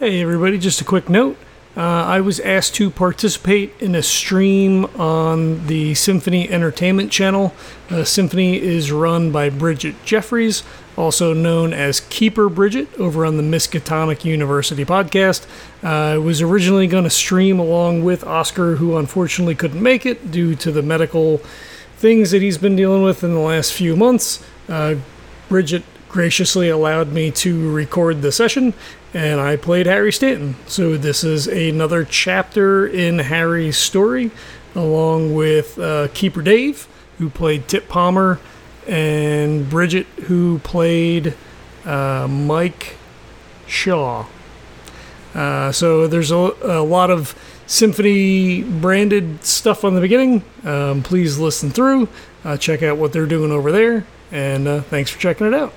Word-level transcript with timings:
Hey, 0.00 0.22
everybody, 0.22 0.56
just 0.56 0.80
a 0.80 0.84
quick 0.84 1.10
note. 1.10 1.36
Uh, 1.76 1.82
I 1.82 2.22
was 2.22 2.40
asked 2.40 2.74
to 2.76 2.90
participate 2.90 3.74
in 3.80 3.94
a 3.94 4.02
stream 4.02 4.86
on 4.98 5.66
the 5.66 5.94
Symphony 5.94 6.48
Entertainment 6.48 7.12
channel. 7.12 7.52
Uh, 7.90 8.04
Symphony 8.04 8.58
is 8.58 8.90
run 8.90 9.30
by 9.30 9.50
Bridget 9.50 10.02
Jeffries, 10.02 10.62
also 10.96 11.34
known 11.34 11.74
as 11.74 12.00
Keeper 12.00 12.48
Bridget, 12.48 12.88
over 12.98 13.26
on 13.26 13.36
the 13.36 13.42
Miskatonic 13.42 14.24
University 14.24 14.86
podcast. 14.86 15.46
Uh, 15.84 16.14
I 16.14 16.16
was 16.16 16.40
originally 16.40 16.86
going 16.86 17.04
to 17.04 17.10
stream 17.10 17.58
along 17.58 18.02
with 18.02 18.24
Oscar, 18.24 18.76
who 18.76 18.96
unfortunately 18.96 19.54
couldn't 19.54 19.82
make 19.82 20.06
it 20.06 20.30
due 20.30 20.54
to 20.54 20.72
the 20.72 20.80
medical 20.80 21.42
things 21.98 22.30
that 22.30 22.40
he's 22.40 22.56
been 22.56 22.74
dealing 22.74 23.02
with 23.02 23.22
in 23.22 23.34
the 23.34 23.40
last 23.40 23.74
few 23.74 23.94
months. 23.96 24.42
Uh, 24.66 24.94
Bridget 25.50 25.82
graciously 26.10 26.68
allowed 26.68 27.12
me 27.12 27.30
to 27.30 27.72
record 27.72 28.20
the 28.20 28.32
session, 28.32 28.74
and 29.14 29.40
I 29.40 29.56
played 29.56 29.86
Harry 29.86 30.12
Stanton. 30.12 30.56
So 30.66 30.96
this 30.96 31.24
is 31.24 31.46
another 31.46 32.04
chapter 32.04 32.86
in 32.86 33.20
Harry's 33.20 33.78
story, 33.78 34.30
along 34.74 35.34
with 35.34 35.78
uh, 35.78 36.08
Keeper 36.12 36.42
Dave, 36.42 36.88
who 37.18 37.30
played 37.30 37.68
Tip 37.68 37.88
Palmer, 37.88 38.40
and 38.88 39.70
Bridget, 39.70 40.06
who 40.24 40.58
played 40.58 41.34
uh, 41.84 42.26
Mike 42.28 42.96
Shaw. 43.66 44.26
Uh, 45.32 45.70
so 45.70 46.08
there's 46.08 46.32
a, 46.32 46.52
a, 46.62 46.82
lot 46.82 47.08
of 47.08 47.36
symphony 47.66 48.64
branded 48.64 49.44
stuff 49.44 49.84
on 49.84 49.94
the 49.94 50.00
beginning. 50.00 50.42
Um, 50.64 51.04
please 51.04 51.38
listen 51.38 51.70
through, 51.70 52.08
uh, 52.44 52.56
check 52.56 52.82
out 52.82 52.96
what 52.96 53.12
they're 53.12 53.26
doing 53.26 53.52
over 53.52 53.70
there, 53.70 54.04
and 54.32 54.66
uh, 54.66 54.80
thanks 54.80 55.08
for 55.08 55.20
checking 55.20 55.46
it 55.46 55.54
out. 55.54 55.72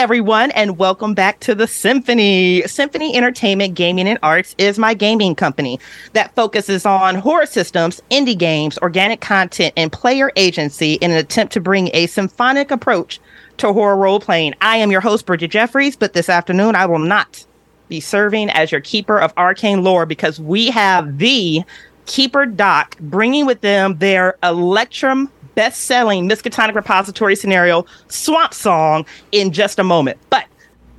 Everyone, 0.00 0.50
and 0.52 0.78
welcome 0.78 1.12
back 1.12 1.38
to 1.40 1.54
the 1.54 1.66
Symphony. 1.66 2.62
Symphony 2.62 3.14
Entertainment 3.14 3.74
Gaming 3.74 4.08
and 4.08 4.18
Arts 4.22 4.54
is 4.56 4.78
my 4.78 4.94
gaming 4.94 5.34
company 5.34 5.78
that 6.14 6.34
focuses 6.34 6.86
on 6.86 7.16
horror 7.16 7.44
systems, 7.44 8.00
indie 8.10 8.36
games, 8.36 8.78
organic 8.78 9.20
content, 9.20 9.74
and 9.76 9.92
player 9.92 10.32
agency 10.36 10.94
in 10.94 11.10
an 11.10 11.18
attempt 11.18 11.52
to 11.52 11.60
bring 11.60 11.90
a 11.92 12.06
symphonic 12.06 12.70
approach 12.70 13.20
to 13.58 13.74
horror 13.74 13.94
role 13.94 14.20
playing. 14.20 14.54
I 14.62 14.78
am 14.78 14.90
your 14.90 15.02
host, 15.02 15.26
Bridget 15.26 15.50
Jeffries, 15.50 15.96
but 15.96 16.14
this 16.14 16.30
afternoon 16.30 16.76
I 16.76 16.86
will 16.86 16.98
not 16.98 17.44
be 17.90 18.00
serving 18.00 18.48
as 18.48 18.72
your 18.72 18.80
keeper 18.80 19.20
of 19.20 19.34
arcane 19.36 19.84
lore 19.84 20.06
because 20.06 20.40
we 20.40 20.70
have 20.70 21.18
the 21.18 21.62
Keeper 22.06 22.46
Doc 22.46 22.96
bringing 23.00 23.44
with 23.44 23.60
them 23.60 23.98
their 23.98 24.38
Electrum 24.42 25.30
best 25.54 25.82
selling 25.82 26.28
Miskatonic 26.28 26.74
repository 26.74 27.36
scenario, 27.36 27.86
Swamp 28.08 28.54
Song, 28.54 29.06
in 29.32 29.52
just 29.52 29.78
a 29.78 29.84
moment. 29.84 30.18
But 30.30 30.46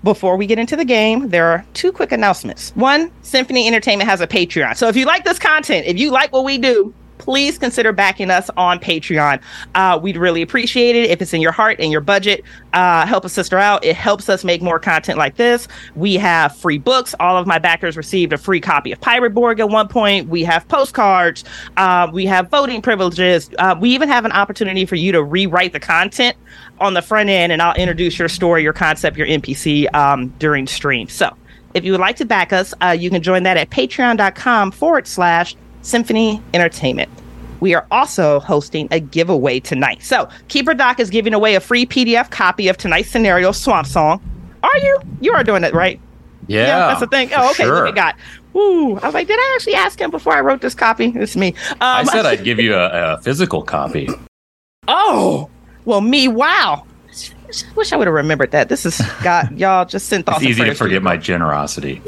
before 0.04 0.36
we 0.36 0.48
get 0.48 0.58
into 0.58 0.76
the 0.76 0.86
game, 0.86 1.30
there 1.30 1.46
are 1.48 1.66
two 1.74 1.92
quick 1.92 2.12
announcements. 2.12 2.72
One, 2.76 3.12
Symphony 3.22 3.68
Entertainment 3.68 4.10
has 4.10 4.22
a 4.22 4.28
Patreon. 4.28 4.76
So 4.76 4.88
if 4.88 4.96
you 4.96 5.06
like 5.06 5.26
this 5.26 5.38
content, 5.38 5.86
if 5.86 6.00
you 6.00 6.12
like 6.12 6.32
what 6.34 6.44
we 6.44 6.58
do, 6.58 6.94
please 7.22 7.58
consider 7.60 7.94
backing 7.94 8.32
us 8.32 8.50
on 8.58 8.80
Patreon. 8.80 9.40
Uh, 9.76 10.00
we'd 10.02 10.18
really 10.18 10.42
appreciate 10.42 10.96
it 10.96 11.12
if 11.12 11.22
it's 11.22 11.34
in 11.34 11.40
your 11.40 11.52
heart 11.52 11.80
and 11.80 11.92
your 11.92 12.02
budget. 12.02 12.44
Uh, 12.74 13.06
help 13.06 13.24
a 13.24 13.30
sister 13.30 13.60
out. 13.60 13.86
It 13.86 13.96
helps 13.96 14.28
us 14.28 14.44
make 14.44 14.62
more 14.62 14.80
content 14.80 15.20
like 15.20 15.36
this. 15.36 15.68
We 15.96 16.16
have 16.16 16.58
free 16.58 16.80
books. 16.80 17.14
All 17.20 17.38
of 17.38 17.46
my 17.46 17.60
backers 17.60 17.96
received 17.96 18.34
a 18.34 18.40
free 18.40 18.60
copy 18.60 18.92
of 18.92 19.00
Pirate 19.00 19.36
Borg 19.36 19.60
at 19.60 19.70
one 19.70 19.88
point. 19.88 20.30
We 20.30 20.44
have 20.44 20.68
postcards. 20.68 21.44
Uh, 21.78 22.10
we 22.12 22.26
have 22.26 22.50
voting 22.50 22.82
privileges. 22.82 23.52
Uh, 23.60 23.76
we 23.80 23.92
even 23.92 24.10
have 24.10 24.26
an 24.26 24.32
opportunity 24.32 24.86
for 24.86 24.96
you 24.96 25.12
to 25.12 25.24
rewrite 25.24 25.74
the 25.74 25.80
content 25.80 26.36
on 26.80 26.96
the 26.96 27.04
front 27.04 27.30
end, 27.30 27.52
and 27.52 27.62
I'll 27.62 27.76
introduce 27.76 28.18
your 28.18 28.30
story, 28.30 28.64
your 28.64 28.74
concept, 28.74 29.16
your 29.16 29.28
NPC 29.28 29.94
um, 29.94 30.30
during 30.40 30.66
stream. 30.66 31.08
So 31.08 31.38
if 31.76 31.86
you 31.86 31.92
would 31.92 32.02
like 32.02 32.16
to 32.18 32.26
back 32.26 32.52
us, 32.52 32.74
uh, 32.82 32.96
you 32.98 33.10
can 33.10 33.22
join 33.22 33.44
that 33.44 33.58
at 33.58 33.70
patreon.com 33.70 34.72
forward 34.72 35.08
slash 35.08 35.56
Symphony 35.82 36.42
Entertainment. 36.54 37.10
We 37.60 37.76
are 37.76 37.86
also 37.92 38.40
hosting 38.40 38.88
a 38.92 39.00
giveaway 39.00 39.60
tonight. 39.60 40.04
So, 40.04 40.28
Keeper 40.48 40.74
Doc 40.74 41.00
is 41.00 41.10
giving 41.10 41.34
away 41.34 41.56
a 41.56 41.60
free 41.60 41.86
PDF 41.86 42.32
copy 42.32 42.68
of 42.68 42.78
tonight's 42.78 43.10
scenario, 43.10 43.52
Swamp 43.52 43.86
Song. 43.86 44.22
Are 44.64 44.78
you? 44.80 45.00
You 45.22 45.34
are 45.34 45.44
doing 45.44 45.64
it, 45.64 45.74
right? 45.74 46.00
Yeah. 46.48 46.66
yeah 46.66 46.88
that's 46.88 47.00
the 47.00 47.08
thing. 47.08 47.30
Oh, 47.36 47.52
okay. 47.52 47.64
Sure. 47.64 47.86
Look 47.86 47.98
at 47.98 48.16
God. 48.16 48.60
Ooh, 48.60 48.98
I 48.98 49.06
was 49.06 49.14
like, 49.14 49.28
did 49.28 49.40
I 49.40 49.54
actually 49.56 49.76
ask 49.76 50.00
him 50.00 50.12
before 50.12 50.34
I 50.34 50.42
wrote 50.42 50.62
this 50.62 50.76
copy? 50.76 51.14
It's 51.16 51.36
me. 51.36 51.54
Um, 51.72 51.78
I 51.80 52.04
said 52.04 52.26
I'd 52.26 52.44
give 52.44 52.60
you 52.60 52.76
a, 52.76 53.14
a, 53.14 53.22
physical 53.22 53.62
copy. 53.62 54.10
Oh, 54.88 55.50
well, 55.86 56.02
me, 56.02 56.28
wow. 56.28 56.86
I 57.10 57.74
wish 57.76 57.94
I 57.94 57.98
would 57.98 58.08
have 58.08 58.14
remembered 58.14 58.52
that. 58.52 58.70
This 58.70 58.86
is 58.86 59.02
God, 59.24 59.52
y'all 59.58 59.86
just 59.86 60.08
sent 60.08 60.28
off. 60.28 60.38
It's 60.38 60.46
easy 60.52 60.66
to 60.66 60.76
forget 60.76 61.02
my 61.02 61.18
generosity. 61.18 62.02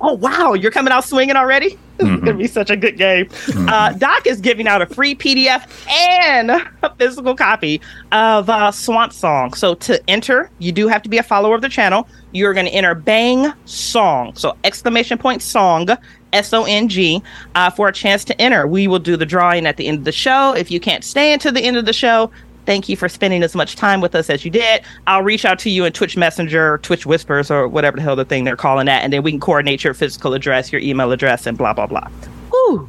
Oh 0.00 0.14
wow, 0.14 0.54
you're 0.54 0.70
coming 0.70 0.92
out 0.92 1.04
swinging 1.04 1.36
already. 1.36 1.78
This 1.98 2.06
mm-hmm. 2.06 2.14
is 2.14 2.20
gonna 2.20 2.38
be 2.38 2.46
such 2.46 2.70
a 2.70 2.76
good 2.76 2.96
game. 2.96 3.26
Mm-hmm. 3.26 3.68
Uh, 3.68 3.92
Doc 3.94 4.24
is 4.28 4.40
giving 4.40 4.68
out 4.68 4.80
a 4.80 4.86
free 4.86 5.16
PDF 5.16 5.68
and 5.90 6.48
a 6.84 6.94
physical 6.96 7.34
copy 7.34 7.80
of 8.12 8.48
uh, 8.48 8.70
Swamp 8.70 9.12
Song. 9.12 9.52
So 9.54 9.74
to 9.74 10.00
enter, 10.08 10.48
you 10.60 10.70
do 10.70 10.86
have 10.86 11.02
to 11.02 11.08
be 11.08 11.18
a 11.18 11.24
follower 11.24 11.56
of 11.56 11.60
the 11.60 11.68
channel. 11.68 12.06
You're 12.30 12.54
going 12.54 12.66
to 12.66 12.72
enter 12.72 12.94
Bang 12.94 13.52
Song, 13.64 14.32
so 14.36 14.56
exclamation 14.62 15.18
point 15.18 15.42
song. 15.42 15.88
S 16.32 16.52
O 16.52 16.64
N 16.64 16.88
G, 16.88 17.22
uh, 17.54 17.70
for 17.70 17.88
a 17.88 17.92
chance 17.92 18.24
to 18.26 18.40
enter. 18.40 18.66
We 18.66 18.86
will 18.86 18.98
do 18.98 19.16
the 19.16 19.26
drawing 19.26 19.66
at 19.66 19.76
the 19.76 19.86
end 19.86 19.98
of 19.98 20.04
the 20.04 20.12
show. 20.12 20.52
If 20.52 20.70
you 20.70 20.78
can't 20.78 21.02
stay 21.02 21.32
until 21.32 21.52
the 21.52 21.62
end 21.62 21.78
of 21.78 21.86
the 21.86 21.92
show, 21.92 22.30
Thank 22.68 22.86
you 22.90 22.98
for 22.98 23.08
spending 23.08 23.42
as 23.42 23.54
much 23.54 23.76
time 23.76 24.02
with 24.02 24.14
us 24.14 24.28
as 24.28 24.44
you 24.44 24.50
did. 24.50 24.82
I'll 25.06 25.22
reach 25.22 25.46
out 25.46 25.58
to 25.60 25.70
you 25.70 25.86
in 25.86 25.92
Twitch 25.94 26.18
Messenger, 26.18 26.76
Twitch 26.82 27.06
Whispers, 27.06 27.50
or 27.50 27.66
whatever 27.66 27.96
the 27.96 28.02
hell 28.02 28.14
the 28.14 28.26
thing 28.26 28.44
they're 28.44 28.56
calling 28.56 28.84
that, 28.84 29.02
and 29.02 29.10
then 29.10 29.22
we 29.22 29.30
can 29.30 29.40
coordinate 29.40 29.82
your 29.82 29.94
physical 29.94 30.34
address, 30.34 30.70
your 30.70 30.82
email 30.82 31.10
address, 31.10 31.46
and 31.46 31.56
blah 31.56 31.72
blah 31.72 31.86
blah. 31.86 32.06
Whew. 32.50 32.86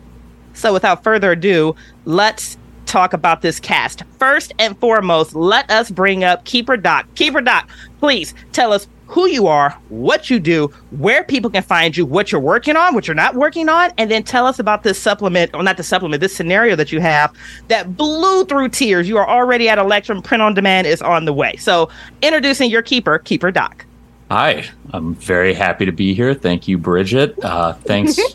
So 0.54 0.74
without 0.74 1.02
further 1.02 1.32
ado, 1.32 1.78
let's 2.04 2.58
talk 2.88 3.14
about 3.14 3.42
this 3.42 3.58
cast. 3.58 4.04
First 4.18 4.52
and 4.60 4.78
foremost, 4.80 5.34
let 5.34 5.72
us 5.72 5.90
bring 5.90 6.26
up 6.26 6.44
Keeper 6.44 6.76
Doc. 6.76 7.08
Keeper 7.16 7.40
Doc, 7.40 7.70
please 8.00 8.34
tell 8.52 8.74
us 8.74 8.86
who 9.10 9.26
you 9.26 9.48
are, 9.48 9.72
what 9.90 10.30
you 10.30 10.40
do, 10.40 10.68
where 10.92 11.24
people 11.24 11.50
can 11.50 11.64
find 11.64 11.98
you, 11.98 12.06
what 12.06 12.32
you're 12.32 12.40
working 12.40 12.76
on, 12.78 12.94
what 12.94 13.08
you're 13.08 13.16
not 13.16 13.34
working 13.34 13.68
on, 13.68 13.92
and 13.98 14.10
then 14.10 14.22
tell 14.22 14.46
us 14.46 14.60
about 14.60 14.84
this 14.84 15.00
supplement, 15.00 15.54
or 15.56 15.64
not 15.64 15.78
the 15.78 15.84
supplement, 15.84 16.22
this 16.22 16.36
scenario 16.36 16.76
that 16.76 16.92
you 16.92 17.02
have 17.02 17.34
that 17.70 17.98
blew 17.98 18.46
through 18.46 18.70
tiers. 18.70 19.10
You 19.10 19.18
are 19.18 19.28
already 19.28 19.68
at 19.68 19.80
Electrum, 19.80 20.22
print 20.22 20.44
on 20.44 20.54
demand 20.54 20.86
is 20.86 21.02
on 21.02 21.26
the 21.26 21.34
way. 21.34 21.56
So, 21.56 21.90
introducing 22.22 22.70
your 22.70 22.84
keeper, 22.84 23.18
Keeper 23.18 23.50
Doc. 23.52 23.84
Hi, 24.30 24.70
I'm 24.92 25.16
very 25.16 25.56
happy 25.56 25.86
to 25.86 25.92
be 25.92 26.14
here. 26.14 26.36
Thank 26.36 26.68
you, 26.68 26.78
Bridget. 26.78 27.44
Uh, 27.44 27.74
thanks. 27.74 28.20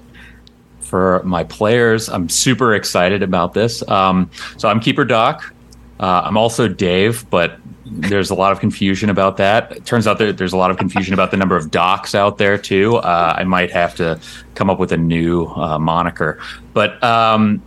for 0.81 1.23
my 1.25 1.43
players, 1.43 2.09
I'm 2.09 2.29
super 2.29 2.75
excited 2.75 3.23
about 3.23 3.55
this. 3.55 3.83
Um, 3.89 4.31
so 4.59 4.69
I'm 4.69 4.81
Keeper 4.81 5.05
Doc. 5.05 5.55
Uh, 5.99 6.23
I'm 6.25 6.37
also 6.37 6.69
Dave, 6.69 7.29
but 7.31 7.59
there's 7.87 8.31
a 8.31 8.35
lot 8.35 8.53
of 8.53 8.61
confusion 8.61 9.11
about 9.11 9.37
that. 9.37 9.73
It 9.73 9.85
turns 9.85 10.07
out 10.07 10.19
that 10.19 10.39
there's 10.39 10.53
a 10.53 10.57
lot 10.57 10.71
of 10.71 10.77
confusion 10.77 11.15
about 11.15 11.31
the 11.31 11.37
number 11.37 11.57
of 11.57 11.71
docs 11.71 12.15
out 12.15 12.39
there 12.39 12.57
too. 12.59 12.97
Uh, 12.97 13.35
I 13.37 13.45
might 13.45 13.71
have 13.73 13.95
to 13.97 14.19
come 14.55 14.71
up 14.71 14.79
with 14.79 14.93
a 14.93 14.97
new 14.97 15.47
uh, 15.47 15.79
moniker, 15.79 16.41
but 16.73 17.03
um, 17.03 17.63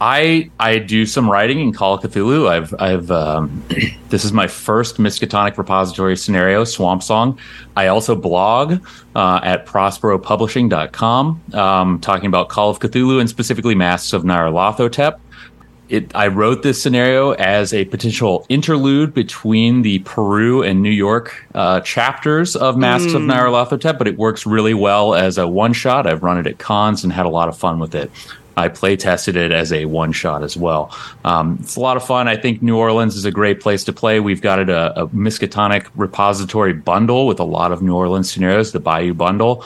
I 0.00 0.50
I 0.58 0.78
do 0.78 1.06
some 1.06 1.30
writing 1.30 1.60
in 1.60 1.72
Call 1.72 1.94
of 1.94 2.02
Cthulhu. 2.02 2.48
I've 2.48 2.74
I've 2.80 3.10
um, 3.10 3.62
this 4.08 4.24
is 4.24 4.32
my 4.32 4.46
first 4.46 4.96
Miskatonic 4.98 5.56
repository 5.58 6.16
scenario, 6.16 6.64
Swamp 6.64 7.02
Song. 7.02 7.38
I 7.76 7.86
also 7.86 8.16
blog 8.16 8.84
uh, 9.14 9.40
at 9.42 9.66
prosperopublishing.com, 9.66 11.42
um, 11.54 12.00
talking 12.00 12.26
about 12.26 12.48
Call 12.48 12.70
of 12.70 12.78
Cthulhu 12.78 13.20
and 13.20 13.28
specifically 13.28 13.74
Masks 13.74 14.12
of 14.12 14.22
Nyarlathotep 14.22 15.20
it, 15.92 16.10
I 16.16 16.28
wrote 16.28 16.62
this 16.62 16.80
scenario 16.80 17.32
as 17.32 17.74
a 17.74 17.84
potential 17.84 18.46
interlude 18.48 19.12
between 19.12 19.82
the 19.82 19.98
Peru 20.00 20.62
and 20.62 20.82
New 20.82 20.90
York 20.90 21.46
uh, 21.54 21.80
chapters 21.80 22.56
of 22.56 22.78
Masks 22.78 23.12
mm. 23.12 23.16
of 23.16 23.22
Nyarlathotep, 23.22 23.98
but 23.98 24.08
it 24.08 24.16
works 24.16 24.46
really 24.46 24.72
well 24.72 25.14
as 25.14 25.36
a 25.36 25.46
one 25.46 25.74
shot. 25.74 26.06
I've 26.06 26.22
run 26.22 26.38
it 26.38 26.46
at 26.46 26.58
cons 26.58 27.04
and 27.04 27.12
had 27.12 27.26
a 27.26 27.28
lot 27.28 27.50
of 27.50 27.58
fun 27.58 27.78
with 27.78 27.94
it. 27.94 28.10
I 28.56 28.68
play 28.68 28.96
tested 28.96 29.36
it 29.36 29.52
as 29.52 29.70
a 29.70 29.84
one 29.84 30.12
shot 30.12 30.42
as 30.42 30.56
well. 30.56 30.96
Um, 31.26 31.58
it's 31.60 31.76
a 31.76 31.80
lot 31.80 31.98
of 31.98 32.06
fun. 32.06 32.26
I 32.26 32.36
think 32.36 32.62
New 32.62 32.76
Orleans 32.76 33.14
is 33.14 33.26
a 33.26 33.30
great 33.30 33.60
place 33.60 33.84
to 33.84 33.92
play. 33.92 34.18
We've 34.18 34.42
got 34.42 34.58
it 34.58 34.70
a, 34.70 35.02
a 35.02 35.08
Miskatonic 35.08 35.88
repository 35.94 36.72
bundle 36.72 37.26
with 37.26 37.38
a 37.38 37.44
lot 37.44 37.70
of 37.70 37.82
New 37.82 37.94
Orleans 37.94 38.30
scenarios, 38.30 38.72
the 38.72 38.80
Bayou 38.80 39.12
bundle. 39.12 39.64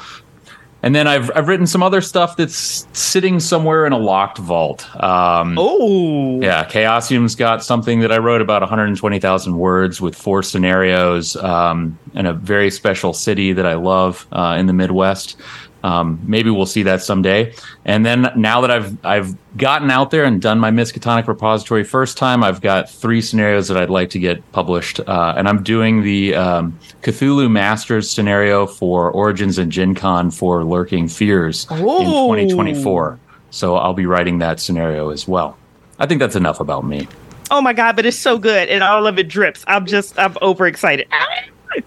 And 0.86 0.94
then 0.94 1.08
I've 1.08 1.32
I've 1.34 1.48
written 1.48 1.66
some 1.66 1.82
other 1.82 2.00
stuff 2.00 2.36
that's 2.36 2.86
sitting 2.92 3.40
somewhere 3.40 3.86
in 3.86 3.92
a 3.92 3.98
locked 3.98 4.38
vault. 4.38 4.86
Um, 5.02 5.56
oh, 5.58 6.40
yeah, 6.40 6.64
Chaosium's 6.64 7.34
got 7.34 7.64
something 7.64 7.98
that 8.02 8.12
I 8.12 8.18
wrote 8.18 8.40
about 8.40 8.62
120,000 8.62 9.58
words 9.58 10.00
with 10.00 10.14
four 10.14 10.44
scenarios 10.44 11.34
um, 11.38 11.98
and 12.14 12.28
a 12.28 12.32
very 12.32 12.70
special 12.70 13.12
city 13.12 13.52
that 13.52 13.66
I 13.66 13.74
love 13.74 14.28
uh, 14.30 14.54
in 14.56 14.66
the 14.66 14.72
Midwest. 14.72 15.34
Um, 15.82 16.20
maybe 16.24 16.50
we'll 16.50 16.66
see 16.66 16.82
that 16.84 17.02
someday. 17.02 17.54
And 17.84 18.04
then 18.04 18.32
now 18.34 18.60
that 18.60 18.70
I've 18.70 18.96
I've 19.04 19.36
gotten 19.56 19.90
out 19.90 20.10
there 20.10 20.24
and 20.24 20.40
done 20.40 20.58
my 20.58 20.70
Miskatonic 20.70 21.28
repository 21.28 21.84
first 21.84 22.18
time, 22.18 22.42
I've 22.42 22.60
got 22.60 22.90
three 22.90 23.20
scenarios 23.20 23.68
that 23.68 23.76
I'd 23.76 23.90
like 23.90 24.10
to 24.10 24.18
get 24.18 24.50
published, 24.52 25.00
uh, 25.00 25.34
and 25.36 25.48
I'm 25.48 25.62
doing 25.62 26.02
the 26.02 26.34
um, 26.34 26.78
Cthulhu 27.02 27.50
Masters 27.50 28.10
scenario 28.10 28.66
for 28.66 29.10
Origins 29.10 29.58
and 29.58 29.70
Gen 29.70 29.94
Con 29.94 30.30
for 30.30 30.64
Lurking 30.64 31.08
Fears 31.08 31.66
in 31.70 31.78
2024. 31.78 33.18
So 33.50 33.76
I'll 33.76 33.94
be 33.94 34.06
writing 34.06 34.38
that 34.38 34.60
scenario 34.60 35.10
as 35.10 35.28
well. 35.28 35.56
I 35.98 36.06
think 36.06 36.20
that's 36.20 36.36
enough 36.36 36.60
about 36.60 36.84
me. 36.84 37.08
Oh 37.50 37.60
my 37.60 37.72
god, 37.72 37.96
but 37.96 38.04
it's 38.04 38.18
so 38.18 38.38
good 38.38 38.68
and 38.68 38.82
all 38.82 39.06
of 39.06 39.18
it 39.18 39.28
drips. 39.28 39.64
I'm 39.68 39.86
just 39.86 40.18
I'm 40.18 40.36
overexcited. 40.42 41.08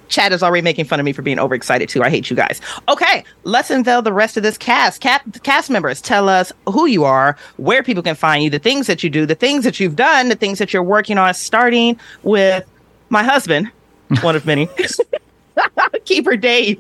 Chad 0.07 0.33
is 0.33 0.43
already 0.43 0.61
making 0.61 0.85
fun 0.85 0.99
of 0.99 1.05
me 1.05 1.13
for 1.13 1.21
being 1.21 1.39
overexcited 1.39 1.89
too. 1.89 2.03
I 2.03 2.09
hate 2.09 2.29
you 2.29 2.35
guys. 2.35 2.61
Okay, 2.87 3.23
let's 3.43 3.69
unveil 3.69 4.01
the 4.01 4.13
rest 4.13 4.37
of 4.37 4.43
this 4.43 4.57
cast. 4.57 5.01
Cap- 5.01 5.41
cast 5.43 5.69
members, 5.69 6.01
tell 6.01 6.29
us 6.29 6.51
who 6.67 6.85
you 6.85 7.03
are, 7.03 7.37
where 7.57 7.83
people 7.83 8.03
can 8.03 8.15
find 8.15 8.43
you, 8.43 8.49
the 8.49 8.59
things 8.59 8.87
that 8.87 9.03
you 9.03 9.09
do, 9.09 9.25
the 9.25 9.35
things 9.35 9.63
that 9.63 9.79
you've 9.79 9.95
done, 9.95 10.29
the 10.29 10.35
things 10.35 10.59
that 10.59 10.73
you're 10.73 10.83
working 10.83 11.17
on. 11.17 11.33
Starting 11.33 11.99
with 12.23 12.65
my 13.09 13.23
husband, 13.23 13.71
one 14.21 14.35
of 14.35 14.45
many, 14.45 14.69
Keeper 16.05 16.37
Dave. 16.37 16.79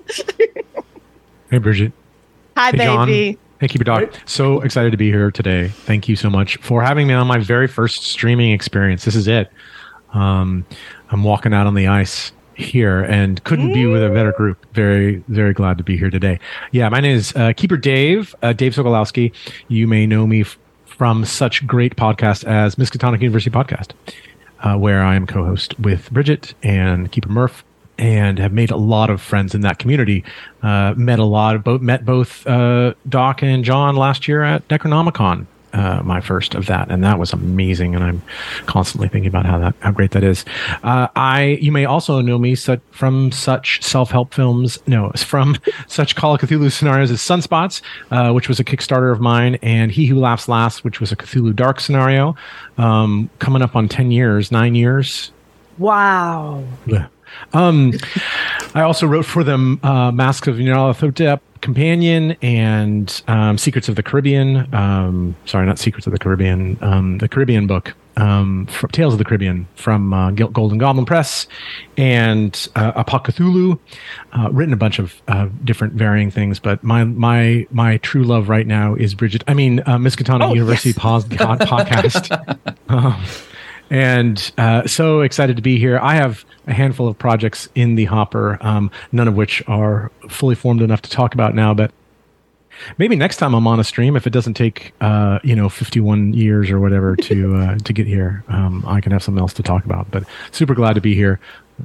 hey, 1.49 1.57
Bridget. 1.57 1.91
Hi, 2.57 2.71
hey, 2.71 2.77
baby. 2.77 3.33
John. 3.33 3.37
Hey, 3.59 3.67
Keeper 3.67 3.83
Dog. 3.83 4.13
So 4.25 4.61
excited 4.61 4.91
to 4.91 4.97
be 4.97 5.09
here 5.11 5.31
today. 5.31 5.67
Thank 5.67 6.07
you 6.07 6.15
so 6.15 6.29
much 6.29 6.57
for 6.57 6.81
having 6.81 7.07
me 7.07 7.13
on 7.13 7.27
my 7.27 7.39
very 7.39 7.67
first 7.67 8.03
streaming 8.03 8.51
experience. 8.51 9.03
This 9.03 9.15
is 9.15 9.27
it. 9.27 9.51
Um, 10.13 10.65
I'm 11.11 11.23
walking 11.23 11.53
out 11.53 11.67
on 11.67 11.75
the 11.75 11.87
ice 11.87 12.31
here 12.59 13.01
and 13.01 13.43
couldn't 13.43 13.73
be 13.73 13.85
with 13.85 14.03
a 14.03 14.09
better 14.09 14.31
group. 14.31 14.65
Very, 14.73 15.23
very 15.27 15.53
glad 15.53 15.77
to 15.77 15.83
be 15.83 15.97
here 15.97 16.09
today. 16.09 16.39
Yeah, 16.71 16.89
my 16.89 16.99
name 16.99 17.15
is 17.15 17.33
uh, 17.35 17.53
Keeper 17.55 17.77
Dave, 17.77 18.35
uh, 18.43 18.53
Dave 18.53 18.73
Sokolowski. 18.73 19.33
You 19.67 19.87
may 19.87 20.05
know 20.05 20.27
me 20.27 20.41
f- 20.41 20.57
from 20.85 21.25
such 21.25 21.65
great 21.65 21.95
podcasts 21.95 22.43
as 22.43 22.75
Miskatonic 22.75 23.21
University 23.21 23.49
Podcast, 23.49 23.91
uh, 24.59 24.77
where 24.77 25.01
I 25.01 25.15
am 25.15 25.25
co 25.25 25.45
host 25.45 25.79
with 25.79 26.11
Bridget 26.11 26.53
and 26.61 27.11
Keeper 27.11 27.29
Murph. 27.29 27.63
And 27.97 28.39
have 28.39 28.53
made 28.53 28.71
a 28.71 28.77
lot 28.77 29.09
of 29.09 29.21
friends 29.21 29.53
in 29.53 29.59
that 29.61 29.77
community. 29.77 30.23
Uh, 30.63 30.93
met 30.95 31.19
a 31.19 31.25
lot 31.25 31.55
of 31.55 31.65
both 31.65 31.81
met 31.81 32.05
both 32.05 32.47
uh, 32.47 32.93
Doc 33.09 33.43
and 33.43 33.61
John 33.65 33.97
last 33.97 34.25
year 34.25 34.41
at 34.41 34.65
Necronomicon 34.69 35.47
uh, 35.73 36.01
my 36.03 36.21
first 36.21 36.55
of 36.55 36.65
that, 36.67 36.89
and 36.89 37.03
that 37.03 37.19
was 37.19 37.33
amazing. 37.33 37.95
And 37.95 38.03
I'm 38.03 38.21
constantly 38.65 39.07
thinking 39.07 39.27
about 39.27 39.45
how 39.45 39.59
that 39.59 39.75
how 39.79 39.91
great 39.91 40.11
that 40.11 40.23
is. 40.23 40.45
Uh, 40.83 41.07
I 41.15 41.59
you 41.61 41.71
may 41.71 41.85
also 41.85 42.21
know 42.21 42.37
me 42.37 42.55
such, 42.55 42.81
from 42.91 43.31
such 43.31 43.81
self 43.83 44.11
help 44.11 44.33
films. 44.33 44.79
No, 44.87 45.11
from 45.11 45.57
such 45.87 46.15
Call 46.15 46.35
of 46.35 46.41
Cthulhu 46.41 46.71
scenarios 46.71 47.11
as 47.11 47.19
Sunspots, 47.19 47.81
uh, 48.11 48.31
which 48.31 48.47
was 48.47 48.59
a 48.59 48.63
Kickstarter 48.63 49.11
of 49.11 49.19
mine, 49.19 49.55
and 49.61 49.91
He 49.91 50.05
Who 50.05 50.19
Laughs 50.19 50.47
Last, 50.47 50.83
which 50.83 50.99
was 50.99 51.11
a 51.11 51.15
Cthulhu 51.15 51.55
Dark 51.55 51.79
scenario. 51.79 52.35
Um, 52.77 53.29
coming 53.39 53.61
up 53.61 53.75
on 53.75 53.87
ten 53.87 54.11
years, 54.11 54.51
nine 54.51 54.75
years. 54.75 55.31
Wow. 55.77 56.63
Yeah. 56.85 57.07
Um, 57.53 57.93
I 58.73 58.81
also 58.81 59.07
wrote 59.07 59.25
for 59.25 59.43
them 59.43 59.79
uh, 59.83 60.11
Masks 60.11 60.47
of 60.47 60.55
Nyarlathotep, 60.57 61.39
Companion, 61.61 62.35
and 62.41 63.21
um, 63.27 63.57
Secrets 63.57 63.89
of 63.89 63.95
the 63.95 64.03
Caribbean. 64.03 64.73
Um, 64.73 65.35
sorry, 65.45 65.65
not 65.65 65.79
Secrets 65.79 66.07
of 66.07 66.13
the 66.13 66.19
Caribbean. 66.19 66.77
Um, 66.81 67.17
the 67.17 67.27
Caribbean 67.27 67.67
book, 67.67 67.93
um, 68.17 68.67
Tales 68.91 69.13
of 69.13 69.17
the 69.19 69.25
Caribbean 69.25 69.67
from 69.75 70.13
uh, 70.13 70.31
Golden 70.31 70.77
Goblin 70.77 71.05
Press, 71.05 71.47
and 71.97 72.67
uh, 72.75 73.03
Apocthulhu. 73.03 73.79
Uh, 74.33 74.49
written 74.51 74.73
a 74.73 74.77
bunch 74.77 74.99
of 74.99 75.21
uh, 75.27 75.47
different 75.63 75.93
varying 75.93 76.31
things, 76.31 76.59
but 76.59 76.83
my 76.83 77.03
my 77.03 77.67
my 77.71 77.97
true 77.97 78.23
love 78.23 78.49
right 78.49 78.67
now 78.67 78.95
is 78.95 79.13
Bridget. 79.15 79.43
I 79.47 79.53
mean, 79.53 79.79
uh, 79.81 79.97
Miskatonic 79.97 80.49
Oh, 80.49 80.53
University 80.53 80.89
yes. 80.89 80.97
pos- 80.97 81.25
podcast. 81.25 82.73
Um, 82.89 83.23
and 83.89 84.51
uh, 84.57 84.85
so 84.87 85.21
excited 85.21 85.55
to 85.55 85.61
be 85.61 85.79
here. 85.79 85.99
I 85.99 86.15
have 86.15 86.45
a 86.67 86.73
handful 86.73 87.07
of 87.07 87.17
projects 87.17 87.67
in 87.75 87.95
the 87.95 88.05
hopper, 88.05 88.57
um, 88.61 88.91
none 89.11 89.27
of 89.27 89.35
which 89.35 89.63
are 89.67 90.11
fully 90.29 90.55
formed 90.55 90.81
enough 90.81 91.01
to 91.03 91.09
talk 91.09 91.33
about 91.33 91.55
now. 91.55 91.73
But 91.73 91.91
maybe 92.97 93.15
next 93.15 93.37
time 93.37 93.53
I'm 93.53 93.67
on 93.67 93.79
a 93.79 93.83
stream, 93.83 94.15
if 94.15 94.27
it 94.27 94.31
doesn't 94.31 94.53
take 94.53 94.93
uh, 95.01 95.39
you 95.43 95.55
know 95.55 95.69
51 95.69 96.33
years 96.33 96.69
or 96.69 96.79
whatever 96.79 97.15
to 97.15 97.55
uh, 97.57 97.77
to 97.77 97.93
get 97.93 98.07
here, 98.07 98.43
um, 98.47 98.83
I 98.87 99.01
can 99.01 99.11
have 99.11 99.23
something 99.23 99.41
else 99.41 99.53
to 99.53 99.63
talk 99.63 99.85
about. 99.85 100.09
But 100.11 100.23
super 100.51 100.75
glad 100.75 100.93
to 100.93 101.01
be 101.01 101.15
here 101.15 101.39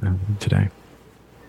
uh, 0.05 0.13
today. 0.39 0.69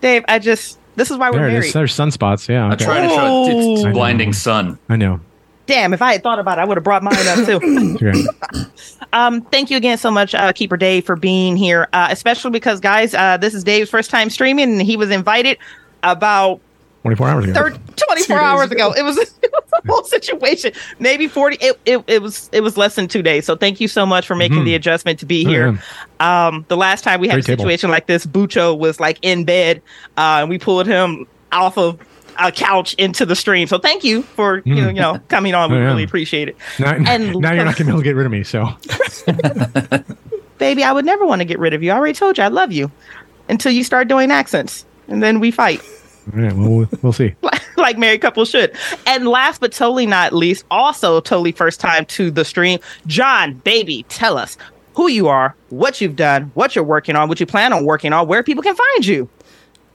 Dave, 0.01 0.25
I 0.27 0.39
just 0.39 0.79
this 0.95 1.11
is 1.11 1.17
why 1.17 1.29
we're 1.29 1.37
There 1.37 1.47
married. 1.49 1.73
There's 1.73 1.95
sunspots. 1.95 2.49
Yeah, 2.49 2.65
I'm 2.65 2.77
trying 2.77 3.07
to 3.07 3.13
show 3.15 3.43
it. 3.45 3.49
It's, 3.49 3.65
Oh. 3.83 3.87
it's 3.87 3.93
blinding 3.93 4.33
sun. 4.33 4.79
I 4.89 4.95
know. 4.95 5.19
Damn, 5.67 5.93
if 5.93 6.01
I 6.01 6.13
had 6.13 6.23
thought 6.23 6.39
about 6.39 6.57
it, 6.57 6.61
I 6.61 6.65
would 6.65 6.77
have 6.77 6.83
brought 6.83 7.03
mine 7.03 7.15
up 7.27 7.45
too. 7.45 7.59
Okay. 8.01 8.23
Um, 9.13 9.41
thank 9.41 9.69
you 9.69 9.77
again 9.77 9.97
so 9.97 10.09
much, 10.11 10.33
uh, 10.35 10.51
Keeper 10.53 10.77
Dave, 10.77 11.05
for 11.05 11.15
being 11.15 11.55
here. 11.55 11.87
Uh, 11.93 12.07
especially 12.09 12.51
because, 12.51 12.79
guys, 12.79 13.13
uh, 13.13 13.37
this 13.37 13.53
is 13.53 13.63
Dave's 13.63 13.89
first 13.89 14.09
time 14.09 14.29
streaming, 14.29 14.69
and 14.71 14.81
he 14.81 14.97
was 14.97 15.09
invited 15.11 15.57
about 16.03 16.59
24 17.03 17.27
hours 17.29 17.43
ago. 17.45 17.53
30, 17.53 17.79
24 17.95 18.37
hours 18.39 18.71
ago. 18.71 18.89
ago. 18.91 18.99
It 18.99 19.03
was, 19.03 19.17
it 19.41 19.51
was 19.51 19.63
a 19.83 19.87
whole 19.91 20.03
situation. 20.03 20.73
Maybe 20.99 21.27
40. 21.27 21.57
It, 21.61 21.79
it, 21.85 22.03
it 22.07 22.21
was 22.21 22.49
it 22.51 22.61
was 22.61 22.75
less 22.77 22.95
than 22.95 23.07
two 23.07 23.21
days. 23.21 23.45
So 23.45 23.55
thank 23.55 23.79
you 23.79 23.87
so 23.87 24.05
much 24.05 24.27
for 24.27 24.35
making 24.35 24.59
Mhm. 24.59 24.65
the 24.65 24.75
adjustment 24.75 25.19
to 25.19 25.25
be 25.25 25.45
Oh, 25.45 25.49
here. 25.49 25.83
Um, 26.19 26.65
the 26.67 26.77
last 26.77 27.03
time 27.03 27.19
we 27.21 27.27
had 27.27 27.35
Great 27.35 27.45
a 27.45 27.47
table. 27.47 27.63
situation 27.63 27.89
like 27.91 28.07
this, 28.07 28.25
Bucho 28.25 28.77
was 28.77 28.99
like 28.99 29.19
in 29.21 29.45
bed, 29.45 29.81
uh, 30.17 30.39
and 30.41 30.49
we 30.49 30.57
pulled 30.59 30.87
him 30.87 31.25
off 31.51 31.77
of 31.77 31.97
a 32.39 32.51
couch 32.51 32.93
into 32.95 33.25
the 33.25 33.35
stream. 33.35 33.67
So 33.67 33.77
thank 33.77 34.03
you 34.03 34.21
for 34.23 34.61
you 34.65 34.75
know 34.75 34.81
Mm. 34.87 34.95
you 34.95 35.01
know 35.01 35.19
coming 35.27 35.53
on. 35.55 35.71
We 35.71 35.77
Oh, 35.77 35.79
yeah. 35.81 35.85
really 35.87 36.03
appreciate 36.03 36.49
it. 36.49 36.57
Now, 36.79 36.91
And- 36.93 37.35
now 37.35 37.51
you're 37.53 37.65
not 37.65 37.75
going 37.75 37.77
to 37.77 37.83
be 37.85 37.89
able 37.89 37.99
to 37.99 38.03
get 38.03 38.15
rid 38.15 38.25
of 38.25 38.31
me. 38.31 38.43
So 38.43 38.69
baby, 40.57 40.83
I 40.83 40.91
would 40.91 41.05
never 41.05 41.25
want 41.25 41.41
to 41.41 41.45
get 41.45 41.59
rid 41.59 41.73
of 41.73 41.83
you. 41.83 41.91
I 41.91 41.95
already 41.95 42.13
told 42.13 42.37
you 42.37 42.43
I 42.43 42.47
love 42.47 42.71
you 42.71 42.91
until 43.49 43.71
you 43.71 43.83
start 43.83 44.07
doing 44.07 44.31
accents, 44.31 44.85
and 45.07 45.21
then 45.23 45.39
we 45.39 45.51
fight 45.51 45.81
yeah, 46.35 46.51
well, 46.51 46.69
we'll, 46.69 46.89
we'll 47.01 47.13
see. 47.13 47.33
like 47.77 47.97
married 47.97 48.19
couples 48.19 48.49
should. 48.49 48.75
And 49.05 49.29
last 49.29 49.61
but 49.61 49.71
totally 49.71 50.05
not 50.05 50.33
least, 50.33 50.65
also 50.69 51.21
totally 51.21 51.53
first 51.53 51.79
time 51.79 52.03
to 52.07 52.29
the 52.29 52.43
stream, 52.43 52.79
John, 53.05 53.53
baby, 53.53 54.03
tell 54.09 54.37
us 54.37 54.57
who 54.93 55.07
you 55.07 55.29
are, 55.29 55.55
what 55.69 56.01
you've 56.01 56.17
done, 56.17 56.51
what 56.53 56.75
you're 56.75 56.83
working 56.83 57.15
on, 57.15 57.29
what 57.29 57.39
you 57.39 57.45
plan 57.45 57.71
on 57.71 57.85
working 57.85 58.11
on, 58.11 58.27
where 58.27 58.43
people 58.43 58.61
can 58.61 58.75
find 58.75 59.05
you. 59.05 59.29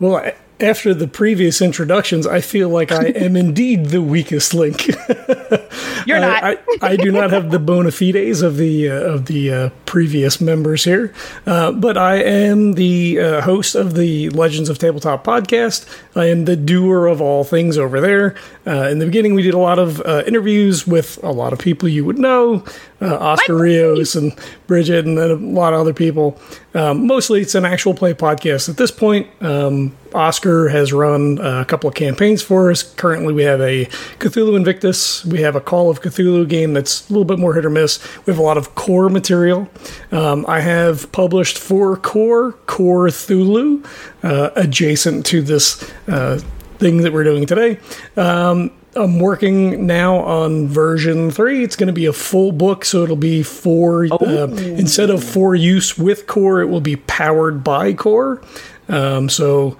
Well, 0.00 0.16
a- 0.24 0.32
after 0.62 0.94
the 0.94 1.08
previous 1.08 1.60
introductions, 1.60 2.26
I 2.26 2.40
feel 2.40 2.68
like 2.68 2.92
I 2.92 3.06
am 3.14 3.36
indeed 3.36 3.86
the 3.86 4.02
weakest 4.02 4.54
link. 4.54 4.86
You're 6.06 6.20
not. 6.20 6.42
I, 6.42 6.52
I, 6.52 6.58
I 6.82 6.96
do 6.96 7.10
not 7.12 7.30
have 7.30 7.50
the 7.50 7.58
bona 7.60 7.90
fides 7.90 8.42
of 8.42 8.56
the 8.56 8.88
uh, 8.88 8.94
of 8.94 9.26
the 9.26 9.52
uh, 9.52 9.70
previous 9.86 10.40
members 10.40 10.84
here, 10.84 11.12
uh, 11.46 11.72
but 11.72 11.96
I 11.96 12.16
am 12.16 12.74
the 12.74 13.20
uh, 13.20 13.40
host 13.42 13.74
of 13.74 13.94
the 13.94 14.30
Legends 14.30 14.68
of 14.68 14.78
Tabletop 14.78 15.24
podcast. 15.24 15.86
I 16.16 16.26
am 16.26 16.44
the 16.44 16.56
doer 16.56 17.06
of 17.06 17.20
all 17.20 17.44
things 17.44 17.78
over 17.78 18.00
there. 18.00 18.34
Uh, 18.66 18.88
in 18.88 18.98
the 18.98 19.06
beginning, 19.06 19.34
we 19.34 19.42
did 19.42 19.54
a 19.54 19.58
lot 19.58 19.78
of 19.78 20.00
uh, 20.02 20.22
interviews 20.26 20.86
with 20.86 21.22
a 21.22 21.30
lot 21.30 21.52
of 21.52 21.58
people 21.58 21.88
you 21.88 22.04
would 22.04 22.18
know, 22.18 22.64
uh, 23.00 23.16
Oscar 23.16 23.56
Rios 23.56 24.14
and 24.14 24.32
Bridget, 24.72 25.04
and 25.04 25.18
then 25.18 25.30
a 25.30 25.34
lot 25.34 25.74
of 25.74 25.80
other 25.80 25.92
people. 25.92 26.40
Um, 26.72 27.06
mostly, 27.06 27.42
it's 27.42 27.54
an 27.54 27.66
actual 27.66 27.92
play 27.92 28.14
podcast 28.14 28.70
at 28.70 28.78
this 28.78 28.90
point. 28.90 29.28
Um, 29.42 29.94
Oscar 30.14 30.68
has 30.68 30.94
run 30.94 31.38
a 31.42 31.66
couple 31.66 31.88
of 31.88 31.94
campaigns 31.94 32.40
for 32.40 32.70
us. 32.70 32.82
Currently, 32.82 33.34
we 33.34 33.42
have 33.42 33.60
a 33.60 33.84
Cthulhu 34.18 34.56
Invictus. 34.56 35.26
We 35.26 35.42
have 35.42 35.56
a 35.56 35.60
Call 35.60 35.90
of 35.90 36.00
Cthulhu 36.00 36.48
game 36.48 36.72
that's 36.72 37.06
a 37.10 37.12
little 37.12 37.26
bit 37.26 37.38
more 37.38 37.52
hit 37.52 37.66
or 37.66 37.70
miss. 37.70 38.00
We 38.24 38.30
have 38.32 38.38
a 38.38 38.42
lot 38.42 38.56
of 38.56 38.74
core 38.74 39.10
material. 39.10 39.68
Um, 40.10 40.46
I 40.48 40.60
have 40.60 41.12
published 41.12 41.58
for 41.58 41.94
core, 41.98 42.52
Core 42.66 43.08
Cthulhu, 43.08 43.86
uh, 44.22 44.50
adjacent 44.56 45.26
to 45.26 45.42
this 45.42 45.82
uh, 46.08 46.40
thing 46.78 47.02
that 47.02 47.12
we're 47.12 47.24
doing 47.24 47.44
today. 47.44 47.78
Um, 48.16 48.70
I'm 48.94 49.18
working 49.18 49.86
now 49.86 50.16
on 50.16 50.68
version 50.68 51.30
three. 51.30 51.64
It's 51.64 51.76
going 51.76 51.86
to 51.86 51.92
be 51.92 52.06
a 52.06 52.12
full 52.12 52.52
book, 52.52 52.84
so 52.84 53.02
it'll 53.02 53.16
be 53.16 53.42
for 53.42 54.06
uh, 54.12 54.46
instead 54.48 55.08
of 55.10 55.24
for 55.24 55.54
use 55.54 55.96
with 55.96 56.26
core, 56.26 56.60
it 56.60 56.66
will 56.66 56.80
be 56.80 56.96
powered 56.96 57.64
by 57.64 57.94
core. 57.94 58.42
Um, 58.88 59.28
so 59.28 59.78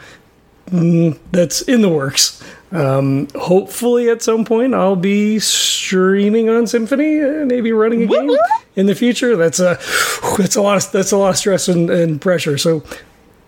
mm, 0.71 1.19
that's 1.31 1.61
in 1.63 1.83
the 1.83 1.89
works. 1.89 2.43
Um, 2.71 3.29
hopefully, 3.35 4.09
at 4.09 4.23
some 4.23 4.47
point, 4.47 4.75
I'll 4.75 4.97
be 4.97 5.39
streaming 5.39 6.49
on 6.49 6.67
Symphony, 6.67 7.21
uh, 7.21 7.45
maybe 7.45 7.71
running 7.73 8.05
a 8.05 8.07
game 8.07 8.31
in 8.77 8.87
the 8.87 8.95
future. 8.95 9.37
That's 9.37 9.61
a 9.61 9.79
that's 10.39 10.57
a 10.57 10.63
lot 10.63 10.83
of 10.83 10.91
that's 10.91 11.13
a 11.13 11.19
lot 11.19 11.31
of 11.31 11.37
stress 11.37 11.69
and, 11.69 11.91
and 11.91 12.21
pressure. 12.21 12.57
So 12.57 12.83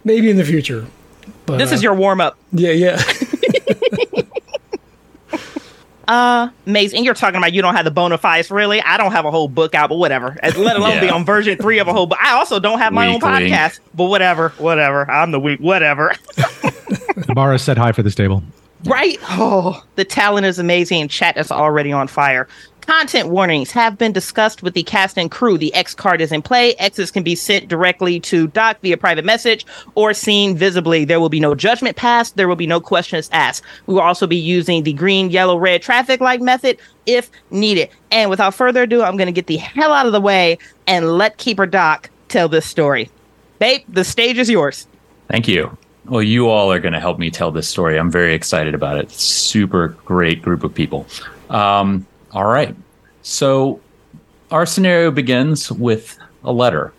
maybe 0.05 0.31
in 0.31 0.37
the 0.37 0.45
future. 0.45 0.87
But, 1.47 1.57
This 1.57 1.73
uh, 1.73 1.77
is 1.77 1.83
your 1.83 1.95
warm 1.95 2.21
up. 2.21 2.37
yeah 2.53 2.71
yeah. 2.71 3.03
Uh, 6.09 6.49
amazing. 6.67 6.99
And 6.99 7.05
you're 7.07 7.15
talking 7.15 7.37
about 7.39 7.53
you 7.53 7.63
don't 7.63 7.75
have 7.75 7.85
the 7.85 7.91
bona 7.91 8.19
fides, 8.19 8.51
really? 8.51 8.81
I 8.83 8.97
don't 8.97 9.13
have 9.13 9.25
a 9.25 9.31
whole 9.31 9.49
book 9.49 9.75
out, 9.75 9.89
but 9.89 9.97
whatever. 9.97 10.37
As- 10.43 10.57
Let 10.57 10.77
alone 10.77 11.01
be 11.01 11.09
on 11.09 11.25
version 11.25 11.57
three 11.59 11.79
of 11.79 11.89
a 11.89 11.93
whole 11.93 12.07
book. 12.07 12.19
I 12.21 12.33
also 12.33 12.59
don't 12.61 12.79
have 12.79 12.93
my 12.93 13.07
Weak 13.09 13.15
own 13.15 13.21
podcast, 13.21 13.81
but 13.95 14.05
whatever, 14.07 14.51
whatever. 14.59 15.11
I'm 15.11 15.31
the 15.31 15.41
weak, 15.41 15.61
whatever. 15.61 16.15
Ibarra 17.29 17.59
said 17.59 17.79
hi 17.79 17.93
for 17.93 18.03
this 18.03 18.15
table. 18.15 18.43
Right? 18.85 19.19
Oh, 19.23 19.83
the 19.95 20.05
talent 20.05 20.45
is 20.47 20.59
amazing 20.59 21.01
and 21.01 21.11
chat 21.11 21.39
is 21.39 21.51
already 21.51 21.91
on 21.93 22.07
fire. 22.07 22.49
Content 22.87 23.31
warnings 23.31 23.71
have 23.71 23.97
been 23.97 24.13
discussed 24.13 24.63
with 24.63 24.75
the 24.75 24.83
cast 24.83 25.17
and 25.17 25.31
crew. 25.31 25.57
The 25.57 25.73
X 25.75 25.95
card 25.95 26.21
is 26.21 26.33
in 26.33 26.43
play. 26.43 26.75
X's 26.75 27.11
can 27.11 27.23
be 27.23 27.35
sent 27.35 27.69
directly 27.69 28.21
to 28.21 28.49
Doc 28.49 28.79
via 28.83 28.99
private 28.99 29.25
message 29.25 29.65
or 29.95 30.13
seen 30.13 30.55
visibly. 30.55 31.07
There 31.07 31.19
will 31.19 31.31
be 31.31 31.41
no 31.41 31.55
judgment 31.55 31.97
passed. 31.97 32.37
There 32.37 32.47
will 32.47 32.57
be 32.57 32.67
no 32.67 32.81
questions 32.81 33.31
asked. 33.33 33.63
We 33.87 33.95
will 33.95 34.03
also 34.03 34.27
be 34.27 34.37
using 34.37 34.83
the 34.83 34.93
green, 34.93 35.31
yellow, 35.31 35.57
red 35.57 35.81
traffic 35.81 36.21
light 36.21 36.43
method 36.43 36.79
if 37.07 37.31
needed. 37.51 37.89
And 38.11 38.29
without 38.29 38.55
further 38.55 38.83
ado, 38.83 39.03
I'm 39.03 39.17
going 39.17 39.27
to 39.27 39.33
get 39.33 39.47
the 39.47 39.57
hell 39.57 39.93
out 39.93 40.05
of 40.05 40.13
the 40.13 40.21
way 40.21 40.59
and 40.87 41.17
let 41.17 41.39
Keeper 41.39 41.67
Doc 41.67 42.11
tell 42.29 42.51
this 42.51 42.67
story. 42.67 43.11
Babe, 43.61 43.83
the 43.89 44.05
stage 44.05 44.37
is 44.37 44.51
yours. 44.51 44.87
Thank 45.29 45.49
you. 45.49 45.77
Well, 46.05 46.23
you 46.23 46.49
all 46.51 46.71
are 46.71 46.81
going 46.81 46.93
to 46.93 47.01
help 47.01 47.19
me 47.19 47.31
tell 47.31 47.51
this 47.51 47.67
story. 47.67 47.99
I'm 47.99 48.11
very 48.11 48.35
excited 48.35 48.75
about 48.75 48.99
it. 48.99 49.11
Super 49.11 49.89
great 50.05 50.43
group 50.43 50.63
of 50.63 50.75
people. 50.75 51.07
Um, 51.49 52.07
all 52.35 52.47
right. 52.47 52.75
So, 53.23 53.81
our 54.51 54.67
scenario 54.67 55.11
begins 55.11 55.73
with 55.73 56.19
a 56.43 56.53
letter. 56.53 56.93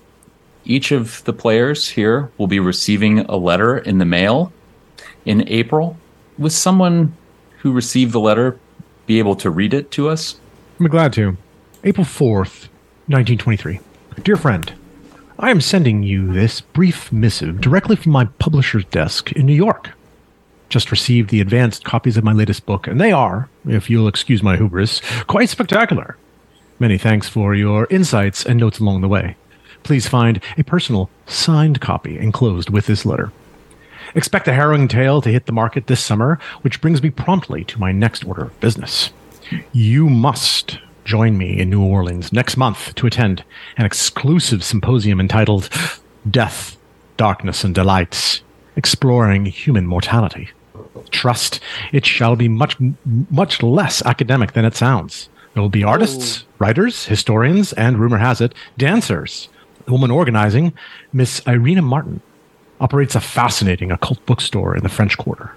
Each 0.63 0.91
of 0.91 1.23
the 1.25 1.33
players 1.33 1.87
here 1.87 2.31
will 2.37 2.47
be 2.47 2.59
receiving 2.59 3.19
a 3.19 3.35
letter 3.35 3.77
in 3.77 3.99
the 3.99 4.05
mail 4.05 4.51
in 5.25 5.47
April. 5.47 5.97
With 6.37 6.53
someone 6.53 7.15
who 7.59 7.71
received 7.71 8.13
the 8.13 8.19
letter 8.19 8.59
be 9.05 9.19
able 9.19 9.35
to 9.35 9.49
read 9.49 9.73
it 9.73 9.91
to 9.91 10.09
us? 10.09 10.39
I'm 10.79 10.87
glad 10.87 11.13
to. 11.13 11.37
April 11.83 12.05
4th, 12.05 12.67
1923. 13.07 13.79
Dear 14.23 14.35
friend, 14.35 14.73
I 15.37 15.51
am 15.51 15.61
sending 15.61 16.01
you 16.01 16.31
this 16.31 16.61
brief 16.61 17.11
missive 17.11 17.61
directly 17.61 17.95
from 17.95 18.13
my 18.13 18.25
publisher's 18.39 18.85
desk 18.85 19.31
in 19.33 19.45
New 19.45 19.53
York. 19.53 19.91
Just 20.69 20.91
received 20.91 21.29
the 21.29 21.41
advanced 21.41 21.84
copies 21.84 22.17
of 22.17 22.24
my 22.24 22.34
latest 22.34 22.65
book, 22.65 22.88
and 22.88 23.00
they 23.00 23.12
are, 23.12 23.50
if 23.67 23.89
you'll 23.89 24.07
excuse 24.07 24.41
my 24.41 24.57
hubris, 24.57 25.01
quite 25.27 25.50
spectacular. 25.50 26.17
Many 26.79 26.98
thanks 26.98 27.29
for 27.29 27.55
your 27.55 27.88
insights 27.89 28.45
and 28.45 28.60
notes 28.60 28.79
along 28.79 29.01
the 29.01 29.07
way. 29.07 29.38
Please 29.84 30.07
find 30.07 30.41
a 30.57 30.63
personal 30.63 31.10
signed 31.27 31.79
copy 31.79 32.17
enclosed 32.17 32.69
with 32.69 32.88
this 32.88 33.05
letter. 33.05 33.31
Expect 34.15 34.48
a 34.48 34.53
harrowing 34.53 34.88
tale 34.88 35.22
to 35.22 35.31
hit 35.31 35.45
the 35.45 35.51
market 35.51 35.88
this 35.88 36.03
summer, 36.03 36.39
which 36.62 36.81
brings 36.81 37.03
me 37.03 37.10
promptly 37.10 37.63
to 37.65 37.79
my 37.79 37.91
next 37.91 38.25
order 38.25 38.45
of 38.45 38.60
business. 38.60 39.12
You 39.72 40.10
must 40.10 40.79
join 41.05 41.38
me 41.38 41.60
in 41.60 41.69
New 41.69 41.84
Orleans 41.84 42.34
next 42.34 42.57
month 42.57 42.95
to 42.95 43.07
attend 43.07 43.43
an 43.77 43.86
exclusive 43.86 44.63
symposium 44.63 45.19
entitled 45.19 45.69
Death, 46.29 46.77
Darkness, 47.17 47.63
and 47.63 47.75
Delights 47.75 48.41
Exploring 48.75 49.45
Human 49.45 49.86
Mortality. 49.86 50.50
Trust, 51.11 51.59
it 51.91 52.05
shall 52.05 52.35
be 52.35 52.47
much, 52.47 52.77
much 53.29 53.61
less 53.61 54.01
academic 54.03 54.53
than 54.53 54.65
it 54.65 54.75
sounds. 54.75 55.29
There 55.53 55.61
will 55.61 55.69
be 55.69 55.83
artists, 55.83 56.45
writers, 56.59 57.05
historians, 57.05 57.71
and 57.73 57.97
rumor 57.97 58.17
has 58.17 58.41
it, 58.41 58.53
dancers. 58.77 59.49
The 59.85 59.91
woman 59.91 60.11
organizing, 60.11 60.73
Miss 61.13 61.41
Irina 61.47 61.81
Martin, 61.81 62.21
operates 62.79 63.15
a 63.15 63.21
fascinating 63.21 63.91
occult 63.91 64.25
bookstore 64.25 64.75
in 64.75 64.83
the 64.83 64.89
French 64.89 65.17
Quarter. 65.17 65.55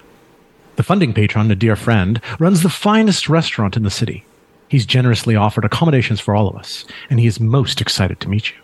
The 0.77 0.83
funding 0.83 1.13
patron, 1.13 1.51
a 1.51 1.55
dear 1.55 1.75
friend, 1.75 2.21
runs 2.39 2.63
the 2.63 2.69
finest 2.69 3.27
restaurant 3.27 3.75
in 3.75 3.83
the 3.83 3.89
city. 3.89 4.23
He's 4.69 4.85
generously 4.85 5.35
offered 5.35 5.65
accommodations 5.65 6.21
for 6.21 6.35
all 6.35 6.47
of 6.47 6.55
us, 6.55 6.85
and 7.09 7.19
he 7.19 7.27
is 7.27 7.39
most 7.39 7.81
excited 7.81 8.19
to 8.21 8.29
meet 8.29 8.51
you. 8.51 8.55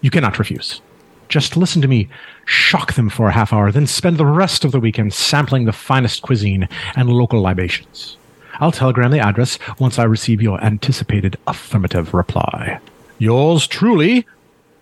You 0.00 0.10
cannot 0.10 0.38
refuse. 0.38 0.80
Just 1.28 1.56
listen 1.56 1.82
to 1.82 1.88
me 1.88 2.08
shock 2.44 2.94
them 2.94 3.08
for 3.10 3.28
a 3.28 3.32
half 3.32 3.52
hour, 3.52 3.72
then 3.72 3.86
spend 3.86 4.16
the 4.18 4.26
rest 4.26 4.64
of 4.64 4.70
the 4.72 4.78
weekend 4.80 5.12
sampling 5.12 5.64
the 5.64 5.72
finest 5.72 6.22
cuisine 6.22 6.68
and 6.94 7.10
local 7.10 7.40
libations. 7.40 8.16
I'll 8.60 8.72
telegram 8.72 9.10
the 9.10 9.18
address 9.18 9.58
once 9.80 9.98
I 9.98 10.04
receive 10.04 10.40
your 10.40 10.62
anticipated 10.64 11.36
affirmative 11.46 12.14
reply. 12.14 12.78
Yours 13.18 13.66
truly, 13.66 14.26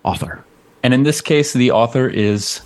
author. 0.05 0.45
And 0.83 0.93
in 0.93 1.03
this 1.03 1.21
case, 1.21 1.55
the 1.55 1.71
author 1.71 2.07
is 2.09 2.61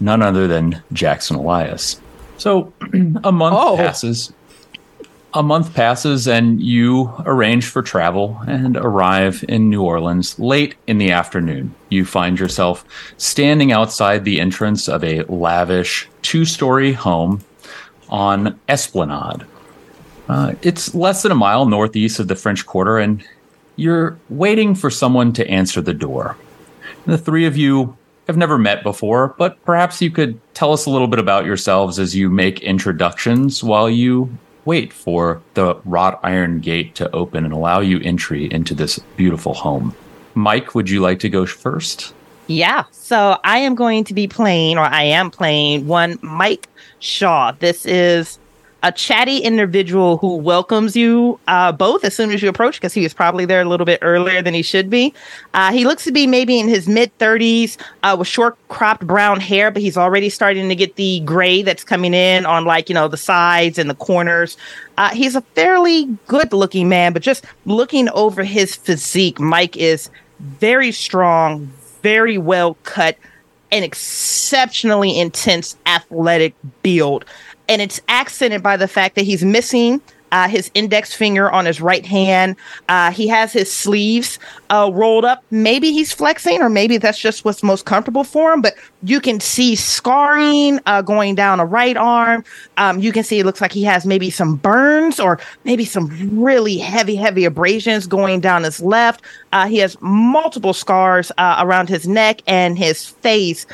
none 0.00 0.22
other 0.22 0.46
than 0.46 0.80
Jackson 0.92 1.36
Elias. 1.36 2.00
So 2.38 2.72
a 3.24 3.32
month 3.32 3.56
Oh. 3.58 3.76
passes. 3.76 4.32
A 5.36 5.42
month 5.42 5.74
passes, 5.74 6.28
and 6.28 6.62
you 6.62 7.12
arrange 7.26 7.66
for 7.66 7.82
travel 7.82 8.40
and 8.46 8.76
arrive 8.76 9.44
in 9.48 9.68
New 9.68 9.82
Orleans 9.82 10.38
late 10.38 10.76
in 10.86 10.98
the 10.98 11.10
afternoon. 11.10 11.74
You 11.88 12.04
find 12.04 12.38
yourself 12.38 12.84
standing 13.16 13.72
outside 13.72 14.24
the 14.24 14.40
entrance 14.40 14.88
of 14.88 15.02
a 15.02 15.22
lavish 15.24 16.08
two 16.22 16.44
story 16.44 16.92
home 16.92 17.40
on 18.08 18.60
Esplanade. 18.68 19.44
Uh, 20.28 20.54
it's 20.62 20.94
less 20.94 21.24
than 21.24 21.32
a 21.32 21.34
mile 21.34 21.66
northeast 21.66 22.20
of 22.20 22.28
the 22.28 22.36
French 22.36 22.64
Quarter, 22.64 22.98
and 22.98 23.24
you're 23.74 24.16
waiting 24.28 24.76
for 24.76 24.88
someone 24.88 25.32
to 25.32 25.48
answer 25.48 25.80
the 25.80 25.92
door. 25.92 26.36
The 27.06 27.18
three 27.18 27.44
of 27.44 27.56
you 27.56 27.96
have 28.28 28.36
never 28.36 28.56
met 28.56 28.84
before, 28.84 29.34
but 29.36 29.62
perhaps 29.64 30.00
you 30.00 30.12
could 30.12 30.40
tell 30.54 30.72
us 30.72 30.86
a 30.86 30.90
little 30.90 31.08
bit 31.08 31.18
about 31.18 31.44
yourselves 31.44 31.98
as 31.98 32.14
you 32.14 32.30
make 32.30 32.62
introductions 32.62 33.64
while 33.64 33.90
you 33.90 34.30
wait 34.64 34.92
for 34.92 35.42
the 35.54 35.76
wrought 35.84 36.20
iron 36.22 36.60
gate 36.60 36.94
to 36.96 37.10
open 37.14 37.44
and 37.44 37.52
allow 37.52 37.80
you 37.80 38.00
entry 38.00 38.50
into 38.52 38.74
this 38.74 38.98
beautiful 39.16 39.54
home. 39.54 39.94
Mike, 40.34 40.74
would 40.74 40.90
you 40.90 41.00
like 41.00 41.20
to 41.20 41.28
go 41.28 41.46
first? 41.46 42.14
Yeah. 42.46 42.84
So 42.90 43.38
I 43.44 43.58
am 43.58 43.74
going 43.74 44.04
to 44.04 44.14
be 44.14 44.26
playing, 44.26 44.78
or 44.78 44.84
I 44.84 45.02
am 45.04 45.30
playing 45.30 45.86
one 45.86 46.18
Mike 46.22 46.68
Shaw. 46.98 47.52
This 47.52 47.86
is 47.86 48.38
a 48.84 48.92
chatty 48.92 49.38
individual 49.38 50.18
who 50.18 50.36
welcomes 50.36 50.94
you 50.94 51.40
uh, 51.48 51.72
both 51.72 52.04
as 52.04 52.14
soon 52.14 52.30
as 52.30 52.42
you 52.42 52.50
approach, 52.50 52.74
because 52.74 52.92
he 52.92 53.02
was 53.02 53.14
probably 53.14 53.46
there 53.46 53.62
a 53.62 53.64
little 53.64 53.86
bit 53.86 53.98
earlier 54.02 54.42
than 54.42 54.52
he 54.52 54.60
should 54.60 54.90
be. 54.90 55.14
Uh, 55.54 55.72
he 55.72 55.86
looks 55.86 56.04
to 56.04 56.12
be 56.12 56.26
maybe 56.26 56.60
in 56.60 56.68
his 56.68 56.86
mid 56.86 57.16
30s 57.18 57.78
uh, 58.02 58.14
with 58.18 58.28
short 58.28 58.58
cropped 58.68 59.06
brown 59.06 59.40
hair, 59.40 59.70
but 59.70 59.80
he's 59.80 59.96
already 59.96 60.28
starting 60.28 60.68
to 60.68 60.74
get 60.74 60.96
the 60.96 61.20
gray 61.20 61.62
that's 61.62 61.82
coming 61.82 62.12
in 62.12 62.44
on 62.44 62.66
like, 62.66 62.90
you 62.90 62.94
know, 62.94 63.08
the 63.08 63.16
sides 63.16 63.78
and 63.78 63.88
the 63.88 63.94
corners. 63.94 64.58
Uh, 64.98 65.08
he's 65.14 65.34
a 65.34 65.40
fairly 65.40 66.04
good 66.26 66.52
looking 66.52 66.86
man, 66.86 67.14
but 67.14 67.22
just 67.22 67.46
looking 67.64 68.10
over 68.10 68.44
his 68.44 68.76
physique, 68.76 69.40
Mike 69.40 69.78
is 69.78 70.10
very 70.40 70.92
strong, 70.92 71.72
very 72.02 72.36
well 72.36 72.76
cut, 72.82 73.16
an 73.72 73.82
exceptionally 73.82 75.18
intense 75.18 75.74
athletic 75.86 76.54
build. 76.82 77.24
And 77.68 77.80
it's 77.80 78.00
accented 78.08 78.62
by 78.62 78.76
the 78.76 78.88
fact 78.88 79.14
that 79.14 79.24
he's 79.24 79.44
missing 79.44 80.00
uh, 80.34 80.48
his 80.48 80.68
index 80.74 81.14
finger 81.14 81.48
on 81.52 81.64
his 81.64 81.80
right 81.80 82.04
hand. 82.04 82.56
Uh, 82.88 83.12
he 83.12 83.28
has 83.28 83.52
his 83.52 83.72
sleeves 83.72 84.40
uh, 84.68 84.90
rolled 84.92 85.24
up. 85.24 85.44
Maybe 85.52 85.92
he's 85.92 86.12
flexing, 86.12 86.60
or 86.60 86.68
maybe 86.68 86.96
that's 86.96 87.20
just 87.20 87.44
what's 87.44 87.62
most 87.62 87.84
comfortable 87.84 88.24
for 88.24 88.52
him. 88.52 88.60
But 88.60 88.74
you 89.04 89.20
can 89.20 89.38
see 89.38 89.76
scarring 89.76 90.80
uh, 90.86 91.02
going 91.02 91.36
down 91.36 91.60
a 91.60 91.64
right 91.64 91.96
arm. 91.96 92.44
Um, 92.78 92.98
you 92.98 93.12
can 93.12 93.22
see 93.22 93.38
it 93.38 93.46
looks 93.46 93.60
like 93.60 93.70
he 93.70 93.84
has 93.84 94.04
maybe 94.04 94.28
some 94.28 94.56
burns 94.56 95.20
or 95.20 95.38
maybe 95.62 95.84
some 95.84 96.10
really 96.42 96.78
heavy, 96.78 97.14
heavy 97.14 97.44
abrasions 97.44 98.08
going 98.08 98.40
down 98.40 98.64
his 98.64 98.80
left. 98.80 99.22
Uh, 99.52 99.68
he 99.68 99.78
has 99.78 99.96
multiple 100.00 100.72
scars 100.72 101.30
uh, 101.38 101.58
around 101.60 101.88
his 101.88 102.08
neck 102.08 102.42
and 102.48 102.76
his 102.76 103.06
face 103.06 103.66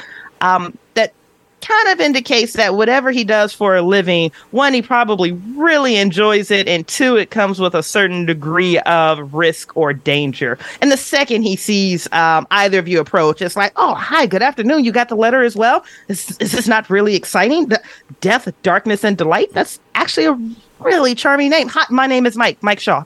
um, 0.42 0.76
that 0.92 1.14
kind 1.60 1.88
of 1.88 2.00
indicates 2.00 2.54
that 2.54 2.74
whatever 2.74 3.10
he 3.10 3.24
does 3.24 3.52
for 3.52 3.76
a 3.76 3.82
living, 3.82 4.32
one, 4.50 4.74
he 4.74 4.82
probably 4.82 5.32
really 5.56 5.96
enjoys 5.96 6.50
it, 6.50 6.68
and 6.68 6.86
two, 6.86 7.16
it 7.16 7.30
comes 7.30 7.60
with 7.60 7.74
a 7.74 7.82
certain 7.82 8.26
degree 8.26 8.78
of 8.80 9.34
risk 9.34 9.76
or 9.76 9.92
danger. 9.92 10.58
And 10.80 10.90
the 10.90 10.96
second 10.96 11.42
he 11.42 11.56
sees 11.56 12.10
um, 12.12 12.46
either 12.50 12.78
of 12.78 12.88
you 12.88 13.00
approach, 13.00 13.42
it's 13.42 13.56
like, 13.56 13.72
oh, 13.76 13.94
hi, 13.94 14.26
good 14.26 14.42
afternoon. 14.42 14.84
You 14.84 14.92
got 14.92 15.08
the 15.08 15.16
letter 15.16 15.42
as 15.42 15.56
well? 15.56 15.84
Is, 16.08 16.36
is 16.38 16.52
this 16.52 16.68
not 16.68 16.88
really 16.90 17.14
exciting? 17.14 17.66
The 17.66 17.82
Death, 18.20 18.52
Darkness, 18.62 19.04
and 19.04 19.16
Delight? 19.16 19.52
That's 19.52 19.78
actually 19.94 20.26
a 20.26 20.38
really 20.80 21.14
charming 21.14 21.50
name. 21.50 21.68
Hi, 21.68 21.84
my 21.90 22.06
name 22.06 22.26
is 22.26 22.36
Mike, 22.36 22.62
Mike 22.62 22.80
Shaw. 22.80 23.04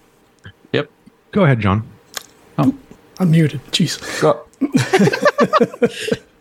Yep. 0.72 0.90
Go 1.32 1.44
ahead, 1.44 1.60
John. 1.60 1.86
I'm 3.18 3.30
muted. 3.30 3.60
Jeez. 3.66 4.20
Go. 4.20 4.44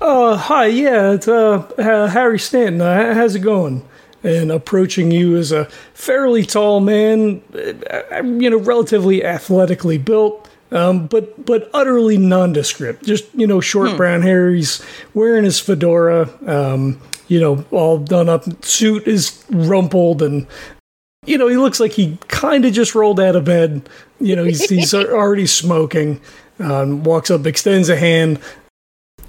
Uh, 0.00 0.36
hi, 0.36 0.66
yeah, 0.66 1.12
it's 1.12 1.28
uh, 1.28 1.58
uh, 1.78 2.06
Harry 2.08 2.38
Stanton. 2.38 2.80
Uh, 2.80 3.14
how's 3.14 3.34
it 3.34 3.40
going? 3.40 3.84
and 4.22 4.50
approaching 4.50 5.10
you 5.10 5.36
is 5.36 5.52
a 5.52 5.64
fairly 5.94 6.44
tall 6.44 6.80
man, 6.80 7.40
uh, 7.54 8.22
you 8.22 8.50
know, 8.50 8.58
relatively 8.58 9.24
athletically 9.24 9.98
built, 9.98 10.48
um, 10.72 11.06
but 11.06 11.44
but 11.44 11.70
utterly 11.72 12.16
nondescript. 12.18 13.04
Just 13.04 13.32
you 13.34 13.46
know, 13.46 13.60
short 13.60 13.96
brown 13.96 14.22
hair. 14.22 14.50
He's 14.50 14.84
wearing 15.14 15.44
his 15.44 15.60
fedora. 15.60 16.28
Um, 16.46 17.00
you 17.28 17.40
know, 17.40 17.64
all 17.70 17.98
done 17.98 18.28
up. 18.28 18.64
Suit 18.64 19.06
is 19.06 19.44
rumpled 19.50 20.22
and 20.22 20.46
you 21.26 21.36
know, 21.36 21.48
he 21.48 21.56
looks 21.56 21.78
like 21.78 21.92
he 21.92 22.16
kind 22.28 22.64
of 22.64 22.72
just 22.72 22.94
rolled 22.94 23.20
out 23.20 23.36
of 23.36 23.44
bed. 23.44 23.88
You 24.18 24.34
know, 24.34 24.44
he's 24.44 24.68
he's 24.68 24.94
already 24.94 25.46
smoking. 25.46 26.20
Um, 26.58 27.04
walks 27.04 27.30
up, 27.30 27.46
extends 27.46 27.88
a 27.88 27.96
hand. 27.96 28.40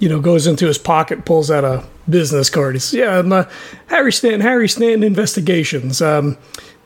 You 0.00 0.08
know, 0.08 0.18
goes 0.18 0.46
into 0.46 0.66
his 0.66 0.78
pocket, 0.78 1.24
pulls 1.24 1.50
out 1.50 1.62
a 1.62 1.84
business 2.08 2.50
card. 2.50 2.74
He 2.74 2.80
says, 2.80 2.98
"Yeah, 2.98 3.18
I'm 3.18 3.32
uh, 3.32 3.44
Harry 3.86 4.12
Stanton. 4.12 4.40
Harry 4.40 4.68
Stanton 4.68 5.02
Investigations. 5.02 6.02
Um, 6.02 6.36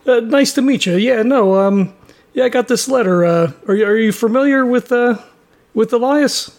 uh, 0.07 0.21
nice 0.21 0.53
to 0.55 0.63
meet 0.63 0.85
you. 0.85 0.97
Yeah, 0.97 1.23
no, 1.23 1.55
um, 1.55 1.95
yeah, 2.35 2.45
I 2.45 2.49
got 2.49 2.69
this 2.69 2.89
letter. 2.89 3.25
Uh, 3.25 3.53
are 3.67 3.75
you 3.75 3.87
are 3.87 3.97
you 3.97 4.13
familiar 4.13 4.67
with 4.67 4.93
uh 4.93 5.19
with 5.75 5.93
Elias?" 5.93 6.59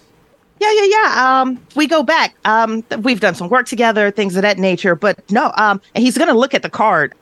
Yeah, 0.60 0.72
yeah, 0.72 0.86
yeah. 0.86 1.42
Um, 1.42 1.60
we 1.76 1.86
go 1.86 2.02
back. 2.02 2.36
Um, 2.46 2.84
we've 3.00 3.20
done 3.20 3.36
some 3.36 3.50
work 3.50 3.68
together, 3.68 4.10
things 4.10 4.38
of 4.38 4.42
that 4.44 4.58
nature. 4.58 4.96
But 4.96 5.30
no, 5.30 5.52
um, 5.58 5.82
and 5.94 6.04
he's 6.04 6.18
gonna 6.18 6.34
look 6.34 6.54
at 6.54 6.62
the 6.62 6.70
card. 6.70 7.14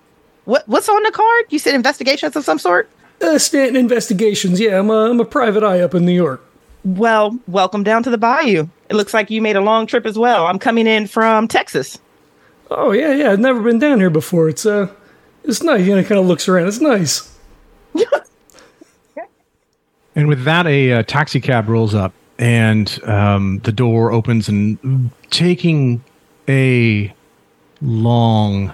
What 0.45 0.67
what's 0.67 0.87
on 0.87 1.01
the 1.03 1.11
card? 1.11 1.45
You 1.49 1.57
said 1.59 1.73
investigations 1.73 2.35
of 2.35 2.43
some 2.45 2.59
sort. 2.59 2.89
Uh, 3.21 3.37
Stanton 3.39 3.77
Investigations. 3.77 4.59
Yeah, 4.59 4.79
I'm 4.79 4.89
a, 4.89 5.09
I'm 5.09 5.19
a 5.19 5.25
private 5.25 5.63
eye 5.63 5.79
up 5.79 5.95
in 5.95 6.05
New 6.05 6.13
York. 6.13 6.43
Well, 6.83 7.39
welcome 7.47 7.83
down 7.83 8.03
to 8.03 8.09
the 8.09 8.17
bayou. 8.17 8.67
It 8.93 8.95
looks 8.95 9.11
like 9.11 9.31
you 9.31 9.41
made 9.41 9.55
a 9.55 9.61
long 9.61 9.87
trip 9.87 10.05
as 10.05 10.19
well. 10.19 10.45
I'm 10.45 10.59
coming 10.59 10.85
in 10.85 11.07
from 11.07 11.47
Texas. 11.47 11.97
Oh 12.69 12.91
yeah, 12.91 13.11
yeah. 13.11 13.31
I've 13.31 13.39
never 13.39 13.59
been 13.59 13.79
down 13.79 13.99
here 13.99 14.11
before. 14.11 14.49
It's 14.49 14.67
uh, 14.67 14.87
it's 15.43 15.63
nice. 15.63 15.87
You 15.87 15.95
know, 15.95 16.03
kind 16.03 16.19
of 16.19 16.27
looks 16.27 16.47
around. 16.47 16.67
It's 16.67 16.79
nice. 16.79 17.35
And 20.15 20.27
with 20.27 20.43
that, 20.43 20.67
a, 20.67 20.93
uh 20.93 21.03
taxi 21.03 21.41
cab 21.41 21.67
rolls 21.67 21.95
up, 21.95 22.13
and 22.37 23.03
um, 23.05 23.61
the 23.63 23.71
door 23.71 24.11
opens, 24.11 24.47
and 24.47 25.09
taking 25.31 26.03
a 26.47 27.11
long 27.81 28.71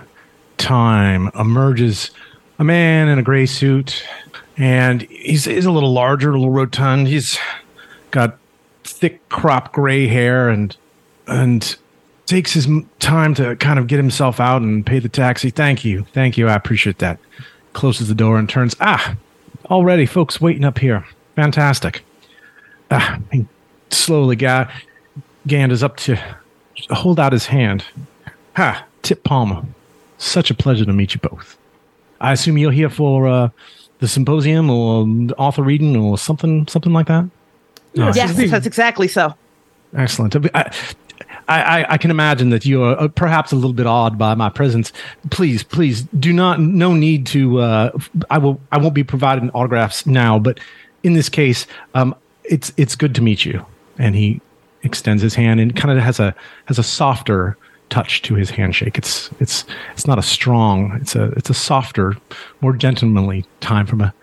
time 0.57 1.31
emerges 1.39 2.11
a 2.59 2.65
man 2.65 3.07
in 3.07 3.19
a 3.19 3.23
gray 3.23 3.45
suit, 3.45 4.03
and 4.57 5.03
he's, 5.03 5.45
he's 5.45 5.65
a 5.65 5.71
little 5.71 5.93
larger, 5.93 6.31
a 6.31 6.33
little 6.33 6.49
rotund. 6.51 7.07
He's 7.07 7.39
got 8.11 8.37
thick 8.91 9.27
crop 9.29 9.71
gray 9.73 10.07
hair, 10.07 10.49
and 10.49 10.75
and 11.27 11.75
takes 12.25 12.53
his 12.53 12.67
time 12.99 13.33
to 13.33 13.55
kind 13.55 13.79
of 13.79 13.87
get 13.87 13.97
himself 13.97 14.39
out 14.39 14.61
and 14.61 14.85
pay 14.85 14.99
the 14.99 15.09
taxi. 15.09 15.49
Thank 15.49 15.83
you, 15.83 16.05
thank 16.13 16.37
you, 16.37 16.47
I 16.47 16.53
appreciate 16.53 16.99
that. 16.99 17.19
Closes 17.73 18.07
the 18.07 18.15
door 18.15 18.37
and 18.37 18.47
turns. 18.47 18.75
Ah, 18.79 19.15
already 19.69 20.05
folks 20.05 20.39
waiting 20.39 20.63
up 20.63 20.77
here. 20.77 21.05
Fantastic. 21.35 22.03
Ah, 22.91 23.19
he 23.31 23.45
slowly 23.89 24.35
ga- 24.35 24.69
ganders 25.47 25.83
up 25.83 25.97
to 25.97 26.19
hold 26.89 27.19
out 27.19 27.31
his 27.31 27.47
hand. 27.47 27.83
Ha, 28.55 28.85
Tip 29.01 29.23
Palmer. 29.23 29.63
Such 30.17 30.51
a 30.51 30.53
pleasure 30.53 30.85
to 30.85 30.93
meet 30.93 31.13
you 31.13 31.21
both. 31.21 31.57
I 32.19 32.33
assume 32.33 32.57
you're 32.57 32.71
here 32.71 32.89
for 32.89 33.27
uh, 33.27 33.49
the 33.99 34.07
symposium 34.07 34.69
or 34.69 35.07
author 35.37 35.63
reading 35.63 35.95
or 35.95 36.17
something, 36.17 36.67
something 36.67 36.91
like 36.91 37.07
that. 37.07 37.29
Yes, 38.07 38.15
Yes, 38.15 38.31
indeed. 38.31 38.49
that's 38.51 38.65
exactly 38.67 39.07
so. 39.07 39.33
Excellent. 39.95 40.35
I, 40.55 40.71
I, 41.47 41.85
I 41.89 41.97
can 41.97 42.11
imagine 42.11 42.51
that 42.51 42.65
you 42.65 42.83
are 42.83 42.99
uh, 42.99 43.07
perhaps 43.07 43.51
a 43.51 43.55
little 43.55 43.73
bit 43.73 43.87
awed 43.87 44.17
by 44.17 44.35
my 44.35 44.49
presence. 44.49 44.91
Please, 45.31 45.63
please 45.63 46.03
do 46.19 46.31
not. 46.31 46.59
No 46.59 46.93
need 46.93 47.25
to. 47.27 47.59
Uh, 47.59 47.91
I 48.29 48.37
will. 48.37 48.61
I 48.71 48.77
won't 48.77 48.93
be 48.93 49.03
providing 49.03 49.49
autographs 49.51 50.05
now, 50.05 50.37
but 50.37 50.59
in 51.03 51.13
this 51.13 51.27
case, 51.29 51.65
um, 51.95 52.15
it's 52.43 52.71
it's 52.77 52.95
good 52.95 53.15
to 53.15 53.21
meet 53.21 53.45
you. 53.45 53.65
And 53.97 54.15
he 54.15 54.41
extends 54.83 55.21
his 55.23 55.33
hand 55.35 55.59
and 55.59 55.75
kind 55.75 55.97
of 55.97 56.03
has 56.03 56.19
a 56.19 56.35
has 56.65 56.77
a 56.77 56.83
softer 56.83 57.57
touch 57.89 58.21
to 58.21 58.35
his 58.35 58.51
handshake. 58.51 58.97
It's 58.99 59.31
it's 59.39 59.65
it's 59.93 60.05
not 60.05 60.19
a 60.19 60.23
strong. 60.23 60.97
It's 61.01 61.15
a 61.15 61.31
it's 61.31 61.49
a 61.49 61.55
softer, 61.55 62.15
more 62.61 62.73
gentlemanly 62.73 63.43
time 63.59 63.87
from 63.87 64.01
a 64.01 64.13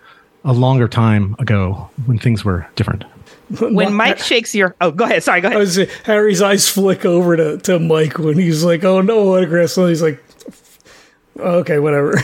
a 0.44 0.52
longer 0.52 0.86
time 0.86 1.34
ago 1.40 1.90
when 2.06 2.20
things 2.20 2.44
were 2.44 2.68
different. 2.76 3.04
When 3.60 3.94
Mike 3.94 4.18
shakes 4.18 4.54
your 4.54 4.74
oh, 4.80 4.90
go 4.90 5.04
ahead. 5.04 5.22
Sorry, 5.22 5.40
go 5.40 5.48
I 5.48 5.50
ahead. 5.52 5.60
was 5.60 5.76
Harry's 6.04 6.42
eyes 6.42 6.68
flick 6.68 7.04
over 7.04 7.36
to, 7.36 7.58
to 7.58 7.78
Mike 7.78 8.18
when 8.18 8.36
he's 8.38 8.64
like, 8.64 8.82
"Oh 8.84 9.00
no, 9.02 9.34
autographs!" 9.34 9.76
And 9.76 9.88
he's 9.88 10.02
like, 10.02 10.22
"Okay, 11.38 11.78
whatever." 11.78 12.14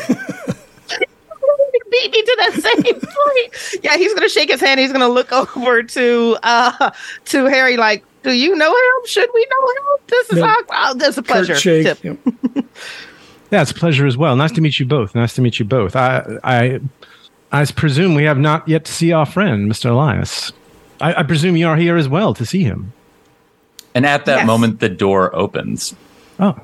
beat 1.90 2.11
me 2.11 2.22
to 2.22 2.37
that 2.38 2.52
same 2.54 2.82
point. 3.00 3.85
Yeah, 3.85 3.96
he's 3.96 4.14
gonna 4.14 4.28
shake 4.28 4.50
his 4.50 4.61
hand. 4.61 4.80
He's 4.80 4.92
gonna 4.92 5.08
look 5.08 5.30
over 5.56 5.82
to 5.82 6.38
uh 6.42 6.90
to 7.26 7.44
Harry 7.46 7.76
like, 7.76 8.04
do 8.22 8.32
you 8.32 8.56
know 8.56 8.70
him? 8.70 9.06
Should 9.06 9.28
we 9.35 9.46
know 9.50 9.68
him? 9.68 10.04
This 10.08 10.30
is 10.30 10.38
No. 10.38 10.46
our 10.46 10.56
oh, 10.70 10.94
this 10.94 11.08
is 11.11 11.18
a 11.18 11.22
pleasure. 11.22 11.54
Shake. 11.54 11.85
Tip. 11.87 12.02
Yep. 12.04 12.18
Yeah, 13.50 13.61
it's 13.62 13.70
a 13.70 13.74
pleasure 13.74 14.06
as 14.06 14.16
well. 14.16 14.35
Nice 14.35 14.52
to 14.52 14.61
meet 14.62 14.78
you 14.80 14.87
both. 14.87 15.14
Nice 15.14 15.35
to 15.35 15.42
meet 15.42 15.58
you 15.58 15.64
both. 15.66 15.94
I 15.94 16.38
I 16.42 16.80
I 17.52 17.64
presume 17.66 18.14
we 18.14 18.24
have 18.24 18.38
not 18.38 18.66
yet 18.66 18.87
to 18.87 18.92
see 18.92 19.12
our 19.12 19.26
friend, 19.26 19.70
Mr. 19.70 19.90
Elias. 19.90 20.52
I, 21.03 21.15
I 21.21 21.23
presume 21.25 21.57
you 21.57 21.67
are 21.67 21.77
here 21.77 21.97
as 21.97 22.09
well 22.09 22.33
to 22.35 22.47
see 22.47 22.62
him. 22.62 22.93
And 23.95 24.07
at 24.07 24.25
that 24.25 24.38
Yes. 24.38 24.47
moment, 24.47 24.81
the 24.81 24.88
door 24.88 25.35
opens. 25.37 25.95
Oh. 26.41 26.57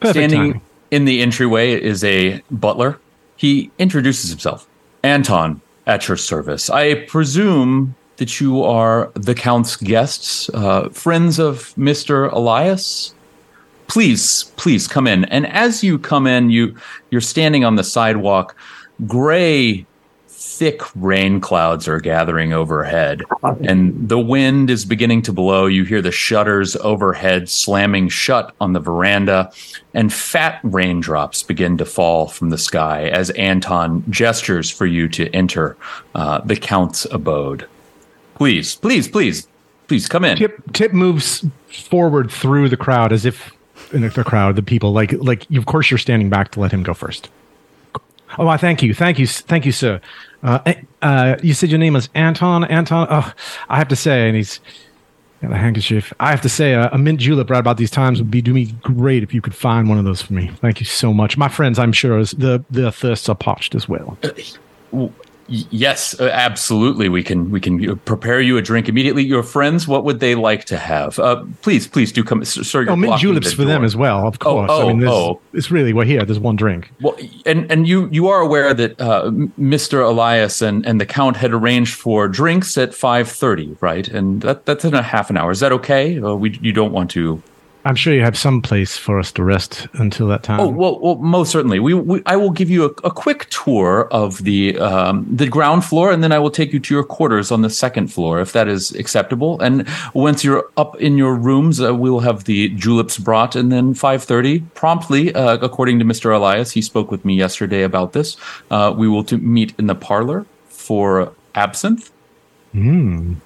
Perfect 0.00 0.14
Standing 0.16 0.38
timing. 0.38 0.60
in 0.90 1.04
the 1.04 1.20
entryway 1.22 1.72
is 1.80 2.04
a 2.04 2.42
butler. 2.50 2.98
He 3.36 3.70
introduces 3.78 4.30
himself. 4.30 4.66
Anton, 5.02 5.60
at 5.86 6.06
your 6.06 6.16
service. 6.16 6.70
I 6.70 6.94
presume 7.06 7.94
that 8.18 8.40
you 8.40 8.62
are 8.62 9.10
the 9.14 9.34
Count's 9.34 9.74
guests, 9.76 10.48
uh, 10.54 10.88
friends 10.90 11.38
of 11.40 11.74
Mr. 11.76 12.30
Elias. 12.32 13.14
Please, 13.88 14.44
please 14.56 14.86
come 14.86 15.06
in. 15.08 15.24
And 15.26 15.46
as 15.48 15.82
you 15.82 15.98
come 15.98 16.26
in, 16.26 16.50
you 16.50 16.76
you're 17.10 17.20
standing 17.20 17.64
on 17.64 17.74
the 17.76 17.84
sidewalk. 17.84 18.54
Gray, 19.06 19.84
thick 20.62 20.82
rain 20.94 21.40
clouds 21.40 21.88
are 21.88 21.98
gathering 21.98 22.52
overhead, 22.52 23.20
and 23.64 24.08
the 24.08 24.20
wind 24.20 24.70
is 24.70 24.84
beginning 24.84 25.20
to 25.20 25.32
blow. 25.32 25.66
You 25.66 25.82
hear 25.82 26.00
the 26.00 26.12
shutters 26.12 26.76
overhead 26.76 27.48
slamming 27.48 28.08
shut 28.08 28.54
on 28.60 28.72
the 28.72 28.78
veranda, 28.78 29.50
and 29.92 30.12
fat 30.12 30.60
raindrops 30.62 31.42
begin 31.42 31.78
to 31.78 31.84
fall 31.84 32.28
from 32.28 32.50
the 32.50 32.58
sky 32.58 33.08
as 33.08 33.30
Anton 33.30 34.04
gestures 34.08 34.70
for 34.70 34.86
you 34.86 35.08
to 35.08 35.28
enter 35.30 35.76
uh, 36.14 36.40
the 36.42 36.54
Count's 36.54 37.08
abode. 37.10 37.66
Please, 38.36 38.76
please, 38.76 39.08
please, 39.08 39.48
please 39.88 40.06
come 40.06 40.24
in. 40.24 40.36
Tip 40.36 40.62
Tip 40.72 40.92
moves 40.92 41.44
forward 41.72 42.30
through 42.30 42.68
the 42.68 42.76
crowd 42.76 43.12
as 43.12 43.26
if 43.26 43.50
in 43.92 44.02
the 44.02 44.10
crowd, 44.10 44.54
the 44.54 44.62
people 44.62 44.92
like 44.92 45.10
like 45.14 45.50
of 45.50 45.66
course 45.66 45.90
you're 45.90 45.98
standing 45.98 46.30
back 46.30 46.52
to 46.52 46.60
let 46.60 46.70
him 46.70 46.84
go 46.84 46.94
first. 46.94 47.30
Oh, 48.38 48.48
I 48.48 48.56
thank 48.56 48.82
you, 48.82 48.94
thank 48.94 49.18
you, 49.18 49.26
thank 49.26 49.66
you, 49.66 49.72
sir. 49.72 50.00
Uh, 50.42 50.58
eh, 50.66 50.74
uh, 51.02 51.36
you 51.42 51.54
said 51.54 51.70
your 51.70 51.78
name 51.78 51.94
was 51.94 52.08
Anton. 52.14 52.64
Anton. 52.64 53.06
Oh, 53.10 53.32
I 53.68 53.78
have 53.78 53.88
to 53.88 53.96
say, 53.96 54.26
and 54.26 54.36
he's 54.36 54.60
got 55.40 55.52
a 55.52 55.56
handkerchief. 55.56 56.12
I 56.20 56.30
have 56.30 56.40
to 56.42 56.48
say, 56.48 56.74
uh, 56.74 56.88
a 56.92 56.98
mint 56.98 57.20
julep 57.20 57.50
right 57.50 57.60
about 57.60 57.76
these 57.76 57.90
times 57.90 58.20
would 58.20 58.30
be 58.30 58.42
do 58.42 58.52
me 58.52 58.66
great 58.82 59.22
if 59.22 59.32
you 59.34 59.40
could 59.40 59.54
find 59.54 59.88
one 59.88 59.98
of 59.98 60.04
those 60.04 60.22
for 60.22 60.32
me. 60.32 60.50
Thank 60.60 60.80
you 60.80 60.86
so 60.86 61.12
much, 61.12 61.36
my 61.36 61.48
friends. 61.48 61.78
I'm 61.78 61.92
sure 61.92 62.22
the 62.24 62.64
the 62.70 62.90
thirsts 62.90 63.28
are 63.28 63.36
parched 63.36 63.74
as 63.74 63.88
well. 63.88 64.18
Yes, 65.70 66.18
uh, 66.18 66.30
absolutely. 66.32 67.10
We 67.10 67.22
can 67.22 67.50
we 67.50 67.60
can 67.60 67.90
uh, 67.90 67.94
prepare 68.06 68.40
you 68.40 68.56
a 68.56 68.62
drink 68.62 68.88
immediately. 68.88 69.22
Your 69.22 69.42
friends, 69.42 69.86
what 69.86 70.02
would 70.04 70.18
they 70.20 70.34
like 70.34 70.64
to 70.66 70.78
have? 70.78 71.18
Uh, 71.18 71.44
please, 71.60 71.86
please 71.86 72.10
do 72.10 72.24
come. 72.24 72.42
Sir, 72.44 72.82
you're 72.82 72.92
Oh, 72.92 72.96
mint 72.96 73.18
juleps 73.20 73.50
the 73.50 73.56
for 73.56 73.64
them 73.64 73.84
as 73.84 73.94
well, 73.94 74.26
of 74.26 74.36
Oh, 74.36 74.38
course. 74.38 74.70
I 74.70 74.74
oh, 74.74 74.88
mean, 74.88 75.00
there's- 75.00 75.14
oh. 75.14 75.40
it's 75.52 75.70
really 75.70 75.92
we're 75.92 76.06
here. 76.06 76.24
There's 76.24 76.38
one 76.38 76.56
drink. 76.56 76.90
Well, 77.02 77.16
and 77.44 77.70
and 77.70 77.86
you 77.86 78.08
you 78.10 78.28
are 78.28 78.40
aware 78.40 78.72
that 78.72 78.98
uh, 78.98 79.30
Mr. 79.60 80.02
Elias 80.02 80.62
and, 80.62 80.86
and 80.86 80.98
the 81.00 81.06
Count 81.06 81.36
had 81.36 81.52
arranged 81.52 81.94
for 81.96 82.28
drinks 82.28 82.78
at 82.78 82.94
five 82.94 83.28
thirty, 83.28 83.76
right? 83.82 84.08
And 84.08 84.40
that 84.40 84.64
that's 84.64 84.86
in 84.86 84.94
a 84.94 85.02
half 85.02 85.28
an 85.28 85.36
hour. 85.36 85.50
Is 85.50 85.60
that 85.60 85.72
okay? 85.72 86.18
Uh, 86.18 86.34
we 86.34 86.58
you 86.62 86.72
don't 86.72 86.92
want 86.92 87.10
to. 87.10 87.42
I'm 87.84 87.96
sure 87.96 88.14
you 88.14 88.22
have 88.22 88.38
some 88.38 88.62
place 88.62 88.96
for 88.96 89.18
us 89.18 89.32
to 89.32 89.42
rest 89.42 89.88
until 89.94 90.28
that 90.28 90.44
time. 90.44 90.60
Oh 90.60 90.68
well, 90.68 91.00
well 91.00 91.16
most 91.16 91.50
certainly. 91.50 91.80
We, 91.80 91.94
we 91.94 92.22
I 92.26 92.36
will 92.36 92.50
give 92.50 92.70
you 92.70 92.84
a, 92.84 92.90
a 93.04 93.10
quick 93.10 93.48
tour 93.50 94.08
of 94.12 94.44
the 94.44 94.78
um, 94.78 95.26
the 95.28 95.48
ground 95.48 95.84
floor, 95.84 96.12
and 96.12 96.22
then 96.22 96.30
I 96.30 96.38
will 96.38 96.50
take 96.50 96.72
you 96.72 96.78
to 96.78 96.94
your 96.94 97.02
quarters 97.02 97.50
on 97.50 97.62
the 97.62 97.70
second 97.70 98.08
floor, 98.08 98.40
if 98.40 98.52
that 98.52 98.68
is 98.68 98.92
acceptable. 98.92 99.60
And 99.60 99.88
once 100.14 100.44
you're 100.44 100.70
up 100.76 100.94
in 101.00 101.18
your 101.18 101.34
rooms, 101.34 101.80
uh, 101.80 101.92
we 101.92 102.08
will 102.08 102.20
have 102.20 102.44
the 102.44 102.68
juleps 102.70 103.18
brought, 103.18 103.56
and 103.56 103.72
then 103.72 103.94
five 103.94 104.22
thirty 104.22 104.60
promptly, 104.74 105.34
uh, 105.34 105.58
according 105.60 105.98
to 105.98 106.04
Mister 106.04 106.30
Elias, 106.30 106.70
he 106.70 106.82
spoke 106.82 107.10
with 107.10 107.24
me 107.24 107.34
yesterday 107.34 107.82
about 107.82 108.12
this. 108.12 108.36
Uh, 108.70 108.94
we 108.96 109.08
will 109.08 109.24
to 109.24 109.38
meet 109.38 109.74
in 109.78 109.88
the 109.88 109.96
parlor 109.96 110.46
for 110.68 111.32
absinthe. 111.54 112.10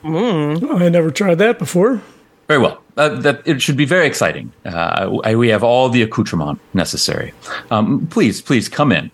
Oh, 0.04 0.78
I 0.78 0.88
never 0.90 1.10
tried 1.10 1.38
that 1.38 1.58
before. 1.58 2.02
Very 2.48 2.60
well. 2.60 2.82
uh, 2.96 3.08
that 3.08 3.42
it 3.44 3.60
should 3.60 3.76
be 3.76 3.84
very 3.84 4.06
exciting. 4.06 4.52
Uh, 4.64 5.18
I, 5.24 5.34
we 5.34 5.48
have 5.48 5.62
all 5.64 5.88
the 5.88 6.02
accoutrement 6.02 6.60
necessary. 6.74 7.32
Um, 7.70 8.06
please, 8.06 8.40
please 8.40 8.68
come 8.68 8.92
in. 8.92 9.10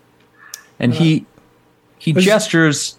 And 0.79 0.93
he 0.95 1.25
he 1.99 2.13
was- 2.13 2.25
gestures. 2.25 2.99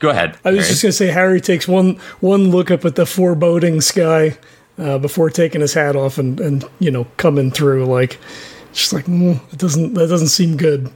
Go 0.00 0.10
ahead. 0.10 0.36
I 0.44 0.50
was 0.50 0.60
Harry. 0.60 0.68
just 0.70 0.82
gonna 0.82 0.92
say 0.92 1.06
Harry 1.06 1.40
takes 1.40 1.68
one 1.68 1.96
one 2.20 2.50
look 2.50 2.70
up 2.70 2.84
at 2.84 2.96
the 2.96 3.06
foreboding 3.06 3.80
sky 3.80 4.36
uh, 4.76 4.98
before 4.98 5.30
taking 5.30 5.60
his 5.60 5.72
hat 5.72 5.94
off 5.96 6.18
and, 6.18 6.40
and 6.40 6.64
you 6.80 6.90
know 6.90 7.06
coming 7.16 7.50
through 7.50 7.86
like 7.86 8.18
just 8.72 8.92
like 8.92 9.04
mm, 9.06 9.40
it 9.52 9.58
doesn't 9.58 9.94
that 9.94 10.08
doesn't 10.08 10.28
seem 10.28 10.56
good. 10.56 10.86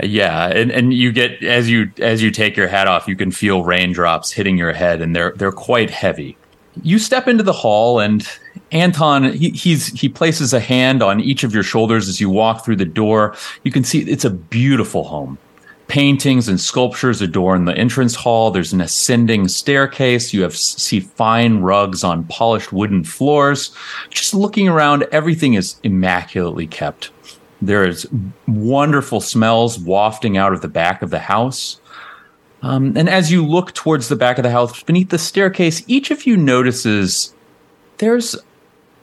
Uh, 0.00 0.06
yeah, 0.06 0.48
and, 0.48 0.70
and 0.70 0.94
you 0.94 1.12
get 1.12 1.42
as 1.44 1.68
you 1.70 1.90
as 1.98 2.22
you 2.22 2.30
take 2.30 2.56
your 2.56 2.68
hat 2.68 2.88
off, 2.88 3.06
you 3.06 3.16
can 3.16 3.30
feel 3.30 3.64
raindrops 3.64 4.32
hitting 4.32 4.56
your 4.56 4.72
head, 4.72 5.02
and 5.02 5.14
they're 5.14 5.32
they're 5.36 5.52
quite 5.52 5.90
heavy. 5.90 6.36
You 6.82 6.98
step 6.98 7.28
into 7.28 7.42
the 7.42 7.52
hall, 7.52 8.00
and 8.00 8.26
Anton 8.72 9.32
he, 9.32 9.50
he's 9.50 9.86
he 9.88 10.08
places 10.08 10.52
a 10.52 10.60
hand 10.60 11.02
on 11.02 11.20
each 11.20 11.44
of 11.44 11.54
your 11.54 11.62
shoulders 11.62 12.08
as 12.08 12.20
you 12.20 12.28
walk 12.28 12.64
through 12.64 12.76
the 12.76 12.84
door. 12.84 13.34
You 13.64 13.72
can 13.72 13.84
see 13.84 14.00
it's 14.00 14.24
a 14.24 14.30
beautiful 14.30 15.04
home. 15.04 15.38
Paintings 15.86 16.48
and 16.48 16.60
sculptures 16.60 17.22
adorn 17.22 17.64
the 17.64 17.74
entrance 17.74 18.14
hall. 18.14 18.50
There's 18.50 18.74
an 18.74 18.82
ascending 18.82 19.48
staircase. 19.48 20.34
You 20.34 20.42
have 20.42 20.54
see 20.54 21.00
fine 21.00 21.60
rugs 21.60 22.04
on 22.04 22.24
polished 22.24 22.74
wooden 22.74 23.04
floors. 23.04 23.74
Just 24.10 24.34
looking 24.34 24.68
around, 24.68 25.06
everything 25.12 25.54
is 25.54 25.76
immaculately 25.82 26.66
kept. 26.66 27.10
There 27.62 27.88
is 27.88 28.06
wonderful 28.46 29.20
smells 29.20 29.78
wafting 29.78 30.36
out 30.36 30.52
of 30.52 30.60
the 30.60 30.68
back 30.68 31.00
of 31.00 31.08
the 31.08 31.18
house. 31.18 31.77
Um, 32.62 32.96
and 32.96 33.08
as 33.08 33.30
you 33.30 33.46
look 33.46 33.72
towards 33.72 34.08
the 34.08 34.16
back 34.16 34.38
of 34.38 34.42
the 34.42 34.50
house, 34.50 34.82
beneath 34.82 35.10
the 35.10 35.18
staircase, 35.18 35.82
each 35.86 36.10
of 36.10 36.26
you 36.26 36.36
notices 36.36 37.34
there's 37.98 38.36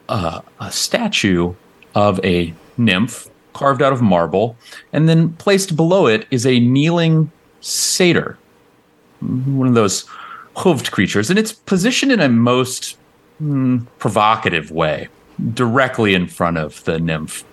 a, 0.08 0.42
a 0.60 0.70
statue 0.70 1.54
of 1.94 2.22
a 2.24 2.52
nymph 2.76 3.28
carved 3.54 3.80
out 3.80 3.92
of 3.92 4.02
marble, 4.02 4.54
and 4.92 5.08
then 5.08 5.32
placed 5.34 5.76
below 5.76 6.06
it 6.06 6.26
is 6.30 6.46
a 6.46 6.60
kneeling 6.60 7.30
satyr, 7.62 8.36
one 9.20 9.66
of 9.66 9.74
those 9.74 10.04
hooved 10.56 10.90
creatures, 10.90 11.30
and 11.30 11.38
it's 11.38 11.52
positioned 11.52 12.12
in 12.12 12.20
a 12.20 12.28
most 12.28 12.98
mm, 13.42 13.86
provocative 13.98 14.70
way, 14.70 15.08
directly 15.54 16.14
in 16.14 16.26
front 16.26 16.58
of 16.58 16.84
the 16.84 17.00
nymph. 17.00 17.44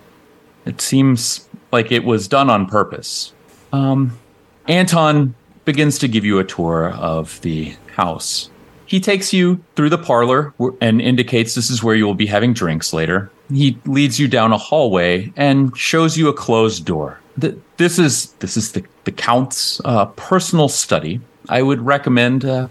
It 0.66 0.82
seems 0.82 1.48
like 1.72 1.90
it 1.90 2.04
was 2.04 2.28
done 2.28 2.50
on 2.50 2.66
purpose. 2.66 3.32
Um, 3.72 4.18
Anton 4.68 5.34
begins 5.64 5.98
to 5.98 6.08
give 6.08 6.24
you 6.24 6.38
a 6.38 6.44
tour 6.44 6.90
of 6.90 7.40
the 7.42 7.74
house. 7.94 8.50
He 8.86 9.00
takes 9.00 9.32
you 9.32 9.62
through 9.76 9.90
the 9.90 9.98
parlor 9.98 10.54
and 10.80 11.00
indicates 11.00 11.54
this 11.54 11.70
is 11.70 11.82
where 11.82 11.94
you 11.94 12.06
will 12.06 12.14
be 12.14 12.26
having 12.26 12.52
drinks 12.52 12.92
later. 12.92 13.30
He 13.50 13.78
leads 13.86 14.20
you 14.20 14.28
down 14.28 14.52
a 14.52 14.58
hallway 14.58 15.32
and 15.36 15.76
shows 15.76 16.16
you 16.16 16.28
a 16.28 16.34
closed 16.34 16.84
door. 16.84 17.18
This 17.36 17.98
is 17.98 18.32
this 18.34 18.56
is 18.56 18.72
the 18.72 18.84
the 19.04 19.12
count's 19.12 19.80
uh, 19.84 20.06
personal 20.16 20.68
study. 20.68 21.20
I 21.48 21.62
would 21.62 21.80
recommend. 21.80 22.44
Uh, 22.44 22.68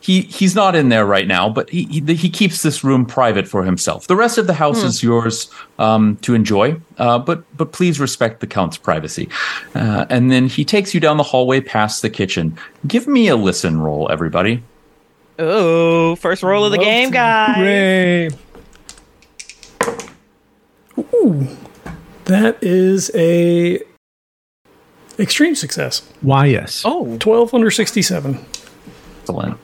he 0.00 0.22
he's 0.22 0.54
not 0.54 0.74
in 0.74 0.88
there 0.88 1.04
right 1.04 1.26
now, 1.26 1.48
but 1.48 1.68
he, 1.70 1.84
he 1.84 2.14
he 2.14 2.30
keeps 2.30 2.62
this 2.62 2.82
room 2.82 3.04
private 3.04 3.46
for 3.46 3.64
himself. 3.64 4.06
The 4.06 4.16
rest 4.16 4.38
of 4.38 4.46
the 4.46 4.54
house 4.54 4.82
is 4.82 5.02
yours 5.02 5.50
um, 5.78 6.16
to 6.22 6.34
enjoy, 6.34 6.80
uh, 6.98 7.18
but 7.18 7.44
but 7.56 7.72
please 7.72 8.00
respect 8.00 8.40
the 8.40 8.46
count's 8.46 8.78
privacy. 8.78 9.28
Uh, 9.74 10.06
and 10.08 10.30
then 10.30 10.46
he 10.48 10.64
takes 10.64 10.94
you 10.94 11.00
down 11.00 11.18
the 11.18 11.22
hallway 11.22 11.60
past 11.60 12.00
the 12.02 12.10
kitchen. 12.10 12.56
Give 12.86 13.06
me 13.06 13.28
a 13.28 13.36
listen 13.36 13.80
roll, 13.80 14.10
everybody. 14.10 14.62
Oh, 15.38 16.16
first 16.16 16.42
roll 16.42 16.64
of 16.64 16.72
the 16.72 16.78
game, 16.78 17.10
guys. 17.12 17.56
Hooray! 17.56 18.30
Ooh, 21.14 21.46
that 22.24 22.58
is 22.62 23.10
a 23.14 23.80
extreme 25.18 25.54
success. 25.54 26.10
Why, 26.22 26.46
yes. 26.46 26.82
Oh, 26.86 27.18
Twelve 27.18 27.52
under 27.52 27.70
sixty-seven. 27.70 28.38
Excellent. 29.20 29.58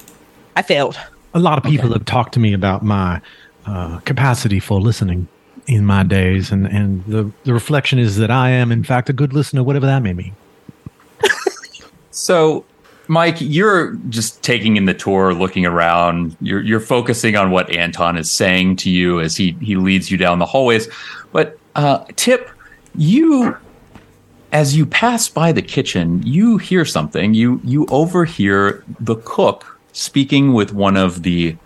I 0.57 0.63
failed. 0.63 0.99
A 1.35 1.39
lot 1.39 1.59
of 1.59 1.65
people 1.65 1.93
have 1.93 2.07
talked 2.07 2.33
to 2.35 2.41
me 2.41 2.55
about 2.55 2.83
my 2.83 3.21
uh, 3.67 3.99
capacity 4.01 4.59
for 4.59 4.81
listening 4.81 5.29
in 5.67 5.85
my 5.85 6.03
days, 6.03 6.51
and, 6.51 6.67
and 6.67 7.05
the, 7.05 7.31
the 7.45 7.53
reflection 7.53 7.99
is 7.99 8.17
that 8.17 8.31
I 8.31 8.51
am, 8.51 8.73
in 8.73 8.83
fact, 8.83 9.11
a 9.11 9.13
good 9.13 9.35
listener, 9.35 9.63
whatever 9.63 9.87
that 9.87 10.03
may 10.03 10.13
mean. 10.13 10.35
So, 12.13 12.65
Mike, 13.09 13.37
you're 13.41 13.95
just 14.09 14.43
taking 14.43 14.79
in 14.79 14.87
the 14.87 14.95
tour, 14.95 15.35
looking 15.35 15.67
around. 15.67 16.35
You're 16.41 16.63
you're 16.63 16.81
focusing 16.81 17.37
on 17.37 17.51
what 17.51 17.69
Anton 17.77 18.17
is 18.17 18.33
saying 18.33 18.77
to 18.77 18.91
you 18.91 19.21
as 19.21 19.37
he 19.37 19.53
he 19.61 19.77
leads 19.77 20.11
you 20.11 20.17
down 20.17 20.39
the 20.39 20.47
hallways. 20.47 20.89
But 21.33 21.59
uh, 21.75 22.07
Tip, 22.17 22.51
you 22.95 23.55
as 24.51 24.75
you 24.75 24.87
pass 24.87 25.29
by 25.29 25.53
the 25.53 25.61
kitchen, 25.61 26.23
you 26.23 26.57
hear 26.57 26.87
something. 26.87 27.35
You 27.35 27.61
you 27.63 27.87
overhear 27.91 28.83
the 28.99 29.17
cook 29.17 29.76
speaking 29.97 30.53
with 30.53 30.73
one 30.73 30.97
of 30.97 31.23
the 31.23 31.57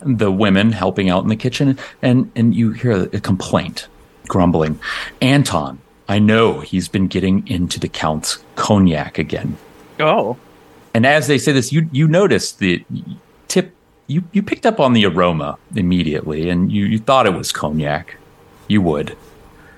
the 0.00 0.30
women 0.30 0.72
helping 0.72 1.08
out 1.10 1.22
in 1.22 1.28
the 1.28 1.36
kitchen, 1.36 1.78
and 2.02 2.30
and 2.34 2.54
you 2.54 2.72
hear 2.72 3.02
a 3.12 3.20
complaint, 3.20 3.88
grumbling. 4.28 4.78
Anton, 5.20 5.78
I 6.08 6.18
know 6.18 6.60
he's 6.60 6.88
been 6.88 7.06
getting 7.06 7.46
into 7.46 7.78
the 7.80 7.88
count's 7.88 8.38
cognac 8.56 9.18
again. 9.18 9.56
Oh, 10.00 10.36
And 10.94 11.06
as 11.06 11.26
they 11.26 11.38
say 11.38 11.52
this, 11.52 11.72
you 11.72 11.88
you 11.92 12.08
notice 12.08 12.52
the 12.52 12.84
tip. 13.48 13.72
You 14.06 14.22
you 14.32 14.42
picked 14.42 14.66
up 14.66 14.78
on 14.80 14.92
the 14.92 15.04
aroma 15.06 15.58
immediately, 15.74 16.48
and 16.50 16.70
you, 16.72 16.84
you 16.86 16.98
thought 16.98 17.26
it 17.26 17.34
was 17.34 17.52
cognac. 17.52 18.16
You 18.68 18.80
would, 18.82 19.16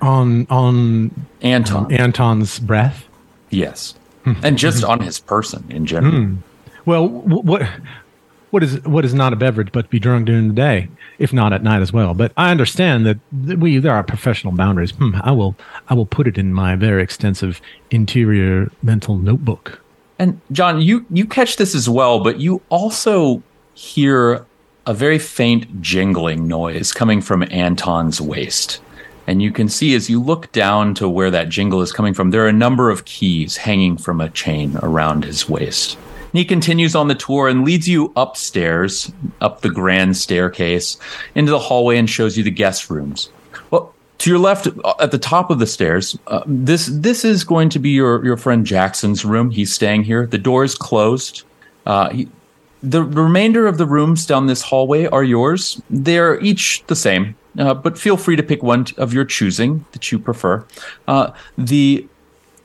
On 0.01 0.45
on 0.49 1.11
Anton. 1.41 1.91
Anton's 1.91 2.59
breath. 2.59 3.07
yes, 3.49 3.95
and 4.25 4.57
just 4.57 4.83
on 4.83 4.99
his 5.01 5.19
person 5.19 5.63
in 5.69 5.85
general. 5.85 6.11
Hmm. 6.13 6.35
Well, 6.89 7.07
what 7.07 7.69
what 8.49 8.63
is 8.63 8.83
what 8.83 9.05
is 9.05 9.13
not 9.13 9.31
a 9.31 9.35
beverage 9.35 9.71
but 9.71 9.91
be 9.91 9.99
drunk 9.99 10.25
during 10.25 10.47
the 10.47 10.55
day, 10.55 10.89
if 11.19 11.31
not 11.31 11.53
at 11.53 11.61
night 11.61 11.83
as 11.83 11.93
well. 11.93 12.15
But 12.15 12.31
I 12.35 12.49
understand 12.49 13.05
that 13.05 13.19
we 13.59 13.77
there 13.77 13.93
are 13.93 14.01
professional 14.01 14.53
boundaries. 14.53 14.89
Hmm, 14.89 15.11
I 15.21 15.31
will 15.31 15.55
I 15.87 15.93
will 15.93 16.07
put 16.07 16.25
it 16.25 16.39
in 16.39 16.51
my 16.51 16.75
very 16.75 17.03
extensive 17.03 17.61
interior 17.91 18.71
mental 18.81 19.19
notebook. 19.19 19.79
And 20.17 20.41
John, 20.51 20.81
you 20.81 21.05
you 21.11 21.27
catch 21.27 21.57
this 21.57 21.75
as 21.75 21.87
well, 21.87 22.23
but 22.23 22.39
you 22.39 22.59
also 22.69 23.43
hear 23.75 24.47
a 24.87 24.93
very 24.95 25.19
faint 25.19 25.83
jingling 25.83 26.47
noise 26.47 26.91
coming 26.91 27.21
from 27.21 27.43
Anton's 27.51 28.19
waist. 28.19 28.81
And 29.27 29.43
you 29.43 29.51
can 29.51 29.69
see 29.69 29.93
as 29.93 30.09
you 30.09 30.19
look 30.19 30.51
down 30.53 30.95
to 30.95 31.07
where 31.07 31.29
that 31.29 31.49
jingle 31.49 31.83
is 31.83 31.91
coming 31.91 32.15
from, 32.15 32.31
there 32.31 32.45
are 32.45 32.47
a 32.47 32.63
number 32.65 32.89
of 32.89 33.05
keys 33.05 33.57
hanging 33.57 33.95
from 33.95 34.19
a 34.19 34.29
chain 34.31 34.75
around 34.81 35.23
his 35.23 35.47
waist. 35.47 35.95
He 36.33 36.45
continues 36.45 36.95
on 36.95 37.07
the 37.07 37.15
tour 37.15 37.47
and 37.47 37.65
leads 37.65 37.87
you 37.87 38.11
upstairs, 38.15 39.11
up 39.41 39.61
the 39.61 39.69
grand 39.69 40.17
staircase, 40.17 40.97
into 41.35 41.51
the 41.51 41.59
hallway 41.59 41.97
and 41.97 42.09
shows 42.09 42.37
you 42.37 42.43
the 42.43 42.51
guest 42.51 42.89
rooms. 42.89 43.29
Well, 43.71 43.93
to 44.19 44.29
your 44.29 44.39
left, 44.39 44.67
uh, 44.67 44.93
at 44.99 45.11
the 45.11 45.17
top 45.17 45.49
of 45.49 45.59
the 45.59 45.67
stairs, 45.67 46.17
uh, 46.27 46.43
this 46.45 46.87
this 46.91 47.23
is 47.23 47.43
going 47.43 47.69
to 47.69 47.79
be 47.79 47.89
your 47.89 48.23
your 48.23 48.37
friend 48.37 48.65
Jackson's 48.65 49.25
room. 49.25 49.49
He's 49.49 49.73
staying 49.73 50.03
here. 50.03 50.25
The 50.25 50.37
door 50.37 50.63
is 50.63 50.75
closed. 50.75 51.43
Uh, 51.85 52.09
he, 52.09 52.27
the 52.81 53.03
remainder 53.03 53.67
of 53.67 53.77
the 53.77 53.85
rooms 53.85 54.25
down 54.25 54.47
this 54.47 54.61
hallway 54.61 55.05
are 55.07 55.23
yours. 55.23 55.81
They're 55.89 56.39
each 56.39 56.83
the 56.87 56.95
same, 56.95 57.35
uh, 57.57 57.73
but 57.73 57.97
feel 57.97 58.15
free 58.17 58.35
to 58.35 58.43
pick 58.43 58.63
one 58.63 58.85
of 58.97 59.13
your 59.13 59.25
choosing 59.25 59.85
that 59.91 60.11
you 60.11 60.19
prefer. 60.19 60.65
Uh, 61.07 61.31
the 61.57 62.07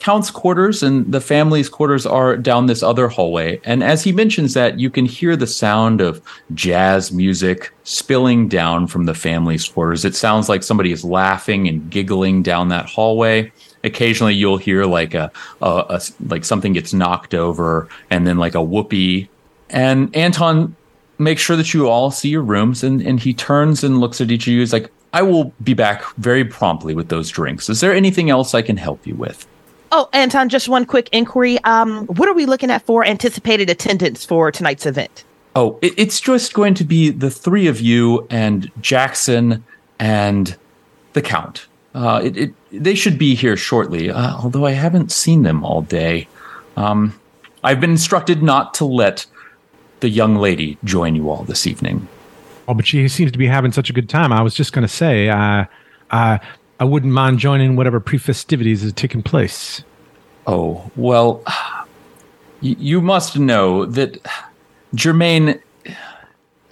Count's 0.05 0.31
quarters 0.31 0.83
and 0.83 1.11
the 1.11 1.21
family's 1.21 1.71
quarters 1.71 2.05
are 2.05 2.37
down 2.37 2.67
this 2.67 2.83
other 2.83 3.09
hallway. 3.09 3.59
And 3.65 3.83
as 3.83 4.05
he 4.05 4.13
mentions 4.13 4.53
that, 4.53 4.79
you 4.79 4.91
can 4.91 5.07
hear 5.07 5.35
the 5.35 5.47
sound 5.47 6.03
of 6.03 6.21
jazz 6.53 7.11
music 7.11 7.73
spilling 7.85 8.47
down 8.47 8.87
from 8.87 9.07
the 9.07 9.15
family's 9.15 9.67
quarters. 9.67 10.05
It 10.05 10.15
sounds 10.15 10.47
like 10.47 10.63
somebody 10.63 10.93
is 10.93 11.07
laughing 11.07 11.69
and 11.69 11.89
giggling 11.89 12.43
down 12.43 12.69
that 12.69 12.85
hallway. 12.85 13.51
Occasionally, 13.83 14.35
you'll 14.35 14.59
hear 14.59 14.85
like 14.85 15.15
a, 15.15 15.33
a, 15.63 15.87
a 15.89 16.01
like 16.29 16.45
something 16.45 16.75
gets 16.75 16.93
knocked 16.93 17.33
over, 17.33 17.89
and 18.11 18.27
then 18.27 18.37
like 18.37 18.55
a 18.55 18.63
whoopee. 18.63 19.31
And 19.71 20.15
Anton 20.15 20.77
makes 21.17 21.41
sure 21.41 21.57
that 21.57 21.73
you 21.73 21.89
all 21.89 22.11
see 22.11 22.29
your 22.29 22.43
rooms, 22.43 22.85
and 22.85 23.01
and 23.01 23.19
he 23.19 23.33
turns 23.33 23.83
and 23.83 24.01
looks 24.01 24.21
at 24.21 24.31
each 24.31 24.47
of 24.47 24.53
you. 24.53 24.61
He's 24.61 24.75
like, 24.75 24.93
"I 25.15 25.23
will 25.23 25.55
be 25.63 25.73
back 25.73 26.05
very 26.17 26.45
promptly 26.45 26.95
with 26.95 27.09
those 27.09 27.31
drinks. 27.31 27.71
Is 27.71 27.81
there 27.81 27.95
anything 27.95 28.29
else 28.29 28.53
I 28.53 28.61
can 28.61 28.77
help 28.77 29.07
you 29.07 29.15
with?" 29.15 29.47
Oh, 29.95 30.09
Anton. 30.13 30.49
Just 30.49 30.69
one 30.69 30.85
quick 30.85 31.09
inquiry. 31.13 31.59
Um, 31.65 32.07
what 32.07 32.29
are 32.29 32.35
we 32.35 32.47
looking 32.47 32.71
at 32.71 32.85
for 32.85 33.05
anticipated 33.05 33.71
attendance 33.71 34.25
for 34.25 34.51
tonight's 34.51 34.85
event? 34.85 35.25
Oh, 35.57 35.79
it, 35.81 35.95
it's 35.97 36.21
just 36.21 36.53
going 36.53 36.75
to 36.75 36.85
be 36.85 37.11
the 37.11 37.31
three 37.31 37.69
of 37.69 37.81
you 37.81 38.27
and 38.29 38.71
Jackson 38.81 39.65
and 39.99 40.57
the 41.13 41.23
Count. 41.23 41.67
Uh, 41.95 42.21
it, 42.25 42.37
it, 42.37 42.55
they 42.73 42.97
should 42.97 43.19
be 43.19 43.37
here 43.37 43.57
shortly, 43.57 44.11
uh, 44.11 44.37
although 44.37 44.67
I 44.67 44.73
haven't 44.73 45.13
seen 45.13 45.45
them 45.45 45.65
all 45.65 45.83
day. 45.83 46.27
Um, 46.77 47.19
I've 47.63 47.81
been 47.81 47.93
instructed 47.93 48.43
not 48.43 48.75
to 48.75 48.85
let 48.85 49.27
the 50.01 50.09
young 50.09 50.35
lady 50.35 50.77
join 50.83 51.15
you 51.15 51.31
all 51.31 51.45
this 51.45 51.69
evening. 51.69 52.09
Oh, 52.67 52.75
but 52.75 52.87
she 52.87 53.07
seems 53.07 53.31
to 53.31 53.39
be 53.39 53.47
having 53.47 53.71
such 53.71 53.91
a 53.91 53.93
good 53.93 54.09
time. 54.09 54.33
I 54.33 54.43
was 54.43 54.55
just 54.55 54.73
going 54.73 54.83
to 54.83 54.93
say, 54.93 55.31
I, 55.31 55.69
I, 56.11 56.41
I 56.81 56.85
wouldn't 56.85 57.13
mind 57.13 57.39
joining 57.39 57.77
whatever 57.77 58.01
pre-festivities 58.01 58.83
is 58.83 58.93
taking 58.93 59.23
place. 59.23 59.83
Oh, 60.47 60.91
well, 60.97 61.43
you 62.61 63.01
must 63.01 63.39
know 63.39 63.87
that 63.87 64.19
Germain. 64.95 65.61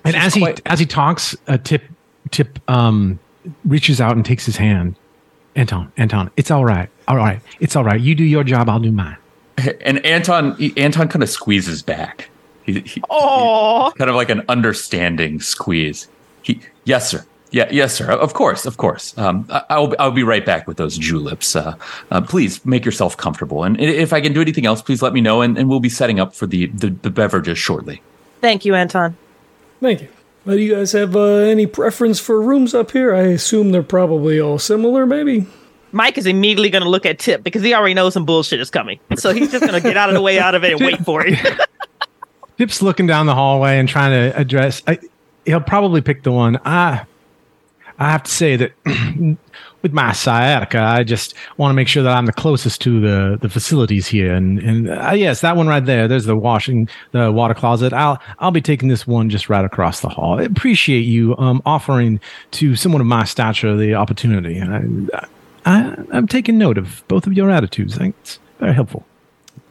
And 0.05 0.17
as 0.17 0.35
quite- 0.35 0.59
he 0.59 0.63
as 0.67 0.79
he 0.79 0.87
talks, 0.87 1.37
uh, 1.47 1.59
Tip 1.59 1.83
Tip 2.31 2.59
um, 2.69 3.19
reaches 3.65 4.01
out 4.01 4.17
and 4.17 4.25
takes 4.25 4.45
his 4.45 4.57
hand. 4.57 4.97
Anton, 5.55 5.93
Anton, 5.99 6.31
it's 6.37 6.51
all 6.51 6.65
right. 6.65 6.89
All 7.09 7.17
right, 7.17 7.41
it's 7.61 7.77
all 7.77 7.85
right. 7.85 8.01
You 8.01 8.15
do 8.15 8.25
your 8.25 8.43
job, 8.43 8.69
I'll 8.69 8.81
do 8.81 8.91
mine. 8.91 9.17
And 9.83 10.05
Anton, 10.05 10.57
Anton 10.79 11.09
kind 11.09 11.23
of 11.23 11.29
squeezes 11.29 11.83
back. 11.83 12.31
He, 12.65 12.81
he, 12.81 13.03
Oh, 13.11 13.93
kind 13.99 14.09
of 14.09 14.17
like 14.17 14.31
an 14.31 14.43
understanding 14.49 15.41
squeeze. 15.41 16.09
He, 16.43 16.61
yes, 16.85 17.11
sir. 17.11 17.25
Yeah, 17.53 17.69
yes, 17.71 17.95
sir. 17.95 18.11
Of 18.11 18.33
course, 18.33 18.65
of 18.65 18.79
course. 18.79 19.17
Um, 19.19 19.47
I, 19.51 19.63
I'll 19.71 19.95
I'll 19.99 20.11
be 20.11 20.23
right 20.23 20.45
back 20.45 20.67
with 20.67 20.79
those 20.79 20.97
juleps. 20.97 21.55
Uh, 21.55 21.77
uh, 22.11 22.23
please 22.23 22.65
make 22.65 22.85
yourself 22.85 23.17
comfortable, 23.17 23.63
and 23.63 23.79
if 23.79 24.13
I 24.13 24.21
can 24.21 24.33
do 24.33 24.41
anything 24.41 24.67
else, 24.67 24.81
please 24.81 25.03
let 25.03 25.13
me 25.13 25.21
know, 25.21 25.43
and, 25.43 25.59
and 25.59 25.69
we'll 25.69 25.81
be 25.81 25.91
setting 25.91 26.19
up 26.19 26.35
for 26.35 26.47
the, 26.47 26.67
the, 26.69 26.89
the 26.89 27.11
beverages 27.11 27.59
shortly. 27.59 28.03
thank 28.41 28.65
you, 28.65 28.75
Anton. 28.75 29.17
Thank 29.81 30.01
you. 30.01 30.09
Uh, 30.47 30.53
do 30.53 30.59
you 30.59 30.75
guys 30.75 30.93
have 30.93 31.15
uh, 31.15 31.21
any 31.21 31.67
preference 31.67 32.19
for 32.19 32.41
rooms 32.41 32.75
up 32.75 32.91
here? 32.91 33.15
I 33.15 33.23
assume 33.23 33.71
they're 33.71 33.83
probably 33.83 34.41
all 34.41 34.59
similar, 34.59 35.07
maybe. 35.07 35.47
Mike 35.93 36.17
is 36.17 36.27
immediately 36.27 36.71
going 36.71 36.83
to 36.83 36.89
look 36.89 37.05
at 37.05 37.19
Tip 37.19 37.45
because 37.45 37.63
he 37.63 37.75
already 37.75 37.95
knows 37.95 38.15
some 38.15 38.25
bullshit 38.25 38.61
is 38.61 38.71
coming. 38.71 38.99
So 39.17 39.33
he's 39.33 39.53
just 39.53 39.61
going 39.61 39.75
to 39.75 39.81
get 39.81 39.97
out 39.97 40.09
of 40.09 40.15
the 40.15 40.23
way 40.23 40.39
out 40.39 40.55
of 40.55 40.65
it 40.65 40.73
and 40.73 40.81
wait 40.81 41.05
for 41.05 41.23
it. 41.27 41.39
Tip's 42.57 42.81
looking 42.81 43.07
down 43.07 43.27
the 43.27 43.35
hallway 43.35 43.79
and 43.79 43.89
trying 43.89 44.11
to 44.13 44.37
address. 44.39 44.83
I, 44.87 44.99
he'll 45.45 45.61
probably 45.61 46.01
pick 46.01 46.23
the 46.23 46.33
one. 46.33 46.59
I, 46.65 47.05
I 48.03 48.11
have 48.11 48.23
to 48.25 48.31
say 48.31 48.57
that 48.57 48.73
with 49.83 49.93
my 49.93 50.13
sciatica, 50.13 50.81
I 50.81 51.03
just 51.05 51.35
want 51.57 51.71
to 51.71 51.75
make 51.75 51.89
sure 51.89 52.03
that 52.03 52.17
I'm 52.17 52.27
the 52.27 52.33
closest 52.33 52.81
to 52.83 53.01
the, 53.01 53.39
the 53.41 53.49
facilities 53.49 54.07
here. 54.07 54.35
And 54.35 54.59
and 54.59 54.91
uh, 54.91 55.13
yes, 55.15 55.41
that 55.41 55.57
one 55.57 55.69
right 55.69 55.85
there. 55.85 56.09
There's 56.09 56.25
the 56.25 56.37
washing, 56.37 56.89
the 57.13 57.31
water 57.31 57.55
closet. 57.55 57.93
I'll 57.93 58.21
I'll 58.39 58.51
be 58.51 58.61
taking 58.61 58.89
this 58.89 59.07
one 59.07 59.31
just 59.31 59.49
right 59.49 59.65
across 59.65 60.01
the 60.01 60.09
hall. 60.09 60.41
I 60.41 60.45
appreciate 60.45 61.03
you 61.03 61.37
um, 61.39 61.63
offering 61.67 62.21
to 62.53 62.77
someone 62.77 63.01
of 63.01 63.07
my 63.07 63.25
stature 63.25 63.77
the 63.77 63.95
opportunity. 63.95 64.61
I, 64.61 64.85
I 65.67 65.97
I'm 66.13 66.29
taking 66.29 66.59
note 66.59 66.79
of 66.79 67.05
both 67.09 67.27
of 67.27 67.33
your 67.33 67.51
attitudes. 67.51 67.95
I 67.97 67.99
think 67.99 68.17
it's 68.21 68.39
very 68.59 68.75
helpful. 68.75 69.05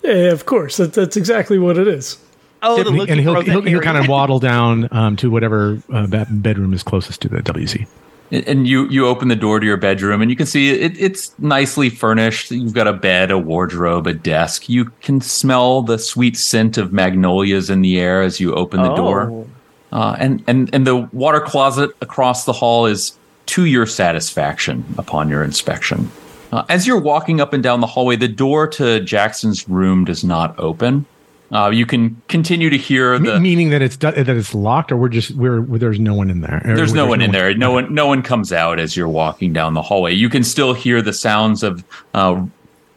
Yeah, 0.03 0.13
yeah, 0.13 0.31
of 0.31 0.45
course. 0.45 0.77
That, 0.77 0.93
that's 0.93 1.15
exactly 1.15 1.59
what 1.59 1.77
it 1.77 1.87
is. 1.87 2.17
Oh, 2.63 2.83
the 2.83 2.89
and, 2.89 3.09
and 3.09 3.19
he 3.19 3.23
he'll, 3.23 3.41
he'll, 3.41 3.61
he'll 3.61 3.81
kind 3.81 3.97
of 3.97 4.07
waddle 4.07 4.39
down 4.39 4.87
um, 4.91 5.15
to 5.17 5.31
whatever 5.31 5.81
uh, 5.91 6.05
bedroom 6.29 6.73
is 6.73 6.83
closest 6.83 7.21
to 7.21 7.29
the 7.29 7.37
WC. 7.37 7.87
And 8.31 8.65
you 8.65 8.87
you 8.87 9.07
open 9.07 9.27
the 9.27 9.35
door 9.35 9.59
to 9.59 9.65
your 9.65 9.75
bedroom, 9.75 10.21
and 10.21 10.31
you 10.31 10.37
can 10.37 10.45
see 10.45 10.69
it, 10.69 10.97
it's 10.97 11.37
nicely 11.37 11.89
furnished. 11.89 12.49
You've 12.49 12.73
got 12.73 12.87
a 12.87 12.93
bed, 12.93 13.29
a 13.29 13.37
wardrobe, 13.37 14.07
a 14.07 14.13
desk. 14.13 14.69
You 14.69 14.85
can 15.01 15.19
smell 15.19 15.81
the 15.81 15.99
sweet 15.99 16.37
scent 16.37 16.77
of 16.77 16.93
magnolias 16.93 17.69
in 17.69 17.81
the 17.81 17.99
air 17.99 18.21
as 18.21 18.39
you 18.39 18.55
open 18.55 18.81
the 18.81 18.95
door. 18.95 19.29
Oh. 19.29 19.47
Uh, 19.91 20.15
and 20.17 20.41
and 20.47 20.73
and 20.73 20.87
the 20.87 21.09
water 21.11 21.41
closet 21.41 21.91
across 21.99 22.45
the 22.45 22.53
hall 22.53 22.85
is 22.85 23.17
to 23.47 23.65
your 23.65 23.85
satisfaction 23.85 24.85
upon 24.97 25.27
your 25.27 25.43
inspection. 25.43 26.09
Uh, 26.53 26.63
as 26.69 26.87
you're 26.87 26.99
walking 26.99 27.41
up 27.41 27.51
and 27.51 27.61
down 27.61 27.81
the 27.81 27.87
hallway, 27.87 28.15
the 28.15 28.27
door 28.27 28.67
to 28.67 29.01
Jackson's 29.01 29.67
room 29.67 30.05
does 30.05 30.23
not 30.23 30.57
open. 30.57 31.05
Uh, 31.51 31.69
you 31.69 31.85
can 31.85 32.21
continue 32.29 32.69
to 32.69 32.77
hear 32.77 33.15
M- 33.15 33.23
the. 33.25 33.39
meaning 33.39 33.71
that 33.71 33.81
it's 33.81 33.97
du- 33.97 34.11
that 34.11 34.29
it's 34.29 34.55
locked, 34.55 34.91
or 34.91 34.97
we're 34.97 35.09
just 35.09 35.31
we're, 35.31 35.61
there's 35.61 35.99
no 35.99 36.13
one 36.13 36.29
in 36.29 36.41
there. 36.41 36.61
Or 36.65 36.75
There's 36.75 36.93
no 36.93 37.05
one 37.05 37.21
in 37.21 37.31
there. 37.31 37.53
No 37.53 37.71
one. 37.73 37.93
No 37.93 38.07
one 38.07 38.21
comes 38.23 38.53
out 38.53 38.79
as 38.79 38.95
you're 38.95 39.09
walking 39.09 39.51
down 39.51 39.73
the 39.73 39.81
hallway. 39.81 40.13
You 40.13 40.29
can 40.29 40.43
still 40.43 40.73
hear 40.73 41.01
the 41.01 41.11
sounds 41.11 41.61
of 41.61 41.83
uh, 42.13 42.45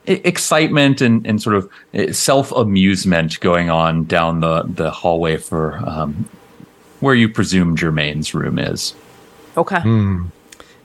excitement 0.06 1.00
and, 1.00 1.26
and 1.26 1.42
sort 1.42 1.56
of 1.56 2.14
self 2.16 2.52
amusement 2.52 3.40
going 3.40 3.70
on 3.70 4.04
down 4.04 4.40
the 4.40 4.62
the 4.62 4.90
hallway 4.90 5.36
for 5.36 5.76
um, 5.88 6.28
where 7.00 7.14
you 7.14 7.28
presume 7.28 7.76
Germain's 7.76 8.34
room 8.34 8.58
is. 8.58 8.94
Okay. 9.56 9.80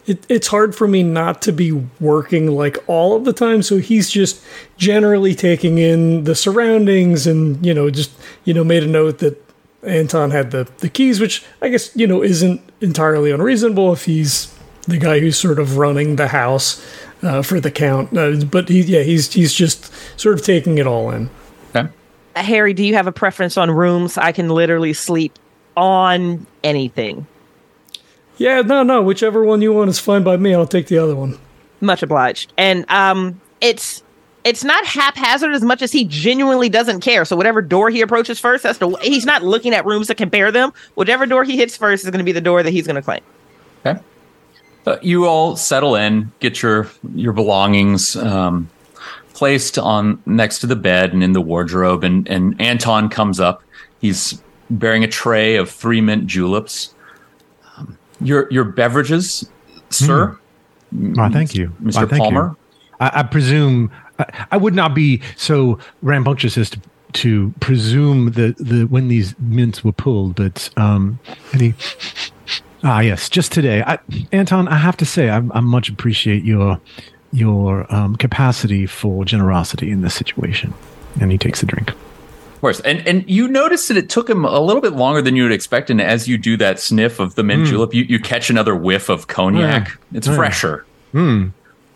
It, 0.09 0.25
it's 0.27 0.47
hard 0.47 0.75
for 0.75 0.87
me 0.87 1.03
not 1.03 1.41
to 1.43 1.51
be 1.51 1.71
working 1.99 2.47
like 2.47 2.77
all 2.87 3.15
of 3.15 3.25
the 3.25 3.33
time. 3.33 3.61
So 3.61 3.77
he's 3.77 4.09
just 4.09 4.43
generally 4.77 5.35
taking 5.35 5.77
in 5.77 6.23
the 6.23 6.33
surroundings 6.33 7.27
and, 7.27 7.63
you 7.63 7.73
know, 7.73 7.89
just, 7.89 8.11
you 8.43 8.53
know, 8.53 8.63
made 8.63 8.83
a 8.83 8.87
note 8.87 9.19
that 9.19 9.37
Anton 9.83 10.31
had 10.31 10.51
the, 10.51 10.67
the 10.79 10.89
keys, 10.89 11.19
which 11.19 11.45
I 11.61 11.69
guess, 11.69 11.95
you 11.95 12.07
know, 12.07 12.23
isn't 12.23 12.59
entirely 12.81 13.31
unreasonable 13.31 13.93
if 13.93 14.05
he's 14.05 14.53
the 14.87 14.97
guy 14.97 15.19
who's 15.19 15.37
sort 15.37 15.59
of 15.59 15.77
running 15.77 16.15
the 16.15 16.29
house 16.29 16.83
uh, 17.21 17.43
for 17.43 17.59
the 17.59 17.69
count. 17.69 18.17
Uh, 18.17 18.43
but 18.45 18.67
he, 18.67 18.81
yeah, 18.81 19.03
he's, 19.03 19.31
he's 19.31 19.53
just 19.53 19.93
sort 20.19 20.39
of 20.39 20.43
taking 20.43 20.79
it 20.79 20.87
all 20.87 21.11
in. 21.11 21.29
Okay. 21.75 21.87
Harry, 22.35 22.73
do 22.73 22.83
you 22.83 22.95
have 22.95 23.05
a 23.05 23.11
preference 23.11 23.57
on 23.57 23.69
rooms? 23.69 24.17
I 24.17 24.31
can 24.31 24.49
literally 24.49 24.93
sleep 24.93 25.37
on 25.77 26.47
anything. 26.63 27.27
Yeah, 28.39 28.61
no, 28.61 28.83
no, 28.83 29.01
whichever 29.01 29.43
one 29.43 29.61
you 29.61 29.73
want 29.73 29.89
is 29.89 29.99
fine 29.99 30.23
by 30.23 30.37
me. 30.37 30.55
I'll 30.55 30.65
take 30.65 30.87
the 30.87 30.97
other 30.97 31.15
one. 31.15 31.37
Much 31.81 32.01
obliged. 32.01 32.53
And 32.57 32.89
um, 32.89 33.39
it's 33.61 34.01
it's 34.45 34.63
not 34.63 34.85
haphazard 34.85 35.53
as 35.53 35.61
much 35.61 35.81
as 35.81 35.91
he 35.91 36.05
genuinely 36.05 36.69
doesn't 36.69 37.01
care. 37.01 37.25
So 37.25 37.35
whatever 37.35 37.61
door 37.61 37.89
he 37.89 38.01
approaches 38.01 38.39
first, 38.39 38.63
that's 38.63 38.79
the 38.79 38.89
he's 39.01 39.25
not 39.25 39.43
looking 39.43 39.73
at 39.73 39.85
rooms 39.85 40.07
to 40.07 40.15
compare 40.15 40.51
them. 40.51 40.71
Whatever 40.95 41.25
door 41.25 41.43
he 41.43 41.57
hits 41.57 41.75
first 41.75 42.05
is 42.05 42.09
going 42.09 42.19
to 42.19 42.25
be 42.25 42.31
the 42.31 42.41
door 42.41 42.63
that 42.63 42.71
he's 42.71 42.87
going 42.87 42.95
to 42.95 43.01
claim. 43.01 43.21
Okay. 43.85 43.99
Uh, 44.87 44.97
you 45.01 45.25
all 45.25 45.57
settle 45.57 45.95
in, 45.95 46.31
get 46.39 46.61
your 46.61 46.89
your 47.13 47.33
belongings 47.33 48.15
um, 48.15 48.69
placed 49.33 49.77
on 49.77 50.21
next 50.25 50.59
to 50.59 50.67
the 50.67 50.77
bed 50.77 51.11
and 51.11 51.23
in 51.23 51.33
the 51.33 51.41
wardrobe, 51.41 52.05
and 52.05 52.25
and 52.29 52.59
Anton 52.61 53.09
comes 53.09 53.41
up. 53.41 53.61
He's 53.99 54.41
bearing 54.69 55.03
a 55.03 55.07
tray 55.07 55.57
of 55.57 55.69
three 55.69 55.99
mint 55.99 56.25
juleps. 56.25 56.95
Your 58.21 58.47
your 58.51 58.65
beverages, 58.65 59.49
sir, 59.89 60.37
Why, 60.91 61.29
thank 61.29 61.55
you, 61.55 61.73
Mr. 61.81 62.09
Thank 62.09 62.11
you. 62.11 62.17
Palmer. 62.19 62.55
I, 62.99 63.19
I 63.19 63.23
presume 63.23 63.91
I, 64.19 64.47
I 64.51 64.57
would 64.57 64.75
not 64.75 64.93
be 64.93 65.21
so 65.35 65.79
rambunctious 66.01 66.57
as 66.57 66.69
to, 66.71 66.81
to 67.13 67.53
presume 67.59 68.31
that 68.33 68.57
the 68.57 68.83
when 68.85 69.07
these 69.07 69.37
mints 69.39 69.83
were 69.83 69.91
pulled, 69.91 70.35
but 70.35 70.69
um, 70.77 71.19
any. 71.53 71.73
Ah, 72.81 73.01
yes, 73.01 73.27
just 73.27 73.51
today, 73.51 73.83
I, 73.85 73.99
Anton. 74.31 74.69
I 74.69 74.77
have 74.77 74.95
to 74.97 75.05
say, 75.05 75.29
I, 75.29 75.37
I 75.37 75.59
much 75.59 75.89
appreciate 75.89 76.43
your 76.43 76.79
your 77.31 77.93
um, 77.93 78.15
capacity 78.15 78.85
for 78.85 79.25
generosity 79.25 79.91
in 79.91 80.01
this 80.01 80.13
situation. 80.13 80.73
And 81.19 81.31
he 81.31 81.37
takes 81.37 81.61
a 81.61 81.65
drink. 81.65 81.91
Of 82.59 82.61
course, 82.61 82.81
and 82.81 83.07
and 83.07 83.23
you 83.29 83.47
notice 83.47 83.87
that 83.87 83.95
it 83.95 84.09
took 84.09 84.29
him 84.29 84.43
a 84.43 84.59
little 84.59 84.81
bit 84.81 84.91
longer 84.91 85.21
than 85.21 85.33
you 85.37 85.43
would 85.43 85.53
expect. 85.53 85.89
And 85.89 86.01
as 86.01 86.27
you 86.27 86.37
do 86.37 86.57
that 86.57 86.77
sniff 86.77 87.21
of 87.21 87.35
the 87.35 87.41
mint 87.43 87.67
julep, 87.67 87.93
you, 87.93 88.03
you 88.03 88.19
catch 88.19 88.49
another 88.49 88.75
whiff 88.75 89.07
of 89.07 89.27
cognac. 89.27 89.87
Mm. 89.87 89.97
It's 90.17 90.27
Mm. 90.27 90.35
fresher. 90.35 90.85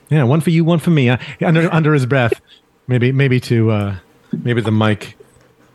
Yeah, 0.10 0.24
one 0.24 0.40
for 0.40 0.52
you, 0.52 0.64
one 0.64 0.80
for 0.80 0.90
me. 0.92 1.10
Uh, 1.10 1.18
under 1.42 1.68
under 1.74 1.94
his 1.94 2.06
breath, 2.06 2.40
maybe 2.88 3.12
maybe 3.12 3.42
to 3.42 3.72
uh, 3.72 3.96
maybe 4.32 4.62
the 4.62 4.72
Mike 4.72 5.18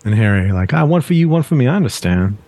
and 0.06 0.14
Harry, 0.14 0.52
like 0.52 0.72
ah, 0.72 0.86
one 0.86 1.02
for 1.02 1.12
you, 1.12 1.28
one 1.28 1.42
for 1.42 1.54
me. 1.54 1.66
I 1.68 1.76
understand. 1.76 2.38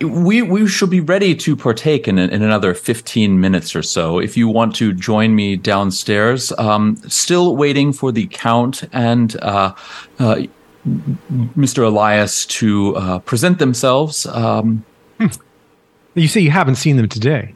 we 0.00 0.42
we 0.42 0.66
shall 0.66 0.88
be 0.88 0.98
ready 1.00 1.32
to 1.36 1.54
partake 1.54 2.08
in, 2.08 2.18
in 2.18 2.42
another 2.42 2.74
15 2.74 3.38
minutes 3.38 3.76
or 3.76 3.82
so 3.82 4.18
if 4.18 4.36
you 4.36 4.48
want 4.48 4.74
to 4.76 4.92
join 4.94 5.34
me 5.36 5.54
downstairs 5.56 6.52
um, 6.58 6.96
still 7.06 7.54
waiting 7.54 7.92
for 7.92 8.10
the 8.10 8.26
count 8.32 8.82
and 8.92 9.36
uh, 9.42 9.72
uh, 10.18 10.40
mr 10.86 11.84
elias 11.84 12.46
to 12.46 12.94
uh, 12.96 13.18
present 13.20 13.58
themselves 13.58 14.24
um, 14.26 14.84
You 16.14 16.28
say 16.28 16.40
you 16.40 16.50
haven't 16.50 16.76
seen 16.76 16.96
them 16.96 17.08
today. 17.08 17.54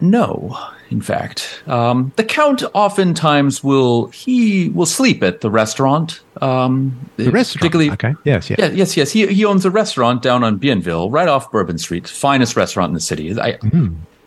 no 0.00 0.58
in 0.90 1.00
fact 1.00 1.62
um, 1.66 2.12
the 2.16 2.24
count 2.24 2.62
oftentimes 2.74 3.62
will 3.64 4.06
he 4.08 4.68
will 4.70 4.86
sleep 4.86 5.22
at 5.22 5.40
the 5.40 5.50
restaurant 5.50 6.20
um, 6.42 6.98
The 7.16 7.30
restaurant. 7.30 7.60
particularly 7.60 7.90
okay. 7.92 8.14
Yes. 8.24 8.50
Yes. 8.50 8.58
Yeah, 8.58 8.70
yes, 8.70 8.96
yes. 8.96 9.12
He 9.12 9.26
he 9.28 9.44
owns 9.44 9.64
a 9.64 9.70
restaurant 9.70 10.20
down 10.20 10.42
on 10.44 10.58
Bienville, 10.58 11.10
right 11.10 11.28
off 11.28 11.50
Bourbon 11.52 11.78
Street. 11.78 12.08
Finest 12.08 12.56
restaurant 12.56 12.90
in 12.90 12.94
the 12.94 13.00
city. 13.00 13.38
I 13.40 13.56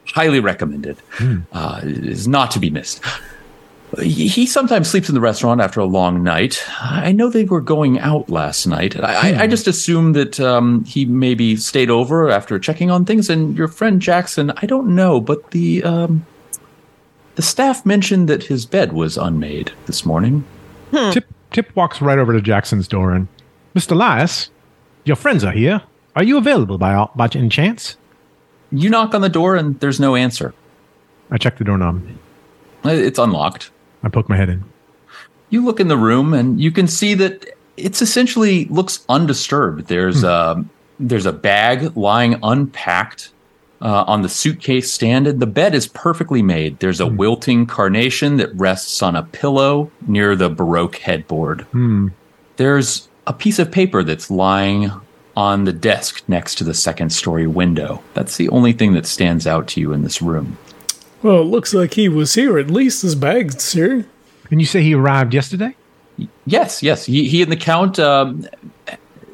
highly 0.05 0.39
recommend 0.39 0.85
it. 0.85 0.97
Uh, 1.51 1.81
it 1.83 2.05
is 2.05 2.27
not 2.27 2.49
to 2.51 2.59
be 2.59 2.69
missed. 2.69 3.03
He 4.01 4.27
he 4.27 4.45
sometimes 4.45 4.89
sleeps 4.89 5.07
in 5.07 5.15
the 5.15 5.21
restaurant 5.21 5.61
after 5.61 5.79
a 5.79 5.85
long 5.85 6.21
night. 6.21 6.61
I 6.81 7.13
know 7.13 7.29
they 7.29 7.45
were 7.45 7.61
going 7.61 7.99
out 7.99 8.29
last 8.29 8.67
night. 8.67 8.99
I, 8.99 9.31
I, 9.31 9.43
I 9.43 9.47
just 9.47 9.65
assumed 9.65 10.13
that 10.15 10.39
um, 10.41 10.83
he 10.83 11.05
maybe 11.05 11.55
stayed 11.55 11.89
over 11.89 12.29
after 12.29 12.59
checking 12.59 12.91
on 12.91 13.05
things. 13.05 13.29
And 13.29 13.57
your 13.57 13.69
friend 13.69 14.01
Jackson, 14.01 14.51
I 14.57 14.65
don't 14.65 14.93
know, 14.93 15.21
but 15.21 15.51
the 15.51 15.83
um, 15.83 16.25
the 17.35 17.41
staff 17.41 17.85
mentioned 17.85 18.27
that 18.27 18.43
his 18.43 18.65
bed 18.65 18.91
was 18.91 19.17
unmade 19.17 19.71
this 19.85 20.05
morning. 20.05 20.43
Tip 20.91 21.25
Tip 21.51 21.73
walks 21.75 22.01
right 22.01 22.19
over 22.19 22.33
to 22.33 22.41
Jackson's 22.41 22.87
door 22.87 23.13
and 23.13 23.27
Mr. 23.73 23.91
Elias, 23.91 24.49
your 25.05 25.15
friends 25.15 25.43
are 25.43 25.51
here. 25.51 25.81
Are 26.15 26.23
you 26.23 26.37
available 26.37 26.77
by 26.77 26.93
all, 26.95 27.11
by 27.15 27.29
any 27.35 27.47
chance? 27.47 27.95
You 28.71 28.89
knock 28.89 29.13
on 29.13 29.21
the 29.21 29.29
door 29.29 29.55
and 29.55 29.79
there's 29.79 29.99
no 29.99 30.15
answer. 30.15 30.53
I 31.29 31.37
check 31.37 31.57
the 31.57 31.63
doorknob. 31.63 32.01
It's 32.83 33.19
unlocked. 33.19 33.71
I 34.07 34.09
poke 34.09 34.29
my 34.29 34.37
head 34.37 34.49
in. 34.49 34.63
You 35.49 35.65
look 35.65 35.79
in 35.79 35.89
the 35.89 35.97
room 35.97 36.33
and 36.33 36.59
you 36.59 36.71
can 36.71 36.87
see 36.87 37.13
that 37.15 37.45
it's 37.75 38.01
essentially 38.01 38.65
looks 38.65 39.05
undisturbed. 39.09 39.87
There's 39.87 40.23
a 40.23 40.63
there's 40.99 41.25
a 41.25 41.33
bag 41.33 41.95
lying 41.95 42.39
unpacked 42.41 43.31
uh, 43.81 44.05
on 44.07 44.21
the 44.23 44.29
suitcase 44.29 44.91
stand, 44.91 45.27
and 45.27 45.39
the 45.39 45.45
bed 45.45 45.75
is 45.75 45.87
perfectly 45.87 46.41
made. 46.41 46.79
There's 46.79 46.99
a 46.99 47.05
wilting 47.05 47.67
carnation 47.67 48.37
that 48.37 48.55
rests 48.55 49.03
on 49.03 49.15
a 49.15 49.23
pillow 49.23 49.91
near 50.07 50.35
the 50.35 50.49
baroque 50.49 50.95
headboard. 50.95 51.61
Hmm. 51.71 52.07
There's 52.55 53.07
a 53.27 53.33
piece 53.33 53.59
of 53.59 53.71
paper 53.71 54.03
that's 54.03 54.31
lying 54.31 54.89
on 55.35 55.65
the 55.65 55.73
desk 55.73 56.23
next 56.27 56.55
to 56.55 56.63
the 56.63 56.73
second 56.73 57.11
story 57.11 57.45
window. 57.45 58.01
That's 58.15 58.37
the 58.37 58.49
only 58.49 58.71
thing 58.71 58.93
that 58.93 59.05
stands 59.05 59.45
out 59.45 59.67
to 59.69 59.81
you 59.81 59.93
in 59.93 60.01
this 60.01 60.21
room. 60.21 60.57
Well, 61.27 61.41
it 61.41 61.47
looks 61.47 61.73
like 61.73 61.95
he 61.95 62.07
was 62.07 62.35
here. 62.35 62.57
At 62.57 62.71
least 62.71 63.01
his 63.01 63.13
bag's 63.13 63.73
here. 63.73 64.05
And 64.49 64.61
you 64.61 64.65
say 64.65 64.81
he 64.81 64.93
arrived 64.93 65.33
yesterday? 65.33 65.75
Yes, 66.45 66.81
yes. 66.81 67.05
He, 67.05 67.27
he 67.27 67.41
and 67.41 67.51
the 67.51 67.57
count 67.57 67.99
um, 67.99 68.47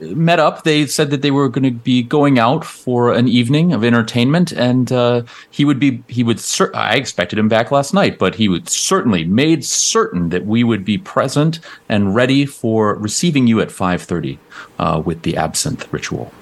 met 0.02 0.40
up. 0.40 0.64
They 0.64 0.88
said 0.88 1.12
that 1.12 1.22
they 1.22 1.30
were 1.30 1.50
going 1.50 1.66
to 1.66 1.70
be 1.70 2.02
going 2.02 2.40
out 2.40 2.66
for 2.66 3.14
an 3.14 3.28
evening 3.28 3.74
of 3.74 3.84
entertainment, 3.84 4.52
and 4.52 4.92
uh, 4.92 5.22
he 5.52 5.66
would 5.66 5.80
be. 5.80 6.04
He 6.08 6.24
would. 6.24 6.40
Cer- 6.40 6.76
I 6.76 6.96
expected 6.96 7.38
him 7.38 7.48
back 7.48 7.70
last 7.70 7.94
night, 7.94 8.18
but 8.18 8.34
he 8.34 8.50
would 8.50 8.70
certainly 8.70 9.24
made 9.24 9.64
certain 9.64 10.30
that 10.30 10.48
we 10.48 10.64
would 10.64 10.84
be 10.84 10.98
present 10.98 11.60
and 11.90 12.16
ready 12.16 12.48
for 12.48 12.96
receiving 12.96 13.46
you 13.46 13.62
at 13.62 13.72
five 13.72 14.02
thirty 14.02 14.40
uh, 14.80 15.00
with 15.06 15.22
the 15.22 15.38
absinthe 15.38 15.94
ritual. 15.94 16.34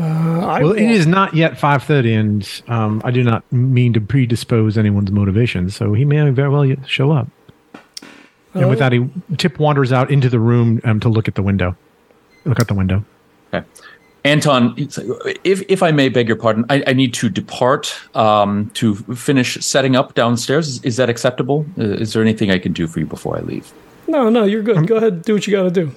I 0.00 0.62
Well, 0.62 0.72
it 0.72 0.90
is 0.90 1.06
not 1.06 1.34
yet 1.34 1.54
5.30, 1.54 2.18
and 2.18 2.62
um, 2.68 3.02
I 3.04 3.10
do 3.10 3.22
not 3.22 3.50
mean 3.52 3.92
to 3.92 4.00
predispose 4.00 4.78
anyone's 4.78 5.10
motivation, 5.10 5.70
so 5.70 5.92
he 5.94 6.04
may 6.04 6.28
very 6.30 6.48
well 6.48 6.66
show 6.86 7.12
up. 7.12 7.28
And 8.54 8.68
with 8.68 8.80
that, 8.80 8.92
he 8.92 9.08
Tip 9.36 9.58
wanders 9.58 9.92
out 9.92 10.10
into 10.10 10.28
the 10.28 10.40
room 10.40 10.80
um, 10.84 11.00
to 11.00 11.08
look 11.08 11.28
at 11.28 11.34
the 11.34 11.42
window. 11.42 11.76
Look 12.44 12.58
out 12.58 12.68
the 12.68 12.74
window. 12.74 13.04
Okay. 13.52 13.66
Anton, 14.24 14.74
if 15.44 15.62
if 15.68 15.82
I 15.82 15.92
may 15.92 16.10
beg 16.10 16.28
your 16.28 16.36
pardon, 16.36 16.66
I, 16.68 16.82
I 16.86 16.92
need 16.92 17.14
to 17.14 17.30
depart 17.30 17.94
um, 18.14 18.70
to 18.74 18.96
finish 18.96 19.54
setting 19.64 19.96
up 19.96 20.14
downstairs. 20.14 20.68
Is, 20.68 20.84
is 20.84 20.96
that 20.96 21.08
acceptable? 21.08 21.64
Uh, 21.78 21.84
is 21.84 22.12
there 22.12 22.22
anything 22.22 22.50
I 22.50 22.58
can 22.58 22.72
do 22.72 22.86
for 22.86 23.00
you 23.00 23.06
before 23.06 23.38
I 23.38 23.40
leave? 23.40 23.72
No, 24.08 24.28
no, 24.28 24.44
you're 24.44 24.62
good. 24.62 24.86
Go 24.86 24.96
ahead, 24.96 25.22
do 25.22 25.34
what 25.34 25.46
you 25.46 25.52
got 25.52 25.62
to 25.62 25.70
do. 25.70 25.92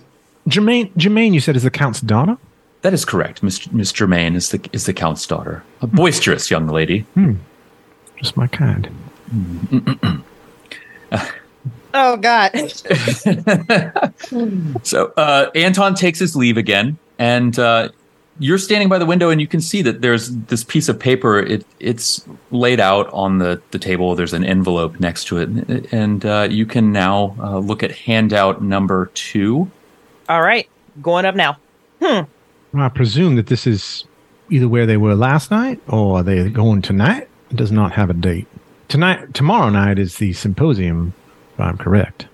Jermaine, 0.48 0.94
Jermaine, 0.94 1.34
you 1.34 1.40
said 1.40 1.56
is 1.56 1.64
the 1.64 1.72
Count's 1.72 2.00
daughter? 2.00 2.38
That 2.84 2.94
is 2.94 3.06
correct. 3.06 3.42
Miss 3.42 3.72
Miss 3.72 3.92
Germain 3.92 4.36
is 4.36 4.50
the 4.50 4.62
is 4.72 4.86
the 4.86 4.94
count's 4.94 5.26
daughter, 5.26 5.64
a 5.82 5.88
boisterous 5.88 6.52
young 6.52 6.68
lady. 6.68 7.06
Just 8.18 8.38
my 8.38 8.48
kind. 8.48 8.90
Oh 11.96 12.18
God. 12.18 12.52
So 14.84 15.14
uh, 15.16 15.52
Anton 15.54 15.94
takes 15.96 16.20
his 16.20 16.36
leave 16.36 16.58
again, 16.58 16.98
and 17.20 17.58
uh, 17.60 17.90
you're 18.40 18.58
standing 18.58 18.90
by 18.90 18.98
the 18.98 19.06
window, 19.06 19.30
and 19.30 19.40
you 19.40 19.48
can 19.48 19.62
see 19.62 19.82
that 19.84 20.02
there's 20.02 20.30
this 20.30 20.64
piece 20.64 20.90
of 20.90 21.00
paper. 21.00 21.40
It 21.40 21.66
it's 21.80 22.26
laid 22.52 22.80
out 22.80 23.12
on 23.14 23.38
the 23.38 23.62
the 23.72 23.80
table. 23.80 24.16
There's 24.16 24.34
an 24.34 24.44
envelope 24.44 25.00
next 25.00 25.26
to 25.26 25.38
it, 25.38 25.94
and 25.94 26.26
uh, 26.26 26.48
you 26.50 26.66
can 26.66 26.92
now 26.92 27.36
uh, 27.40 27.60
look 27.60 27.84
at 27.84 27.92
handout 27.92 28.64
number 28.64 29.12
two. 29.14 29.70
All 30.28 30.42
right, 30.42 30.68
going 31.02 31.26
up 31.26 31.36
now. 31.36 31.58
I 32.82 32.90
presume 32.90 33.36
that 33.36 33.48
this 33.48 33.68
is 33.68 34.06
either 34.50 34.68
where 34.68 34.86
they 34.86 34.98
were 34.98 35.16
last 35.16 35.52
night 35.52 35.80
or 35.88 36.24
they're 36.24 36.50
going 36.50 36.82
tonight? 36.82 37.28
It 37.52 37.58
does 37.58 37.72
not 37.72 37.92
have 37.94 38.10
a 38.10 38.14
date. 38.14 38.48
Tonight, 38.88 39.34
tomorrow 39.34 39.70
night 39.70 40.00
is 40.00 40.18
the 40.18 40.34
symposium, 40.34 41.14
if 41.54 41.60
I'm 41.60 41.78
correct. 41.78 42.28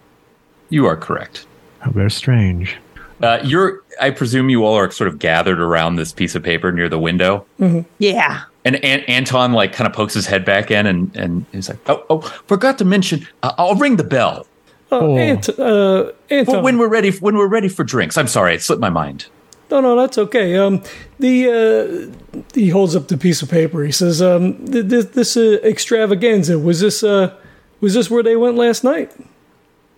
You 0.69 0.85
are 0.85 0.95
correct. 0.95 1.45
How 1.79 1.91
very 1.91 2.11
strange. 2.11 2.77
Uh, 3.21 3.39
you're. 3.43 3.81
I 3.99 4.11
presume 4.11 4.49
you 4.49 4.63
all 4.63 4.75
are 4.75 4.89
sort 4.91 5.09
of 5.09 5.19
gathered 5.19 5.59
around 5.59 5.97
this 5.97 6.13
piece 6.13 6.35
of 6.35 6.43
paper 6.43 6.71
near 6.71 6.87
the 6.87 6.99
window. 6.99 7.45
Yeah. 7.97 8.43
And 8.63 8.75
An- 8.83 9.01
Anton 9.07 9.51
like 9.53 9.73
kind 9.73 9.87
of 9.87 9.93
pokes 9.93 10.13
his 10.13 10.25
head 10.25 10.45
back 10.45 10.71
in, 10.71 10.85
and 10.85 11.13
and 11.17 11.45
he's 11.51 11.67
like, 11.69 11.79
"Oh, 11.89 12.05
oh, 12.09 12.21
forgot 12.47 12.77
to 12.77 12.85
mention. 12.85 13.27
Uh, 13.43 13.51
I'll 13.57 13.75
ring 13.75 13.97
the 13.97 14.03
bell 14.05 14.47
Oh, 14.91 15.13
Oh. 15.13 15.17
Ant, 15.17 15.49
uh, 15.59 16.11
Anton. 16.29 16.55
But 16.55 16.63
when 16.63 16.77
we're 16.77 16.87
ready. 16.87 17.11
When 17.11 17.35
we're 17.35 17.47
ready 17.47 17.67
for 17.67 17.83
drinks. 17.83 18.17
I'm 18.17 18.27
sorry, 18.27 18.55
it 18.55 18.61
slipped 18.61 18.81
my 18.81 18.89
mind. 18.89 19.25
No, 19.71 19.81
no, 19.81 19.95
that's 19.95 20.17
okay. 20.17 20.57
Um, 20.57 20.81
the 21.19 22.11
uh, 22.33 22.41
he 22.53 22.69
holds 22.69 22.95
up 22.95 23.07
the 23.07 23.17
piece 23.17 23.41
of 23.41 23.49
paper. 23.49 23.83
He 23.83 23.91
says, 23.91 24.21
um, 24.21 24.65
this, 24.65 25.05
this 25.05 25.37
uh, 25.37 25.59
extravaganza 25.63 26.57
was 26.57 26.79
this 26.79 27.03
uh, 27.03 27.35
was 27.79 27.93
this 27.93 28.09
where 28.09 28.23
they 28.23 28.35
went 28.35 28.57
last 28.57 28.83
night? 28.83 29.11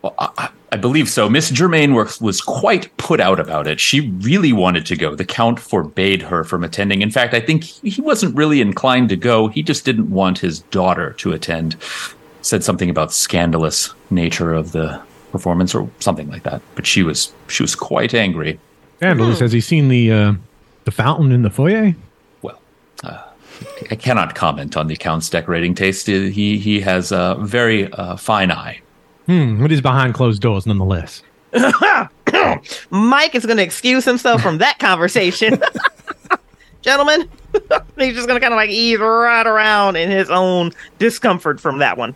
Well, 0.02 0.16
I, 0.20 0.50
I- 0.72 0.78
believe 0.78 1.10
so. 1.10 1.30
Miss 1.30 1.50
Germain 1.52 1.94
was, 1.94 2.42
quite 2.42 2.96
put 2.98 3.20
out 3.20 3.40
about 3.40 3.68
it. 3.68 3.80
She 3.80 4.10
really 4.22 4.52
wanted 4.54 4.86
to 4.88 4.96
go. 4.96 5.16
The 5.16 5.26
Count 5.26 5.60
forbade 5.60 6.22
her 6.24 6.44
from 6.44 6.64
attending. 6.64 7.02
In 7.02 7.12
fact, 7.12 7.34
I 7.34 7.40
think 7.42 7.64
he 7.66 8.02
wasn't 8.02 8.36
really 8.36 8.62
inclined 8.62 9.10
to 9.10 9.18
go. 9.18 9.48
He 9.48 9.62
just 9.64 9.84
didn't 9.86 10.10
want 10.10 10.40
his 10.40 10.60
daughter 10.60 11.12
to 11.20 11.34
attend. 11.34 11.76
Said 12.42 12.64
something 12.64 12.90
about 12.90 13.12
scandalous 13.14 13.94
nature 14.10 14.54
of 14.54 14.72
the 14.72 15.00
performance 15.32 15.76
or 15.76 15.90
something 16.00 16.30
like 16.32 16.44
that. 16.44 16.62
But 16.74 16.88
she 16.88 17.04
was 17.04 17.32
she 17.48 17.62
was 17.62 17.76
quite 17.76 18.14
angry. 18.14 18.60
Scandalous. 19.02 19.40
Has 19.40 19.52
he 19.52 19.62
seen 19.62 19.88
the 19.88 20.12
uh, 20.12 20.34
the 20.84 20.92
fountain 20.92 21.32
in 21.32 21.42
the 21.42 21.50
foyer? 21.50 21.96
Well, 22.44 22.62
uh, 23.04 23.24
I 23.90 23.96
cannot 23.96 24.36
comment 24.36 24.78
on 24.78 24.86
the 24.86 24.96
Count's 24.96 25.28
decorating 25.28 25.74
taste. 25.74 26.06
He 26.06 26.60
he 26.60 26.82
has 26.82 27.12
a 27.12 27.36
very 27.40 27.92
uh, 27.92 28.16
fine 28.16 28.52
eye. 28.52 28.80
Hmm, 29.26 29.66
it 29.66 29.72
is 29.72 29.82
behind 29.82 30.14
closed 30.14 30.40
doors, 30.40 30.68
nonetheless. 30.68 31.24
Mike 32.92 33.34
is 33.34 33.44
going 33.44 33.58
to 33.58 33.64
excuse 33.64 34.06
himself 34.06 34.40
from 34.40 34.60
that 34.60 34.78
conversation. 34.78 35.60
Gentlemen, 36.84 37.28
he's 37.98 38.14
just 38.14 38.28
going 38.28 38.40
to 38.40 38.40
kind 38.40 38.54
of 38.54 38.58
like 38.58 38.70
ease 38.70 39.00
right 39.00 39.48
around 39.48 39.96
in 39.96 40.12
his 40.12 40.30
own 40.30 40.74
discomfort 41.00 41.60
from 41.60 41.80
that 41.80 41.98
one. 41.98 42.14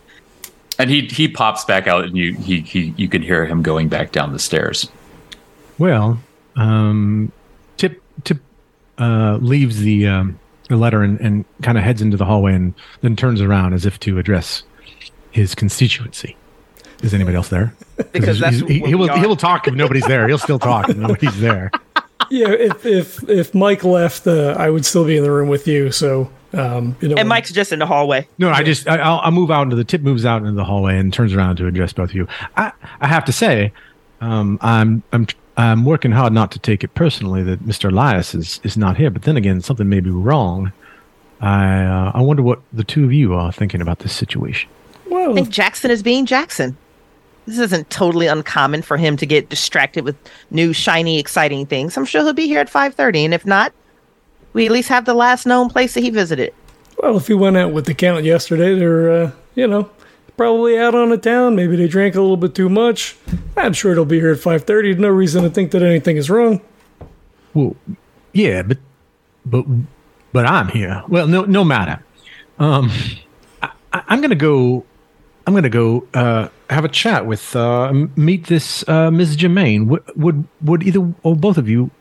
And 0.78 0.92
he 0.92 1.08
he 1.08 1.30
pops 1.30 1.66
back 1.66 1.88
out, 1.88 2.04
and 2.04 2.16
you 2.16 2.36
he, 2.36 2.60
he 2.60 2.94
you 2.96 3.10
can 3.10 3.24
hear 3.24 3.44
him 3.44 3.64
going 3.64 3.90
back 3.90 4.12
down 4.12 4.34
the 4.34 4.40
stairs. 4.40 4.88
Well, 5.80 6.20
um, 6.56 7.32
Tip 7.78 8.02
Tip 8.24 8.40
uh, 8.98 9.38
leaves 9.42 9.80
the 9.80 10.08
um, 10.08 10.40
the 10.70 10.78
letter 10.78 11.04
and, 11.04 11.20
and 11.20 11.46
kind 11.62 11.78
of 11.78 11.84
heads 11.84 12.02
into 12.02 12.18
the 12.18 12.26
hallway 12.26 12.54
and 12.54 12.74
then 13.02 13.16
turns 13.16 13.42
around 13.42 13.74
as 13.74 13.86
if 13.86 14.00
to 14.02 14.18
address 14.20 14.64
his 15.32 15.54
constituency. 15.56 16.36
Is 17.04 17.14
anybody 17.14 17.36
else 17.38 17.50
there? 17.50 17.74
Because 18.12 18.40
that's 18.40 18.58
He's- 18.58 18.70
he, 18.70 18.80
he 18.80 18.96
will 18.96 19.10
are. 19.10 19.18
he 19.20 19.26
will 19.26 19.36
talk 19.38 19.68
if 19.68 19.74
nobody's 19.74 20.06
there. 20.08 20.28
He'll 20.28 20.38
still 20.38 20.60
talk 20.60 20.90
if 20.90 20.98
nobody's 20.98 21.40
there. 21.40 21.72
Yeah, 22.32 22.48
if 22.50 22.84
if 22.88 23.30
if 23.30 23.54
Mike 23.54 23.84
left, 23.84 24.26
uh, 24.26 24.56
I 24.58 24.72
would 24.72 24.84
still 24.84 25.06
be 25.06 25.16
in 25.16 25.22
the 25.24 25.30
room 25.32 25.48
with 25.48 25.68
you. 25.68 25.92
So, 25.92 26.32
um, 26.54 26.98
you 27.00 27.10
know, 27.10 27.16
And 27.18 27.30
Mike's 27.30 27.52
just 27.52 27.72
in 27.72 27.78
the 27.78 27.86
hallway. 27.86 28.28
No, 28.40 28.50
I 28.50 28.64
just 28.64 28.88
I, 28.88 28.96
I'll, 28.98 29.20
I'll 29.20 29.32
move 29.32 29.52
out 29.52 29.62
into 29.64 29.76
the 29.76 29.84
tip 29.84 30.02
moves 30.02 30.26
out 30.26 30.42
into 30.42 30.54
the 30.54 30.64
hallway 30.64 30.98
and 30.98 31.14
turns 31.14 31.34
around 31.36 31.58
to 31.58 31.68
address 31.68 31.94
both 31.94 32.10
of 32.10 32.16
you. 32.16 32.28
I 32.58 32.72
I 33.00 33.08
have 33.08 33.26
to 33.26 33.32
say, 33.32 33.72
um, 34.22 34.58
I'm 34.62 35.04
I'm 35.12 35.28
I'm 35.58 35.86
working 35.86 36.12
hard 36.12 36.34
not 36.34 36.52
to 36.52 36.60
take 36.60 36.84
it 36.84 36.94
personally 36.96 37.42
that 37.44 37.66
Mr. 37.66 37.90
Elias 37.90 38.36
is 38.36 38.60
is 38.64 38.78
not 38.78 38.98
here. 38.98 39.10
But 39.10 39.24
then 39.24 39.38
again, 39.38 39.62
something 39.62 39.88
may 39.88 40.00
be 40.02 40.10
wrong. 40.10 40.72
I 41.42 41.84
uh, 41.84 42.12
I 42.14 42.22
wonder 42.22 42.44
what 42.44 42.62
the 42.74 42.84
two 42.84 43.06
of 43.06 43.14
you 43.14 43.34
are 43.34 43.52
thinking 43.52 43.82
about 43.82 44.00
this 44.00 44.14
situation. 44.14 44.70
I 45.12 45.34
think 45.34 45.50
Jackson 45.50 45.92
is 45.92 46.04
being 46.04 46.26
Jackson. 46.26 46.78
This 47.46 47.60
isn't 47.60 47.90
totally 47.90 48.28
uncommon 48.28 48.82
for 48.82 48.98
him 48.98 49.18
to 49.18 49.26
get 49.26 49.50
distracted 49.50 50.04
with 50.04 50.16
new, 50.52 50.74
shiny, 50.74 51.20
exciting 51.20 51.66
things. 51.66 51.96
I'm 51.96 52.06
sure 52.06 52.24
he'll 52.24 52.34
be 52.34 52.48
here 52.48 52.60
at 52.60 52.72
5.30. 52.72 53.26
And 53.26 53.34
if 53.34 53.46
not, 53.46 53.72
we 54.54 54.66
at 54.66 54.72
least 54.72 54.90
have 54.90 55.06
the 55.06 55.14
last 55.14 55.46
known 55.46 55.70
place 55.70 55.94
that 55.94 56.02
he 56.02 56.10
visited. 56.10 56.54
well, 56.98 57.18
if 57.18 57.28
he 57.28 57.34
went 57.34 57.56
out 57.56 57.72
with 57.72 57.86
the 57.86 57.94
count 57.94 58.26
yesterday, 58.26 58.74
they're 58.78 59.12
uh, 59.12 59.32
you 59.54 59.68
know 59.68 59.90
probably 60.38 60.78
out 60.78 60.96
on 60.96 61.10
the 61.10 61.18
town. 61.18 61.56
Maybe 61.56 61.76
they 61.76 61.88
drank 61.88 62.16
a 62.16 62.22
little 62.22 62.38
bit 62.38 62.56
too 62.56 62.70
much. 62.70 63.16
I'm 63.58 63.74
sure 63.74 63.92
it'll 63.92 64.06
be 64.06 64.20
here 64.20 64.32
at 64.32 64.40
five 64.40 64.64
thirty. 64.64 64.94
No 64.96 65.10
reason 65.10 65.44
to 65.44 65.50
think 65.50 65.72
that 65.72 65.82
anything 65.82 66.18
is 66.18 66.30
wrong. 66.30 66.62
Well, 67.54 67.76
yeah, 68.34 68.62
but 68.64 68.78
but 69.46 69.66
but 70.34 70.46
I'm 70.46 70.68
here. 70.70 71.04
Well, 71.08 71.28
no 71.28 71.44
no 71.46 71.64
matter. 71.64 72.04
Um, 72.60 72.92
I, 73.62 73.72
I'm 73.94 74.22
gonna 74.22 74.36
go. 74.36 74.86
I'm 75.48 75.54
gonna 75.54 75.70
go 75.70 76.08
uh, 76.14 76.50
have 76.70 76.86
a 76.86 76.90
chat 76.90 77.26
with 77.26 77.56
uh, 77.56 77.94
meet 78.16 78.48
this 78.48 78.88
uh, 78.90 79.12
Ms. 79.12 79.36
Germain. 79.36 79.88
Would, 79.88 80.04
would 80.16 80.48
would 80.64 80.84
either 80.84 81.14
or 81.24 81.36
both 81.36 81.58
of 81.58 81.70
you 81.70 81.92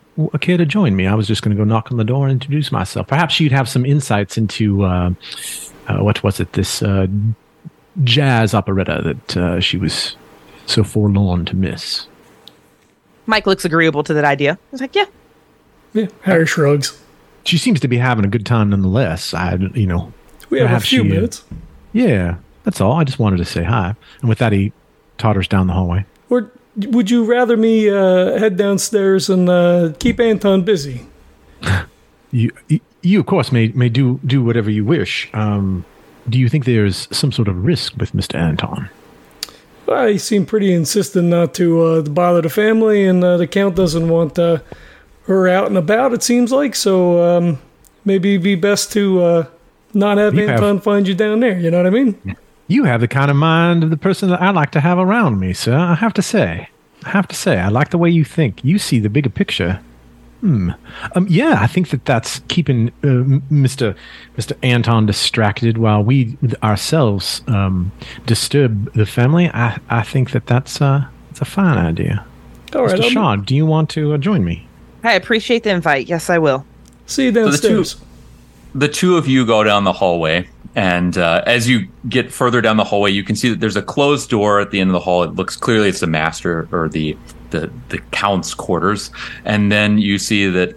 care 0.40 0.56
to 0.56 0.64
join 0.64 0.96
me? 0.96 1.06
I 1.06 1.14
was 1.14 1.26
just 1.26 1.42
gonna 1.42 1.56
go 1.56 1.64
knock 1.64 1.92
on 1.92 1.98
the 1.98 2.04
door 2.04 2.24
and 2.24 2.32
introduce 2.32 2.72
myself. 2.72 3.06
Perhaps 3.06 3.38
you'd 3.40 3.52
have 3.52 3.68
some 3.68 3.84
insights 3.84 4.38
into 4.38 4.84
uh, 4.84 5.10
uh, 5.88 5.98
what 5.98 6.22
was 6.22 6.40
it? 6.40 6.52
This 6.54 6.82
uh, 6.82 7.06
jazz 8.02 8.54
operetta 8.54 9.00
that 9.04 9.36
uh, 9.36 9.60
she 9.60 9.76
was 9.76 10.16
so 10.66 10.82
forlorn 10.82 11.44
to 11.46 11.54
miss. 11.56 12.06
Mike 13.26 13.46
looks 13.46 13.64
agreeable 13.64 14.02
to 14.04 14.14
that 14.14 14.24
idea. 14.24 14.58
He's 14.70 14.80
like, 14.80 14.94
yeah, 14.94 15.06
Yeah, 15.92 16.06
Harry 16.22 16.46
shrugs. 16.46 17.00
She 17.44 17.58
seems 17.58 17.80
to 17.80 17.88
be 17.88 17.96
having 17.98 18.24
a 18.24 18.28
good 18.28 18.44
time 18.46 18.70
nonetheless. 18.70 19.32
I, 19.34 19.54
you 19.74 19.86
know, 19.86 20.12
We 20.50 20.60
have 20.60 20.82
a 20.82 20.84
few 20.84 21.02
she, 21.02 21.10
uh, 21.10 21.14
minutes. 21.14 21.44
yeah, 21.92 22.36
that's 22.64 22.80
all. 22.80 22.92
I 22.92 23.04
just 23.04 23.18
wanted 23.18 23.36
to 23.38 23.44
say 23.44 23.62
hi. 23.62 23.94
And 24.20 24.28
with 24.28 24.38
that, 24.38 24.52
he 24.52 24.72
totters 25.18 25.46
down 25.48 25.66
the 25.66 25.72
hallway. 25.74 26.04
Or 26.30 26.50
would 26.76 27.10
you 27.10 27.24
rather 27.24 27.56
me 27.56 27.88
uh, 27.88 28.38
head 28.38 28.56
downstairs 28.56 29.30
and 29.30 29.48
uh, 29.48 29.92
keep 29.98 30.18
Anton 30.20 30.62
busy? 30.64 31.06
You, 32.30 32.50
you, 32.66 32.80
you 33.02 33.20
of 33.20 33.26
course, 33.26 33.52
may 33.52 33.68
may 33.68 33.88
do 33.88 34.18
do 34.26 34.42
whatever 34.42 34.68
you 34.68 34.84
wish. 34.84 35.30
Um, 35.34 35.84
do 36.28 36.38
you 36.38 36.48
think 36.48 36.64
there's 36.64 37.08
some 37.16 37.32
sort 37.32 37.48
of 37.48 37.64
risk 37.64 37.94
with 37.98 38.14
Mister 38.14 38.36
Anton? 38.38 38.88
Well, 39.86 40.06
he 40.08 40.18
seemed 40.18 40.48
pretty 40.48 40.72
insistent 40.72 41.28
not 41.28 41.52
to 41.54 41.82
uh, 41.82 42.02
bother 42.02 42.40
the 42.40 42.48
family, 42.48 43.04
and 43.06 43.22
uh, 43.22 43.36
the 43.36 43.46
count 43.46 43.76
doesn't 43.76 44.08
want 44.08 44.38
uh, 44.38 44.58
her 45.24 45.46
out 45.48 45.66
and 45.66 45.76
about. 45.76 46.14
It 46.14 46.22
seems 46.22 46.50
like 46.52 46.74
so. 46.74 47.22
Um, 47.22 47.58
maybe 48.04 48.34
it'd 48.34 48.42
be 48.42 48.54
best 48.54 48.92
to 48.92 49.22
uh, 49.22 49.46
not 49.92 50.16
have 50.18 50.34
You 50.34 50.46
have- 50.48 50.60
Anton 50.60 50.80
find 50.80 51.06
you 51.06 51.14
down 51.14 51.40
there. 51.40 51.58
You 51.58 51.70
know 51.70 51.76
what 51.78 51.86
I 51.86 51.90
mean? 51.90 52.36
You 52.66 52.84
have 52.84 53.02
the 53.02 53.08
kind 53.08 53.30
of 53.30 53.36
mind 53.36 53.84
of 53.84 53.90
the 53.90 53.96
person 53.98 54.30
that 54.30 54.40
I 54.40 54.50
like 54.50 54.70
to 54.70 54.80
have 54.80 54.98
around 54.98 55.38
me, 55.38 55.52
sir. 55.52 55.76
I 55.76 55.94
have 55.96 56.14
to 56.14 56.22
say. 56.22 56.68
I 57.04 57.10
have 57.10 57.28
to 57.28 57.36
say, 57.36 57.58
I 57.58 57.68
like 57.68 57.90
the 57.90 57.98
way 57.98 58.08
you 58.08 58.24
think. 58.24 58.64
You 58.64 58.78
see 58.78 58.98
the 58.98 59.10
bigger 59.10 59.28
picture. 59.28 59.80
Hmm. 60.44 60.72
Um, 61.14 61.26
yeah, 61.30 61.56
I 61.58 61.66
think 61.66 61.88
that 61.88 62.04
that's 62.04 62.40
keeping 62.48 62.88
uh, 63.02 63.24
Mr. 63.50 63.96
Mr. 64.36 64.54
Anton 64.62 65.06
distracted 65.06 65.78
while 65.78 66.04
we 66.04 66.36
ourselves 66.62 67.40
um, 67.46 67.92
disturb 68.26 68.92
the 68.92 69.06
family. 69.06 69.48
I, 69.48 69.78
I 69.88 70.02
think 70.02 70.32
that 70.32 70.44
that's 70.46 70.82
uh, 70.82 71.06
it's 71.30 71.40
a 71.40 71.46
fine 71.46 71.78
idea. 71.78 72.26
All 72.74 72.84
right, 72.84 72.94
Mr. 72.98 73.04
I'll 73.04 73.10
Shaw, 73.10 73.36
do 73.36 73.56
you 73.56 73.64
want 73.64 73.88
to 73.90 74.12
uh, 74.12 74.18
join 74.18 74.44
me? 74.44 74.68
I 75.02 75.14
appreciate 75.14 75.62
the 75.62 75.70
invite. 75.70 76.08
Yes, 76.08 76.28
I 76.28 76.36
will. 76.36 76.66
see 77.06 77.24
you 77.24 77.32
the 77.32 77.56
two- 77.56 77.84
the 78.74 78.88
two 78.88 79.16
of 79.16 79.26
you 79.26 79.46
go 79.46 79.64
down 79.64 79.84
the 79.84 79.92
hallway 79.94 80.46
and 80.74 81.16
uh, 81.16 81.42
as 81.46 81.68
you 81.68 81.88
get 82.08 82.30
further 82.30 82.60
down 82.60 82.76
the 82.76 82.84
hallway 82.84 83.10
you 83.10 83.22
can 83.22 83.36
see 83.36 83.48
that 83.48 83.60
there's 83.60 83.76
a 83.76 83.82
closed 83.82 84.28
door 84.28 84.60
at 84.60 84.72
the 84.72 84.80
end 84.80 84.90
of 84.90 84.94
the 84.94 85.00
hall 85.00 85.22
it 85.22 85.32
looks 85.36 85.56
clearly 85.56 85.88
it's 85.88 86.00
the 86.00 86.08
master 86.08 86.68
or 86.72 86.88
the 86.88 87.16
the, 87.54 87.72
the 87.88 87.98
count's 88.10 88.52
quarters. 88.52 89.10
And 89.44 89.70
then 89.70 89.98
you 89.98 90.18
see 90.18 90.48
that 90.50 90.76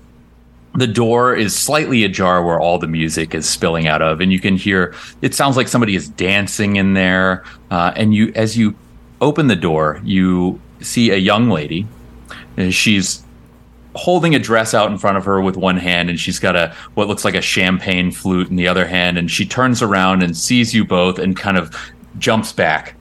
the 0.77 0.87
door 0.87 1.35
is 1.35 1.57
slightly 1.57 2.03
ajar 2.03 2.43
where 2.43 2.59
all 2.59 2.77
the 2.77 2.87
music 2.87 3.33
is 3.33 3.49
spilling 3.49 3.87
out 3.87 4.01
of. 4.01 4.21
And 4.21 4.31
you 4.31 4.39
can 4.39 4.55
hear 4.55 4.93
it 5.21 5.33
sounds 5.33 5.57
like 5.57 5.67
somebody 5.67 5.95
is 5.95 6.07
dancing 6.07 6.75
in 6.75 6.93
there. 6.93 7.43
Uh, 7.71 7.91
and 7.95 8.13
you 8.13 8.31
as 8.35 8.57
you 8.57 8.75
open 9.19 9.47
the 9.47 9.55
door 9.55 9.99
you 10.03 10.61
see 10.79 11.09
a 11.09 11.17
young 11.17 11.49
lady. 11.49 11.87
And 12.55 12.73
she's 12.73 13.23
holding 13.95 14.35
a 14.35 14.39
dress 14.39 14.75
out 14.75 14.91
in 14.91 14.97
front 14.99 15.17
of 15.17 15.25
her 15.25 15.41
with 15.41 15.57
one 15.57 15.77
hand 15.77 16.07
and 16.07 16.19
she's 16.19 16.37
got 16.37 16.55
a 16.55 16.75
what 16.93 17.07
looks 17.07 17.25
like 17.25 17.33
a 17.33 17.41
champagne 17.41 18.11
flute 18.11 18.49
in 18.49 18.55
the 18.55 18.67
other 18.67 18.85
hand. 18.85 19.17
And 19.17 19.31
she 19.31 19.45
turns 19.45 19.81
around 19.81 20.21
and 20.21 20.37
sees 20.37 20.75
you 20.75 20.85
both 20.85 21.17
and 21.17 21.35
kind 21.35 21.57
of 21.57 21.75
jumps 22.19 22.53
back. 22.53 22.93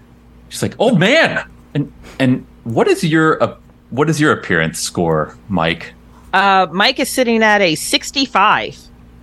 She's 0.48 0.62
like 0.62 0.76
oh 0.78 0.94
man! 0.96 1.46
And 1.74 1.92
and 2.18 2.46
what 2.64 2.88
is 2.88 3.04
your 3.04 3.42
uh, 3.42 3.56
what 3.90 4.08
is 4.10 4.20
your 4.20 4.32
appearance 4.32 4.78
score 4.80 5.36
mike 5.48 5.92
Uh, 6.32 6.66
Mike 6.72 6.98
is 7.00 7.08
sitting 7.08 7.42
at 7.42 7.60
a 7.62 7.74
65. 7.74 8.76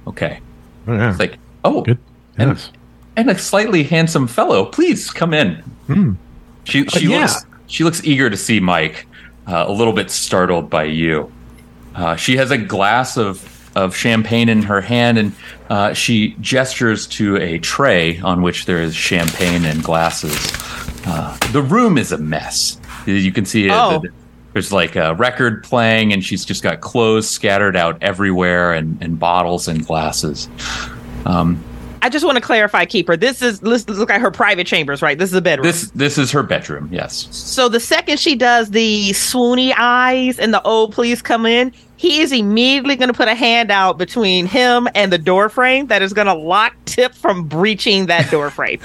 okay 0.07 0.39
Oh, 0.87 0.93
yeah. 0.93 1.09
it's 1.11 1.19
like 1.19 1.37
oh 1.63 1.81
Good. 1.81 1.97
and, 2.37 2.49
Yes. 2.51 2.71
and 3.15 3.29
a 3.29 3.37
slightly 3.37 3.83
handsome 3.83 4.27
fellow 4.27 4.65
please 4.65 5.11
come 5.11 5.33
in 5.33 5.55
Hmm. 5.87 6.13
she 6.63 6.85
she 6.87 7.07
yeah. 7.07 7.21
looks 7.21 7.45
she 7.67 7.83
looks 7.83 8.03
eager 8.03 8.29
to 8.29 8.37
see 8.37 8.59
mike 8.59 9.05
uh, 9.47 9.65
a 9.67 9.71
little 9.71 9.93
bit 9.93 10.09
startled 10.11 10.69
by 10.69 10.83
you 10.85 11.31
Uh, 11.95 12.15
she 12.15 12.37
has 12.37 12.49
a 12.49 12.57
glass 12.57 13.17
of, 13.17 13.37
of 13.75 13.95
champagne 13.95 14.49
in 14.49 14.63
her 14.63 14.81
hand, 14.81 15.19
and 15.19 15.31
uh, 15.69 15.93
she 15.93 16.35
gestures 16.41 17.05
to 17.05 17.37
a 17.37 17.59
tray 17.59 18.17
on 18.21 18.41
which 18.41 18.65
there 18.65 18.81
is 18.81 18.95
champagne 18.95 19.63
and 19.63 19.83
glasses. 19.83 20.33
Uh, 21.05 21.37
the 21.51 21.61
room 21.61 21.99
is 21.99 22.11
a 22.11 22.17
mess. 22.17 22.79
You 23.05 23.31
can 23.31 23.45
see 23.45 23.67
it. 23.67 23.71
Oh. 23.71 24.01
There's 24.53 24.71
like 24.71 24.95
a 24.95 25.15
record 25.15 25.63
playing, 25.63 26.13
and 26.13 26.23
she's 26.23 26.45
just 26.45 26.63
got 26.63 26.81
clothes 26.81 27.29
scattered 27.29 27.75
out 27.75 27.97
everywhere, 28.01 28.73
and, 28.73 29.01
and 29.01 29.19
bottles 29.19 29.67
and 29.67 29.85
glasses. 29.85 30.47
Um, 31.25 31.63
I 32.03 32.09
just 32.09 32.25
want 32.25 32.35
to 32.35 32.41
clarify, 32.41 32.83
Keeper. 32.83 33.15
This 33.15 33.41
is 33.41 33.61
this 33.61 33.87
look 33.87 34.09
like 34.09 34.19
her 34.19 34.29
private 34.29 34.67
chambers, 34.67 35.01
right? 35.01 35.17
This 35.17 35.29
is 35.29 35.35
a 35.35 35.41
bedroom. 35.41 35.65
this 35.65 35.89
this 35.91 36.17
is 36.17 36.31
her 36.31 36.43
bedroom. 36.43 36.89
Yes. 36.91 37.27
so 37.31 37.69
the 37.69 37.79
second 37.79 38.19
she 38.19 38.35
does 38.35 38.71
the 38.71 39.11
swoony 39.11 39.73
eyes 39.77 40.37
and 40.37 40.53
the 40.53 40.61
oh 40.65 40.89
please 40.89 41.21
come 41.21 41.45
in, 41.45 41.71
he 41.95 42.19
is 42.19 42.33
immediately 42.33 42.97
going 42.97 43.07
to 43.07 43.13
put 43.13 43.29
a 43.29 43.35
hand 43.35 43.71
out 43.71 43.97
between 43.97 44.47
him 44.47 44.89
and 44.95 45.13
the 45.13 45.17
door 45.17 45.47
frame 45.47 45.87
that 45.87 46.01
is 46.01 46.11
going 46.11 46.27
to 46.27 46.33
lock 46.33 46.75
Tip 46.83 47.15
from 47.15 47.45
breaching 47.47 48.07
that 48.07 48.29
door 48.31 48.49
frame. 48.49 48.81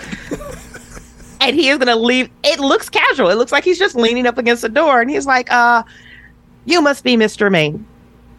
And 1.40 1.54
he 1.56 1.68
is 1.68 1.78
going 1.78 1.88
to 1.88 1.96
leave. 1.96 2.30
It 2.42 2.60
looks 2.60 2.88
casual. 2.88 3.28
It 3.30 3.34
looks 3.36 3.52
like 3.52 3.64
he's 3.64 3.78
just 3.78 3.94
leaning 3.96 4.26
up 4.26 4.38
against 4.38 4.62
the 4.62 4.68
door, 4.68 5.00
and 5.00 5.10
he's 5.10 5.26
like, 5.26 5.50
"Uh, 5.52 5.82
you 6.64 6.80
must 6.82 7.04
be 7.04 7.16
Mister 7.16 7.50
Maine. 7.50 7.86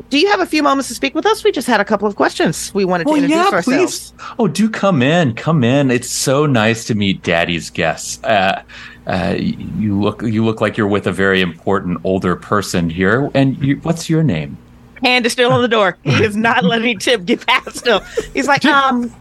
Do 0.10 0.18
you 0.18 0.28
have 0.32 0.40
a 0.40 0.46
few 0.46 0.64
moments 0.64 0.88
to 0.88 0.96
speak 0.96 1.14
with 1.14 1.26
us? 1.28 1.44
We 1.44 1.52
just 1.52 1.68
had 1.68 1.80
a 1.80 1.86
couple 1.86 2.08
of 2.08 2.16
questions. 2.16 2.74
We 2.74 2.84
wanted 2.84 3.04
to 3.04 3.10
Oh 3.12 3.16
introduce 3.16 3.36
yeah, 3.38 3.44
ourselves. 3.56 4.12
please. 4.12 4.14
Oh, 4.40 4.48
do 4.48 4.68
come 4.68 5.04
in, 5.04 5.36
come 5.36 5.64
in. 5.64 5.92
It's 5.92 6.10
so 6.10 6.48
nice 6.48 6.86
to 6.86 6.96
meet 6.96 7.22
Daddy's 7.22 7.70
guests. 7.70 8.24
Uh, 8.24 8.64
uh, 9.06 9.36
you 9.38 10.00
look 10.00 10.24
you 10.24 10.44
look 10.44 10.62
like 10.62 10.78
you're 10.78 10.88
with 10.88 11.06
a 11.06 11.12
very 11.12 11.42
important 11.42 12.00
older 12.04 12.36
person 12.36 12.90
here. 12.90 13.30
And 13.36 13.58
you, 13.64 13.76
what's 13.78 14.10
your 14.10 14.24
name? 14.24 14.58
Hand 15.04 15.26
is 15.28 15.32
still 15.32 15.52
on 15.52 15.62
the 15.62 15.68
door. 15.68 15.98
He 16.04 16.24
is 16.24 16.36
not 16.36 16.64
letting 16.64 16.98
Tip 17.08 17.26
get 17.26 17.46
past 17.46 17.86
him. 17.86 18.02
He's 18.34 18.48
like, 18.48 18.66
um." 18.66 19.14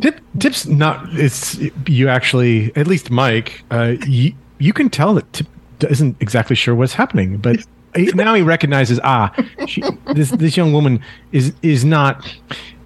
Tip, 0.00 0.20
Tip's 0.38 0.66
not. 0.66 1.06
It's 1.12 1.58
you 1.86 2.08
actually. 2.08 2.74
At 2.76 2.86
least 2.86 3.10
Mike. 3.10 3.62
Uh, 3.70 3.94
you 4.06 4.34
you 4.58 4.72
can 4.72 4.90
tell 4.90 5.14
that 5.14 5.32
Tip 5.32 5.46
isn't 5.88 6.16
exactly 6.20 6.56
sure 6.56 6.74
what's 6.74 6.94
happening, 6.94 7.36
but 7.38 7.64
now 8.14 8.34
he 8.34 8.42
recognizes. 8.42 9.00
Ah, 9.04 9.32
she, 9.66 9.82
this 10.14 10.30
this 10.30 10.56
young 10.56 10.72
woman 10.72 11.02
is 11.32 11.52
is 11.62 11.84
not. 11.84 12.26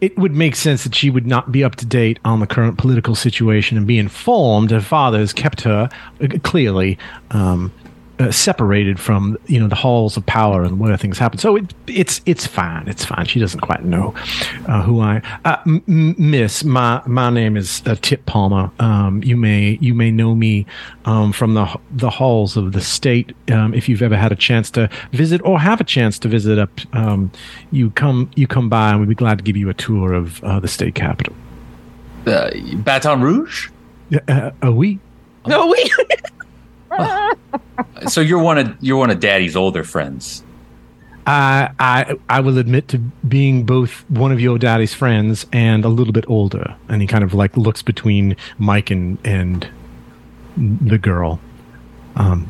It 0.01 0.17
would 0.17 0.33
make 0.33 0.55
sense 0.55 0.85
that 0.85 0.95
she 0.95 1.11
would 1.11 1.27
not 1.27 1.51
be 1.51 1.65
up 1.65 1.75
to 1.77 1.87
date 1.87 2.21
on 2.25 2.39
the 2.39 2.47
current 2.47 2.79
political 2.79 3.17
situation 3.17 3.77
and 3.77 3.85
be 3.85 3.99
informed. 3.99 4.71
Her 4.71 4.81
father 4.81 5.19
has 5.19 5.33
kept 5.33 5.63
her 5.63 5.89
uh, 6.21 6.29
clearly 6.45 6.99
um, 7.33 7.73
uh, 8.19 8.31
separated 8.31 8.99
from 8.99 9.37
you 9.47 9.61
know 9.61 9.69
the 9.69 9.75
halls 9.77 10.17
of 10.17 10.27
power 10.27 10.63
and 10.63 10.79
where 10.79 10.97
things 10.97 11.19
happen. 11.19 11.39
So 11.39 11.57
it, 11.57 11.73
it's 11.87 12.21
it's 12.27 12.47
fine. 12.47 12.89
It's 12.89 13.05
fine. 13.05 13.27
She 13.27 13.39
doesn't 13.39 13.61
quite 13.61 13.85
know 13.85 14.15
uh, 14.67 14.83
who 14.83 15.01
I. 15.01 15.23
Uh, 15.45 15.57
m- 15.67 15.83
m- 15.89 16.15
miss, 16.19 16.65
my 16.65 17.03
my 17.07 17.31
name 17.31 17.57
is 17.57 17.83
uh, 17.87 17.97
Tip 18.01 18.27
Palmer. 18.27 18.71
Um, 18.81 19.23
you 19.23 19.37
may 19.37 19.79
you 19.81 19.95
may 19.95 20.11
know 20.11 20.35
me 20.35 20.67
um, 21.05 21.33
from 21.33 21.55
the 21.55 21.79
the 21.91 22.11
halls 22.11 22.57
of 22.57 22.73
the 22.73 22.81
state. 22.81 23.35
Um, 23.51 23.73
if 23.75 23.89
you've 23.89 24.03
ever 24.03 24.17
had 24.17 24.33
a 24.33 24.37
chance 24.37 24.71
to 24.73 24.89
visit 25.13 25.41
or 25.45 25.61
have 25.61 25.81
a 25.81 25.85
chance 25.85 26.19
to 26.21 26.29
visit 26.29 26.59
up, 26.59 26.71
um, 26.95 27.31
you 27.71 27.91
come 27.91 28.31
you 28.35 28.47
come 28.47 28.69
by 28.69 28.91
and 28.91 29.01
we'd 29.01 29.09
be 29.09 29.15
glad 29.15 29.39
to 29.39 29.45
give 29.45 29.57
you 29.57 29.69
a 29.69 29.75
tour 29.75 30.13
of 30.13 30.43
uh, 30.45 30.59
the 30.61 30.69
state 30.69 30.95
capital. 30.95 31.35
Uh, 32.27 32.51
Baton 32.79 33.21
Rouge. 33.23 33.71
Uh, 34.29 34.51
uh, 34.65 34.73
we 34.73 34.99
No, 35.47 35.67
we. 35.69 35.91
So 38.09 38.21
you're 38.21 38.39
one 38.39 38.59
of 38.59 38.77
you're 38.81 38.97
one 38.97 39.11
of 39.11 39.19
Daddy's 39.19 39.57
older 39.57 39.83
friends. 39.83 40.45
I, 41.27 41.71
I 41.79 42.17
I 42.29 42.41
will 42.41 42.59
admit 42.59 42.89
to 42.89 42.99
being 42.99 43.65
both 43.65 44.09
one 44.09 44.31
of 44.31 44.41
your 44.41 44.57
daddy's 44.57 44.95
friends 44.95 45.47
and 45.53 45.85
a 45.85 45.89
little 45.89 46.13
bit 46.13 46.25
older. 46.29 46.77
And 46.89 47.03
he 47.03 47.09
kind 47.09 47.25
of 47.25 47.35
like 47.35 47.57
looks 47.57 47.83
between 47.83 48.37
Mike 48.59 48.91
and 48.91 49.19
and 49.25 49.69
the 50.57 50.97
girl. 50.97 51.41
Um, 52.17 52.49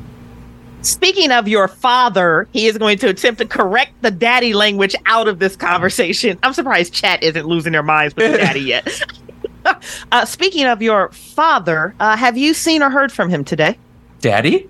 Speaking 0.82 1.32
of 1.32 1.48
your 1.48 1.66
father, 1.66 2.46
he 2.52 2.66
is 2.66 2.78
going 2.78 2.98
to 2.98 3.08
attempt 3.08 3.40
to 3.40 3.46
correct 3.46 4.00
the 4.02 4.10
daddy 4.10 4.54
language 4.54 4.94
out 5.06 5.28
of 5.28 5.38
this 5.40 5.56
conversation. 5.56 6.38
I'm 6.42 6.52
surprised 6.52 6.92
chat 6.94 7.22
isn't 7.22 7.46
losing 7.46 7.72
their 7.72 7.82
minds 7.82 8.14
with 8.14 8.30
the 8.30 8.38
daddy 8.38 8.60
yet. 8.60 9.02
uh, 10.12 10.24
speaking 10.24 10.66
of 10.66 10.82
your 10.82 11.10
father, 11.10 11.94
uh, 12.00 12.16
have 12.16 12.36
you 12.36 12.54
seen 12.54 12.82
or 12.82 12.90
heard 12.90 13.12
from 13.12 13.28
him 13.28 13.44
today? 13.44 13.78
Daddy, 14.20 14.68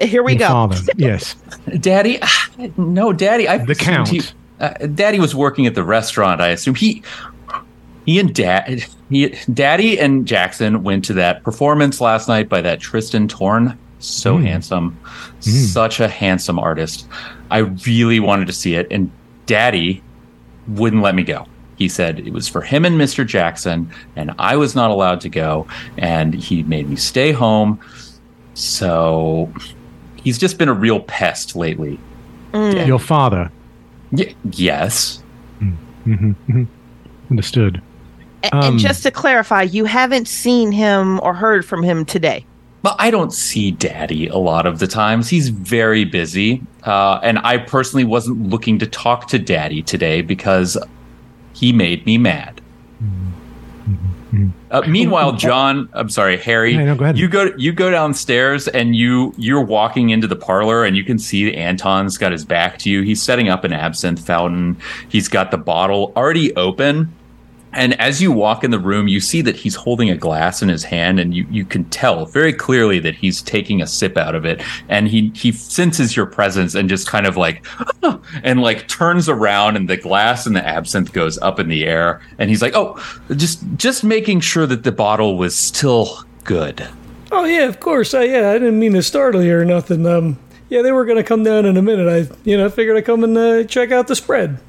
Here 0.00 0.22
we 0.22 0.32
your 0.32 0.38
go. 0.40 0.48
Father, 0.48 0.76
yes. 0.96 1.36
Daddy. 1.80 2.20
No, 2.76 3.12
Daddy. 3.12 3.48
I 3.48 3.58
The 3.58 3.74
Count. 3.74 4.08
He, 4.08 4.22
uh, 4.60 4.70
Daddy 4.94 5.18
was 5.20 5.34
working 5.34 5.66
at 5.66 5.74
the 5.74 5.84
restaurant. 5.84 6.40
I 6.40 6.48
assume 6.48 6.74
he. 6.74 7.02
He 8.06 8.20
and 8.20 8.34
Dad, 8.34 8.84
he, 9.08 9.28
Daddy 9.54 9.98
and 9.98 10.26
Jackson 10.26 10.82
went 10.82 11.06
to 11.06 11.14
that 11.14 11.42
performance 11.42 12.02
last 12.02 12.28
night 12.28 12.50
by 12.50 12.60
that 12.60 12.78
Tristan 12.80 13.28
Torn. 13.28 13.78
So 14.00 14.36
Mm. 14.36 14.44
handsome, 14.44 14.98
such 15.40 16.00
a 16.00 16.08
handsome 16.08 16.58
artist. 16.58 17.06
I 17.50 17.58
really 17.58 18.20
wanted 18.20 18.46
to 18.48 18.52
see 18.52 18.74
it, 18.74 18.86
and 18.90 19.10
Daddy 19.46 20.02
wouldn't 20.68 21.00
let 21.02 21.14
me 21.14 21.22
go. 21.22 21.46
He 21.76 21.88
said 21.88 22.18
it 22.20 22.32
was 22.34 22.46
for 22.46 22.60
him 22.60 22.84
and 22.84 23.00
Mr. 23.00 23.26
Jackson, 23.26 23.90
and 24.14 24.32
I 24.38 24.56
was 24.56 24.74
not 24.74 24.90
allowed 24.90 25.22
to 25.22 25.30
go. 25.30 25.66
And 25.96 26.34
he 26.34 26.62
made 26.64 26.88
me 26.90 26.96
stay 26.96 27.32
home. 27.32 27.80
So 28.54 29.52
he's 30.22 30.38
just 30.38 30.58
been 30.58 30.68
a 30.68 30.74
real 30.74 31.00
pest 31.00 31.54
lately. 31.56 31.98
Mm. 32.52 32.86
Your 32.86 32.98
father. 32.98 33.50
Y- 34.12 34.34
yes. 34.52 35.22
Mm-hmm. 36.06 36.64
Understood. 37.30 37.82
A- 38.44 38.54
Um, 38.56 38.64
and 38.64 38.78
just 38.78 39.02
to 39.04 39.10
clarify, 39.10 39.62
you 39.62 39.84
haven't 39.86 40.28
seen 40.28 40.70
him 40.72 41.18
or 41.22 41.34
heard 41.34 41.64
from 41.64 41.82
him 41.82 42.04
today. 42.04 42.44
But 42.82 42.96
I 42.98 43.10
don't 43.10 43.32
see 43.32 43.70
Daddy 43.70 44.26
a 44.28 44.36
lot 44.36 44.66
of 44.66 44.78
the 44.78 44.86
times. 44.86 45.30
He's 45.30 45.48
very 45.48 46.04
busy. 46.04 46.60
Uh, 46.82 47.18
and 47.22 47.38
I 47.38 47.56
personally 47.56 48.04
wasn't 48.04 48.50
looking 48.50 48.78
to 48.80 48.86
talk 48.86 49.26
to 49.28 49.38
Daddy 49.38 49.82
today 49.82 50.20
because 50.20 50.76
he 51.54 51.72
made 51.72 52.04
me 52.04 52.18
mad. 52.18 52.60
Uh, 54.70 54.82
meanwhile, 54.88 55.32
John, 55.32 55.88
I'm 55.92 56.08
sorry, 56.08 56.36
Harry, 56.36 56.74
Yeah, 56.74 56.84
no, 56.84 56.96
go 56.96 57.10
you 57.10 57.28
go 57.28 57.52
you 57.56 57.72
go 57.72 57.90
downstairs 57.90 58.68
and 58.68 58.96
you 58.96 59.32
you're 59.36 59.60
walking 59.60 60.10
into 60.10 60.26
the 60.26 60.36
parlor 60.36 60.84
and 60.84 60.96
you 60.96 61.04
can 61.04 61.18
see 61.18 61.54
Anton's 61.54 62.18
got 62.18 62.32
his 62.32 62.44
back 62.44 62.78
to 62.80 62.90
you. 62.90 63.02
He's 63.02 63.22
setting 63.22 63.48
up 63.48 63.64
an 63.64 63.72
absinthe 63.72 64.24
fountain. 64.24 64.76
He's 65.08 65.28
got 65.28 65.50
the 65.50 65.58
bottle 65.58 66.12
already 66.16 66.54
open. 66.56 67.14
And 67.74 67.98
as 68.00 68.22
you 68.22 68.32
walk 68.32 68.64
in 68.64 68.70
the 68.70 68.78
room, 68.78 69.08
you 69.08 69.20
see 69.20 69.42
that 69.42 69.56
he's 69.56 69.74
holding 69.74 70.10
a 70.10 70.16
glass 70.16 70.62
in 70.62 70.68
his 70.68 70.84
hand, 70.84 71.18
and 71.18 71.34
you, 71.34 71.46
you 71.50 71.64
can 71.64 71.84
tell 71.86 72.26
very 72.26 72.52
clearly 72.52 72.98
that 73.00 73.14
he's 73.14 73.42
taking 73.42 73.82
a 73.82 73.86
sip 73.86 74.16
out 74.16 74.34
of 74.34 74.44
it. 74.44 74.62
And 74.88 75.08
he 75.08 75.32
he 75.34 75.52
senses 75.52 76.16
your 76.16 76.26
presence 76.26 76.74
and 76.74 76.88
just 76.88 77.08
kind 77.08 77.26
of 77.26 77.36
like 77.36 77.66
and 78.42 78.62
like 78.62 78.88
turns 78.88 79.28
around, 79.28 79.76
and 79.76 79.88
the 79.88 79.96
glass 79.96 80.46
and 80.46 80.56
the 80.56 80.66
absinthe 80.66 81.12
goes 81.12 81.38
up 81.38 81.58
in 81.58 81.68
the 81.68 81.84
air. 81.84 82.20
And 82.38 82.48
he's 82.50 82.62
like, 82.62 82.74
"Oh, 82.74 83.02
just 83.36 83.62
just 83.76 84.04
making 84.04 84.40
sure 84.40 84.66
that 84.66 84.84
the 84.84 84.92
bottle 84.92 85.36
was 85.36 85.56
still 85.56 86.24
good." 86.44 86.86
Oh 87.32 87.44
yeah, 87.44 87.64
of 87.64 87.80
course. 87.80 88.14
I, 88.14 88.24
yeah, 88.24 88.50
I 88.50 88.54
didn't 88.54 88.78
mean 88.78 88.92
to 88.92 89.02
startle 89.02 89.42
you 89.42 89.56
or 89.56 89.64
nothing. 89.64 90.06
Um, 90.06 90.38
yeah, 90.68 90.82
they 90.82 90.92
were 90.92 91.04
gonna 91.04 91.24
come 91.24 91.42
down 91.42 91.66
in 91.66 91.76
a 91.76 91.82
minute. 91.82 92.08
I, 92.08 92.32
you 92.48 92.56
know, 92.56 92.68
figured 92.70 92.96
I'd 92.96 93.04
come 93.04 93.24
and 93.24 93.36
uh, 93.36 93.64
check 93.64 93.90
out 93.90 94.06
the 94.06 94.16
spread. 94.16 94.60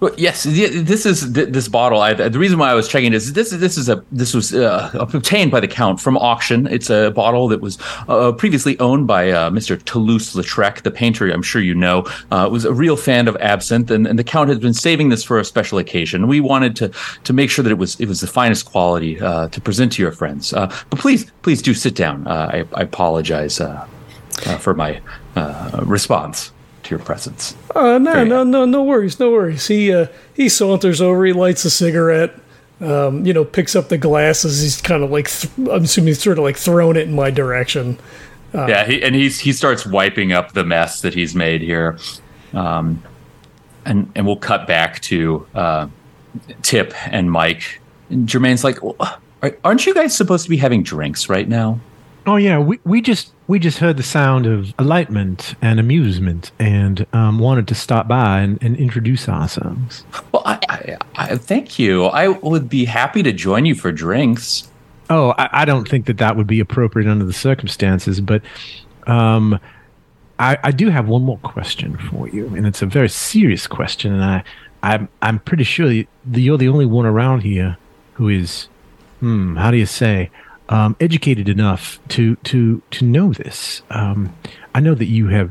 Well, 0.00 0.12
yes, 0.16 0.44
this 0.44 1.06
is 1.06 1.32
this 1.32 1.66
bottle. 1.66 2.00
I, 2.00 2.14
the 2.14 2.38
reason 2.38 2.58
why 2.58 2.70
I 2.70 2.74
was 2.74 2.86
checking 2.86 3.12
is 3.12 3.32
this. 3.32 3.50
This 3.50 3.76
is 3.76 3.88
a 3.88 4.04
this 4.12 4.32
was 4.32 4.54
uh, 4.54 4.90
obtained 4.94 5.50
by 5.50 5.58
the 5.58 5.66
count 5.66 6.00
from 6.00 6.16
auction. 6.16 6.68
It's 6.68 6.88
a 6.88 7.10
bottle 7.10 7.48
that 7.48 7.60
was 7.60 7.78
uh, 8.08 8.30
previously 8.32 8.78
owned 8.78 9.08
by 9.08 9.30
uh, 9.30 9.50
Mr. 9.50 9.82
Toulouse-Lautrec, 9.82 10.82
the 10.82 10.92
painter. 10.92 11.28
I'm 11.30 11.42
sure 11.42 11.60
you 11.60 11.74
know. 11.74 12.04
Uh, 12.30 12.48
was 12.48 12.64
a 12.64 12.72
real 12.72 12.96
fan 12.96 13.26
of 13.26 13.36
absinthe, 13.36 13.90
and, 13.90 14.06
and 14.06 14.18
the 14.18 14.24
count 14.24 14.48
has 14.50 14.58
been 14.60 14.74
saving 14.74 15.08
this 15.08 15.24
for 15.24 15.40
a 15.40 15.44
special 15.44 15.78
occasion. 15.78 16.28
We 16.28 16.40
wanted 16.40 16.76
to 16.76 16.92
to 17.24 17.32
make 17.32 17.50
sure 17.50 17.64
that 17.64 17.70
it 17.70 17.78
was 17.78 17.98
it 17.98 18.06
was 18.06 18.20
the 18.20 18.28
finest 18.28 18.66
quality 18.66 19.20
uh, 19.20 19.48
to 19.48 19.60
present 19.60 19.92
to 19.94 20.02
your 20.02 20.12
friends. 20.12 20.52
Uh, 20.52 20.66
but 20.90 21.00
please, 21.00 21.28
please 21.42 21.60
do 21.60 21.74
sit 21.74 21.96
down. 21.96 22.26
I, 22.28 22.64
I 22.72 22.82
apologize 22.82 23.60
for 24.60 24.74
my 24.74 25.00
response 25.82 26.52
to 26.88 26.96
your 26.96 27.04
presence. 27.04 27.54
Uh, 27.74 27.98
no, 27.98 28.12
Very 28.12 28.28
no, 28.28 28.44
no, 28.44 28.64
no 28.64 28.82
worries, 28.82 29.20
no 29.20 29.30
worries. 29.30 29.66
He 29.66 29.92
uh, 29.92 30.06
he 30.34 30.48
saunters 30.48 31.00
over, 31.00 31.24
he 31.24 31.32
lights 31.32 31.64
a 31.64 31.70
cigarette, 31.70 32.34
um, 32.80 33.24
you 33.24 33.32
know, 33.32 33.44
picks 33.44 33.76
up 33.76 33.88
the 33.88 33.98
glasses. 33.98 34.62
He's 34.62 34.80
kind 34.80 35.02
of 35.04 35.10
like, 35.10 35.28
th- 35.28 35.52
I'm 35.58 35.84
assuming 35.84 36.08
he's 36.08 36.22
sort 36.22 36.38
of 36.38 36.44
like 36.44 36.56
throwing 36.56 36.96
it 36.96 37.06
in 37.06 37.14
my 37.14 37.30
direction. 37.30 37.98
yeah, 38.54 38.86
he, 38.86 39.02
and 39.02 39.14
he's 39.14 39.38
he 39.38 39.52
starts 39.52 39.86
wiping 39.86 40.32
up 40.32 40.52
the 40.52 40.64
mess 40.64 41.02
that 41.02 41.14
he's 41.14 41.34
made 41.34 41.60
here, 41.60 41.98
um, 42.54 43.02
and 43.84 44.10
and 44.14 44.26
we'll 44.26 44.36
cut 44.36 44.66
back 44.66 45.00
to 45.02 45.46
uh, 45.54 45.88
Tip 46.62 46.94
and 47.12 47.30
Mike. 47.30 47.80
And 48.10 48.26
Jermaine's 48.26 48.64
like, 48.64 48.82
well, 48.82 49.20
aren't 49.62 49.84
you 49.84 49.92
guys 49.92 50.16
supposed 50.16 50.44
to 50.44 50.50
be 50.50 50.56
having 50.56 50.82
drinks 50.82 51.28
right 51.28 51.46
now? 51.46 51.78
Oh 52.28 52.36
yeah, 52.36 52.58
we, 52.58 52.78
we 52.84 53.00
just 53.00 53.32
we 53.46 53.58
just 53.58 53.78
heard 53.78 53.96
the 53.96 54.02
sound 54.02 54.44
of 54.44 54.74
enlightenment 54.78 55.54
and 55.62 55.80
amusement, 55.80 56.52
and 56.58 57.06
um, 57.14 57.38
wanted 57.38 57.66
to 57.68 57.74
stop 57.74 58.06
by 58.06 58.40
and, 58.40 58.62
and 58.62 58.76
introduce 58.76 59.30
ourselves. 59.30 60.04
Well, 60.30 60.42
I, 60.44 60.58
I, 60.68 60.96
I 61.14 61.36
thank 61.38 61.78
you. 61.78 62.04
I 62.04 62.28
would 62.28 62.68
be 62.68 62.84
happy 62.84 63.22
to 63.22 63.32
join 63.32 63.64
you 63.64 63.74
for 63.74 63.92
drinks. 63.92 64.70
Oh, 65.08 65.30
I, 65.38 65.62
I 65.62 65.64
don't 65.64 65.88
think 65.88 66.04
that 66.04 66.18
that 66.18 66.36
would 66.36 66.46
be 66.46 66.60
appropriate 66.60 67.08
under 67.08 67.24
the 67.24 67.32
circumstances, 67.32 68.20
but 68.20 68.42
um, 69.06 69.58
I, 70.38 70.58
I 70.62 70.70
do 70.70 70.90
have 70.90 71.08
one 71.08 71.22
more 71.22 71.38
question 71.38 71.96
for 71.96 72.28
you, 72.28 72.54
and 72.54 72.66
it's 72.66 72.82
a 72.82 72.86
very 72.86 73.08
serious 73.08 73.66
question, 73.66 74.12
and 74.12 74.22
I 74.22 74.44
I'm 74.82 75.08
I'm 75.22 75.38
pretty 75.38 75.64
sure 75.64 75.90
you're 75.90 76.58
the 76.58 76.68
only 76.68 76.84
one 76.84 77.06
around 77.06 77.40
here 77.40 77.78
who 78.12 78.28
is, 78.28 78.68
hmm, 79.20 79.56
how 79.56 79.70
do 79.70 79.78
you 79.78 79.86
say, 79.86 80.30
um, 80.68 80.96
educated 81.00 81.48
enough 81.48 81.98
to 82.08 82.36
to 82.36 82.82
to 82.90 83.04
know 83.04 83.32
this. 83.32 83.82
Um, 83.90 84.34
I 84.74 84.80
know 84.80 84.94
that 84.94 85.06
you 85.06 85.28
have 85.28 85.50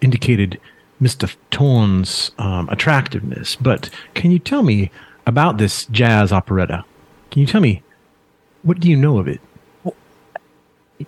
indicated 0.00 0.60
Mr. 1.00 1.34
Torn's 1.50 2.30
um, 2.38 2.68
attractiveness, 2.68 3.56
but 3.56 3.90
can 4.14 4.30
you 4.30 4.38
tell 4.38 4.62
me 4.62 4.90
about 5.26 5.58
this 5.58 5.86
jazz 5.86 6.32
operetta? 6.32 6.84
Can 7.30 7.40
you 7.40 7.46
tell 7.46 7.60
me 7.60 7.82
what 8.62 8.80
do 8.80 8.88
you 8.88 8.96
know 8.96 9.18
of 9.18 9.28
it? 9.28 9.40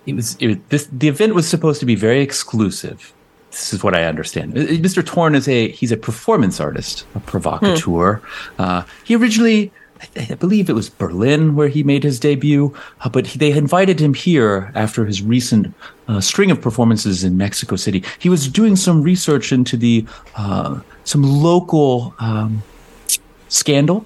It 0.05 0.15
was 0.15 0.35
it, 0.39 0.47
was- 0.47 0.57
this. 0.69 0.87
The 0.91 1.07
event 1.07 1.33
was 1.35 1.47
supposed 1.47 1.79
to 1.79 1.85
be 1.85 1.95
very 1.95 2.21
exclusive. 2.21 3.13
This 3.51 3.73
is 3.73 3.83
what 3.83 3.95
I 3.95 4.03
understand. 4.03 4.57
Uh, 4.57 4.61
Mr. 4.61 5.03
Torn 5.03 5.33
is 5.33 5.47
a 5.47 5.69
he's 5.69 5.91
a 5.91 5.97
performance 5.97 6.59
artist, 6.59 7.05
a 7.15 7.19
provocateur. 7.21 8.21
Uh, 8.59 8.83
he 9.05 9.15
originally, 9.15 9.71
I, 10.01 10.27
I 10.31 10.35
believe 10.35 10.69
it 10.69 10.73
was 10.73 10.89
Berlin 10.89 11.55
where 11.55 11.67
he 11.67 11.83
made 11.83 12.03
his 12.03 12.19
debut, 12.19 12.73
uh, 13.01 13.09
but 13.09 13.27
he, 13.27 13.37
they 13.37 13.51
invited 13.51 13.99
him 13.99 14.13
here 14.13 14.71
after 14.75 15.05
his 15.05 15.21
recent 15.21 15.73
uh, 16.07 16.21
string 16.21 16.51
of 16.51 16.61
performances 16.61 17.23
in 17.23 17.37
Mexico 17.37 17.75
City. 17.75 18.03
He 18.19 18.29
was 18.29 18.47
doing 18.47 18.75
some 18.75 19.01
research 19.01 19.51
into 19.51 19.77
the 19.77 20.05
uh, 20.35 20.79
some 21.03 21.23
local 21.23 22.13
um, 22.19 22.63
scandal 23.49 24.05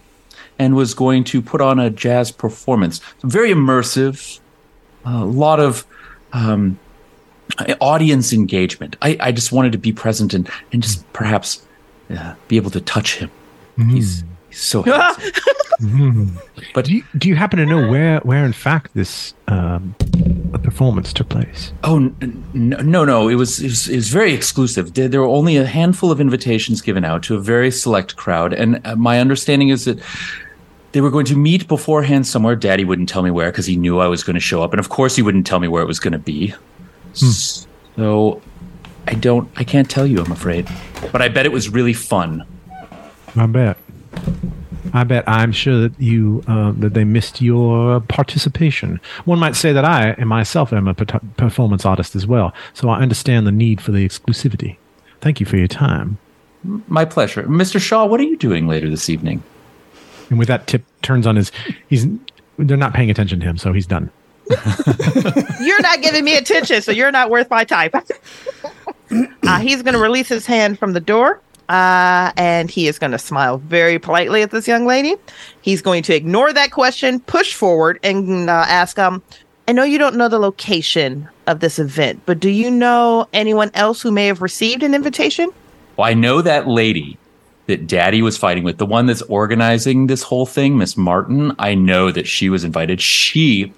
and 0.60 0.76
was 0.76 0.94
going 0.94 1.24
to 1.26 1.42
put 1.42 1.62
on 1.62 1.80
a 1.80 1.90
jazz 1.90 2.32
performance. 2.32 3.02
Very 3.24 3.52
immersive, 3.52 4.40
a 5.06 5.26
lot 5.26 5.60
of 5.60 5.86
um, 6.34 6.80
audience 7.80 8.32
engagement. 8.32 8.96
I, 9.02 9.18
I 9.20 9.32
just 9.32 9.52
wanted 9.52 9.72
to 9.72 9.78
be 9.78 9.92
present 9.92 10.34
and, 10.34 10.50
and 10.72 10.84
just 10.84 11.12
perhaps 11.14 11.66
uh, 12.16 12.36
be 12.48 12.58
able 12.58 12.72
to 12.72 12.82
touch 12.82 13.18
him. 13.18 13.32
He's, 13.90 14.24
he's 14.52 14.60
so 14.62 14.84
handsome. 14.84 15.32
But- 16.74 16.86
do 16.86 16.94
you, 16.94 17.04
do 17.18 17.28
you 17.28 17.36
happen 17.36 17.58
to 17.58 17.66
know 17.66 17.90
where 17.90 18.20
where 18.20 18.46
in 18.46 18.54
fact 18.54 18.94
this 18.94 19.34
um, 19.48 19.96
performance 20.62 21.12
took 21.12 21.28
place? 21.30 21.74
Oh 21.84 22.12
no, 22.54 23.04
no! 23.04 23.28
It 23.28 23.36
was, 23.36 23.60
it 23.60 23.70
was 23.70 23.90
it 23.90 23.96
was 23.96 24.10
very 24.10 24.34
exclusive. 24.34 24.94
There, 24.94 25.22
were 25.22 25.28
only 25.28 25.58
a 25.58 25.66
handful 25.66 26.12
of 26.12 26.22
invitations 26.22 26.82
given 26.82 27.04
out 27.04 27.24
to 27.24 27.36
a 27.36 27.40
very 27.40 27.72
select 27.72 28.16
crowd, 28.16 28.54
and 28.54 28.80
uh, 28.86 28.96
my 28.96 29.20
understanding 29.20 29.70
is 29.70 29.86
that 29.86 30.00
they 30.92 31.02
were 31.02 31.10
going 31.10 31.26
to 31.26 31.36
meet 31.36 31.68
beforehand 31.68 32.28
somewhere. 32.28 32.56
Daddy 32.56 32.84
wouldn't 32.86 33.10
tell 33.10 33.24
me 33.24 33.32
where 33.32 33.50
because 33.52 33.66
he 33.66 33.76
knew 33.76 34.00
I 34.00 34.08
was 34.08 34.24
going 34.24 34.36
to 34.36 34.40
show 34.42 34.62
up, 34.62 34.74
and 34.74 34.80
of 34.80 34.90
course 34.90 35.16
he 35.16 35.24
wouldn't 35.24 35.48
tell 35.48 35.60
me 35.60 35.68
where 35.68 35.82
it 35.82 35.88
was 35.88 36.00
going 36.00 36.14
to 36.14 36.20
be. 36.20 36.54
So 37.14 38.42
I 39.08 39.16
don't, 39.16 39.50
I 39.56 39.64
can't 39.64 39.90
tell 39.90 40.06
you. 40.06 40.22
I'm 40.22 40.32
afraid, 40.32 40.68
but 41.12 41.22
I 41.24 41.28
bet 41.30 41.46
it 41.48 41.52
was 41.52 41.70
really 41.70 41.94
fun. 41.94 42.46
I 43.36 43.46
bet. 43.48 43.78
I 44.94 45.04
bet. 45.04 45.24
I'm 45.28 45.52
sure 45.52 45.80
that 45.80 46.00
you 46.00 46.44
uh, 46.48 46.74
that 46.74 46.94
they 46.94 47.04
missed 47.04 47.42
your 47.42 48.02
participation. 48.02 49.00
One 49.26 49.40
might 49.40 49.56
say 49.56 49.72
that 49.72 49.86
I 49.86 50.10
and 50.18 50.28
myself 50.28 50.74
am 50.74 50.88
a 50.88 50.94
per- 50.94 51.20
performance 51.38 51.86
artist 51.86 52.16
as 52.16 52.28
well, 52.28 52.54
so 52.74 52.90
I 52.90 53.00
understand 53.00 53.48
the 53.48 53.52
need 53.52 53.80
for 53.80 53.92
the 53.92 54.08
exclusivity. 54.08 54.78
Thank 55.22 55.40
you 55.40 55.46
for 55.46 55.58
your 55.58 55.68
time. 55.68 56.18
My 56.88 57.06
pleasure, 57.06 57.44
Mr. 57.44 57.80
Shaw. 57.80 58.06
What 58.06 58.20
are 58.20 58.24
you 58.24 58.38
doing 58.38 58.68
later 58.68 58.90
this 58.90 59.10
evening? 59.10 59.42
And 60.30 60.38
with 60.38 60.48
that, 60.48 60.68
Tip 60.68 60.84
turns 61.02 61.26
on 61.26 61.36
his. 61.36 61.52
He's. 61.88 62.08
They're 62.58 62.78
not 62.78 62.94
paying 62.94 63.10
attention 63.10 63.40
to 63.40 63.46
him, 63.46 63.58
so 63.58 63.74
he's 63.74 63.88
done. 63.88 64.12
You're 65.62 65.82
not 65.82 66.02
giving 66.02 66.24
me 66.24 66.36
attention, 66.36 66.82
so 66.82 66.92
you're 66.92 67.12
not 67.12 67.30
worth 67.30 67.50
my 67.50 67.64
time. 67.64 67.92
uh, 69.44 69.60
he's 69.60 69.82
going 69.82 69.94
to 69.94 70.00
release 70.00 70.28
his 70.28 70.46
hand 70.46 70.78
from 70.78 70.94
the 70.94 71.00
door. 71.00 71.40
Uh, 71.72 72.34
and 72.36 72.70
he 72.70 72.88
is 72.90 73.00
going 73.00 73.14
to 73.14 73.18
smile 73.18 73.58
very 73.60 73.98
politely 73.98 74.42
at 74.42 74.52
this 74.52 74.68
young 74.68 74.86
lady. 74.86 75.16
He's 75.62 75.82
going 75.82 76.04
to 76.04 76.14
ignore 76.14 76.52
that 76.52 76.72
question, 76.72 77.22
push 77.22 77.54
forward, 77.54 77.98
and 78.04 78.50
uh, 78.50 78.66
ask, 78.68 79.00
um, 79.00 79.24
I 79.70 79.72
know 79.72 79.84
you 79.84 79.98
don't 79.98 80.18
know 80.18 80.28
the 80.28 80.38
location 80.40 81.30
of 81.48 81.62
this 81.62 81.80
event, 81.80 82.24
but 82.26 82.42
do 82.42 82.50
you 82.50 82.70
know 82.70 83.28
anyone 83.32 83.72
else 83.74 84.02
who 84.02 84.12
may 84.12 84.28
have 84.28 84.42
received 84.42 84.84
an 84.84 84.94
invitation? 84.94 85.50
Well, 85.96 86.10
I 86.10 86.14
know 86.14 86.42
that 86.42 86.68
lady 86.68 87.18
that 87.68 87.88
Daddy 87.88 88.22
was 88.22 88.38
fighting 88.38 88.66
with, 88.66 88.78
the 88.78 88.86
one 88.86 89.06
that's 89.06 89.22
organizing 89.22 90.08
this 90.08 90.24
whole 90.24 90.46
thing, 90.46 90.78
Miss 90.78 90.98
Martin. 90.98 91.54
I 91.58 91.74
know 91.74 92.12
that 92.12 92.28
she 92.28 92.50
was 92.50 92.66
invited. 92.66 93.00
She, 93.00 93.72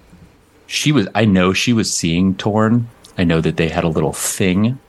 she 0.66 0.90
was. 0.90 1.06
I 1.14 1.26
know 1.26 1.52
she 1.52 1.72
was 1.72 1.94
seeing 1.94 2.34
Torn. 2.34 2.88
I 3.16 3.22
know 3.22 3.40
that 3.40 3.56
they 3.56 3.68
had 3.68 3.84
a 3.84 3.88
little 3.88 4.12
thing, 4.12 4.80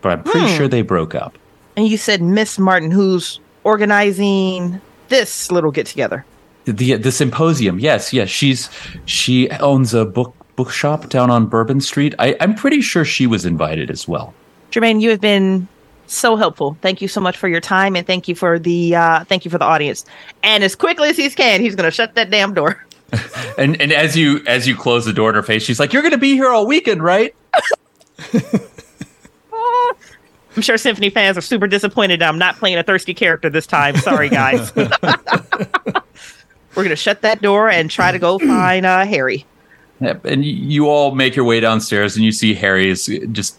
but 0.00 0.12
I'm 0.12 0.22
pretty 0.22 0.48
Hmm. 0.50 0.56
sure 0.56 0.68
they 0.68 0.80
broke 0.80 1.14
up. 1.14 1.36
And 1.78 1.86
you 1.86 1.96
said 1.96 2.20
Miss 2.20 2.58
Martin, 2.58 2.90
who's 2.90 3.38
organizing 3.62 4.80
this 5.10 5.52
little 5.52 5.70
get 5.70 5.86
together. 5.86 6.24
The, 6.64 6.96
the 6.96 7.12
symposium. 7.12 7.78
Yes, 7.78 8.12
yes. 8.12 8.28
She's 8.28 8.68
she 9.04 9.48
owns 9.60 9.94
a 9.94 10.04
book 10.04 10.34
bookshop 10.56 11.08
down 11.08 11.30
on 11.30 11.46
Bourbon 11.46 11.80
Street. 11.80 12.16
I, 12.18 12.34
I'm 12.40 12.56
pretty 12.56 12.80
sure 12.80 13.04
she 13.04 13.28
was 13.28 13.46
invited 13.46 13.92
as 13.92 14.08
well. 14.08 14.34
Jermaine, 14.72 15.00
you 15.00 15.10
have 15.10 15.20
been 15.20 15.68
So 16.08 16.34
helpful. 16.34 16.76
Thank 16.82 17.00
you 17.00 17.06
so 17.06 17.20
much 17.20 17.36
for 17.36 17.46
your 17.46 17.60
time, 17.60 17.94
and 17.94 18.04
thank 18.04 18.26
you 18.26 18.34
for 18.34 18.58
the 18.58 18.96
uh, 18.96 19.22
thank 19.26 19.44
you 19.44 19.50
for 19.52 19.58
the 19.58 19.64
audience. 19.64 20.04
And 20.42 20.64
as 20.64 20.74
quickly 20.74 21.10
as 21.10 21.16
he 21.16 21.30
can, 21.30 21.60
he's 21.60 21.76
going 21.76 21.84
to 21.84 21.92
shut 21.92 22.16
that 22.16 22.28
damn 22.28 22.54
door. 22.54 22.84
and 23.56 23.80
and 23.80 23.92
as 23.92 24.16
you 24.16 24.42
as 24.48 24.66
you 24.66 24.74
close 24.74 25.04
the 25.04 25.12
door 25.12 25.28
in 25.28 25.36
her 25.36 25.44
face, 25.44 25.62
she's 25.62 25.78
like, 25.78 25.92
"You're 25.92 26.02
going 26.02 26.10
to 26.10 26.18
be 26.18 26.32
here 26.32 26.48
all 26.48 26.66
weekend, 26.66 27.04
right?" 27.04 27.36
I'm 30.56 30.62
sure 30.62 30.78
Symphony 30.78 31.10
fans 31.10 31.36
are 31.36 31.42
super 31.42 31.66
disappointed 31.66 32.22
I'm 32.22 32.38
not 32.38 32.56
playing 32.56 32.78
a 32.78 32.82
thirsty 32.82 33.14
character 33.14 33.50
this 33.50 33.66
time. 33.66 33.96
Sorry, 33.96 34.28
guys. 34.40 34.74
We're 36.74 36.84
going 36.84 36.90
to 36.90 36.96
shut 36.96 37.22
that 37.22 37.42
door 37.42 37.68
and 37.68 37.90
try 37.90 38.12
to 38.12 38.18
go 38.18 38.38
find 38.46 38.86
uh, 38.86 39.04
Harry. 39.04 39.44
Yep. 40.00 40.24
And 40.24 40.44
you 40.44 40.88
all 40.88 41.14
make 41.14 41.34
your 41.34 41.44
way 41.44 41.60
downstairs, 41.60 42.14
and 42.14 42.24
you 42.24 42.32
see 42.32 42.54
Harry 42.54 42.88
is 42.88 43.06
just 43.32 43.58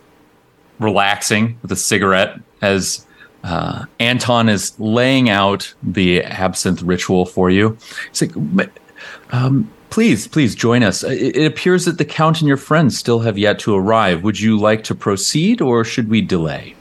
relaxing 0.80 1.60
with 1.62 1.72
a 1.72 1.76
cigarette 1.76 2.40
as 2.62 3.06
uh, 3.44 3.86
Anton 4.00 4.50
is 4.50 4.78
laying 4.80 5.30
out 5.30 5.74
the 5.84 6.24
absinthe 6.24 6.82
ritual 6.82 7.26
for 7.26 7.50
you. 7.50 7.78
He's 8.10 8.22
like, 8.22 8.70
um, 9.32 9.70
please, 9.90 10.28
please 10.28 10.56
join 10.56 10.84
us. 10.84 11.04
It, 11.04 11.36
it 11.36 11.46
appears 11.46 11.86
that 11.86 11.98
the 11.98 12.06
Count 12.06 12.40
and 12.40 12.48
your 12.48 12.58
friends 12.58 12.98
still 12.98 13.20
have 13.20 13.38
yet 13.38 13.60
to 13.60 13.76
arrive. 13.76 14.24
Would 14.24 14.40
you 14.40 14.58
like 14.58 14.84
to 14.86 14.96
proceed, 14.96 15.62
or 15.62 15.84
should 15.84 16.10
we 16.10 16.22
delay? 16.22 16.76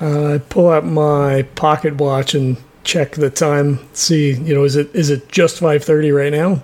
Uh, 0.00 0.34
I 0.34 0.38
pull 0.38 0.70
out 0.70 0.84
my 0.84 1.42
pocket 1.54 1.96
watch 1.96 2.34
and 2.34 2.56
check 2.84 3.12
the 3.12 3.30
time. 3.30 3.78
See, 3.92 4.32
you 4.32 4.54
know, 4.54 4.64
is 4.64 4.76
it 4.76 4.94
is 4.94 5.10
it 5.10 5.28
just 5.28 5.60
five 5.60 5.84
thirty 5.84 6.10
right 6.10 6.32
now? 6.32 6.62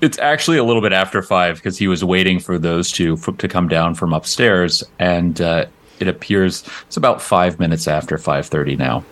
It's 0.00 0.18
actually 0.18 0.58
a 0.58 0.64
little 0.64 0.80
bit 0.80 0.92
after 0.92 1.22
five 1.22 1.56
because 1.56 1.76
he 1.76 1.88
was 1.88 2.04
waiting 2.04 2.38
for 2.38 2.58
those 2.58 2.92
two 2.92 3.16
for, 3.16 3.32
to 3.32 3.48
come 3.48 3.68
down 3.68 3.94
from 3.94 4.12
upstairs, 4.12 4.84
and 4.98 5.40
uh, 5.40 5.66
it 5.98 6.08
appears 6.08 6.64
it's 6.86 6.96
about 6.96 7.20
five 7.20 7.58
minutes 7.58 7.88
after 7.88 8.16
five 8.16 8.46
thirty 8.46 8.76
now. 8.76 9.04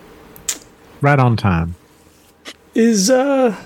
Right 1.00 1.18
on 1.18 1.36
time. 1.36 1.74
Is 2.74 3.10
uh, 3.10 3.56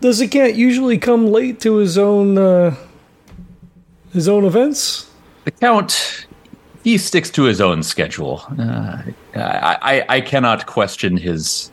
does 0.00 0.18
the 0.18 0.28
cat 0.28 0.56
usually 0.56 0.98
come 0.98 1.26
late 1.28 1.60
to 1.60 1.76
his 1.76 1.96
own 1.96 2.38
uh, 2.38 2.74
his 4.12 4.28
own 4.28 4.44
events? 4.44 5.10
The 5.44 5.52
count 5.52 6.26
he 6.82 6.98
sticks 6.98 7.30
to 7.30 7.44
his 7.44 7.60
own 7.60 7.82
schedule. 7.82 8.42
Uh, 8.58 9.02
I, 9.34 9.78
I, 9.82 10.04
I 10.16 10.20
cannot 10.20 10.66
question 10.66 11.16
his 11.16 11.70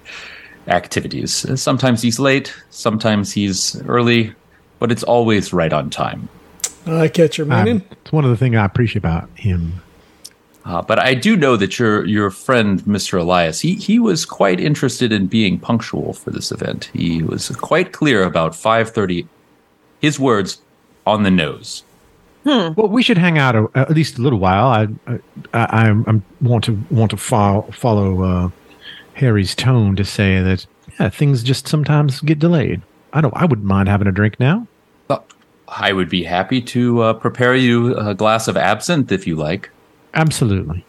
activities. 0.67 1.45
Sometimes 1.59 2.01
he's 2.01 2.19
late, 2.19 2.53
sometimes 2.69 3.31
he's 3.31 3.81
early, 3.83 4.33
but 4.79 4.91
it's 4.91 5.03
always 5.03 5.53
right 5.53 5.71
on 5.71 5.89
time. 5.89 6.29
I 6.85 7.07
catch 7.07 7.37
your 7.37 7.47
meaning. 7.47 7.77
Um, 7.77 7.85
it's 7.91 8.11
one 8.11 8.23
of 8.23 8.29
the 8.29 8.37
things 8.37 8.55
I 8.55 8.65
appreciate 8.65 8.97
about 8.97 9.29
him. 9.35 9.81
Uh, 10.65 10.81
but 10.81 10.99
I 10.99 11.13
do 11.13 11.37
know 11.37 11.55
that 11.55 11.79
your 11.79 12.05
your 12.05 12.29
friend 12.29 12.81
Mr. 12.81 13.19
Elias, 13.19 13.61
he 13.61 13.75
he 13.75 13.99
was 13.99 14.25
quite 14.25 14.59
interested 14.59 15.13
in 15.13 15.27
being 15.27 15.59
punctual 15.59 16.13
for 16.13 16.29
this 16.31 16.51
event. 16.51 16.89
He 16.93 17.23
was 17.23 17.49
quite 17.49 17.93
clear 17.93 18.23
about 18.23 18.55
five 18.55 18.89
thirty. 18.89 19.27
His 20.01 20.19
words 20.19 20.61
on 21.05 21.23
the 21.23 21.31
nose. 21.31 21.83
Hmm. 22.47 22.73
Well, 22.77 22.87
we 22.87 23.03
should 23.03 23.17
hang 23.17 23.37
out 23.37 23.55
a, 23.55 23.69
at 23.75 23.89
least 23.91 24.17
a 24.17 24.21
little 24.21 24.39
while. 24.39 24.67
I 24.67 24.87
I, 25.05 25.19
I, 25.53 25.89
I 26.07 26.21
want 26.39 26.63
to 26.65 26.81
want 26.89 27.11
to 27.11 27.17
follow 27.17 27.63
follow 27.73 28.23
uh, 28.23 28.49
Harry's 29.15 29.53
tone 29.53 29.97
to 29.97 30.05
say 30.05 30.41
that 30.41 30.65
yeah, 30.97 31.09
things 31.09 31.43
just 31.43 31.67
sometimes 31.67 32.21
get 32.21 32.39
delayed. 32.39 32.81
I 33.11 33.19
don't. 33.19 33.35
I 33.35 33.43
wouldn't 33.43 33.67
mind 33.67 33.89
having 33.89 34.07
a 34.07 34.13
drink 34.13 34.39
now. 34.39 34.65
I 35.67 35.91
would 35.91 36.09
be 36.09 36.23
happy 36.23 36.61
to 36.61 37.01
uh, 37.01 37.13
prepare 37.13 37.55
you 37.55 37.95
a 37.97 38.15
glass 38.15 38.47
of 38.47 38.55
absinthe 38.55 39.11
if 39.11 39.27
you 39.27 39.35
like. 39.35 39.69
Absolutely. 40.13 40.85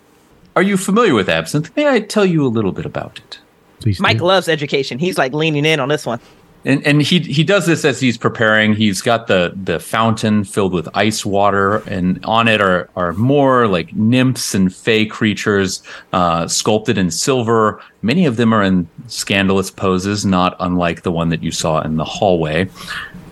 Are 0.55 0.63
you 0.63 0.77
familiar 0.77 1.15
with 1.15 1.29
absinthe? 1.29 1.75
May 1.77 1.89
I 1.89 2.01
tell 2.01 2.25
you 2.25 2.47
a 2.47 2.49
little 2.49 2.73
bit 2.73 2.87
about 2.87 3.19
it? 3.19 3.39
Please. 3.81 4.01
Mike 4.01 4.19
do. 4.19 4.25
loves 4.25 4.49
education. 4.49 4.99
He's 4.99 5.19
like 5.19 5.33
leaning 5.33 5.65
in 5.65 5.81
on 5.81 5.89
this 5.89 6.07
one. 6.07 6.21
And 6.65 6.85
and 6.87 7.03
he 7.03 7.21
he 7.21 7.45
does 7.45 7.67
this 7.67 7.85
as 7.85 8.01
he's 8.01 8.19
preparing. 8.19 8.75
He's 8.75 9.01
got 9.01 9.27
the 9.27 9.53
the 9.55 9.79
fountain 9.79 10.45
filled 10.45 10.73
with 10.73 10.89
ice 10.95 11.25
water, 11.25 11.77
and 11.87 12.23
on 12.25 12.49
it 12.49 12.61
are 12.61 12.91
are 12.97 13.13
more 13.13 13.69
like 13.69 13.95
nymphs 13.95 14.55
and 14.55 14.75
fey 14.75 15.07
creatures 15.07 15.83
uh, 16.13 16.49
sculpted 16.49 16.99
in 16.99 17.11
silver. 17.11 17.81
Many 18.03 18.27
of 18.27 18.37
them 18.37 18.53
are 18.53 18.63
in 18.63 18.89
scandalous 19.07 19.71
poses, 19.71 20.27
not 20.27 20.57
unlike 20.61 21.03
the 21.03 21.13
one 21.13 21.29
that 21.29 21.43
you 21.43 21.53
saw 21.53 21.81
in 21.81 21.97
the 21.97 22.05
hallway 22.05 22.69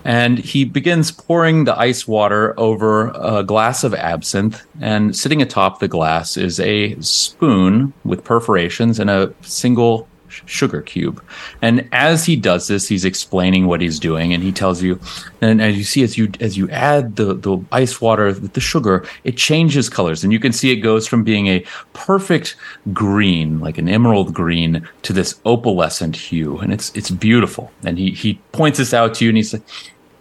and 0.07 0.37
he 0.37 0.63
begins 0.63 1.11
pouring 1.11 1.65
the 1.65 1.77
ice 1.77 2.07
water 2.07 2.57
over 2.57 3.09
a 3.09 3.43
glass 3.43 3.83
of 3.83 3.93
absinthe. 3.93 4.65
And 4.79 5.13
sitting 5.13 5.41
atop 5.41 5.81
the 5.81 5.89
glass 5.89 6.37
is 6.37 6.61
a 6.61 6.95
spoon 7.01 7.91
with 8.05 8.23
perforations 8.23 9.01
and 9.01 9.09
a 9.09 9.33
single 9.41 10.07
sugar 10.45 10.81
cube. 10.81 11.23
And 11.61 11.87
as 11.91 12.25
he 12.25 12.35
does 12.35 12.67
this, 12.67 12.87
he's 12.87 13.05
explaining 13.05 13.67
what 13.67 13.81
he's 13.81 13.99
doing, 13.99 14.33
and 14.33 14.43
he 14.43 14.51
tells 14.51 14.81
you, 14.81 14.99
and 15.41 15.61
as 15.61 15.77
you 15.77 15.83
see, 15.83 16.03
as 16.03 16.17
you 16.17 16.31
as 16.39 16.57
you 16.57 16.69
add 16.69 17.15
the 17.15 17.33
the 17.33 17.57
ice 17.71 17.99
water 17.99 18.27
with 18.27 18.53
the 18.53 18.61
sugar, 18.61 19.05
it 19.23 19.37
changes 19.37 19.89
colors, 19.89 20.23
and 20.23 20.31
you 20.31 20.39
can 20.39 20.53
see 20.53 20.71
it 20.71 20.77
goes 20.77 21.07
from 21.07 21.23
being 21.23 21.47
a 21.47 21.65
perfect 21.93 22.55
green, 22.93 23.59
like 23.59 23.77
an 23.77 23.89
emerald 23.89 24.33
green, 24.33 24.87
to 25.03 25.13
this 25.13 25.35
opalescent 25.45 26.15
hue, 26.15 26.57
and 26.59 26.71
it's 26.71 26.91
it's 26.95 27.09
beautiful. 27.09 27.71
And 27.83 27.97
he 27.97 28.11
he 28.11 28.35
points 28.51 28.77
this 28.77 28.93
out 28.93 29.15
to 29.15 29.25
you, 29.25 29.29
and 29.29 29.37
he's 29.37 29.53
like 29.53 29.63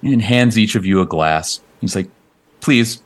and 0.02 0.22
hands 0.22 0.58
each 0.58 0.74
of 0.74 0.84
you 0.84 1.00
a 1.00 1.06
glass. 1.06 1.60
He's 1.80 1.96
like, 1.96 2.08
please 2.60 3.02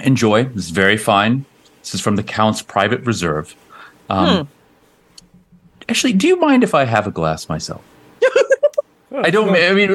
enjoy. 0.00 0.44
This 0.44 0.66
is 0.66 0.70
very 0.70 0.96
fine. 0.96 1.44
This 1.80 1.94
is 1.94 2.00
from 2.00 2.16
the 2.16 2.22
Count's 2.22 2.62
private 2.62 3.00
reserve. 3.02 3.54
Um, 4.10 4.46
hmm. 4.46 4.52
Actually, 5.88 6.12
do 6.12 6.26
you 6.26 6.38
mind 6.38 6.62
if 6.62 6.74
I 6.74 6.84
have 6.84 7.06
a 7.06 7.10
glass 7.10 7.48
myself? 7.48 7.82
I 9.14 9.30
don't. 9.30 9.50
I 9.50 9.72
mean, 9.72 9.90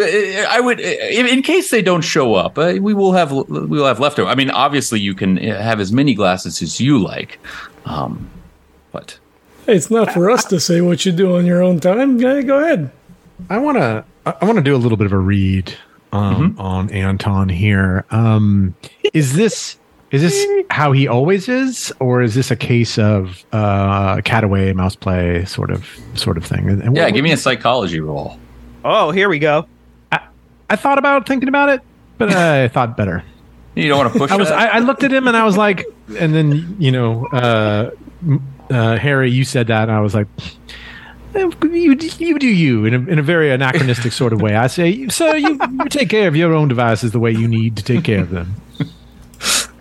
I 0.50 0.60
would, 0.60 0.80
in 0.80 1.42
case 1.44 1.70
they 1.70 1.82
don't 1.82 2.02
show 2.02 2.34
up, 2.34 2.58
uh, 2.58 2.76
we 2.82 2.94
will 2.94 3.14
have 3.14 3.32
we 3.32 3.68
will 3.68 3.86
have 3.86 4.00
leftover. 4.00 4.30
I 4.30 4.36
mean, 4.36 4.50
obviously, 4.50 5.00
you 5.00 5.14
can 5.14 5.38
have 5.38 5.80
as 5.80 5.92
many 5.92 6.16
glasses 6.16 6.62
as 6.62 6.82
you 6.82 6.98
like, 6.98 7.40
um, 7.86 8.30
but 8.92 9.20
it's 9.68 9.92
not 9.92 10.12
for 10.12 10.32
us 10.32 10.46
to 10.46 10.60
say 10.60 10.82
what 10.82 11.06
you 11.06 11.12
do 11.12 11.38
on 11.38 11.46
your 11.46 11.62
own 11.62 11.80
time. 11.80 12.18
Go 12.18 12.60
ahead. 12.60 12.92
I 13.50 13.60
want 13.60 13.78
to. 13.78 14.04
I 14.26 14.46
want 14.46 14.58
to 14.58 14.64
do 14.64 14.76
a 14.76 14.78
little 14.78 14.98
bit 14.98 15.06
of 15.06 15.14
a 15.14 15.18
read 15.18 15.76
um, 16.12 16.54
mm-hmm. 16.54 16.62
on 16.62 16.90
Anton 16.92 17.50
here. 17.50 18.06
Um, 18.10 18.74
is 19.14 19.36
this 19.36 19.78
is 20.14 20.22
this 20.22 20.66
how 20.70 20.92
he 20.92 21.08
always 21.08 21.50
is, 21.50 21.92
or 22.00 22.22
is 22.22 22.36
this 22.36 22.52
a 22.52 22.56
case 22.56 23.00
of 23.00 23.44
uh, 23.52 24.22
cat 24.22 24.44
away, 24.44 24.72
mouse 24.72 24.96
play 24.96 25.44
sort 25.46 25.72
of 25.72 25.90
sort 26.14 26.38
of 26.38 26.46
thing? 26.46 26.70
And 26.70 26.96
yeah, 26.96 27.06
what, 27.06 27.14
give 27.16 27.24
me 27.24 27.32
a 27.32 27.38
psychology 27.38 28.00
roll. 28.00 28.38
Oh, 28.86 29.10
here 29.10 29.28
we 29.28 29.40
go. 29.40 29.66
I, 30.12 30.20
I 30.70 30.76
thought 30.76 31.00
about 31.00 31.28
thinking 31.28 31.50
about 31.50 31.70
it, 31.70 31.82
but 32.20 32.32
I 32.32 32.68
thought 32.74 32.96
better. 32.96 33.24
You 33.74 33.88
don't 33.88 33.98
want 33.98 34.14
to 34.14 34.20
push. 34.20 34.30
I 34.30 34.36
was. 34.36 34.52
I, 34.52 34.68
I, 34.68 34.80
looked 34.80 35.04
at 35.04 35.12
him 35.12 35.28
and 35.28 35.36
I 35.36 35.46
was 35.46 35.58
like, 35.58 35.84
and 36.20 36.36
then 36.36 36.76
you 36.78 36.92
know, 36.92 37.26
uh, 37.30 37.90
uh, 38.70 38.98
Harry, 38.98 39.32
you 39.32 39.44
said 39.44 39.66
that, 39.66 39.90
and 39.90 39.92
I 39.92 40.02
was 40.02 40.14
like, 40.14 40.28
you, 41.34 41.98
you 42.20 42.38
do 42.38 42.48
you 42.48 42.86
in 42.86 42.94
a, 42.94 43.00
in 43.10 43.18
a 43.18 43.24
very 43.24 43.50
anachronistic 43.50 44.12
sort 44.12 44.32
of 44.32 44.44
way. 44.44 44.54
I 44.54 44.68
say, 44.68 45.08
sir, 45.08 45.38
you, 45.38 45.60
you 45.60 45.90
take 45.90 46.10
care 46.10 46.28
of 46.28 46.36
your 46.36 46.54
own 46.54 46.68
devices 46.68 47.14
the 47.14 47.20
way 47.20 47.32
you 47.32 47.48
need 47.48 47.78
to 47.78 47.84
take 47.84 48.04
care 48.04 48.22
of 48.22 48.30
them. 48.30 48.54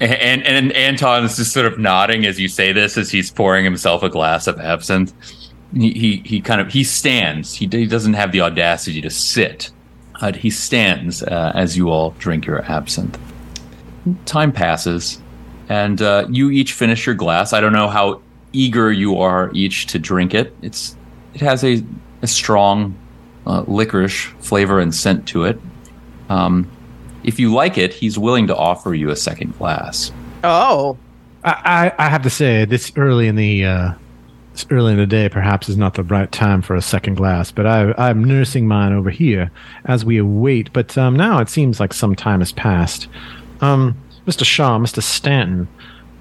And, 0.00 0.42
and 0.46 0.72
Anton 0.72 1.24
is 1.24 1.36
just 1.36 1.52
sort 1.52 1.66
of 1.66 1.78
nodding 1.78 2.24
as 2.24 2.40
you 2.40 2.48
say 2.48 2.72
this, 2.72 2.96
as 2.96 3.10
he's 3.10 3.30
pouring 3.30 3.64
himself 3.64 4.02
a 4.02 4.08
glass 4.08 4.46
of 4.46 4.58
absinthe. 4.58 5.12
He 5.74 5.92
he, 5.92 6.16
he 6.24 6.40
kind 6.40 6.60
of 6.60 6.72
he 6.72 6.84
stands. 6.84 7.54
He, 7.54 7.68
he 7.70 7.86
doesn't 7.86 8.14
have 8.14 8.32
the 8.32 8.40
audacity 8.40 9.00
to 9.02 9.10
sit. 9.10 9.70
He 10.34 10.50
stands 10.50 11.22
uh, 11.22 11.52
as 11.54 11.76
you 11.76 11.90
all 11.90 12.10
drink 12.18 12.46
your 12.46 12.62
absinthe. 12.62 13.18
Time 14.24 14.52
passes, 14.52 15.20
and 15.68 16.00
uh, 16.02 16.26
you 16.30 16.50
each 16.50 16.72
finish 16.72 17.06
your 17.06 17.14
glass. 17.14 17.52
I 17.52 17.60
don't 17.60 17.72
know 17.72 17.88
how 17.88 18.20
eager 18.52 18.90
you 18.90 19.18
are 19.18 19.50
each 19.54 19.86
to 19.86 19.98
drink 19.98 20.34
it. 20.34 20.54
It's 20.62 20.96
it 21.34 21.40
has 21.40 21.62
a, 21.62 21.82
a 22.22 22.26
strong 22.26 22.94
uh, 23.46 23.64
licorice 23.66 24.26
flavor 24.40 24.80
and 24.80 24.94
scent 24.94 25.28
to 25.28 25.44
it. 25.44 25.60
Um, 26.28 26.70
if 27.24 27.38
you 27.38 27.52
like 27.52 27.78
it, 27.78 27.92
he's 27.92 28.18
willing 28.18 28.46
to 28.46 28.56
offer 28.56 28.94
you 28.94 29.10
a 29.10 29.16
second 29.16 29.56
glass. 29.58 30.12
Oh, 30.44 30.96
I, 31.44 31.92
I 31.98 32.08
have 32.08 32.22
to 32.22 32.30
say 32.30 32.64
this 32.64 32.92
early 32.96 33.26
in 33.26 33.36
the 33.36 33.64
uh, 33.64 33.92
early 34.70 34.92
in 34.92 34.98
the 34.98 35.06
day 35.06 35.28
perhaps 35.28 35.68
is 35.68 35.76
not 35.76 35.94
the 35.94 36.02
right 36.04 36.30
time 36.32 36.62
for 36.62 36.74
a 36.74 36.82
second 36.82 37.14
glass, 37.14 37.50
but 37.50 37.66
I, 37.66 37.94
I'm 37.96 38.22
nursing 38.22 38.66
mine 38.66 38.92
over 38.92 39.10
here 39.10 39.50
as 39.86 40.04
we 40.04 40.18
await. 40.18 40.72
But 40.72 40.96
um, 40.98 41.16
now 41.16 41.38
it 41.38 41.48
seems 41.48 41.80
like 41.80 41.92
some 41.92 42.14
time 42.14 42.40
has 42.40 42.52
passed. 42.52 43.08
Um, 43.60 43.96
Mr. 44.26 44.44
Shaw, 44.44 44.78
Mr. 44.78 45.02
Stanton, 45.02 45.68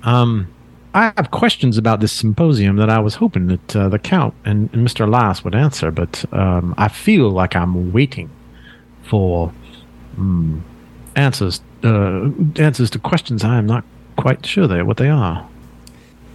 um, 0.04 0.48
I 0.94 1.14
have 1.18 1.32
questions 1.32 1.78
about 1.78 2.00
this 2.00 2.12
symposium 2.12 2.78
that 2.78 2.90
I 2.90 3.00
was 3.00 3.16
hoping 3.16 3.48
that 3.48 3.76
uh, 3.76 3.90
the 3.90 4.00
Count 4.00 4.34
and, 4.46 4.74
and, 4.74 4.88
Mr. 4.88 5.08
Lass 5.10 5.44
would 5.44 5.54
answer, 5.54 5.92
but 5.92 6.26
um, 6.34 6.74
I 6.78 6.88
feel 6.88 7.30
like 7.30 7.56
I'm 7.56 7.92
waiting 7.92 8.30
for 9.04 9.54
um, 10.18 10.64
answers 11.20 11.62
uh, 11.84 12.30
answers 12.56 12.90
to 12.92 13.00
questions 13.00 13.44
I 13.44 13.58
am 13.58 13.66
not 13.66 13.84
quite 14.16 14.46
sure 14.46 14.68
they 14.68 14.82
what 14.84 14.98
they 14.98 15.10
are. 15.10 15.48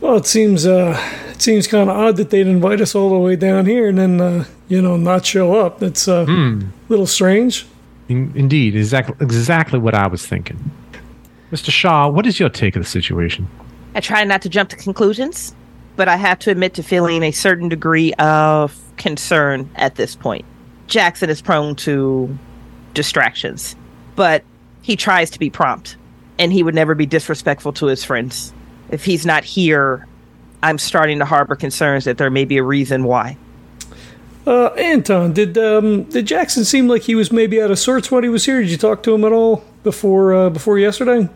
Well, 0.00 0.16
it 0.16 0.26
seems 0.26 0.66
uh, 0.66 1.00
it 1.30 1.40
seems 1.40 1.66
kind 1.66 1.88
of 1.88 1.96
odd 1.96 2.16
that 2.16 2.30
they'd 2.30 2.46
invite 2.46 2.80
us 2.80 2.94
all 2.94 3.10
the 3.10 3.18
way 3.18 3.36
down 3.36 3.66
here 3.66 3.88
and 3.88 3.98
then, 3.98 4.20
uh, 4.20 4.44
you 4.68 4.82
know, 4.82 4.96
not 4.96 5.24
show 5.24 5.54
up. 5.54 5.78
That's 5.78 6.06
uh, 6.06 6.26
a 6.28 6.60
little 6.88 7.06
strange. 7.06 7.66
In, 8.08 8.32
indeed, 8.34 8.76
exactly 8.76 9.16
exactly 9.20 9.78
what 9.78 9.94
I 9.94 10.06
was 10.06 10.26
thinking. 10.26 10.70
Mr. 11.50 11.70
Shaw, 11.70 12.08
what 12.08 12.26
is 12.26 12.38
your 12.38 12.48
take 12.48 12.76
of 12.76 12.82
the 12.82 12.88
situation? 12.88 13.48
I 13.94 14.00
try 14.00 14.24
not 14.24 14.42
to 14.42 14.48
jump 14.48 14.70
to 14.70 14.76
conclusions, 14.76 15.54
but 15.96 16.08
I 16.08 16.16
have 16.16 16.38
to 16.40 16.50
admit 16.50 16.74
to 16.74 16.82
feeling 16.82 17.22
a 17.22 17.30
certain 17.30 17.68
degree 17.68 18.12
of 18.14 18.78
concern 18.96 19.70
at 19.76 19.94
this 19.94 20.16
point. 20.16 20.44
Jackson 20.86 21.30
is 21.30 21.40
prone 21.40 21.76
to 21.76 22.36
distractions, 22.92 23.76
but 24.16 24.44
he 24.84 24.96
tries 24.96 25.30
to 25.30 25.38
be 25.38 25.48
prompt, 25.48 25.96
and 26.38 26.52
he 26.52 26.62
would 26.62 26.74
never 26.74 26.94
be 26.94 27.06
disrespectful 27.06 27.72
to 27.72 27.86
his 27.86 28.04
friends. 28.04 28.52
If 28.90 29.06
he's 29.06 29.24
not 29.24 29.42
here, 29.42 30.06
I'm 30.62 30.76
starting 30.76 31.20
to 31.20 31.24
harbor 31.24 31.56
concerns 31.56 32.04
that 32.04 32.18
there 32.18 32.30
may 32.30 32.44
be 32.44 32.58
a 32.58 32.62
reason 32.62 33.04
why. 33.04 33.38
Uh, 34.46 34.66
Anton, 34.74 35.32
did 35.32 35.56
um, 35.56 36.02
did 36.04 36.26
Jackson 36.26 36.66
seem 36.66 36.86
like 36.86 37.00
he 37.00 37.14
was 37.14 37.32
maybe 37.32 37.62
out 37.62 37.70
of 37.70 37.78
sorts 37.78 38.10
when 38.10 38.24
he 38.24 38.28
was 38.28 38.44
here? 38.44 38.60
Did 38.60 38.70
you 38.70 38.76
talk 38.76 39.02
to 39.04 39.14
him 39.14 39.24
at 39.24 39.32
all 39.32 39.64
before 39.84 40.34
uh, 40.34 40.50
before 40.50 40.78
yesterday? 40.78 41.30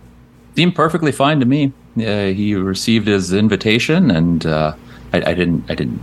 Seemed 0.55 0.75
perfectly 0.75 1.11
fine 1.11 1.41
to 1.41 1.47
me. 1.47 1.73
Uh, 1.97 2.27
he 2.27 2.55
received 2.55 3.07
his 3.07 3.33
invitation, 3.33 4.11
and 4.11 4.45
uh, 4.45 4.75
I, 5.15 5.23
I 5.23 5.33
didn't 5.33 5.65
I 5.71 5.75
didn't 5.75 6.03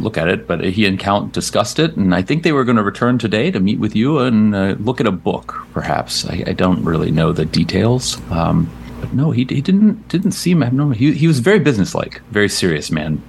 look 0.00 0.18
at 0.18 0.28
it, 0.28 0.46
but 0.46 0.64
he 0.64 0.86
and 0.86 0.98
Count 0.98 1.32
discussed 1.32 1.78
it, 1.78 1.96
and 1.96 2.14
I 2.14 2.22
think 2.22 2.42
they 2.42 2.52
were 2.52 2.64
going 2.64 2.76
to 2.76 2.82
return 2.82 3.18
today 3.18 3.50
to 3.50 3.60
meet 3.60 3.78
with 3.78 3.94
you 3.94 4.18
and 4.18 4.54
uh, 4.54 4.76
look 4.78 5.00
at 5.00 5.06
a 5.06 5.12
book, 5.12 5.66
perhaps. 5.72 6.26
I, 6.26 6.44
I 6.46 6.52
don't 6.52 6.82
really 6.84 7.10
know 7.10 7.32
the 7.32 7.44
details, 7.44 8.20
um, 8.30 8.70
but 9.00 9.12
no, 9.12 9.30
he, 9.30 9.44
he 9.44 9.60
didn't 9.60 10.08
didn't 10.08 10.32
seem 10.32 10.62
abnormal. 10.62 10.94
He 10.94 11.12
he 11.12 11.26
was 11.26 11.40
very 11.40 11.58
businesslike, 11.58 12.20
very 12.30 12.48
serious 12.48 12.90
man. 12.90 13.22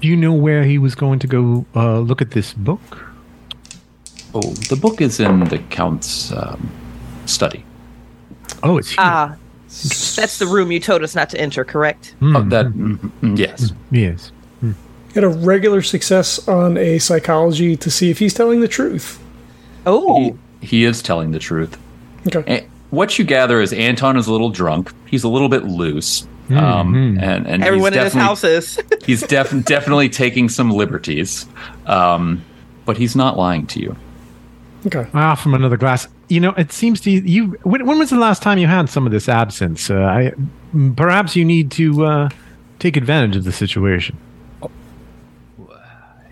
Do 0.00 0.08
you 0.08 0.16
know 0.16 0.32
where 0.32 0.64
he 0.64 0.78
was 0.78 0.94
going 0.94 1.18
to 1.20 1.26
go 1.26 1.64
uh, 1.76 2.00
look 2.00 2.20
at 2.20 2.32
this 2.32 2.52
book? 2.52 3.06
Oh, 4.34 4.40
the 4.70 4.76
book 4.76 5.00
is 5.00 5.20
in 5.20 5.44
the 5.44 5.58
Count's 5.58 6.32
um, 6.32 6.70
study. 7.26 7.64
Oh, 8.62 8.78
it's 8.78 8.90
here. 8.90 8.96
Ah, 9.00 9.36
that's 9.68 10.38
the 10.38 10.46
room 10.46 10.72
you 10.72 10.80
told 10.80 11.02
us 11.02 11.14
not 11.14 11.30
to 11.30 11.40
enter, 11.40 11.64
correct? 11.64 12.14
Hmm. 12.20 12.36
Oh, 12.36 12.42
that 12.42 12.66
mm, 12.66 12.98
mm, 13.22 13.38
yes. 13.38 13.72
yes. 13.90 14.32
Had 15.14 15.24
a 15.24 15.28
regular 15.28 15.82
success 15.82 16.46
on 16.48 16.76
a 16.78 16.98
psychology 16.98 17.76
to 17.76 17.90
see 17.90 18.10
if 18.10 18.18
he's 18.18 18.32
telling 18.34 18.60
the 18.60 18.68
truth. 18.68 19.22
Oh, 19.86 20.36
He, 20.60 20.66
he 20.66 20.84
is 20.84 21.02
telling 21.02 21.32
the 21.32 21.38
truth. 21.38 21.78
Okay. 22.26 22.42
Eh, 22.46 22.64
What 22.90 23.18
you 23.18 23.24
gather 23.24 23.60
is 23.60 23.72
Anton 23.72 24.16
is 24.16 24.26
a 24.26 24.32
little 24.32 24.50
drunk. 24.50 24.92
He's 25.06 25.24
a 25.24 25.28
little 25.28 25.48
bit 25.48 25.64
loose. 25.64 26.26
Um, 26.50 26.94
and, 27.18 27.46
and 27.46 27.62
everyone 27.64 27.92
he's 27.92 27.98
in 27.98 28.04
his 28.04 28.12
definitely- 28.12 28.20
house 28.28 28.44
is. 28.44 28.78
he's 29.06 29.22
def- 29.22 29.64
definitely 29.64 30.08
taking 30.10 30.48
some 30.50 30.70
liberties, 30.70 31.46
um, 31.86 32.44
but 32.84 32.96
he's 32.98 33.16
not 33.16 33.38
lying 33.38 33.66
to 33.68 33.80
you. 33.80 33.96
Okay. 34.86 35.06
Ah, 35.14 35.34
from 35.34 35.54
another 35.54 35.76
glass. 35.78 36.08
You 36.28 36.40
know, 36.40 36.50
it 36.58 36.72
seems 36.72 37.00
to 37.02 37.10
you. 37.10 37.52
When, 37.62 37.86
when 37.86 37.98
was 37.98 38.10
the 38.10 38.18
last 38.18 38.42
time 38.42 38.58
you 38.58 38.66
had 38.66 38.90
some 38.90 39.06
of 39.06 39.12
this 39.12 39.28
absinthe? 39.28 39.90
Uh, 39.90 40.02
I, 40.02 40.32
perhaps 40.96 41.36
you 41.36 41.44
need 41.44 41.70
to 41.72 42.04
uh, 42.04 42.28
take 42.80 42.96
advantage 42.96 43.36
of 43.36 43.44
the 43.44 43.52
situation. 43.52 44.18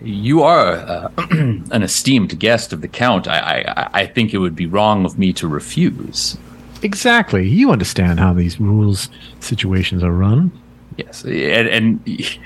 You 0.03 0.43
are 0.43 0.71
uh, 0.73 1.11
an 1.31 1.83
esteemed 1.83 2.39
guest 2.39 2.73
of 2.73 2.81
the 2.81 2.87
Count. 2.87 3.27
I, 3.27 3.61
I, 3.67 3.89
I 4.01 4.05
think 4.07 4.33
it 4.33 4.39
would 4.39 4.55
be 4.55 4.65
wrong 4.65 5.05
of 5.05 5.17
me 5.19 5.31
to 5.33 5.47
refuse. 5.47 6.37
Exactly. 6.81 7.47
You 7.47 7.71
understand 7.71 8.19
how 8.19 8.33
these 8.33 8.59
rules 8.59 9.09
situations 9.39 10.03
are 10.03 10.11
run. 10.11 10.51
Yes, 10.97 11.23
and, 11.23 11.67
and 11.67 12.01
he, 12.05 12.39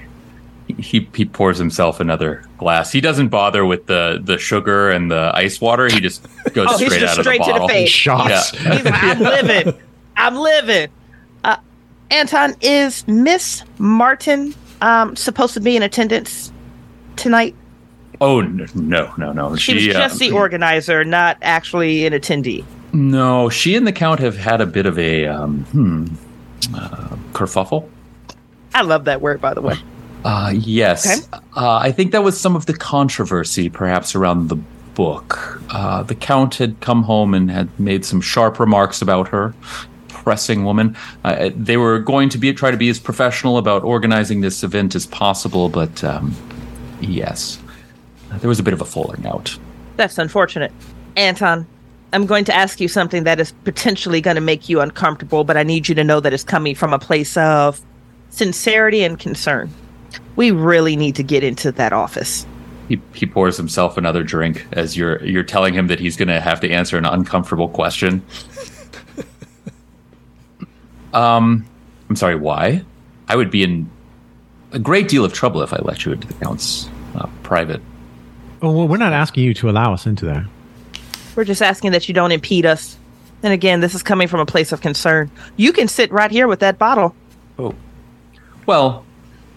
he 0.78 1.08
he 1.14 1.26
pours 1.26 1.58
himself 1.58 2.00
another 2.00 2.44
glass. 2.58 2.92
He 2.92 3.00
doesn't 3.00 3.30
bother 3.30 3.66
with 3.66 3.86
the 3.86 4.20
the 4.22 4.38
sugar 4.38 4.90
and 4.92 5.10
the 5.10 5.32
ice 5.34 5.62
water. 5.62 5.88
He 5.88 6.02
just 6.02 6.24
goes 6.54 6.68
Oh, 6.70 6.78
straight 6.78 7.04
out 7.04 7.18
straight 7.22 7.40
of 7.42 7.48
to 7.48 7.54
the 7.54 7.54
the 7.54 7.60
bottle. 7.60 7.68
face. 7.70 7.90
Shots. 7.90 8.54
Yeah. 8.54 8.74
He's 8.76 8.86
like, 8.86 9.04
I'm 9.04 9.20
living. 9.20 9.74
I'm 10.18 10.36
living. 10.36 10.90
Uh, 11.44 11.58
Anton, 12.12 12.56
is 12.62 13.08
Miss 13.08 13.64
Martin 13.78 14.54
um, 14.82 15.16
supposed 15.16 15.54
to 15.54 15.60
be 15.62 15.76
in 15.78 15.84
attendance 15.84 16.52
tonight? 17.16 17.56
Oh 18.22 18.42
no, 18.42 19.14
no, 19.18 19.34
no. 19.34 19.56
She, 19.56 19.76
was 19.76 19.96
uh, 19.96 20.00
just 20.00 20.20
the 20.20 20.32
organizer, 20.32 21.04
not 21.04 21.38
actually 21.42 22.06
an 22.06 22.14
attendee. 22.14 22.64
No, 22.94 23.50
she 23.50 23.76
and 23.76 23.86
the 23.86 23.92
Count 23.92 24.20
have 24.22 24.38
had 24.38 24.62
a 24.62 24.66
bit 24.66 24.86
of 24.86 24.98
a 24.98 25.28
um, 25.28 25.66
hmm, 25.66 26.06
uh, 26.74 27.18
kerfuffle. 27.34 27.90
I 28.74 28.82
love 28.84 29.06
that 29.06 29.22
word, 29.22 29.42
by 29.42 29.54
the 29.54 29.62
way. 29.62 29.76
Uh, 30.24 30.54
yes. 30.56 31.28
Okay. 31.28 31.44
Uh, 31.56 31.78
I 31.78 31.92
think 31.92 32.12
that 32.12 32.24
was 32.24 32.40
some 32.40 32.56
of 32.56 32.66
the 32.66 32.74
controversy, 32.74 33.70
perhaps, 33.70 34.16
around 34.16 34.48
the 34.48 34.56
book. 34.96 35.62
Uh, 35.70 36.04
the 36.04 36.16
Count 36.16 36.56
had 36.56 36.80
come 36.80 37.04
home 37.04 37.34
and 37.34 37.52
had 37.52 37.80
made 37.80 38.06
some 38.06 38.22
sharp 38.22 38.60
remarks 38.60 39.02
about 39.02 39.28
her. 39.28 39.54
Pressing 40.08 40.64
woman. 40.66 40.98
Uh, 41.24 41.52
they 41.56 41.78
were 41.78 42.00
going 42.00 42.30
to 42.30 42.38
be 42.38 42.52
try 42.54 42.72
to 42.72 42.78
be 42.78 42.90
as 42.90 42.98
professional 42.98 43.58
about 43.58 43.84
organizing 43.84 44.42
this 44.42 44.64
event 44.64 44.96
as 44.96 45.06
possible, 45.06 45.70
but 45.70 46.04
um, 46.04 46.34
yes, 47.08 47.60
there 48.40 48.50
was 48.50 48.60
a 48.60 48.64
bit 48.64 48.74
of 48.74 48.82
a 48.82 48.86
falling 48.86 49.26
out. 49.26 49.58
That's 49.96 50.18
unfortunate. 50.18 50.72
Anton, 51.16 51.66
I'm 52.14 52.26
going 52.26 52.46
to 52.46 52.56
ask 52.56 52.80
you 52.80 52.88
something 52.88 53.24
that 53.24 53.40
is 53.40 53.52
potentially 53.64 54.22
going 54.22 54.36
to 54.36 54.42
make 54.42 54.70
you 54.70 54.82
uncomfortable, 54.82 55.44
but 55.44 55.58
I 55.58 55.64
need 55.64 55.88
you 55.88 55.96
to 55.96 56.04
know 56.04 56.20
that 56.20 56.34
it's 56.34 56.44
coming 56.44 56.76
from 56.76 56.94
a 56.94 57.00
place 57.00 57.36
of 57.38 57.82
sincerity 58.30 59.04
and 59.04 59.20
concern. 59.20 59.70
We 60.36 60.52
really 60.52 60.96
need 60.96 61.16
to 61.16 61.24
get 61.24 61.44
into 61.44 61.72
that 61.74 61.94
office. 61.94 62.46
He, 62.88 63.02
he 63.14 63.26
pours 63.26 63.58
himself 63.58 63.98
another 63.98 64.24
drink 64.24 64.66
as 64.74 64.96
you're 64.96 65.24
you're 65.24 65.44
telling 65.44 65.74
him 65.74 65.88
that 65.88 66.00
he's 66.00 66.16
going 66.16 66.28
to 66.28 66.40
have 66.40 66.60
to 66.60 66.70
answer 66.70 66.98
an 66.98 67.06
uncomfortable 67.06 67.68
question. 67.68 68.22
um, 71.14 71.66
I'm 72.10 72.16
sorry. 72.16 72.36
Why? 72.36 72.84
I 73.28 73.36
would 73.36 73.50
be 73.50 73.64
in 73.64 73.90
a 74.72 74.80
great 74.80 75.08
deal 75.08 75.26
of 75.26 75.34
trouble 75.34 75.62
if 75.64 75.74
I 75.74 75.80
let 75.82 76.06
you 76.06 76.12
into 76.12 76.28
the 76.28 76.34
count's 76.36 76.88
uh, 77.16 77.28
private. 77.44 77.82
Oh, 78.62 78.72
well, 78.72 78.88
we're 78.88 78.98
not 78.98 79.14
asking 79.14 79.44
you 79.44 79.54
to 79.56 79.70
allow 79.70 79.94
us 79.94 80.06
into 80.06 80.26
there. 80.26 80.48
We're 81.36 81.44
just 81.44 81.62
asking 81.62 81.92
that 81.92 82.08
you 82.08 82.14
don't 82.14 82.32
impede 82.32 82.66
us. 82.66 82.98
And 83.44 83.54
again, 83.54 83.82
this 83.82 83.94
is 83.94 84.02
coming 84.02 84.28
from 84.28 84.40
a 84.40 84.46
place 84.46 84.72
of 84.72 84.82
concern. 84.82 85.30
You 85.58 85.74
can 85.74 85.88
sit 85.88 86.12
right 86.12 86.32
here 86.32 86.48
with 86.48 86.60
that 86.62 86.78
bottle. 86.78 87.16
Oh, 87.60 87.76
well, 88.66 89.06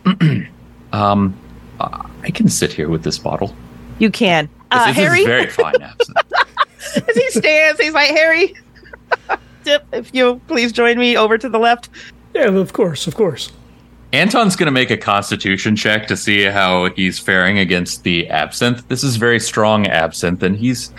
um, 0.93 1.37
I 1.81 2.31
can 2.31 2.49
sit 2.49 2.73
here 2.73 2.89
with 2.89 3.05
this 3.05 3.19
bottle. 3.19 3.55
You 3.99 4.11
can. 4.11 4.49
Uh, 4.71 4.89
this 4.89 4.97
Harry, 4.97 5.21
is 5.21 5.27
very 5.27 5.47
fine 5.47 5.75
absinthe. 5.81 6.33
as 7.09 7.17
he 7.17 7.31
stands, 7.31 7.81
he's 7.81 7.95
like, 7.95 8.11
Harry, 8.11 8.55
Tip, 9.65 9.87
if 9.93 10.15
you 10.15 10.41
please 10.47 10.73
join 10.73 10.99
me 10.99 11.17
over 11.17 11.39
to 11.39 11.49
the 11.49 11.59
left. 11.59 11.89
Yeah, 12.35 12.49
of 12.49 12.73
course, 12.73 13.07
of 13.07 13.15
course. 13.15 13.51
Anton's 14.13 14.57
going 14.57 14.67
to 14.67 14.73
make 14.73 14.91
a 14.91 14.97
constitution 14.97 15.77
check 15.77 16.07
to 16.07 16.17
see 16.17 16.45
how 16.45 16.91
he's 16.91 17.19
faring 17.19 17.59
against 17.59 18.05
the 18.05 18.29
absinthe. 18.31 18.87
This 18.89 19.05
is 19.05 19.17
very 19.17 19.39
strong 19.39 19.87
absinthe, 19.87 20.43
and 20.43 20.57
he's 20.57 20.93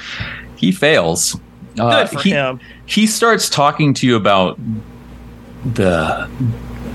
he 0.55 0.71
fails. 0.71 1.35
Uh, 1.79 2.03
Good 2.03 2.09
for 2.09 2.19
he, 2.21 2.29
him. 2.31 2.59
he 2.85 3.07
starts 3.07 3.49
talking 3.49 3.93
to 3.95 4.07
you 4.07 4.15
about 4.15 4.59
the 5.73 6.29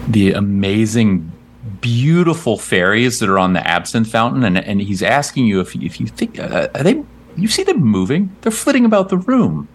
the 0.08 0.32
amazing, 0.32 1.32
beautiful 1.80 2.58
fairies 2.58 3.18
that 3.18 3.28
are 3.28 3.38
on 3.38 3.54
the 3.54 3.66
absinthe 3.66 4.08
fountain, 4.08 4.44
and 4.44 4.58
and 4.58 4.80
he's 4.80 5.02
asking 5.02 5.46
you 5.46 5.60
if 5.60 5.74
if 5.74 6.00
you 6.00 6.06
think 6.06 6.38
uh, 6.38 6.68
are 6.74 6.82
they 6.84 7.02
you 7.36 7.48
see 7.48 7.64
them 7.64 7.80
moving? 7.80 8.34
They're 8.42 8.52
flitting 8.52 8.84
about 8.84 9.08
the 9.08 9.16
room. 9.16 9.66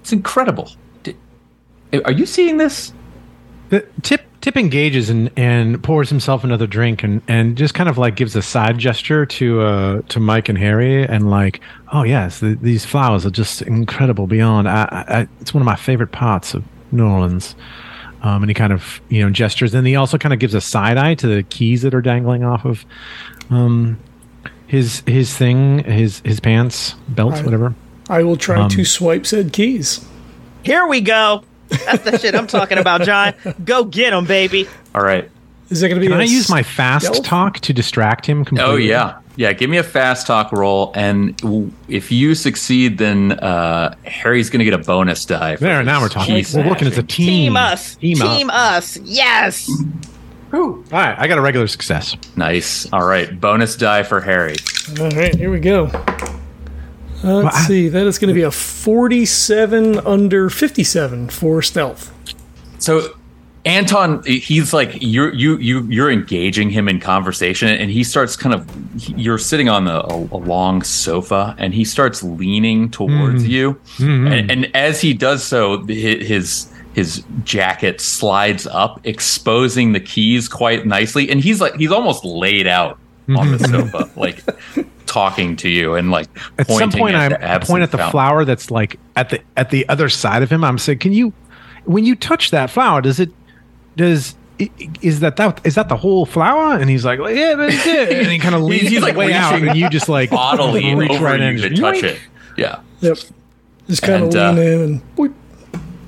It's 0.00 0.12
incredible. 0.12 0.70
Did, 1.02 1.16
are 2.04 2.12
you 2.12 2.24
seeing 2.24 2.56
this? 2.56 2.94
The 3.68 3.86
tip 4.02 4.22
tip 4.42 4.56
engages 4.58 5.08
and, 5.08 5.30
and 5.36 5.82
pours 5.82 6.10
himself 6.10 6.44
another 6.44 6.66
drink 6.66 7.02
and, 7.02 7.22
and 7.28 7.56
just 7.56 7.72
kind 7.72 7.88
of 7.88 7.96
like 7.96 8.14
gives 8.16 8.36
a 8.36 8.42
side 8.42 8.76
gesture 8.76 9.24
to 9.24 9.60
uh 9.62 10.02
to 10.08 10.20
Mike 10.20 10.50
and 10.50 10.58
Harry 10.58 11.06
and 11.06 11.30
like 11.30 11.60
oh 11.92 12.02
yes 12.02 12.40
the, 12.40 12.54
these 12.60 12.84
flowers 12.84 13.24
are 13.24 13.30
just 13.30 13.62
incredible 13.62 14.26
beyond 14.26 14.68
I, 14.68 14.82
I, 14.90 15.20
I- 15.20 15.28
it's 15.40 15.54
one 15.54 15.62
of 15.62 15.66
my 15.66 15.76
favorite 15.76 16.12
parts 16.12 16.52
of 16.52 16.62
New 16.90 17.06
Orleans 17.08 17.54
um, 18.22 18.42
and 18.42 18.50
he 18.50 18.54
kind 18.54 18.72
of 18.72 19.00
you 19.08 19.22
know 19.22 19.30
gestures 19.30 19.72
and 19.74 19.86
he 19.86 19.96
also 19.96 20.18
kind 20.18 20.32
of 20.34 20.38
gives 20.38 20.54
a 20.54 20.60
side 20.60 20.98
eye 20.98 21.14
to 21.14 21.26
the 21.26 21.42
keys 21.44 21.82
that 21.82 21.94
are 21.94 22.02
dangling 22.02 22.44
off 22.44 22.64
of 22.66 22.84
um 23.50 23.98
his 24.66 25.02
his 25.06 25.36
thing 25.36 25.84
his 25.84 26.20
his 26.24 26.40
pants 26.40 26.94
belts 27.08 27.36
Right. 27.36 27.44
whatever 27.44 27.74
I 28.10 28.24
will 28.24 28.36
try 28.36 28.60
Um, 28.62 28.68
to 28.70 28.84
swipe 28.84 29.24
said 29.24 29.52
keys. 29.52 30.04
Here 30.64 30.86
we 30.86 31.00
go. 31.00 31.44
That's 31.86 32.04
the 32.04 32.18
shit 32.18 32.34
I'm 32.34 32.46
talking 32.46 32.78
about, 32.78 33.02
John. 33.02 33.34
Go 33.64 33.84
get 33.84 34.12
him, 34.12 34.24
baby. 34.26 34.68
All 34.94 35.02
right. 35.02 35.30
Is 35.70 35.80
that 35.80 35.88
going 35.88 36.00
to 36.00 36.06
be? 36.06 36.08
can 36.08 36.18
a 36.18 36.22
I 36.22 36.26
use 36.26 36.50
my 36.50 36.62
fast 36.62 37.06
stealth? 37.06 37.24
talk 37.24 37.60
to 37.60 37.72
distract 37.72 38.26
him 38.26 38.44
completely 38.44 38.72
Oh 38.74 38.76
yeah, 38.76 39.20
yeah. 39.36 39.54
Give 39.54 39.70
me 39.70 39.78
a 39.78 39.82
fast 39.82 40.26
talk 40.26 40.52
roll, 40.52 40.92
and 40.94 41.34
w- 41.38 41.72
if 41.88 42.12
you 42.12 42.34
succeed, 42.34 42.98
then 42.98 43.32
uh, 43.32 43.94
Harry's 44.04 44.50
going 44.50 44.58
to 44.58 44.66
get 44.66 44.74
a 44.74 44.78
bonus 44.84 45.24
die. 45.24 45.56
for 45.56 45.64
there 45.64 45.82
now 45.82 46.02
we're 46.02 46.10
talking 46.10 46.34
keys 46.34 46.54
we're 46.54 46.68
working 46.68 46.88
as 46.88 46.98
a 46.98 47.02
team 47.02 47.26
Team 47.26 47.56
us. 47.56 47.94
team, 47.96 48.18
Team, 48.18 48.50
up. 48.50 48.56
us. 48.76 48.98
Yes. 48.98 49.70
All 50.52 50.82
right, 50.90 51.18
I 51.18 51.26
got 51.28 51.38
a 51.38 51.40
regular 51.40 51.66
success. 51.66 52.14
Nice. 52.36 52.92
All 52.92 53.06
right. 53.06 53.40
Bonus 53.40 53.74
die 53.74 54.02
for 54.02 54.20
Harry. 54.20 54.56
All 55.00 55.08
right, 55.08 55.34
here 55.34 55.50
we 55.50 55.58
go. 55.60 55.86
Let's 57.22 57.56
I- 57.56 57.66
see. 57.66 57.88
That 57.88 58.06
is 58.06 58.18
going 58.18 58.28
to 58.28 58.34
be 58.34 58.42
a 58.42 58.50
47 58.50 59.98
under 60.06 60.50
57 60.50 61.28
for 61.28 61.62
stealth. 61.62 62.12
So 62.78 63.14
Anton, 63.64 64.24
he's 64.24 64.72
like 64.72 64.98
you're 65.00 65.32
you 65.32 65.56
you 65.58 65.82
you're 65.82 66.10
engaging 66.10 66.68
him 66.68 66.88
in 66.88 66.98
conversation, 66.98 67.68
and 67.68 67.92
he 67.92 68.02
starts 68.02 68.34
kind 68.34 68.54
of 68.56 68.68
you're 69.16 69.38
sitting 69.38 69.68
on 69.68 69.84
the, 69.84 70.04
a, 70.04 70.16
a 70.16 70.38
long 70.38 70.82
sofa, 70.82 71.54
and 71.58 71.72
he 71.72 71.84
starts 71.84 72.24
leaning 72.24 72.90
towards 72.90 73.44
hmm. 73.44 73.50
you, 73.50 73.72
hmm. 73.98 74.26
and, 74.26 74.50
and 74.50 74.76
as 74.76 75.00
he 75.00 75.14
does 75.14 75.44
so, 75.44 75.84
his 75.84 76.72
his 76.92 77.22
jacket 77.44 78.00
slides 78.00 78.66
up, 78.66 79.00
exposing 79.04 79.92
the 79.92 80.00
keys 80.00 80.48
quite 80.48 80.84
nicely, 80.84 81.30
and 81.30 81.40
he's 81.40 81.60
like 81.60 81.76
he's 81.76 81.92
almost 81.92 82.24
laid 82.24 82.66
out 82.66 82.98
on 83.36 83.52
the 83.52 83.58
hmm. 83.58 83.92
sofa, 83.92 84.10
like 84.16 84.42
talking 85.12 85.56
to 85.56 85.68
you, 85.68 85.94
and 85.94 86.10
like 86.10 86.28
At 86.58 86.66
some 86.66 86.78
pointing 86.90 87.00
point, 87.00 87.14
at 87.16 87.20
I 87.20 87.28
the 87.28 87.34
point 87.36 87.42
absent 87.50 87.82
at 87.82 87.90
the 87.92 87.98
fountain. 87.98 88.10
flower 88.12 88.44
that's 88.44 88.70
like 88.70 88.98
at 89.16 89.30
the 89.30 89.40
at 89.56 89.70
the 89.70 89.88
other 89.88 90.08
side 90.08 90.42
of 90.42 90.50
him. 90.50 90.64
I'm 90.64 90.78
saying, 90.78 90.98
can 91.00 91.12
you, 91.12 91.32
when 91.84 92.04
you 92.04 92.14
touch 92.16 92.50
that 92.50 92.70
flower, 92.70 93.00
does 93.02 93.20
it, 93.20 93.30
does 93.96 94.34
is 95.02 95.20
that 95.20 95.36
that 95.36 95.60
is 95.66 95.74
that 95.74 95.88
the 95.88 95.96
whole 95.96 96.24
flower? 96.24 96.78
And 96.78 96.88
he's 96.88 97.04
like, 97.04 97.18
well, 97.20 97.30
yeah, 97.32 97.54
that's 97.54 97.86
it. 97.86 98.12
And 98.12 98.28
he 98.28 98.38
kind 98.38 98.54
of 98.54 98.62
leans 98.62 98.82
He's- 98.88 98.92
he's, 98.94 99.02
like, 99.02 99.16
way 99.16 99.32
out, 99.32 99.52
reaching 99.54 99.68
and 99.68 99.78
you 99.78 99.88
just 99.90 100.08
like 100.08 100.30
bodily 100.30 100.94
reach 100.94 101.10
over 101.10 101.24
right 101.24 101.40
you 101.40 101.46
in 101.46 101.56
to 101.58 101.66
and 101.66 101.76
touch 101.76 101.96
yoink. 101.96 102.02
it. 102.04 102.20
Yeah. 102.56 102.80
Yep. 103.00 103.18
Just 103.88 104.02
kind 104.02 104.22
of 104.24 104.28
And, 104.34 104.36
uh, 104.36 104.52
lean 104.52 104.58
in 104.72 104.80
and 104.80 105.16
boop. 105.16 105.34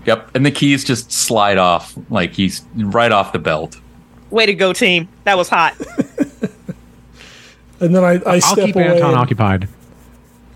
Yep, 0.07 0.31
and 0.37 0.45
the 0.47 0.51
keys 0.51 0.85
just 0.85 1.11
slide 1.11 1.57
off 1.59 1.97
like 2.11 2.33
he's 2.35 2.63
right 2.77 3.11
off 3.11 3.33
the 3.33 3.39
belt. 3.39 3.81
Way 4.31 4.47
to 4.47 4.55
go, 4.55 4.73
team. 4.73 5.09
That 5.25 5.37
was 5.39 5.49
hot. 5.49 5.75
and 7.81 7.95
then 7.95 8.05
I, 8.05 8.14
I 8.27 8.35
I'll 8.35 8.41
step 8.41 8.66
keep 8.66 8.77
away. 8.77 8.89
Anton 8.89 9.11
and- 9.11 9.18
occupied. 9.18 9.68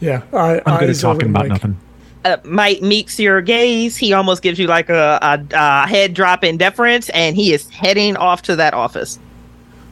Yeah, 0.00 0.22
I, 0.32 0.60
I'm 0.64 0.78
good 0.78 0.90
at 0.90 0.96
talking 1.00 1.30
about 1.30 1.42
Mike. 1.48 1.48
nothing. 1.48 1.76
uh, 2.24 2.36
Mike 2.44 2.82
meets 2.82 3.18
your 3.18 3.42
gaze. 3.42 3.96
He 3.96 4.12
almost 4.12 4.42
gives 4.42 4.56
you 4.58 4.68
like 4.68 4.88
a, 4.90 5.18
a, 5.20 5.44
a 5.52 5.86
head 5.88 6.14
drop 6.14 6.44
in 6.44 6.56
deference, 6.56 7.08
and 7.10 7.34
he 7.34 7.52
is 7.52 7.68
heading 7.70 8.16
off 8.16 8.42
to 8.42 8.54
that 8.56 8.74
office. 8.74 9.18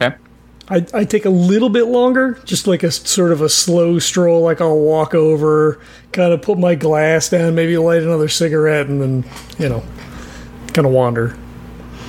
Okay. 0.01 0.15
I, 0.69 0.85
I 0.93 1.03
take 1.03 1.25
a 1.25 1.29
little 1.29 1.67
bit 1.67 1.87
longer, 1.87 2.39
just 2.45 2.67
like 2.67 2.83
a 2.83 2.91
sort 2.91 3.33
of 3.33 3.41
a 3.41 3.49
slow 3.49 3.99
stroll. 3.99 4.41
Like 4.43 4.61
I'll 4.61 4.79
walk 4.79 5.13
over, 5.13 5.81
kind 6.13 6.31
of 6.31 6.41
put 6.41 6.57
my 6.57 6.75
glass 6.75 7.27
down, 7.29 7.53
maybe 7.55 7.77
light 7.77 8.01
another 8.01 8.29
cigarette, 8.29 8.87
and 8.87 9.01
then 9.01 9.25
you 9.59 9.67
know, 9.67 9.83
kind 10.73 10.85
of 10.87 10.93
wander. 10.93 11.37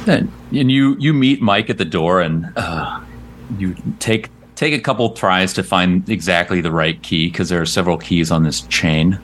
And, 0.06 0.30
and 0.52 0.70
you 0.70 0.94
you 1.00 1.12
meet 1.12 1.42
Mike 1.42 1.68
at 1.68 1.78
the 1.78 1.84
door, 1.84 2.20
and 2.20 2.52
uh, 2.56 3.00
you 3.58 3.74
take 3.98 4.30
take 4.58 4.74
a 4.74 4.80
couple 4.80 5.10
tries 5.10 5.52
to 5.52 5.62
find 5.62 6.08
exactly 6.10 6.60
the 6.60 6.72
right 6.72 7.00
key 7.02 7.28
because 7.28 7.48
there 7.48 7.60
are 7.60 7.66
several 7.66 7.96
keys 7.96 8.32
on 8.32 8.42
this 8.42 8.62
chain, 8.62 9.16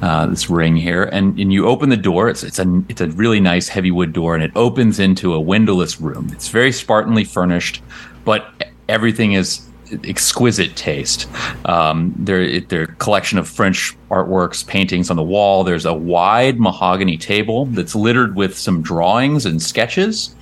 uh, 0.00 0.26
this 0.26 0.48
ring 0.48 0.76
here. 0.76 1.04
And 1.04 1.38
and 1.38 1.52
you 1.52 1.66
open 1.66 1.90
the 1.90 1.96
door. 1.96 2.30
It's 2.30 2.42
it's 2.42 2.58
a 2.58 2.82
it's 2.88 3.02
a 3.02 3.08
really 3.08 3.38
nice 3.38 3.68
heavy 3.68 3.90
wood 3.90 4.14
door, 4.14 4.34
and 4.34 4.42
it 4.42 4.50
opens 4.56 4.98
into 4.98 5.34
a 5.34 5.40
windowless 5.40 6.00
room. 6.00 6.30
It's 6.32 6.48
very 6.48 6.70
spartanly 6.70 7.26
furnished, 7.26 7.82
but 8.24 8.48
everything 8.88 9.32
is 9.32 9.68
exquisite 10.04 10.74
taste. 10.74 11.28
Um, 11.66 12.14
there, 12.16 12.60
there 12.60 12.86
collection 12.86 13.38
of 13.38 13.48
French 13.48 13.96
artworks, 14.10 14.66
paintings 14.66 15.10
on 15.10 15.16
the 15.16 15.22
wall. 15.22 15.64
There's 15.64 15.86
a 15.86 15.94
wide 15.94 16.60
mahogany 16.60 17.16
table 17.16 17.66
that's 17.66 17.94
littered 17.94 18.36
with 18.36 18.56
some 18.56 18.82
drawings 18.82 19.46
and 19.46 19.62
sketches. 19.62 20.34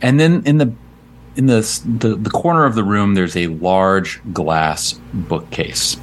And 0.00 0.18
then 0.18 0.42
in 0.46 0.58
the 0.58 0.72
in 1.36 1.46
the, 1.46 1.60
the 1.98 2.16
the 2.16 2.30
corner 2.30 2.64
of 2.64 2.74
the 2.74 2.84
room, 2.84 3.14
there's 3.14 3.36
a 3.36 3.46
large 3.48 4.20
glass 4.32 5.00
bookcase, 5.14 5.96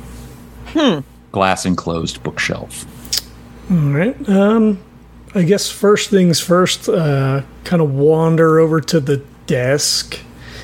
glass 1.32 1.65
enclosed 1.65 2.23
bookshelf. 2.23 2.86
All 3.71 3.77
right. 3.77 4.30
Um, 4.30 4.80
I 5.36 5.43
guess 5.43 5.69
first 5.69 6.09
things 6.09 6.39
first. 6.39 6.89
Uh, 6.89 7.43
kind 7.63 7.82
of 7.82 7.93
wander 7.93 8.59
over 8.59 8.82
to 8.82 8.99
the 8.99 9.23
desk, 9.45 10.19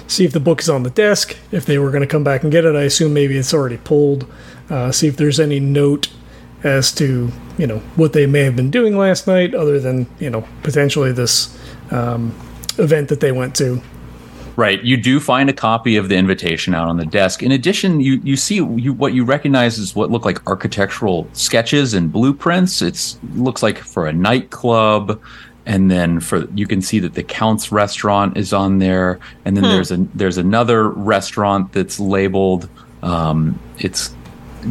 see 0.07 0.26
if 0.26 0.32
the 0.32 0.39
book 0.39 0.59
is 0.59 0.70
on 0.70 0.84
the 0.84 0.89
desk. 0.89 1.38
If 1.51 1.66
they 1.66 1.78
were 1.78 1.91
going 1.91 2.01
to 2.01 2.07
come 2.07 2.24
back 2.24 2.41
and 2.41 2.51
get 2.51 2.66
it, 2.66 2.76
I 2.76 2.82
assume 2.82 3.13
maybe 3.13 3.38
it's 3.38 3.53
already 3.53 3.78
pulled. 3.78 4.26
Uh, 4.70 4.91
see 4.91 5.07
if 5.07 5.18
there's 5.18 5.39
any 5.39 5.59
note 5.59 6.09
as 6.63 6.91
to 6.93 7.32
you 7.59 7.68
know 7.68 7.80
what 7.95 8.13
they 8.13 8.26
may 8.26 8.41
have 8.41 8.55
been 8.55 8.72
doing 8.72 8.97
last 8.97 9.28
night, 9.28 9.53
other 9.53 9.80
than 9.80 10.07
you 10.20 10.32
know 10.32 10.47
potentially 10.63 11.11
this 11.11 11.55
um, 11.91 12.36
event 12.80 13.09
that 13.09 13.20
they 13.20 13.32
went 13.32 13.55
to. 13.57 13.82
Right. 14.58 14.82
You 14.84 14.95
do 14.95 15.20
find 15.20 15.49
a 15.49 15.53
copy 15.53 15.97
of 15.97 16.08
the 16.08 16.16
invitation 16.16 16.74
out 16.74 16.88
on 16.88 16.95
the 16.95 17.06
desk. 17.06 17.43
In 17.43 17.51
addition, 17.51 17.99
you 17.99 18.22
you 18.24 18.38
see 18.38 18.56
you, 18.56 18.93
what 18.93 19.14
you 19.14 19.26
recognize 19.26 19.78
is 19.78 19.95
what 19.95 20.12
look 20.12 20.24
like 20.24 20.45
architectural 20.47 21.28
sketches 21.34 21.93
and 21.93 22.10
blueprints. 22.10 22.82
It's 22.82 23.20
looks 23.36 23.62
like 23.62 23.78
for 23.78 24.08
a 24.08 24.14
nightclub, 24.14 25.22
and 25.66 25.91
then 25.91 26.22
for 26.22 26.47
you 26.56 26.68
can 26.68 26.82
see 26.82 26.99
that 26.99 27.16
the 27.16 27.24
Count's 27.24 27.70
restaurant 27.74 28.38
is 28.38 28.53
on 28.53 28.80
there, 28.80 29.20
and 29.43 29.58
then 29.58 29.64
there's 29.64 29.91
a 29.91 29.97
there's 30.16 30.38
another 30.38 30.88
restaurant 30.89 31.74
that's 31.74 31.99
labeled. 31.99 32.70
Um, 33.03 33.60
it's 33.80 34.16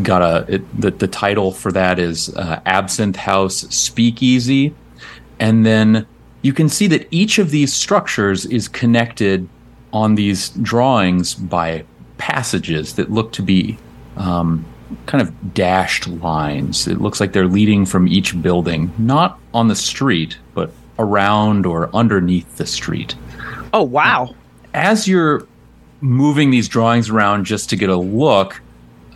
got 0.03 0.22
a 0.22 0.55
it, 0.55 0.80
the 0.80 0.93
the 0.93 1.09
title 1.09 1.53
for 1.53 1.70
that 1.72 1.99
is 1.99 2.35
uh, 2.37 2.59
Absinthe 2.64 3.16
House 3.16 3.66
Speakeasy, 3.68 4.74
and 5.39 5.66
then 5.66 6.07
you 6.41 6.55
can 6.55 6.70
see 6.70 6.87
that 6.87 7.07
each 7.11 7.39
of 7.39 7.51
these 7.51 7.72
structures 7.74 8.47
is 8.47 8.66
connected 8.66 9.47
on 9.95 10.16
these 10.16 10.51
drawings 10.51 11.34
by 11.34 11.84
passages 12.18 12.95
that 12.97 13.11
look 13.11 13.32
to 13.32 13.42
be 13.42 13.78
um, 14.16 14.64
kind 15.07 15.22
of 15.22 15.55
dashed 15.55 16.07
lines. 16.09 16.86
It 16.86 17.01
looks 17.01 17.20
like 17.20 17.32
they're 17.32 17.47
leading 17.47 17.86
from 17.86 18.09
each 18.09 18.40
building, 18.42 18.92
not 18.99 19.38
on 19.55 19.68
the 19.68 19.76
street, 19.76 20.36
but 20.53 20.72
around 20.99 21.64
or 21.64 21.88
underneath 21.95 22.57
the 22.57 22.66
street. 22.66 23.14
Oh 23.72 23.82
wow! 23.82 24.34
As 24.74 25.09
you're 25.09 25.47
moving 26.01 26.51
these 26.51 26.68
drawings 26.68 27.09
around 27.09 27.45
just 27.45 27.70
to 27.70 27.76
get 27.76 27.88
a 27.88 27.97
look, 27.97 28.61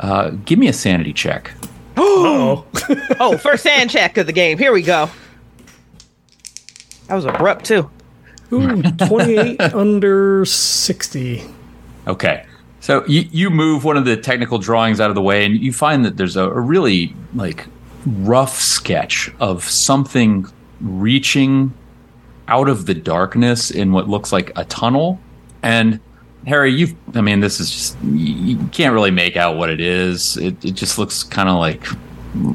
uh, 0.01 0.31
give 0.45 0.59
me 0.59 0.69
a 0.69 0.73
sanity 0.73 1.13
check. 1.13 1.53
Oh, 2.01 2.65
Oh, 3.21 3.37
first 3.37 3.67
hand 3.67 3.91
check 3.91 4.17
of 4.17 4.27
the 4.27 4.33
game. 4.33 4.57
Here 4.57 4.73
we 4.73 4.83
go. 4.83 5.11
That 7.09 7.15
was 7.17 7.25
abrupt 7.25 7.65
too. 7.65 7.91
Ooh, 8.53 8.83
28 9.07 9.61
under 9.61 10.45
60. 10.45 11.43
Okay. 12.07 12.45
So 12.81 13.05
you, 13.07 13.29
you 13.31 13.51
move 13.51 13.85
one 13.85 13.97
of 13.97 14.05
the 14.05 14.17
technical 14.17 14.59
drawings 14.59 15.01
out 15.01 15.11
of 15.11 15.15
the 15.15 15.23
way, 15.23 15.45
and 15.45 15.57
you 15.57 15.73
find 15.73 16.05
that 16.05 16.17
there's 16.17 16.37
a, 16.37 16.45
a 16.45 16.61
really 16.61 17.15
like 17.35 17.67
rough 18.07 18.59
sketch 18.59 19.31
of 19.41 19.65
something 19.65 20.47
reaching 20.81 21.75
out 22.47 22.69
of 22.69 22.87
the 22.87 22.95
darkness 22.95 23.71
in 23.71 23.93
what 23.93 24.09
looks 24.09 24.33
like 24.33 24.53
a 24.57 24.65
tunnel. 24.65 25.21
And 25.63 26.01
Harry, 26.47 26.73
you've 26.73 26.95
I 27.15 27.21
mean, 27.21 27.41
this 27.41 27.61
is 27.61 27.71
just 27.71 28.03
you, 28.03 28.57
you 28.57 28.67
can't 28.69 28.95
really 28.95 29.11
make 29.11 29.37
out 29.37 29.57
what 29.57 29.71
it 29.71 29.81
is. 29.81 30.37
It, 30.39 30.65
it 30.65 30.73
just 30.73 30.99
looks 30.99 31.23
kind 31.23 31.49
of 31.49 31.57
like 31.57 31.87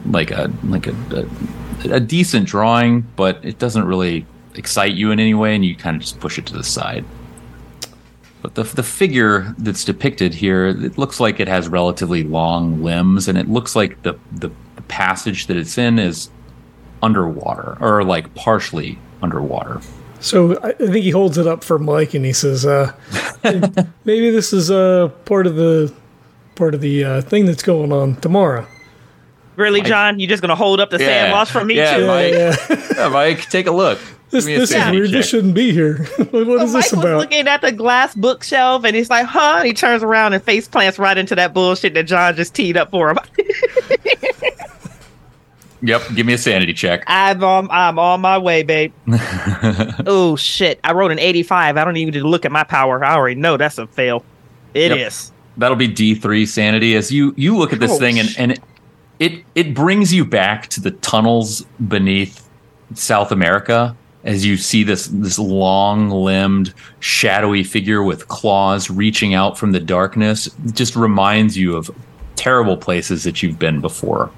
like 0.08 0.32
a 0.32 0.52
like 0.64 0.88
a, 0.88 0.96
a 1.12 1.96
a 1.96 2.00
decent 2.00 2.48
drawing, 2.48 3.02
but 3.16 3.44
it 3.44 3.60
doesn't 3.60 3.86
really 3.86 4.26
excite 4.56 4.94
you 4.94 5.12
in 5.12 5.20
any 5.20 5.34
way, 5.34 5.56
and 5.56 5.64
you 5.66 5.76
kind 5.76 5.96
of 5.96 6.02
just 6.02 6.20
push 6.20 6.38
it 6.38 6.46
to 6.48 6.54
the 6.54 6.64
side. 6.64 7.06
But 8.42 8.56
the, 8.56 8.64
the 8.64 8.84
figure 8.84 9.56
that's 9.58 9.86
depicted 9.86 10.34
here, 10.34 10.68
it 10.68 10.98
looks 10.98 11.20
like 11.20 11.40
it 11.40 11.48
has 11.48 11.68
relatively 11.70 12.24
long 12.24 12.84
limbs, 12.84 13.28
and 13.28 13.38
it 13.38 13.48
looks 13.50 13.76
like 13.76 14.02
the, 14.04 14.18
the, 14.34 14.50
the 14.76 14.82
passage 14.84 15.48
that 15.48 15.56
it's 15.58 15.78
in 15.78 15.98
is 15.98 16.30
underwater, 17.02 17.78
or 17.80 18.04
like 18.04 18.34
partially 18.36 18.98
underwater. 19.22 19.80
So 20.20 20.58
I 20.62 20.70
I 20.70 20.74
think 20.74 21.04
he 21.04 21.10
holds 21.12 21.38
it 21.38 21.48
up 21.48 21.64
for 21.66 21.78
Mike 21.80 22.14
and 22.14 22.24
he 22.26 22.32
says, 22.34 22.66
uh, 22.66 22.94
maybe 24.06 24.30
this 24.32 24.54
is 24.54 24.72
uh, 24.72 25.10
part 25.26 25.48
of 25.48 25.56
the 25.56 25.94
part 26.56 26.74
of 26.74 26.82
the 26.82 27.04
uh, 27.04 27.22
thing 27.22 27.46
that's 27.46 27.64
going 27.64 27.92
on 27.92 28.16
tomorrow. 28.18 28.66
Really, 29.58 29.82
John? 29.82 30.20
You're 30.20 30.30
just 30.30 30.42
gonna 30.42 30.56
hold 30.56 30.80
up 30.80 30.90
the 30.92 30.98
Yeah. 31.00 31.06
sand 31.08 31.32
loss 31.34 31.50
from 31.50 31.68
me 31.68 31.76
Yeah, 31.76 31.98
too? 31.98 32.08
Mike. 32.08 32.34
Yeah, 32.34 32.56
Yeah, 32.98 33.10
Mike, 33.10 33.50
take 33.50 33.68
a 33.68 33.72
look. 33.72 34.00
This, 34.34 34.46
Give 34.46 34.52
me 34.52 34.56
a 34.56 34.60
this 34.60 34.70
is 34.72 34.76
sanity 34.76 35.00
weird. 35.00 35.12
This 35.12 35.30
shouldn't 35.30 35.54
be 35.56 35.72
here. 35.72 36.04
what 36.32 36.32
what 36.48 36.60
So 36.60 36.64
is 36.66 36.74
Mike 36.74 36.84
this 36.84 36.92
was 36.92 37.00
about? 37.06 37.18
looking 37.20 37.48
at 37.48 37.62
the 37.62 37.72
glass 37.72 38.14
bookshelf 38.16 38.84
and 38.84 38.96
he's 38.96 39.10
like, 39.10 39.26
huh? 39.26 39.56
And 39.60 39.68
he 39.68 39.74
turns 39.74 40.04
around 40.04 40.34
and 40.34 40.44
face 40.44 40.68
plants 40.68 41.00
right 41.00 41.18
into 41.18 41.36
that 41.36 41.54
bullshit 41.54 41.94
that 41.94 42.04
John 42.04 42.36
just 42.36 42.54
teed 42.54 42.76
up 42.76 42.92
for 42.92 43.12
him. 43.12 43.18
Yep, 45.86 46.02
give 46.16 46.26
me 46.26 46.32
a 46.32 46.38
sanity 46.38 46.74
check. 46.74 47.04
I'm 47.08 47.44
on, 47.44 47.68
I'm 47.70 48.00
on 48.00 48.22
my 48.22 48.38
way, 48.38 48.64
babe. 48.64 48.94
oh 50.08 50.38
shit! 50.38 50.80
I 50.82 50.94
wrote 50.94 51.12
an 51.12 51.20
85. 51.20 51.76
I 51.76 51.84
don't 51.84 51.98
even 51.98 52.14
need 52.14 52.20
to 52.22 52.26
look 52.26 52.46
at 52.46 52.54
my 52.54 52.64
power. 52.64 53.04
I 53.04 53.16
already 53.16 53.36
know 53.36 53.58
that's 53.58 53.78
a 53.78 53.86
fail. 53.88 54.24
It 54.74 54.94
is. 54.94 55.32
Yep. 55.36 55.38
That'll 55.58 55.76
be 55.76 55.90
D 55.90 56.16
three 56.16 56.46
sanity. 56.46 56.96
As 56.96 57.12
you 57.12 57.34
you 57.36 57.58
look 57.58 57.74
at 57.74 57.82
this 57.82 57.92
Oh, 57.92 57.98
thing 58.00 58.18
and 58.18 58.30
and 58.38 58.52
it, 58.54 58.62
it 59.20 59.46
it 59.56 59.74
brings 59.74 60.14
you 60.14 60.24
back 60.24 60.68
to 60.70 60.80
the 60.80 60.92
tunnels 60.92 61.66
beneath 61.86 62.48
South 62.94 63.34
America, 63.34 63.94
as 64.24 64.46
you 64.46 64.58
see 64.58 64.84
this 64.84 65.08
this 65.08 65.38
long 65.38 66.10
limbed 66.10 66.74
shadowy 67.00 67.64
figure 67.64 68.02
with 68.04 68.28
claws 68.30 68.90
reaching 68.90 69.34
out 69.34 69.58
from 69.58 69.72
the 69.74 69.80
darkness 69.80 70.50
just 70.72 70.96
reminds 70.96 71.58
you 71.58 71.76
of 71.76 71.92
terrible 72.36 72.78
places 72.78 73.24
that 73.24 73.42
you've 73.42 73.60
been 73.60 73.80
before. 73.80 74.32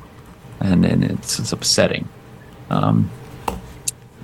And, 0.60 0.86
and 0.86 1.04
it's, 1.04 1.40
it's 1.40 1.52
upsetting. 1.52 2.08
Um, 2.70 3.10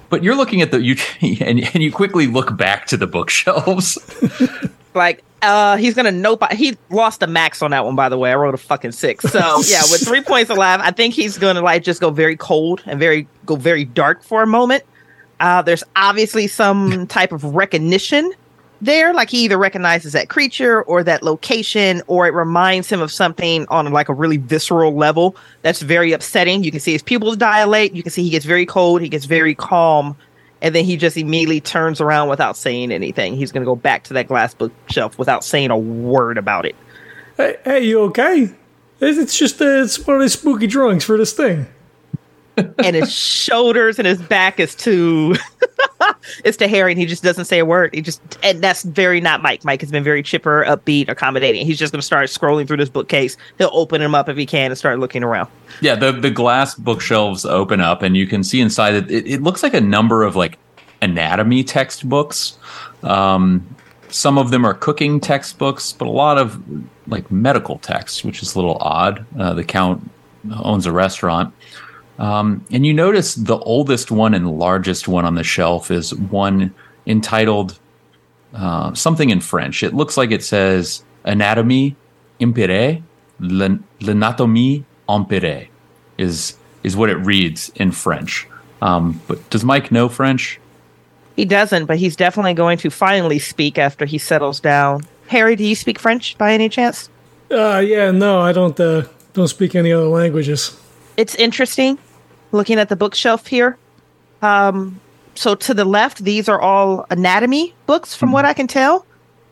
but 0.09 0.24
you're 0.24 0.36
looking 0.36 0.62
at 0.62 0.72
the 0.72 0.82
you 0.82 0.95
and, 1.22 1.59
and 1.59 1.84
you 1.84 1.91
quickly 1.91 2.28
look 2.28 2.55
back 2.55 2.86
to 2.88 2.97
the 2.97 3.07
bookshelves. 3.07 3.97
Like 4.93 5.24
uh 5.41 5.78
he's 5.78 5.93
gonna 5.93 6.12
nope 6.12 6.43
he 6.51 6.78
lost 6.89 7.24
a 7.24 7.28
max 7.28 7.62
on 7.62 7.72
that 7.72 7.86
one 7.86 7.95
by 7.95 8.09
the 8.09 8.18
way. 8.18 8.30
I 8.30 8.36
wrote 8.36 8.53
a 8.53 8.57
fucking 8.57 8.91
six. 8.91 9.24
So 9.24 9.39
yeah 9.39 9.84
with 9.89 10.03
three 10.03 10.20
points 10.20 10.51
alive 10.51 10.82
i 10.84 10.91
think 10.91 11.14
he's 11.14 11.38
gonna 11.38 11.62
like 11.62 11.82
just 11.82 12.01
go 12.01 12.09
very 12.09 12.36
cold 12.36 12.84
and 12.86 12.99
very 12.99 13.26
go 13.45 13.55
very 13.55 13.86
dark 13.86 14.22
for 14.22 14.43
a 14.43 14.47
moment 14.47 14.84
uh 15.42 15.62
there's 15.62 15.84
obviously 15.96 16.48
some 16.48 17.06
type 17.08 17.32
of 17.32 17.44
recognition 17.44 18.32
there 18.80 19.14
like 19.14 19.30
he 19.30 19.44
either 19.44 19.58
recognizes 19.58 20.14
that 20.14 20.30
creature 20.30 20.82
or 20.84 21.04
that 21.04 21.22
location 21.22 22.02
or 22.08 22.26
it 22.26 22.34
reminds 22.34 22.89
him 22.89 23.02
of 23.02 23.12
something 23.12 23.66
on 23.68 23.92
like 23.92 24.10
a 24.10 24.14
really 24.14 24.38
visceral 24.38 24.96
level 24.96 25.36
that's 25.62 25.82
very 25.82 26.14
upsetting 26.14 26.64
you 26.64 26.72
can 26.72 26.80
see 26.80 26.94
his 26.94 27.04
pupils 27.04 27.36
dilate 27.36 27.94
you 27.94 28.02
can 28.02 28.12
see 28.12 28.24
he 28.24 28.30
gets 28.30 28.46
very 28.46 28.66
cold 28.66 29.02
he 29.02 29.10
gets 29.10 29.26
very 29.26 29.54
calm 29.54 30.16
and 30.62 30.76
then 30.76 30.86
he 30.86 30.96
just 30.96 31.18
immediately 31.18 31.60
turns 31.60 32.00
around 32.00 32.30
without 32.30 32.56
saying 32.56 32.92
anything. 32.92 33.36
He's 33.36 33.52
going 33.52 33.64
to 33.64 33.66
go 33.66 33.76
back 33.76 34.04
to 34.06 34.14
that 34.14 34.28
glass 34.28 34.54
bookshelf 34.54 35.18
without 35.18 35.44
saying 35.44 35.72
a 35.72 35.78
word 35.78 36.38
about 36.38 36.66
it. 36.66 36.76
Hey, 37.38 37.58
hey 37.64 37.84
you 37.86 38.02
okay? 38.04 38.54
It's 39.00 39.38
just 39.38 39.60
uh, 39.60 39.66
it's 39.66 40.06
one 40.06 40.18
of 40.18 40.22
the 40.22 40.30
spooky 40.30 40.68
drawings 40.68 41.04
for 41.04 41.18
this 41.18 41.34
thing. 41.34 41.66
And 42.58 42.95
his 42.95 43.12
shoulders 43.12 43.99
and 43.99 44.08
his 44.08 44.22
back 44.22 44.60
is 44.60 44.76
to 44.76 45.36
it's 46.43 46.58
to 46.58 46.68
Harry, 46.68 46.91
and 46.91 46.99
he 46.99 47.06
just 47.06 47.24
doesn't 47.24 47.45
say 47.45 47.60
a 47.60 47.66
word. 47.66 47.93
He 47.93 48.02
just 48.02 48.22
and 48.43 48.62
that's 48.62 48.84
very 48.84 49.22
not 49.22 49.41
Mike. 49.41 49.64
Mike 49.64 49.82
has 49.82 49.91
been 49.91 50.04
very 50.04 50.24
chipper, 50.24 50.66
upbeat, 50.68 51.10
accommodating. 51.10 51.66
He's 51.66 51.80
just 51.80 51.93
going 51.93 51.99
to 51.99 52.06
start 52.06 52.30
scrolling 52.30 52.68
through 52.68 52.78
this 52.78 52.89
bookcase. 52.89 53.38
He'll 53.58 53.72
open 53.74 54.02
them 54.02 54.16
up 54.16 54.30
if 54.30 54.38
he 54.38 54.45
can 54.45 54.72
and 54.72 54.78
start 54.78 54.99
looking 54.99 55.24
around. 55.24 55.49
Yeah, 55.82 55.95
the 55.95 56.12
the 56.12 56.32
glass 56.32 56.76
bookshelves 56.76 57.45
open 57.45 57.82
up, 57.82 58.02
and 58.02 58.16
you 58.16 58.28
can 58.28 58.43
see 58.43 58.62
inside 58.62 58.95
it. 58.95 59.12
It, 59.12 59.28
it 59.28 59.41
looks 59.41 59.64
like 59.64 59.74
a 59.74 59.82
number 59.82 60.24
of 60.24 60.36
like 60.36 60.58
anatomy 61.02 61.64
textbooks. 61.64 62.58
Um, 63.04 63.76
some 64.10 64.38
of 64.38 64.52
them 64.52 64.66
are 64.66 64.74
cooking 64.74 65.20
textbooks, 65.20 65.93
but 65.93 66.08
a 66.08 66.12
lot 66.12 66.38
of 66.38 66.62
like 67.08 67.32
medical 67.32 67.80
texts, 67.80 68.24
which 68.24 68.41
is 68.41 68.56
a 68.56 68.60
little 68.60 68.78
odd. 68.82 69.26
Uh, 69.39 69.54
the 69.54 69.64
count 69.64 70.10
owns 70.64 70.86
a 70.86 70.91
restaurant. 70.91 71.54
Um, 72.22 72.63
and 72.69 72.86
you 72.86 72.93
notice 72.93 73.34
the 73.34 73.57
oldest 73.57 74.11
one 74.11 74.36
and 74.36 74.59
largest 74.59 75.07
one 75.07 75.26
on 75.26 75.34
the 75.34 75.43
shelf 75.43 75.89
is 75.89 76.13
one 76.13 76.72
entitled 77.07 77.80
uh, 78.53 78.93
something 78.93 79.32
in 79.32 79.41
French. 79.41 79.82
It 79.82 79.95
looks 79.95 80.17
like 80.17 80.30
it 80.30 80.43
says 80.43 81.03
Anatomie 81.26 81.95
Empirée, 82.39 83.01
L'Anatomie 83.39 84.84
Empirée 85.09 85.69
is 86.19 86.55
is 86.84 86.95
what 86.95 87.09
it 87.09 87.15
reads 87.15 87.72
in 87.76 87.91
French. 87.91 88.47
Um, 88.84 89.19
but 89.28 89.49
does 89.49 89.63
Mike 89.63 89.91
know 89.91 90.07
French? 90.07 90.59
He 91.36 91.45
doesn't, 91.45 91.86
but 91.86 91.97
he's 91.97 92.15
definitely 92.15 92.53
going 92.53 92.78
to 92.80 92.91
finally 92.91 93.39
speak 93.39 93.80
after 93.80 94.05
he 94.05 94.19
settles 94.19 94.59
down. 94.59 95.01
Harry, 95.28 95.55
do 95.55 95.63
you 95.63 95.76
speak 95.76 95.97
French 95.97 96.38
by 96.38 96.53
any 96.53 96.69
chance? 96.69 97.09
Uh, 97.49 97.82
yeah, 97.84 98.11
no, 98.11 98.39
I 98.39 98.51
don't. 98.51 98.80
Uh, 98.80 99.05
don't 99.34 99.47
speak 99.47 99.74
any 99.74 99.91
other 99.91 100.05
languages. 100.05 100.80
It's 101.17 101.34
interesting 101.36 101.97
looking 102.52 102.80
at 102.80 102.89
the 102.89 102.95
bookshelf 102.95 103.47
here. 103.47 103.78
Um, 104.41 104.99
so 105.36 105.56
to 105.56 105.74
the 105.74 105.86
left, 105.86 106.24
these 106.24 106.49
are 106.49 106.60
all 106.60 107.06
anatomy 107.10 107.74
books, 107.86 108.16
from 108.16 108.28
mm-hmm. 108.28 108.34
what 108.34 108.45
I 108.45 108.54
can 108.54 108.68
tell. 108.68 109.06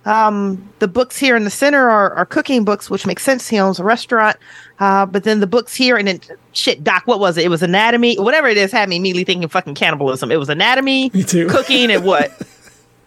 Um, 0.06 0.68
the 0.80 0.88
books 0.88 1.18
here 1.18 1.36
in 1.36 1.44
the 1.44 1.50
center 1.50 1.90
are, 1.90 2.14
are 2.14 2.26
cooking 2.26 2.64
books, 2.64 2.90
which 2.90 3.06
makes 3.06 3.22
sense. 3.22 3.48
He 3.48 3.60
owns 3.60 3.80
a 3.80 3.84
restaurant. 3.84 4.38
Uh, 4.80 5.06
but 5.06 5.24
then 5.24 5.40
the 5.40 5.48
books 5.48 5.76
here 5.76 5.98
and 5.98 6.08
then 6.08 6.22
shit, 6.54 6.84
Doc, 6.84 7.04
what 7.06 7.20
was 7.20 7.38
it? 7.38 7.46
It 7.46 7.50
was 7.50 7.62
anatomy, 7.62 8.16
whatever 8.18 8.48
it 8.48 8.58
is, 8.58 8.72
had 8.72 8.90
me 8.90 8.96
immediately 8.96 9.26
thinking 9.26 9.48
fucking 9.50 9.76
cannibalism. 9.76 10.32
It 10.32 10.38
was 10.38 10.50
anatomy, 10.50 11.10
me 11.14 11.24
too. 11.24 11.48
cooking, 11.48 11.92
and 11.92 12.04
what? 12.04 12.32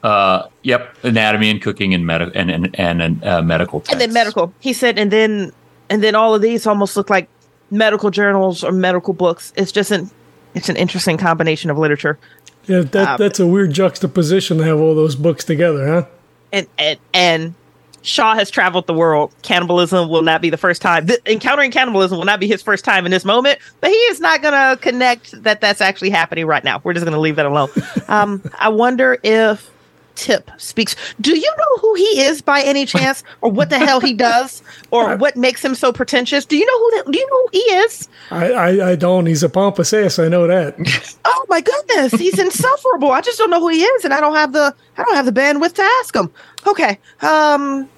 Uh, 0.03 0.49
yep, 0.63 0.97
anatomy 1.05 1.49
and 1.49 1.63
cooking 1.63 1.95
and 1.95 2.05
medical 2.05 2.37
and 2.37 2.51
and, 2.51 2.75
and 2.77 3.25
uh, 3.25 3.41
medical. 3.41 3.79
Texts. 3.79 3.93
And 3.93 4.01
then 4.01 4.13
medical. 4.13 4.53
He 4.59 4.73
said, 4.73 4.99
and 4.99 5.13
then 5.13 5.53
and 5.91 6.03
then 6.03 6.17
all 6.17 6.35
of 6.35 6.43
these 6.43 6.67
almost 6.67 6.97
look 6.97 7.09
like 7.09 7.29
medical 7.73 8.11
journals 8.11 8.63
or 8.63 8.71
medical 8.71 9.15
books. 9.15 9.53
It's 9.57 9.73
just 9.73 9.91
an 9.91 10.11
it's 10.55 10.69
an 10.69 10.77
interesting 10.77 11.17
combination 11.17 11.71
of 11.71 11.79
literature. 11.79 12.19
Yeah, 12.67 12.83
that 12.83 13.09
um, 13.09 13.17
that's 13.19 13.41
a 13.41 13.47
weird 13.47 13.73
juxtaposition 13.73 14.59
to 14.59 14.65
have 14.65 14.79
all 14.79 14.95
those 14.95 15.17
books 15.17 15.45
together, 15.45 15.87
huh? 15.87 16.07
And 16.53 16.67
and 16.79 16.99
and 17.13 17.55
Shaw 18.03 18.35
has 18.35 18.51
traveled 18.51 18.87
the 18.87 18.95
world. 18.95 19.33
Cannibalism 19.43 20.09
will 20.09 20.23
not 20.23 20.43
be 20.43 20.51
the 20.51 20.57
first 20.57 20.83
time. 20.83 21.07
Th- 21.07 21.21
encountering 21.27 21.71
cannibalism 21.71 22.19
will 22.19 22.25
not 22.25 22.41
be 22.41 22.49
his 22.49 22.63
first 22.63 22.85
time 22.85 23.05
in 23.07 23.11
this 23.11 23.25
moment, 23.25 23.59
but 23.81 23.91
he 23.91 23.97
is 23.97 24.21
not 24.21 24.43
going 24.43 24.55
to 24.55 24.81
connect 24.81 25.43
that 25.43 25.61
that's 25.61 25.81
actually 25.81 26.11
happening 26.11 26.47
right 26.47 26.63
now. 26.63 26.81
We're 26.85 26.93
just 26.93 27.05
going 27.05 27.15
to 27.15 27.21
leave 27.21 27.37
that 27.37 27.47
alone. 27.47 27.71
um, 28.09 28.43
I 28.59 28.69
wonder 28.69 29.19
if 29.23 29.71
Tip 30.15 30.51
speaks. 30.59 30.95
Do 31.21 31.37
you 31.37 31.55
know 31.59 31.77
who 31.81 31.95
he 31.95 32.21
is 32.23 32.43
by 32.43 32.61
any 32.63 32.85
chance, 32.85 33.25
or 33.41 33.51
what 33.51 33.71
the 33.71 33.79
hell 33.79 34.01
he 34.01 34.13
does, 34.13 34.63
or 34.91 35.17
what 35.17 35.37
makes 35.37 35.65
him 35.65 35.75
so 35.75 35.93
pretentious? 35.93 36.45
Do 36.45 36.57
you 36.57 36.67
know 36.67 36.79
who 36.79 36.91
that? 36.97 37.13
Do 37.13 37.19
you 37.19 37.27
know 37.31 37.43
who 37.43 37.49
he 37.53 37.59
is? 37.59 38.09
I, 38.31 38.53
I, 38.53 38.91
I 38.91 38.97
don't. 38.97 39.27
He's 39.27 39.43
a 39.43 39.49
pompous 39.49 39.93
ass. 39.93 40.19
I 40.19 40.29
know 40.29 40.47
that. 40.47 40.75
oh 41.25 41.47
my 41.49 41.61
goodness, 41.61 42.13
he's 42.13 42.39
insufferable. 42.39 43.11
I 43.11 43.21
just 43.21 43.39
don't 43.39 43.51
know 43.51 43.61
who 43.61 43.69
he 43.69 43.83
is, 43.83 44.05
and 44.05 44.13
I 44.13 44.21
don't 44.21 44.35
have 44.35 44.53
the 44.53 44.75
I 44.97 45.05
don't 45.05 45.15
have 45.15 45.27
the 45.27 45.33
bandwidth 45.33 45.75
to 45.75 45.83
ask 46.01 46.15
him. 46.15 46.31
Okay, 46.67 46.99
um, 47.23 47.89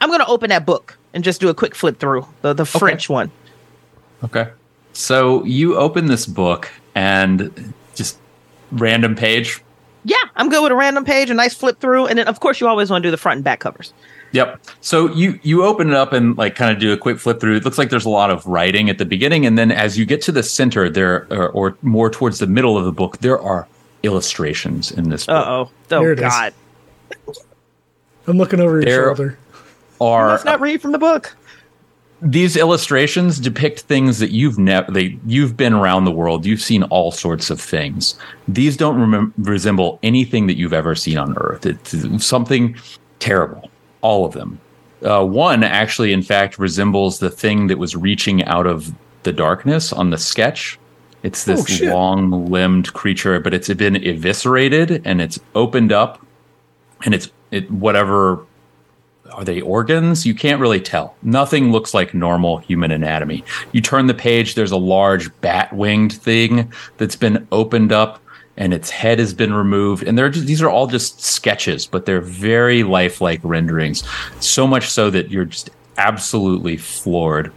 I'm 0.00 0.10
gonna 0.10 0.26
open 0.26 0.50
that 0.50 0.66
book 0.66 0.98
and 1.14 1.22
just 1.22 1.40
do 1.40 1.48
a 1.48 1.54
quick 1.54 1.74
flip 1.74 1.98
through 1.98 2.26
the 2.42 2.52
the 2.52 2.66
French 2.66 3.06
okay. 3.06 3.14
one. 3.14 3.30
Okay, 4.24 4.50
so 4.92 5.44
you 5.44 5.76
open 5.76 6.06
this 6.06 6.26
book 6.26 6.70
and 6.94 7.72
just 7.94 8.18
random 8.72 9.14
page 9.14 9.62
yeah, 10.04 10.16
I'm 10.36 10.48
good 10.48 10.62
with 10.62 10.72
a 10.72 10.76
random 10.76 11.04
page, 11.04 11.30
a 11.30 11.34
nice 11.34 11.54
flip 11.54 11.80
through, 11.80 12.06
and 12.06 12.18
then 12.18 12.28
of 12.28 12.40
course 12.40 12.60
you 12.60 12.68
always 12.68 12.90
want 12.90 13.02
to 13.02 13.06
do 13.06 13.10
the 13.10 13.16
front 13.16 13.38
and 13.38 13.44
back 13.44 13.60
covers. 13.60 13.92
Yep. 14.32 14.60
So 14.80 15.12
you 15.12 15.38
you 15.42 15.64
open 15.64 15.88
it 15.88 15.94
up 15.94 16.12
and 16.12 16.36
like 16.38 16.54
kind 16.54 16.72
of 16.72 16.78
do 16.78 16.92
a 16.92 16.96
quick 16.96 17.18
flip 17.18 17.40
through. 17.40 17.56
It 17.56 17.64
looks 17.64 17.78
like 17.78 17.90
there's 17.90 18.04
a 18.04 18.10
lot 18.10 18.30
of 18.30 18.46
writing 18.46 18.88
at 18.88 18.98
the 18.98 19.04
beginning, 19.04 19.44
and 19.44 19.58
then 19.58 19.72
as 19.72 19.98
you 19.98 20.06
get 20.06 20.22
to 20.22 20.32
the 20.32 20.42
center 20.42 20.88
there, 20.88 21.26
or, 21.30 21.48
or 21.50 21.76
more 21.82 22.10
towards 22.10 22.38
the 22.38 22.46
middle 22.46 22.78
of 22.78 22.84
the 22.84 22.92
book, 22.92 23.18
there 23.18 23.40
are 23.40 23.66
illustrations 24.02 24.90
in 24.92 25.10
this. 25.10 25.28
Uh 25.28 25.44
oh, 25.46 25.70
oh 25.90 26.14
God! 26.14 26.54
I'm 28.26 28.38
looking 28.38 28.60
over 28.60 28.76
your 28.76 28.84
there 28.84 29.04
shoulder. 29.06 29.38
Are 30.00 30.28
let's 30.28 30.44
not 30.44 30.60
read 30.60 30.80
from 30.80 30.92
the 30.92 30.98
book 30.98 31.36
these 32.22 32.56
illustrations 32.56 33.38
depict 33.38 33.80
things 33.80 34.18
that 34.18 34.30
you've 34.30 34.58
never 34.58 34.90
they 34.90 35.18
you've 35.26 35.56
been 35.56 35.72
around 35.72 36.04
the 36.04 36.10
world. 36.10 36.44
You've 36.44 36.60
seen 36.60 36.82
all 36.84 37.10
sorts 37.12 37.50
of 37.50 37.60
things. 37.60 38.14
These 38.46 38.76
don't 38.76 39.10
rem- 39.10 39.34
resemble 39.38 39.98
anything 40.02 40.46
that 40.46 40.56
you've 40.56 40.72
ever 40.72 40.94
seen 40.94 41.18
on 41.18 41.36
earth. 41.38 41.64
It's 41.66 42.24
something 42.24 42.76
terrible 43.18 43.70
all 44.02 44.24
of 44.24 44.32
them. 44.32 44.60
Uh, 45.02 45.24
one 45.24 45.62
actually 45.64 46.12
in 46.12 46.22
fact 46.22 46.58
resembles 46.58 47.18
the 47.18 47.30
thing 47.30 47.68
that 47.68 47.78
was 47.78 47.96
reaching 47.96 48.44
out 48.44 48.66
of 48.66 48.92
the 49.22 49.32
darkness 49.32 49.92
on 49.92 50.10
the 50.10 50.18
sketch. 50.18 50.78
It's 51.22 51.44
this 51.44 51.82
oh, 51.82 51.94
long 51.94 52.50
limbed 52.50 52.92
creature 52.92 53.40
but 53.40 53.54
it's 53.54 53.72
been 53.72 53.96
eviscerated 53.96 55.02
and 55.06 55.20
it's 55.20 55.38
opened 55.54 55.92
up 55.92 56.24
and 57.04 57.14
it's 57.14 57.30
it 57.50 57.70
whatever 57.70 58.44
are 59.30 59.44
they 59.44 59.60
organs? 59.60 60.26
You 60.26 60.34
can't 60.34 60.60
really 60.60 60.80
tell. 60.80 61.14
Nothing 61.22 61.72
looks 61.72 61.94
like 61.94 62.14
normal 62.14 62.58
human 62.58 62.90
anatomy. 62.90 63.44
You 63.72 63.80
turn 63.80 64.06
the 64.06 64.14
page, 64.14 64.54
there's 64.54 64.72
a 64.72 64.76
large 64.76 65.30
bat 65.40 65.72
winged 65.72 66.12
thing 66.12 66.72
that's 66.98 67.16
been 67.16 67.46
opened 67.52 67.92
up 67.92 68.20
and 68.56 68.74
its 68.74 68.90
head 68.90 69.18
has 69.18 69.32
been 69.32 69.54
removed. 69.54 70.02
And 70.02 70.18
they're 70.18 70.28
just, 70.28 70.46
these 70.46 70.62
are 70.62 70.68
all 70.68 70.86
just 70.86 71.22
sketches, 71.22 71.86
but 71.86 72.04
they're 72.04 72.20
very 72.20 72.82
lifelike 72.82 73.40
renderings. 73.42 74.04
So 74.40 74.66
much 74.66 74.88
so 74.88 75.10
that 75.10 75.30
you're 75.30 75.46
just 75.46 75.70
absolutely 75.96 76.76
floored 76.76 77.52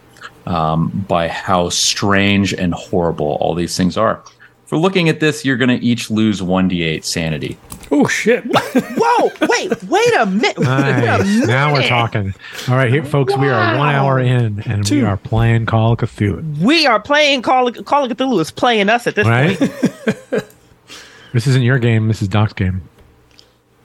um, 0.46 1.06
by 1.08 1.28
how 1.28 1.70
strange 1.70 2.54
and 2.54 2.74
horrible 2.74 3.38
all 3.42 3.54
these 3.54 3.76
things 3.76 3.98
are. 3.98 4.24
For 4.74 4.80
looking 4.80 5.08
at 5.08 5.20
this, 5.20 5.46
you're 5.46 5.56
going 5.56 5.70
to 5.70 5.86
each 5.86 6.10
lose 6.10 6.42
1d8 6.42 7.04
sanity. 7.04 7.60
Oh, 7.92 8.08
shit. 8.08 8.44
Whoa, 8.44 9.32
wait, 9.48 9.84
wait 9.84 10.14
a 10.16 10.26
minute. 10.26 10.60
Nice. 10.60 11.22
A 11.22 11.24
minute. 11.24 11.48
Now 11.48 11.72
we're 11.72 11.88
talking. 11.88 12.34
All 12.68 12.76
right, 12.76 12.90
here, 12.90 13.06
folks, 13.06 13.36
wow. 13.36 13.40
we 13.40 13.50
are 13.50 13.78
one 13.78 13.94
hour 13.94 14.20
in 14.20 14.64
and 14.66 14.84
Two. 14.84 15.02
we 15.02 15.06
are 15.06 15.16
playing 15.16 15.68
Call 15.68 15.92
of 15.92 16.00
Cthulhu. 16.00 16.58
We 16.58 16.88
are 16.88 17.00
playing 17.00 17.44
Call 17.44 17.68
of, 17.68 17.86
Call 17.86 18.06
of 18.06 18.18
Cthulhu 18.18 18.42
is 18.42 18.50
playing 18.50 18.90
us 18.90 19.06
at 19.06 19.14
this 19.14 19.28
right? 19.28 19.60
point. 19.60 19.72
this 21.34 21.46
isn't 21.46 21.62
your 21.62 21.78
game. 21.78 22.08
This 22.08 22.24
is 22.24 22.28
Doc's 22.28 22.54
game. 22.54 22.82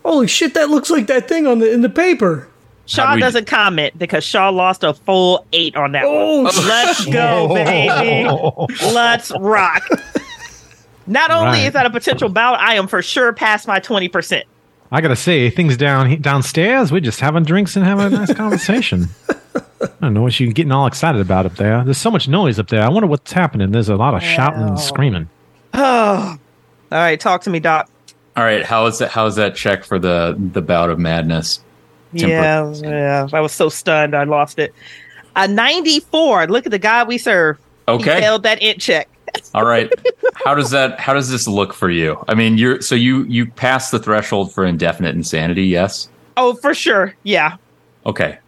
Holy 0.06 0.26
shit, 0.26 0.54
that 0.54 0.70
looks 0.70 0.88
like 0.88 1.06
that 1.08 1.28
thing 1.28 1.46
on 1.46 1.58
the 1.58 1.70
in 1.70 1.82
the 1.82 1.90
paper. 1.90 2.48
Shaw 2.86 3.14
doesn't 3.16 3.46
comment 3.46 3.98
because 3.98 4.24
Shaw 4.24 4.48
lost 4.48 4.82
a 4.84 4.94
full 4.94 5.44
eight 5.52 5.76
on 5.76 5.92
that 5.92 6.04
oh, 6.06 6.44
one. 6.44 6.44
Let's 6.44 7.04
go, 7.04 7.52
baby. 7.54 8.26
Let's 8.86 9.30
rock. 9.38 9.86
Not 11.08 11.30
only 11.30 11.58
Right. 11.58 11.66
is 11.66 11.72
that 11.72 11.86
a 11.86 11.90
potential 11.90 12.28
bout, 12.28 12.60
I 12.60 12.74
am 12.74 12.86
for 12.86 13.02
sure 13.02 13.32
past 13.32 13.66
my 13.66 13.80
20%. 13.80 14.42
I 14.92 15.00
gotta 15.00 15.16
say, 15.16 15.50
things 15.50 15.76
down 15.76 16.20
downstairs, 16.20 16.90
we're 16.92 17.00
just 17.00 17.20
having 17.20 17.44
drinks 17.44 17.76
and 17.76 17.84
having 17.84 18.06
a 18.06 18.10
nice 18.10 18.32
conversation. 18.42 19.08
I 19.80 19.88
don't 20.00 20.14
know 20.14 20.22
what 20.22 20.38
you're 20.40 20.52
getting 20.52 20.72
all 20.72 20.86
excited 20.86 21.20
about 21.20 21.46
up 21.46 21.56
there. 21.56 21.82
There's 21.84 21.98
so 21.98 22.10
much 22.10 22.26
noise 22.28 22.58
up 22.58 22.68
there. 22.68 22.82
I 22.82 22.88
wonder 22.88 23.06
what's 23.06 23.32
happening. 23.32 23.70
There's 23.70 23.88
a 23.88 23.96
lot 23.96 24.14
of 24.14 24.22
shouting 24.22 24.62
and 24.62 24.78
screaming. 24.80 25.28
Oh. 25.74 26.36
All 26.92 26.98
right, 26.98 27.20
talk 27.20 27.42
to 27.42 27.50
me, 27.50 27.60
Doc. 27.60 27.90
All 28.36 28.42
right, 28.44 28.64
how 28.64 28.86
is 28.86 28.98
that? 28.98 29.10
How's 29.10 29.36
that 29.36 29.54
check 29.54 29.84
for 29.84 29.98
the 29.98 30.34
the 30.54 30.62
bout 30.62 30.88
of 30.90 30.98
madness? 30.98 31.60
Yeah, 32.12 32.72
Temper- 32.72 32.88
yeah. 32.88 33.28
I 33.32 33.40
was 33.40 33.52
so 33.52 33.68
stunned, 33.68 34.14
I 34.16 34.24
lost 34.24 34.58
it. 34.58 34.72
A 35.36 35.46
94. 35.46 36.46
Look 36.46 36.64
at 36.64 36.72
the 36.72 36.78
guy 36.78 37.04
we 37.04 37.18
serve. 37.18 37.58
He 37.86 37.92
Okay. 37.92 38.20
failed 38.20 38.42
that 38.44 38.62
int 38.62 38.80
check. 38.80 39.08
All 39.54 39.64
right. 39.64 39.92
How 40.44 40.54
does 40.54 40.70
that? 40.70 40.98
How 41.00 41.14
does 41.14 41.30
this 41.30 41.46
look 41.48 41.72
for 41.72 41.90
you? 41.90 42.22
I 42.28 42.34
mean, 42.34 42.58
you're 42.58 42.80
so 42.80 42.94
you 42.94 43.24
you 43.24 43.46
passed 43.46 43.90
the 43.90 43.98
threshold 43.98 44.52
for 44.52 44.64
indefinite 44.64 45.14
insanity. 45.14 45.64
Yes. 45.64 46.08
Oh, 46.36 46.54
for 46.54 46.74
sure. 46.74 47.14
Yeah. 47.24 47.56
Okay. 48.06 48.38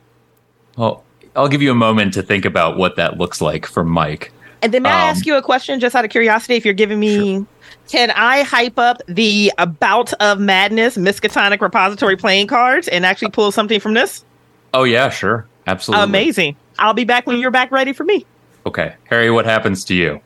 Well, 0.76 1.04
I'll 1.36 1.48
give 1.48 1.62
you 1.62 1.70
a 1.70 1.74
moment 1.74 2.14
to 2.14 2.22
think 2.22 2.44
about 2.44 2.76
what 2.76 2.96
that 2.96 3.18
looks 3.18 3.40
like 3.40 3.66
for 3.66 3.84
Mike. 3.84 4.32
And 4.62 4.74
then 4.74 4.82
may 4.82 4.90
I 4.90 5.04
Um, 5.04 5.16
ask 5.16 5.26
you 5.26 5.36
a 5.36 5.42
question 5.42 5.80
just 5.80 5.96
out 5.96 6.04
of 6.04 6.10
curiosity 6.10 6.54
if 6.54 6.64
you're 6.64 6.74
giving 6.74 7.00
me 7.00 7.46
can 7.88 8.12
I 8.12 8.42
hype 8.42 8.78
up 8.78 9.02
the 9.08 9.52
About 9.58 10.12
of 10.14 10.38
Madness 10.38 10.96
Miskatonic 10.96 11.60
repository 11.60 12.16
playing 12.16 12.46
cards 12.46 12.86
and 12.88 13.04
actually 13.04 13.30
pull 13.30 13.50
something 13.50 13.80
from 13.80 13.94
this? 13.94 14.24
Oh 14.72 14.84
yeah, 14.84 15.08
sure, 15.08 15.46
absolutely. 15.66 16.04
Amazing. 16.04 16.56
I'll 16.78 16.94
be 16.94 17.04
back 17.04 17.26
when 17.26 17.38
you're 17.38 17.50
back 17.50 17.72
ready 17.72 17.92
for 17.92 18.04
me. 18.04 18.24
Okay, 18.64 18.94
Harry, 19.08 19.30
what 19.30 19.44
happens 19.44 19.84
to 19.86 19.94
you? 19.94 20.20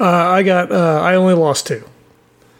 Uh, 0.00 0.06
I 0.06 0.42
got. 0.42 0.72
Uh, 0.72 1.00
I 1.02 1.14
only 1.14 1.34
lost 1.34 1.66
two. 1.66 1.84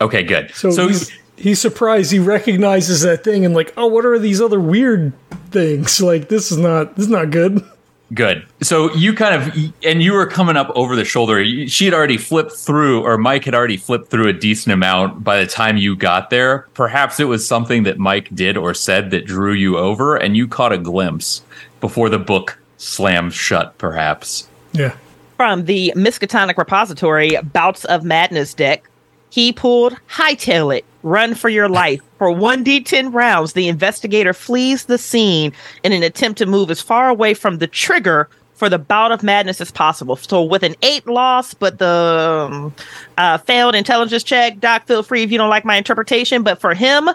Okay, 0.00 0.22
good. 0.22 0.50
So, 0.54 0.70
So, 0.70 0.88
he's, 0.88 1.10
he's 1.36 1.60
surprised. 1.60 2.12
He 2.12 2.18
recognizes 2.18 3.02
that 3.02 3.24
thing 3.24 3.44
and 3.44 3.54
like, 3.54 3.72
oh, 3.76 3.86
what 3.86 4.04
are 4.06 4.18
these 4.18 4.40
other 4.40 4.60
weird 4.60 5.12
things? 5.50 6.00
Like 6.10 6.28
this 6.28 6.50
is 6.52 6.58
not. 6.58 6.96
This 6.96 7.06
is 7.06 7.10
not 7.10 7.30
good. 7.30 7.64
Good. 8.12 8.44
So 8.60 8.92
you 8.94 9.14
kind 9.14 9.36
of, 9.36 9.72
and 9.84 10.02
you 10.02 10.14
were 10.14 10.26
coming 10.26 10.56
up 10.56 10.72
over 10.74 10.96
the 10.96 11.04
shoulder. 11.04 11.44
She 11.68 11.84
had 11.84 11.94
already 11.94 12.16
flipped 12.16 12.52
through, 12.52 13.04
or 13.04 13.16
Mike 13.16 13.44
had 13.44 13.54
already 13.54 13.76
flipped 13.76 14.10
through 14.10 14.26
a 14.26 14.32
decent 14.32 14.72
amount 14.72 15.22
by 15.22 15.38
the 15.40 15.46
time 15.46 15.76
you 15.76 15.94
got 15.94 16.28
there. 16.30 16.66
Perhaps 16.74 17.20
it 17.20 17.24
was 17.24 17.46
something 17.46 17.84
that 17.84 17.98
Mike 17.98 18.28
did 18.34 18.56
or 18.56 18.74
said 18.74 19.12
that 19.12 19.26
drew 19.26 19.52
you 19.52 19.78
over, 19.78 20.16
and 20.16 20.36
you 20.36 20.48
caught 20.48 20.72
a 20.72 20.78
glimpse 20.78 21.42
before 21.80 22.08
the 22.08 22.18
book 22.18 22.58
slammed 22.78 23.32
shut, 23.32 23.78
perhaps. 23.78 24.48
Yeah. 24.72 24.96
From 25.40 25.64
the 25.64 25.90
Miskatonic 25.96 26.58
repository 26.58 27.38
Bouts 27.42 27.86
of 27.86 28.04
Madness 28.04 28.52
deck, 28.52 28.86
he 29.30 29.54
pulled 29.54 29.96
Hightail 30.06 30.76
It, 30.76 30.84
Run 31.02 31.34
for 31.34 31.48
Your 31.48 31.66
Life. 31.66 32.02
For 32.18 32.28
1d10 32.28 33.14
rounds, 33.14 33.54
the 33.54 33.66
investigator 33.66 34.34
flees 34.34 34.84
the 34.84 34.98
scene 34.98 35.54
in 35.82 35.94
an 35.94 36.02
attempt 36.02 36.36
to 36.40 36.44
move 36.44 36.70
as 36.70 36.82
far 36.82 37.08
away 37.08 37.32
from 37.32 37.56
the 37.56 37.66
trigger 37.66 38.28
for 38.52 38.68
the 38.68 38.78
bout 38.78 39.12
of 39.12 39.22
madness 39.22 39.62
as 39.62 39.70
possible. 39.70 40.16
So 40.16 40.42
with 40.42 40.62
an 40.62 40.74
eight 40.82 41.06
loss, 41.06 41.54
but 41.54 41.78
the 41.78 42.48
um, 42.52 42.74
uh, 43.16 43.38
failed 43.38 43.74
intelligence 43.74 44.22
check, 44.22 44.60
Doc, 44.60 44.86
feel 44.86 45.02
free 45.02 45.22
if 45.22 45.32
you 45.32 45.38
don't 45.38 45.48
like 45.48 45.64
my 45.64 45.76
interpretation. 45.76 46.42
But 46.42 46.60
for 46.60 46.74
him, 46.74 47.08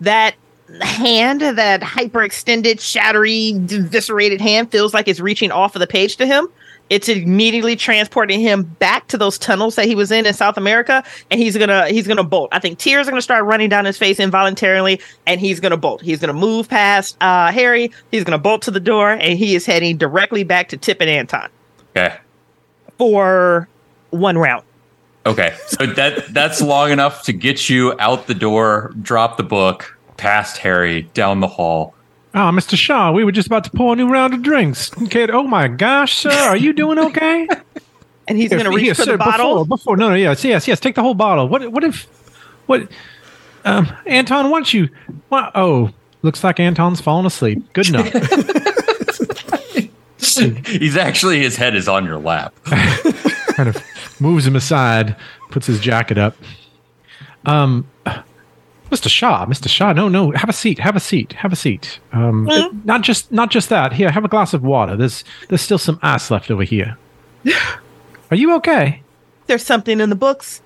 that 0.00 0.34
hand, 0.80 1.42
that 1.42 1.82
hyperextended, 1.82 2.80
shattery, 2.80 3.50
eviscerated 3.70 4.40
hand, 4.40 4.70
feels 4.70 4.94
like 4.94 5.08
it's 5.08 5.20
reaching 5.20 5.52
off 5.52 5.76
of 5.76 5.80
the 5.80 5.86
page 5.86 6.16
to 6.16 6.26
him. 6.26 6.48
It's 6.88 7.08
immediately 7.08 7.74
transporting 7.74 8.38
him 8.38 8.62
back 8.62 9.08
to 9.08 9.18
those 9.18 9.38
tunnels 9.38 9.74
that 9.74 9.86
he 9.86 9.96
was 9.96 10.12
in 10.12 10.24
in 10.24 10.32
South 10.34 10.56
America, 10.56 11.02
and 11.32 11.40
he's 11.40 11.56
gonna 11.56 11.88
he's 11.88 12.06
gonna 12.06 12.22
bolt. 12.22 12.48
I 12.52 12.60
think 12.60 12.78
tears 12.78 13.08
are 13.08 13.10
gonna 13.10 13.20
start 13.22 13.44
running 13.44 13.68
down 13.68 13.84
his 13.84 13.98
face 13.98 14.20
involuntarily, 14.20 15.00
and 15.26 15.40
he's 15.40 15.58
gonna 15.58 15.76
bolt. 15.76 16.00
He's 16.00 16.20
gonna 16.20 16.32
move 16.32 16.68
past 16.68 17.16
uh, 17.20 17.50
Harry. 17.50 17.90
He's 18.12 18.22
gonna 18.22 18.38
bolt 18.38 18.62
to 18.62 18.70
the 18.70 18.78
door, 18.78 19.10
and 19.10 19.36
he 19.36 19.56
is 19.56 19.66
heading 19.66 19.96
directly 19.96 20.44
back 20.44 20.68
to 20.68 20.76
Tip 20.76 21.00
and 21.00 21.10
Anton 21.10 21.48
Okay. 21.96 22.16
for 22.98 23.68
one 24.10 24.38
round. 24.38 24.64
Okay. 25.26 25.56
So 25.66 25.86
that 25.86 26.32
that's 26.32 26.62
long 26.62 26.92
enough 26.92 27.24
to 27.24 27.32
get 27.32 27.68
you 27.68 27.94
out 27.98 28.28
the 28.28 28.34
door, 28.34 28.94
drop 29.02 29.38
the 29.38 29.42
book, 29.42 29.98
past 30.16 30.58
Harry, 30.58 31.02
down 31.14 31.40
the 31.40 31.48
hall. 31.48 31.95
Oh, 32.36 32.50
Mr. 32.52 32.76
Shaw, 32.76 33.12
we 33.12 33.24
were 33.24 33.32
just 33.32 33.46
about 33.46 33.64
to 33.64 33.70
pour 33.70 33.94
a 33.94 33.96
new 33.96 34.08
round 34.08 34.34
of 34.34 34.42
drinks. 34.42 34.90
Kid, 35.08 35.30
oh 35.30 35.44
my 35.44 35.68
gosh, 35.68 36.18
sir, 36.18 36.30
are 36.30 36.56
you 36.56 36.74
doing 36.74 36.98
okay? 36.98 37.48
And 38.28 38.36
he's 38.36 38.50
gonna 38.50 38.70
reach 38.70 38.86
Yes, 38.86 38.96
for 38.96 39.04
sir, 39.04 39.12
the 39.12 39.18
bottle. 39.18 39.64
Before, 39.64 39.76
before, 39.76 39.96
no, 39.96 40.08
no, 40.08 40.16
yes, 40.16 40.42
yes, 40.42 40.66
yes. 40.66 40.80
Take 40.80 40.96
the 40.96 41.00
whole 41.00 41.14
bottle. 41.14 41.48
What, 41.48 41.70
what 41.70 41.84
if, 41.84 42.08
what, 42.66 42.88
um, 43.64 43.88
Anton, 44.04 44.50
why 44.50 44.58
don't 44.58 44.74
you? 44.74 44.88
What, 45.28 45.52
oh, 45.54 45.92
looks 46.22 46.42
like 46.42 46.58
Anton's 46.58 47.00
fallen 47.00 47.24
asleep. 47.24 47.72
Good 47.72 47.88
enough. 47.88 48.08
He's 50.66 50.96
actually 50.96 51.38
his 51.38 51.54
head 51.56 51.76
is 51.76 51.86
on 51.86 52.04
your 52.04 52.18
lap. 52.18 52.52
kind 52.64 53.68
of 53.68 53.80
moves 54.20 54.44
him 54.44 54.56
aside, 54.56 55.14
puts 55.50 55.68
his 55.68 55.78
jacket 55.78 56.18
up. 56.18 56.36
Um, 57.44 57.86
Mr. 58.90 59.08
Shaw, 59.08 59.44
Mr. 59.46 59.68
Shaw, 59.68 59.92
no, 59.92 60.08
no, 60.08 60.30
have 60.32 60.48
a 60.48 60.52
seat, 60.52 60.78
have 60.78 60.94
a 60.96 61.00
seat, 61.00 61.32
have 61.32 61.52
a 61.52 61.56
seat. 61.56 61.98
Um, 62.12 62.48
not 62.84 63.02
just, 63.02 63.32
not 63.32 63.50
just 63.50 63.68
that. 63.68 63.92
Here, 63.92 64.10
have 64.10 64.24
a 64.24 64.28
glass 64.28 64.54
of 64.54 64.62
water. 64.62 64.96
There's, 64.96 65.24
there's 65.48 65.60
still 65.62 65.78
some 65.78 65.98
ice 66.02 66.30
left 66.30 66.50
over 66.50 66.62
here. 66.62 66.96
Are 68.30 68.36
you 68.36 68.54
okay? 68.56 69.02
There's 69.46 69.64
something 69.64 70.00
in 70.00 70.08
the 70.10 70.16
books. 70.16 70.60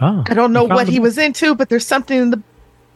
Oh, 0.00 0.24
I 0.28 0.34
don't 0.34 0.52
know 0.52 0.64
what 0.64 0.88
he 0.88 0.98
book? 0.98 1.04
was 1.04 1.18
into, 1.18 1.54
but 1.54 1.68
there's 1.68 1.86
something 1.86 2.20
in 2.20 2.30
the 2.30 2.42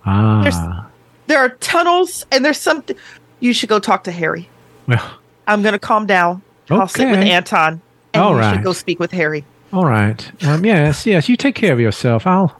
Ah, 0.04 0.88
there 1.26 1.38
are 1.38 1.50
tunnels 1.50 2.24
and 2.32 2.44
there's 2.44 2.58
something 2.58 2.96
you 3.40 3.52
should 3.52 3.68
go 3.68 3.78
talk 3.78 4.04
to 4.04 4.12
Harry. 4.12 4.48
well, 4.86 5.18
I'm 5.46 5.62
gonna 5.62 5.78
calm 5.78 6.06
down. 6.06 6.42
Okay. 6.70 6.80
I'll 6.80 6.88
sit 6.88 7.10
with. 7.10 7.20
Anton 7.20 7.80
and 8.14 8.22
All 8.22 8.32
you 8.32 8.38
right. 8.38 8.54
should 8.54 8.64
go 8.64 8.72
speak 8.72 8.98
with 8.98 9.10
Harry. 9.12 9.44
all 9.72 9.84
right. 9.84 10.30
Um, 10.44 10.64
yes, 10.64 11.04
yes. 11.06 11.28
You 11.28 11.36
take 11.36 11.54
care 11.54 11.72
of 11.72 11.80
yourself. 11.80 12.26
I'll, 12.26 12.58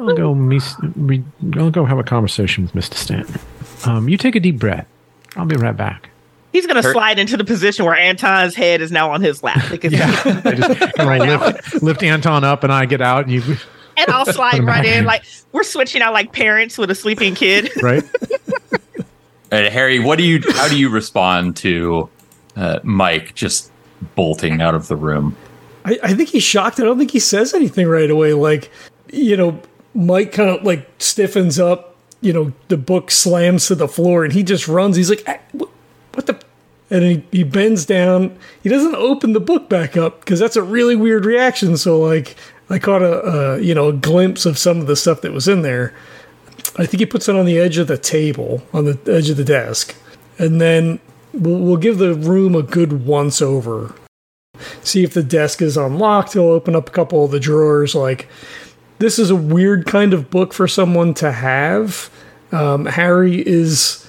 I'll 0.00 0.16
go. 0.16 0.34
Meet, 0.34 0.62
re, 0.96 1.22
I'll 1.56 1.70
go 1.70 1.84
have 1.84 1.98
a 1.98 2.02
conversation 2.04 2.64
with 2.64 2.74
Mister 2.74 2.96
Stanton. 2.96 3.40
Um, 3.86 4.08
you 4.08 4.16
take 4.16 4.34
a 4.36 4.40
deep 4.40 4.58
breath. 4.58 4.86
I'll 5.36 5.46
be 5.46 5.56
right 5.56 5.76
back. 5.76 6.10
He's 6.52 6.66
gonna 6.66 6.82
Her- 6.82 6.92
slide 6.92 7.18
into 7.18 7.36
the 7.36 7.44
position 7.44 7.84
where 7.84 7.94
Anton's 7.96 8.54
head 8.56 8.80
is 8.80 8.90
now 8.90 9.10
on 9.12 9.20
his 9.22 9.42
lap. 9.42 9.64
Because 9.70 9.94
I 9.94 9.98
just 10.56 10.94
kind 10.96 11.22
of 11.22 11.40
lift, 11.42 11.82
lift 11.82 12.02
Anton 12.02 12.42
up, 12.44 12.64
and 12.64 12.72
I 12.72 12.86
get 12.86 13.00
out, 13.00 13.24
and 13.26 13.32
you 13.32 13.42
and 13.96 14.10
I'll 14.10 14.26
slide 14.26 14.64
right 14.64 14.84
in. 14.84 15.04
Like 15.04 15.24
we're 15.52 15.62
switching 15.62 16.02
out 16.02 16.12
like 16.12 16.32
parents 16.32 16.76
with 16.78 16.90
a 16.90 16.94
sleeping 16.94 17.34
kid. 17.34 17.70
right. 17.82 18.02
And 19.52 19.66
Harry, 19.72 19.98
what 19.98 20.16
do 20.18 20.24
you? 20.24 20.40
How 20.54 20.68
do 20.68 20.78
you 20.78 20.88
respond 20.90 21.56
to 21.58 22.08
uh, 22.56 22.78
Mike 22.84 23.34
just 23.34 23.72
bolting 24.14 24.60
out 24.60 24.74
of 24.76 24.86
the 24.88 24.96
room? 24.96 25.36
I, 25.84 25.98
I 26.04 26.14
think 26.14 26.28
he's 26.28 26.44
shocked. 26.44 26.78
I 26.78 26.84
don't 26.84 26.98
think 26.98 27.10
he 27.10 27.18
says 27.18 27.52
anything 27.52 27.88
right 27.88 28.10
away. 28.10 28.32
Like, 28.32 28.70
you 29.12 29.36
know, 29.36 29.60
Mike 29.94 30.32
kind 30.32 30.50
of 30.50 30.64
like 30.64 30.88
stiffens 30.98 31.58
up. 31.58 31.96
You 32.20 32.32
know, 32.32 32.52
the 32.68 32.76
book 32.76 33.10
slams 33.10 33.66
to 33.68 33.74
the 33.74 33.88
floor, 33.88 34.24
and 34.24 34.32
he 34.32 34.42
just 34.42 34.68
runs. 34.68 34.96
He's 34.96 35.10
like, 35.10 35.24
"Ah, 35.26 35.38
"What 35.52 36.26
the?" 36.26 36.38
And 36.90 37.04
he, 37.04 37.24
he 37.30 37.44
bends 37.44 37.86
down. 37.86 38.36
He 38.62 38.68
doesn't 38.68 38.96
open 38.96 39.32
the 39.32 39.40
book 39.40 39.68
back 39.68 39.96
up 39.96 40.20
because 40.20 40.40
that's 40.40 40.56
a 40.56 40.62
really 40.62 40.96
weird 40.96 41.24
reaction. 41.24 41.76
So, 41.76 41.98
like, 42.00 42.36
I 42.68 42.78
caught 42.78 43.02
a, 43.02 43.26
a 43.26 43.60
you 43.60 43.74
know 43.74 43.88
a 43.88 43.92
glimpse 43.92 44.44
of 44.44 44.58
some 44.58 44.80
of 44.80 44.86
the 44.86 44.96
stuff 44.96 45.22
that 45.22 45.32
was 45.32 45.48
in 45.48 45.62
there. 45.62 45.94
I 46.76 46.86
think 46.86 47.00
he 47.00 47.06
puts 47.06 47.28
it 47.28 47.36
on 47.36 47.46
the 47.46 47.58
edge 47.58 47.78
of 47.78 47.86
the 47.86 47.98
table, 47.98 48.62
on 48.72 48.84
the 48.84 48.98
edge 49.10 49.30
of 49.30 49.36
the 49.38 49.44
desk, 49.44 49.96
and 50.38 50.60
then 50.60 51.00
we'll, 51.32 51.58
we'll 51.58 51.76
give 51.78 51.98
the 51.98 52.14
room 52.14 52.54
a 52.54 52.62
good 52.62 53.06
once 53.06 53.40
over 53.40 53.94
see 54.82 55.04
if 55.04 55.14
the 55.14 55.22
desk 55.22 55.62
is 55.62 55.76
unlocked. 55.76 56.34
He'll 56.34 56.44
open 56.44 56.76
up 56.76 56.88
a 56.88 56.92
couple 56.92 57.24
of 57.24 57.30
the 57.30 57.40
drawers. 57.40 57.94
Like, 57.94 58.28
this 59.00 59.18
is 59.18 59.30
a 59.30 59.36
weird 59.36 59.86
kind 59.86 60.14
of 60.14 60.30
book 60.30 60.52
for 60.52 60.68
someone 60.68 61.14
to 61.14 61.32
have. 61.32 62.10
Um, 62.52 62.86
Harry 62.86 63.46
is 63.46 64.08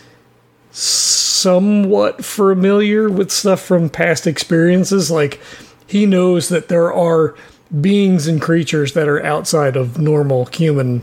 somewhat 0.72 2.24
familiar 2.24 3.10
with 3.10 3.32
stuff 3.32 3.62
from 3.62 3.90
past 3.90 4.28
experiences. 4.28 5.10
Like, 5.10 5.42
he 5.88 6.06
knows 6.06 6.50
that 6.50 6.68
there 6.68 6.94
are 6.94 7.36
beings 7.82 8.28
and 8.28 8.42
creatures 8.42 8.94
that 8.94 9.08
are 9.08 9.24
outside 9.26 9.76
of 9.76 9.98
normal 10.00 10.46
human 10.46 11.02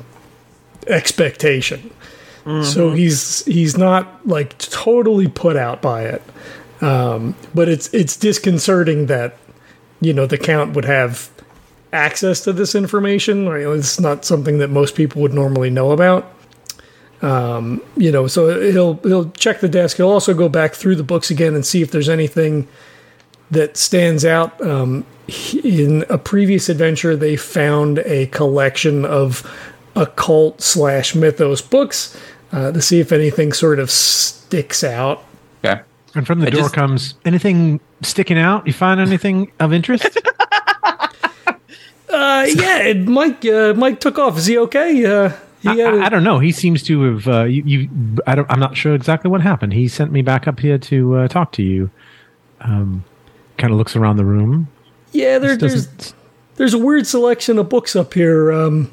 expectation. 0.87 1.91
So 2.63 2.93
he's 2.93 3.45
he's 3.45 3.77
not 3.77 4.27
like 4.27 4.57
totally 4.57 5.29
put 5.29 5.57
out 5.57 5.83
by 5.83 6.05
it 6.05 6.23
but 7.55 7.69
it's 7.69 7.93
it's 7.93 8.17
disconcerting 8.17 9.07
that 9.07 9.37
you 10.01 10.13
know 10.13 10.27
the 10.27 10.39
count 10.39 10.75
would 10.75 10.85
have 10.85 11.31
access 11.93 12.41
to 12.43 12.53
this 12.53 12.75
information. 12.75 13.49
Right? 13.49 13.67
It's 13.67 14.01
not 14.01 14.25
something 14.25 14.59
that 14.59 14.69
most 14.69 14.95
people 14.95 15.23
would 15.23 15.35
normally 15.35 15.71
know 15.71 15.91
about. 15.93 16.33
Um, 17.21 17.83
you 17.97 18.13
know, 18.13 18.27
so 18.29 18.61
he'll 18.71 18.95
he'll 19.03 19.31
check 19.33 19.61
the 19.61 19.69
desk. 19.69 19.97
He'll 19.97 20.09
also 20.11 20.35
go 20.35 20.49
back 20.49 20.75
through 20.75 20.97
the 20.97 21.03
books 21.03 21.31
again 21.31 21.55
and 21.55 21.67
see 21.67 21.83
if 21.83 21.91
there's 21.91 22.09
anything 22.09 22.69
that 23.51 23.77
stands 23.77 24.25
out. 24.25 24.61
Um, 24.65 25.05
in 25.65 26.05
a 26.09 26.17
previous 26.17 26.69
adventure, 26.69 27.17
they 27.17 27.37
found 27.37 27.99
a 28.01 28.27
collection 28.27 29.05
of 29.05 29.45
occult 29.97 30.61
slash 30.63 31.15
mythos 31.15 31.61
books 31.61 32.17
uh, 32.53 32.71
to 32.73 32.81
see 32.81 33.01
if 33.01 33.11
anything 33.13 33.53
sort 33.53 33.79
of 33.79 33.91
sticks 33.91 34.85
out. 34.85 35.25
Okay. 35.65 35.83
And 36.15 36.27
from 36.27 36.41
the 36.41 36.47
I 36.47 36.51
door 36.51 36.63
just- 36.63 36.75
comes 36.75 37.15
anything 37.25 37.81
sticking 38.03 38.39
out? 38.39 38.67
You 38.67 38.73
find 38.73 39.01
anything 39.01 39.51
of 39.59 39.73
interest? 39.73 40.19
Uh, 42.11 42.47
yeah, 42.55 42.93
Mike. 42.95 43.45
Uh, 43.45 43.75
Mike 43.75 44.01
took 44.01 44.19
off. 44.19 44.39
Is 44.39 44.47
he 44.47 44.59
okay? 44.59 45.05
Uh, 45.05 45.31
he 45.61 45.69
I, 45.69 45.75
a- 45.75 45.97
I- 45.99 46.07
I 46.07 46.09
don't 46.09 46.25
know. 46.25 46.39
He 46.39 46.53
seems 46.53 46.83
to 46.85 47.03
have. 47.03 47.29
Uh, 47.29 47.45
you, 47.45 47.63
you, 47.65 47.91
I 48.27 48.35
don't. 48.35 48.51
I'm 48.51 48.61
not 48.61 48.77
sure 48.77 48.95
exactly 48.95 49.31
what 49.31 49.41
happened. 49.43 49.73
He 49.75 49.89
sent 49.89 50.11
me 50.13 50.23
back 50.23 50.49
up 50.49 50.61
here 50.61 50.79
to 50.79 51.17
uh, 51.17 51.29
talk 51.29 51.53
to 51.53 51.63
you. 51.63 51.91
Um, 52.61 53.05
kind 53.59 53.73
of 53.73 53.79
looks 53.79 53.95
around 53.97 54.17
the 54.17 54.25
room. 54.25 54.69
yeah, 55.13 55.39
there, 55.39 55.57
there's 55.57 55.89
there's 56.57 56.75
a 56.75 56.79
weird 56.79 57.07
selection 57.07 57.59
of 57.59 57.69
books 57.69 57.95
up 57.95 58.15
here, 58.15 58.53
um, 58.53 58.91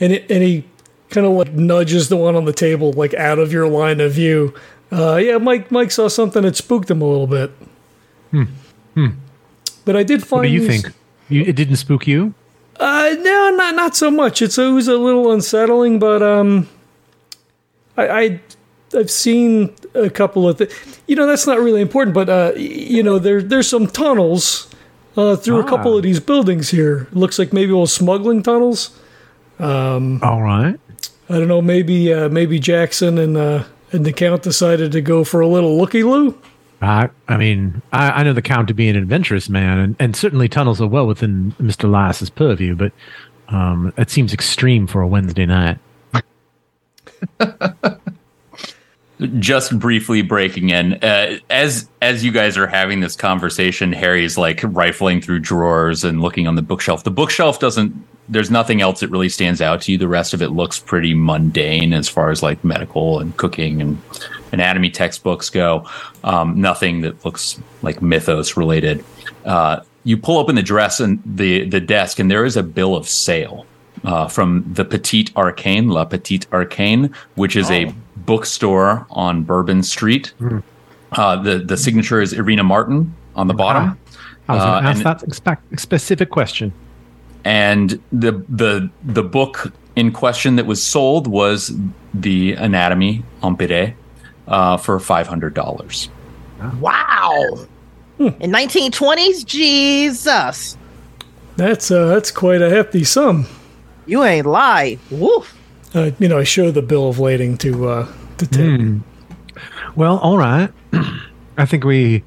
and 0.00 0.12
it, 0.12 0.30
and 0.30 0.42
he 0.42 0.64
kind 1.10 1.26
of 1.26 1.32
like 1.34 1.52
nudges 1.52 2.08
the 2.08 2.16
one 2.16 2.34
on 2.36 2.44
the 2.46 2.52
table 2.52 2.92
like 2.92 3.14
out 3.14 3.38
of 3.38 3.52
your 3.52 3.68
line 3.68 4.00
of 4.00 4.12
view. 4.12 4.54
Uh, 4.92 5.16
yeah, 5.16 5.38
Mike. 5.38 5.70
Mike 5.70 5.90
saw 5.92 6.08
something 6.08 6.42
that 6.42 6.56
spooked 6.56 6.90
him 6.90 7.00
a 7.00 7.06
little 7.06 7.26
bit. 7.28 7.52
But 9.84 9.96
I 9.96 10.02
did 10.02 10.22
find. 10.26 10.40
What 10.40 10.42
do 10.42 10.48
you 10.48 10.66
these- 10.68 10.82
think? 10.82 10.94
You, 11.28 11.42
it 11.42 11.54
didn't 11.54 11.76
spook 11.76 12.06
you? 12.08 12.34
Uh, 12.80 13.14
no, 13.20 13.50
not 13.56 13.74
not 13.74 13.94
so 13.96 14.10
much. 14.10 14.40
It's 14.42 14.56
it 14.58 14.70
was 14.70 14.88
a 14.88 14.96
little 14.96 15.30
unsettling, 15.32 15.98
but 15.98 16.22
um, 16.22 16.66
I, 17.96 18.08
I 18.08 18.40
I've 18.96 19.10
seen 19.10 19.74
a 19.94 20.08
couple 20.08 20.48
of 20.48 20.58
th- 20.58 20.72
you 21.06 21.14
know 21.14 21.26
that's 21.26 21.46
not 21.46 21.58
really 21.60 21.82
important, 21.82 22.14
but 22.14 22.28
uh, 22.28 22.52
you 22.56 23.02
know 23.02 23.18
there 23.18 23.42
there's 23.42 23.68
some 23.68 23.86
tunnels 23.86 24.66
uh 25.16 25.36
through 25.36 25.60
a 25.60 25.64
couple 25.64 25.92
Ah. 25.94 25.96
of 25.98 26.02
these 26.04 26.20
buildings 26.20 26.70
here. 26.70 27.06
Looks 27.12 27.38
like 27.38 27.52
maybe 27.52 27.72
all 27.72 27.86
smuggling 27.86 28.42
tunnels. 28.42 28.90
Um, 29.58 30.20
All 30.22 30.40
right. 30.42 30.80
I 31.28 31.38
don't 31.38 31.48
know. 31.48 31.60
Maybe 31.60 32.12
uh, 32.14 32.28
maybe 32.30 32.58
Jackson 32.58 33.18
and 33.18 33.36
uh 33.36 33.64
and 33.92 34.06
the 34.06 34.12
count 34.12 34.42
decided 34.42 34.92
to 34.92 35.00
go 35.02 35.22
for 35.24 35.40
a 35.40 35.46
little 35.48 35.76
looky 35.76 36.02
loo. 36.02 36.38
I, 36.80 37.10
I 37.28 37.36
mean, 37.36 37.82
I, 37.92 38.10
I 38.10 38.22
know 38.22 38.32
the 38.32 38.42
Count 38.42 38.68
to 38.68 38.74
be 38.74 38.88
an 38.88 38.96
adventurous 38.96 39.48
man, 39.48 39.78
and, 39.78 39.96
and 39.98 40.16
certainly 40.16 40.48
tunnels 40.48 40.80
are 40.80 40.88
well 40.88 41.06
within 41.06 41.52
Mr. 41.60 41.84
Elias's 41.84 42.30
purview, 42.30 42.74
but 42.74 42.92
um, 43.48 43.92
it 43.98 44.10
seems 44.10 44.32
extreme 44.32 44.86
for 44.86 45.02
a 45.02 45.08
Wednesday 45.08 45.46
night. 45.46 45.78
just 49.38 49.78
briefly 49.78 50.22
breaking 50.22 50.70
in 50.70 50.94
uh, 51.02 51.38
as 51.50 51.88
as 52.00 52.24
you 52.24 52.32
guys 52.32 52.56
are 52.56 52.66
having 52.66 53.00
this 53.00 53.16
conversation 53.16 53.92
harry's 53.92 54.38
like 54.38 54.60
rifling 54.62 55.20
through 55.20 55.38
drawers 55.38 56.04
and 56.04 56.20
looking 56.22 56.46
on 56.46 56.54
the 56.54 56.62
bookshelf. 56.62 57.04
The 57.04 57.10
bookshelf 57.10 57.58
doesn't 57.58 57.94
there's 58.28 58.50
nothing 58.50 58.80
else 58.80 59.00
that 59.00 59.08
really 59.08 59.28
stands 59.28 59.60
out 59.60 59.80
to 59.82 59.92
you. 59.92 59.98
The 59.98 60.06
rest 60.06 60.34
of 60.34 60.40
it 60.40 60.50
looks 60.50 60.78
pretty 60.78 61.14
mundane 61.14 61.92
as 61.92 62.08
far 62.08 62.30
as 62.30 62.42
like 62.42 62.62
medical 62.62 63.18
and 63.18 63.36
cooking 63.36 63.82
and 63.82 64.00
anatomy 64.52 64.90
textbooks 64.90 65.50
go. 65.50 65.88
Um, 66.22 66.60
nothing 66.60 67.00
that 67.00 67.24
looks 67.24 67.60
like 67.82 68.00
mythos 68.00 68.56
related 68.56 69.04
uh, 69.44 69.80
you 70.04 70.16
pull 70.16 70.38
open 70.38 70.54
the 70.54 70.62
dress 70.62 71.00
and 71.00 71.22
the 71.24 71.68
the 71.68 71.80
desk 71.80 72.18
and 72.18 72.30
there 72.30 72.44
is 72.44 72.56
a 72.56 72.62
bill 72.62 72.96
of 72.96 73.08
sale 73.08 73.66
uh, 74.04 74.28
from 74.28 74.64
the 74.72 74.84
Petite 74.84 75.30
Arcane, 75.36 75.88
La 75.88 76.04
Petite 76.04 76.46
Arcane, 76.52 77.12
which 77.34 77.56
is 77.56 77.70
a 77.70 77.92
bookstore 78.16 79.06
on 79.10 79.42
Bourbon 79.42 79.82
Street. 79.82 80.32
Uh, 81.12 81.36
the 81.36 81.58
the 81.58 81.76
signature 81.76 82.20
is 82.20 82.32
Irina 82.32 82.62
Martin 82.64 83.14
on 83.36 83.46
the 83.48 83.54
bottom, 83.54 83.98
I 84.48 84.54
was 84.54 84.62
going 84.62 84.72
Uh, 84.74 84.80
to 84.80 84.86
ask 84.88 84.96
and- 84.98 85.06
that 85.06 85.22
expect, 85.22 85.80
specific 85.80 86.30
question. 86.30 86.72
and 87.44 87.98
the 88.12 88.32
the 88.48 88.90
the 89.04 89.22
book 89.22 89.72
in 89.96 90.12
question 90.12 90.56
that 90.56 90.66
was 90.66 90.82
sold 90.82 91.26
was 91.26 91.72
the 92.14 92.52
Anatomy 92.54 93.22
Empirée 93.42 93.94
uh, 94.48 94.76
for 94.76 94.98
five 95.00 95.26
hundred 95.26 95.54
dollars. 95.54 96.08
Wow. 96.80 97.58
In 98.18 98.52
1920s, 98.52 99.44
Jesus. 99.46 100.76
That's 101.56 101.90
uh 101.90 102.06
that's 102.06 102.30
quite 102.30 102.60
a 102.62 102.68
hefty 102.70 103.02
sum. 103.04 103.46
You 104.10 104.24
ain't 104.24 104.44
lie. 104.44 104.98
Woof. 105.08 105.56
Uh, 105.94 106.10
you 106.18 106.26
know, 106.26 106.38
I 106.38 106.42
show 106.44 106.72
the 106.72 106.82
bill 106.82 107.08
of 107.08 107.20
lading 107.20 107.56
to 107.58 107.88
uh 107.88 108.12
to 108.38 108.46
Tim. 108.48 109.04
Well, 109.94 110.18
all 110.18 110.36
right. 110.36 110.68
I 111.56 111.64
think 111.64 111.84
we 111.84 112.24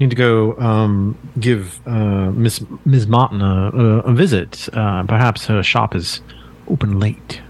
need 0.00 0.08
to 0.08 0.16
go 0.16 0.56
um, 0.56 1.18
give 1.38 1.86
uh, 1.86 2.30
Miss 2.30 2.64
Ms. 2.86 3.06
Martin 3.06 3.42
a, 3.42 3.70
a, 3.70 3.98
a 3.98 4.12
visit. 4.14 4.66
Uh, 4.72 5.02
perhaps 5.02 5.44
her 5.46 5.62
shop 5.62 5.94
is 5.94 6.22
open 6.68 6.98
late. 6.98 7.42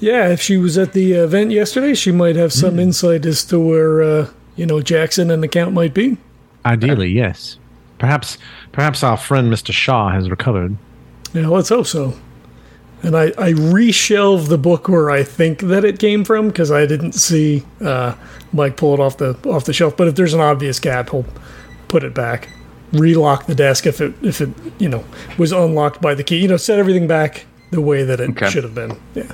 Yeah, 0.00 0.28
if 0.28 0.40
she 0.40 0.56
was 0.56 0.78
at 0.78 0.94
the 0.94 1.12
event 1.12 1.50
yesterday, 1.50 1.92
she 1.92 2.10
might 2.10 2.36
have 2.36 2.54
some 2.54 2.78
insight 2.78 3.26
as 3.26 3.44
to 3.44 3.60
where 3.60 4.02
uh, 4.02 4.30
you 4.56 4.64
know 4.64 4.80
Jackson 4.80 5.30
and 5.30 5.42
the 5.42 5.48
count 5.48 5.74
might 5.74 5.92
be. 5.92 6.16
Ideally, 6.64 7.10
yes. 7.10 7.58
Perhaps, 7.98 8.38
perhaps 8.72 9.02
our 9.04 9.18
friend 9.18 9.52
Mr. 9.52 9.72
Shaw 9.72 10.08
has 10.10 10.30
recovered. 10.30 10.78
Yeah, 11.34 11.48
let's 11.48 11.68
hope 11.68 11.86
so. 11.86 12.14
And 13.04 13.16
I, 13.16 13.26
I 13.36 13.52
reshelved 13.52 14.48
the 14.48 14.58
book 14.58 14.88
where 14.88 15.10
I 15.10 15.24
think 15.24 15.60
that 15.62 15.84
it 15.84 15.98
came 15.98 16.24
from 16.24 16.48
because 16.48 16.70
I 16.70 16.86
didn't 16.86 17.12
see 17.12 17.64
uh, 17.80 18.14
Mike 18.52 18.76
pull 18.76 18.94
it 18.94 19.00
off 19.00 19.16
the 19.18 19.36
off 19.48 19.64
the 19.64 19.72
shelf. 19.72 19.96
But 19.96 20.06
if 20.08 20.14
there's 20.14 20.34
an 20.34 20.40
obvious 20.40 20.78
gap, 20.78 21.10
he'll 21.10 21.26
put 21.88 22.04
it 22.04 22.14
back, 22.14 22.48
relock 22.92 23.46
the 23.46 23.56
desk 23.56 23.86
if 23.86 24.00
it 24.00 24.14
if 24.22 24.40
it 24.40 24.50
you 24.78 24.88
know 24.88 25.04
was 25.36 25.50
unlocked 25.50 26.00
by 26.00 26.14
the 26.14 26.22
key. 26.22 26.38
You 26.38 26.48
know, 26.48 26.56
set 26.56 26.78
everything 26.78 27.08
back 27.08 27.44
the 27.72 27.80
way 27.80 28.04
that 28.04 28.20
it 28.20 28.30
Okay. 28.30 28.48
should 28.50 28.62
have 28.62 28.74
been. 28.74 28.96
Yeah, 29.14 29.32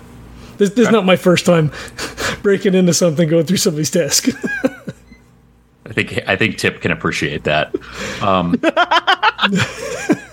this, 0.57 0.71
this 0.71 0.87
is 0.87 0.91
not 0.91 1.05
my 1.05 1.17
first 1.17 1.45
time 1.45 1.71
breaking 2.43 2.75
into 2.75 2.95
something, 2.95 3.29
going 3.29 3.45
through 3.45 3.59
somebody's 3.59 3.91
desk. 3.91 4.29
I 5.85 5.93
think 5.93 6.21
I 6.27 6.37
think 6.37 6.57
Tip 6.57 6.81
can 6.81 6.91
appreciate 6.91 7.45
that. 7.45 7.75
Um, 8.23 8.55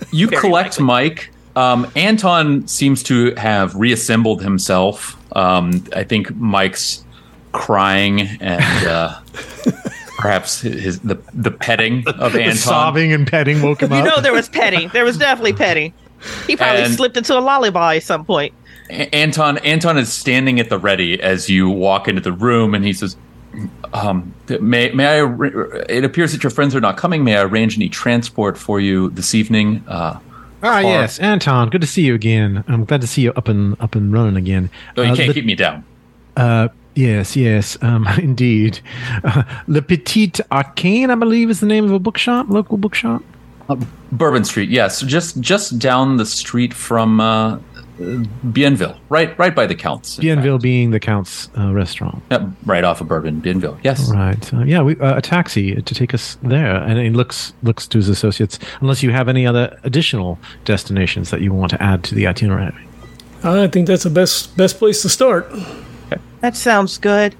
you 0.12 0.28
collect 0.28 0.80
Mike. 0.80 1.32
Um, 1.56 1.90
Anton 1.96 2.68
seems 2.68 3.02
to 3.04 3.34
have 3.36 3.76
reassembled 3.76 4.42
himself. 4.42 5.18
Um, 5.36 5.84
I 5.96 6.04
think 6.04 6.36
Mike's 6.36 7.04
crying 7.54 8.22
and 8.42 8.88
uh, 8.88 9.20
perhaps 10.18 10.62
his 10.62 11.00
the 11.00 11.18
the 11.34 11.52
petting 11.52 12.04
of 12.08 12.36
Anton. 12.36 12.56
Sobbing 12.58 13.14
and 13.14 13.26
petting 13.28 13.62
woke 13.62 13.82
him 13.82 13.92
You 13.92 14.00
up. 14.00 14.06
know 14.06 14.22
there 14.22 14.34
was 14.34 14.50
petty. 14.50 14.88
There 14.88 15.06
was 15.06 15.18
definitely 15.18 15.54
petty. 15.54 15.94
He 16.48 16.56
probably 16.56 16.84
And- 16.84 16.94
slipped 16.94 17.18
into 17.18 17.38
a 17.38 17.40
lullaby 17.42 17.98
at 17.98 18.04
some 18.04 18.26
point. 18.26 18.54
A- 18.90 19.14
Anton 19.16 19.58
Anton 19.60 19.98
is 19.98 20.12
standing 20.12 20.60
at 20.60 20.70
the 20.70 20.78
ready 20.78 21.22
as 21.22 21.50
you 21.50 21.70
walk 21.70 22.08
into 22.08 22.22
the 22.22 22.32
room, 22.34 22.74
and 22.76 22.84
he 22.86 22.94
says, 22.94 23.16
um, 23.94 24.34
"May 24.62 24.92
may 24.92 25.22
I? 25.22 25.26
It 25.90 26.04
appears 26.04 26.32
that 26.34 26.44
your 26.44 26.52
friends 26.52 26.76
are 26.76 26.82
not 26.82 26.98
coming. 26.98 27.24
May 27.24 27.38
I 27.38 27.44
arrange 27.44 27.78
any 27.78 27.90
transport 27.90 28.58
for 28.58 28.80
you 28.80 29.10
this 29.12 29.34
evening?" 29.34 29.84
Uh, 29.88 30.20
Ah, 30.68 30.80
yes, 30.80 31.20
Anton. 31.20 31.70
Good 31.70 31.82
to 31.82 31.88
see 31.88 32.02
you 32.04 32.16
again. 32.16 32.64
I'm 32.68 32.86
glad 32.86 33.02
to 33.02 33.08
see 33.08 33.22
you 33.22 33.32
up 33.34 33.48
and 33.48 33.76
up 33.80 33.96
and 33.96 34.12
running 34.12 34.36
again. 34.36 34.70
oh, 34.98 35.02
you 35.04 35.12
Uh, 35.12 35.16
can't 35.16 35.28
the- 35.28 35.34
keep 35.34 35.46
me 35.46 35.56
down. 35.56 35.84
Uh, 36.36 36.68
yes, 36.96 37.36
yes, 37.36 37.78
um, 37.82 38.08
indeed. 38.18 38.80
Uh, 39.24 39.44
Le 39.68 39.82
Petit 39.82 40.32
Arcane, 40.52 41.10
I 41.12 41.16
believe, 41.16 41.50
is 41.50 41.60
the 41.60 41.66
name 41.68 41.86
of 41.86 41.92
a 41.92 42.00
bookshop, 42.00 42.48
local 42.50 42.78
bookshop. 42.78 43.22
Bourbon 44.12 44.44
Street, 44.44 44.70
yes, 44.70 45.02
just 45.02 45.40
just 45.40 45.80
down 45.80 46.18
the 46.18 46.26
street 46.26 46.72
from 46.74 47.20
uh, 47.20 47.58
Bienville, 47.98 48.98
right 49.08 49.38
right 49.40 49.56
by 49.56 49.66
the 49.66 49.76
Counts. 49.76 50.18
in 50.18 50.24
Bienville 50.24 50.62
being 50.62 50.92
the 50.92 51.00
Count's 51.00 51.50
uh, 51.58 51.74
restaurant. 51.74 52.22
fact. 52.30 52.44
Yep, 52.44 52.52
right 52.66 52.84
off 52.84 53.00
of 53.00 53.08
Bourbon, 53.08 53.42
Bienville. 53.42 53.78
Yes. 53.84 54.12
Right. 54.12 54.54
Uh, 54.54 54.64
yeah, 54.64 54.82
we, 54.82 55.00
uh, 55.00 55.18
a 55.18 55.22
taxi 55.22 55.82
to 55.82 55.96
take 55.96 56.14
us 56.14 56.38
there, 56.44 56.76
and 56.76 57.00
he 57.00 57.10
looks 57.10 57.54
looks 57.64 57.88
to 57.88 57.98
his 57.98 58.10
associates. 58.10 58.60
Unless 58.82 59.02
you 59.02 59.12
have 59.12 59.30
any 59.30 59.48
other 59.48 59.80
additional 59.84 60.38
destinations 60.66 61.30
that 61.30 61.40
you 61.40 61.54
want 61.54 61.70
to 61.72 61.82
add 61.82 62.04
to 62.06 62.16
the 62.16 62.28
itinerary. 62.28 62.86
I 63.44 63.68
think 63.68 63.88
that's 63.88 64.04
the 64.04 64.10
best 64.10 64.58
best 64.58 64.78
place 64.78 65.02
to 65.04 65.10
start. 65.10 65.50
That 66.42 66.56
sounds 66.56 66.98
good. 66.98 67.36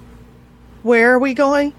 Where 0.84 1.14
are 1.14 1.20
we 1.20 1.34
going? 1.34 1.74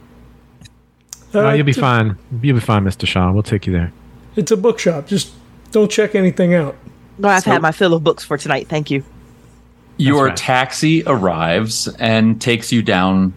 Uh, 1.35 1.53
you'll 1.53 1.65
be 1.65 1.70
it's 1.70 1.81
fine. 1.81 2.16
You'll 2.43 2.57
be 2.57 2.61
fine, 2.61 2.85
Mister 2.85 3.07
Shaw. 3.07 3.32
We'll 3.32 3.43
take 3.43 3.66
you 3.66 3.73
there. 3.73 3.93
It's 4.36 4.51
a 4.51 4.57
bookshop. 4.57 5.07
Just 5.07 5.32
don't 5.70 5.90
check 5.90 6.15
anything 6.15 6.55
out. 6.55 6.77
No, 7.19 7.29
I've 7.29 7.43
So- 7.45 7.51
had 7.51 7.63
my 7.63 7.73
fill 7.73 7.95
of 7.95 8.05
books 8.05 8.25
for 8.25 8.37
tonight. 8.37 8.69
Thank 8.69 8.91
you. 8.91 9.03
Your 9.99 10.27
right. 10.27 10.37
taxi 10.37 11.03
arrives 11.07 11.89
and 11.99 12.41
takes 12.41 12.71
you 12.71 12.83
down 12.83 13.33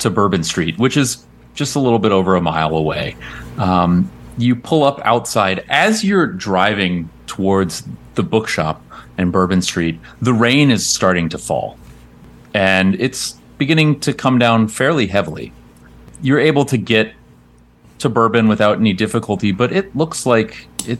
to 0.00 0.10
Bourbon 0.10 0.44
Street, 0.44 0.78
which 0.78 0.96
is 0.96 1.24
just 1.54 1.76
a 1.76 1.78
little 1.80 1.98
bit 1.98 2.12
over 2.12 2.36
a 2.36 2.42
mile 2.42 2.76
away. 2.76 3.16
Um, 3.58 4.10
you 4.36 4.54
pull 4.56 4.84
up 4.84 5.00
outside 5.04 5.64
as 5.68 6.04
you're 6.04 6.26
driving 6.26 7.08
towards 7.26 7.84
the 8.16 8.22
bookshop 8.22 8.82
and 9.16 9.32
Bourbon 9.32 9.62
Street. 9.62 9.98
The 10.20 10.34
rain 10.34 10.70
is 10.70 10.86
starting 10.86 11.28
to 11.30 11.38
fall, 11.38 11.78
and 12.52 13.00
it's 13.00 13.36
beginning 13.58 14.00
to 14.00 14.12
come 14.12 14.38
down 14.38 14.68
fairly 14.68 15.06
heavily. 15.06 15.52
You're 16.20 16.40
able 16.40 16.64
to 16.66 16.76
get 16.76 17.12
to 18.00 18.08
Bourbon 18.08 18.48
without 18.48 18.78
any 18.78 18.92
difficulty, 18.92 19.52
but 19.52 19.72
it 19.72 19.94
looks 19.96 20.26
like 20.26 20.66
it 20.86 20.98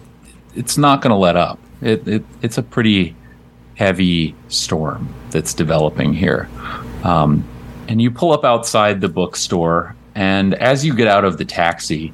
it's 0.55 0.79
not 0.79 1.03
going 1.03 1.11
to 1.11 1.17
let 1.17 1.37
up. 1.37 1.59
It, 1.85 2.07
it 2.09 2.25
it's 2.43 2.59
a 2.59 2.63
pretty 2.63 3.15
heavy 3.77 4.35
storm 4.49 5.13
that's 5.31 5.53
developing 5.55 6.13
here. 6.15 6.49
Um, 7.05 7.45
and 7.89 8.01
you 8.01 8.11
pull 8.11 8.33
up 8.33 8.45
outside 8.45 9.01
the 9.01 9.09
bookstore, 9.09 9.95
and 10.15 10.55
as 10.55 10.85
you 10.87 10.95
get 10.95 11.07
out 11.09 11.25
of 11.25 11.39
the 11.39 11.45
taxi, 11.45 12.13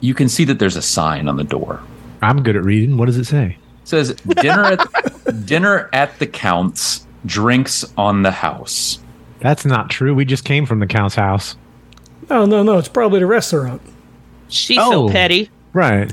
you 0.00 0.12
can 0.14 0.28
see 0.28 0.44
that 0.44 0.58
there's 0.58 0.76
a 0.76 0.82
sign 0.82 1.28
on 1.28 1.36
the 1.36 1.44
door. 1.44 1.80
I'm 2.22 2.42
good 2.42 2.56
at 2.56 2.64
reading. 2.64 2.96
What 2.96 3.06
does 3.06 3.16
it 3.16 3.24
say? 3.26 3.56
It 3.82 3.88
says 3.88 4.14
dinner 4.14 4.64
at 4.64 5.46
dinner 5.46 5.88
at 5.92 6.18
the 6.18 6.26
count's, 6.26 7.06
drinks 7.26 7.84
on 7.96 8.22
the 8.22 8.30
house. 8.30 8.98
That's 9.40 9.64
not 9.64 9.90
true. 9.90 10.14
We 10.14 10.24
just 10.24 10.44
came 10.44 10.66
from 10.66 10.80
the 10.80 10.86
count's 10.86 11.14
house. 11.14 11.56
No, 12.30 12.46
no, 12.46 12.62
no. 12.62 12.78
It's 12.78 12.88
probably 12.88 13.20
the 13.20 13.26
restaurant. 13.26 13.82
She's 14.48 14.78
Oh. 14.80 15.08
so 15.08 15.12
petty. 15.12 15.50
Right. 15.74 16.12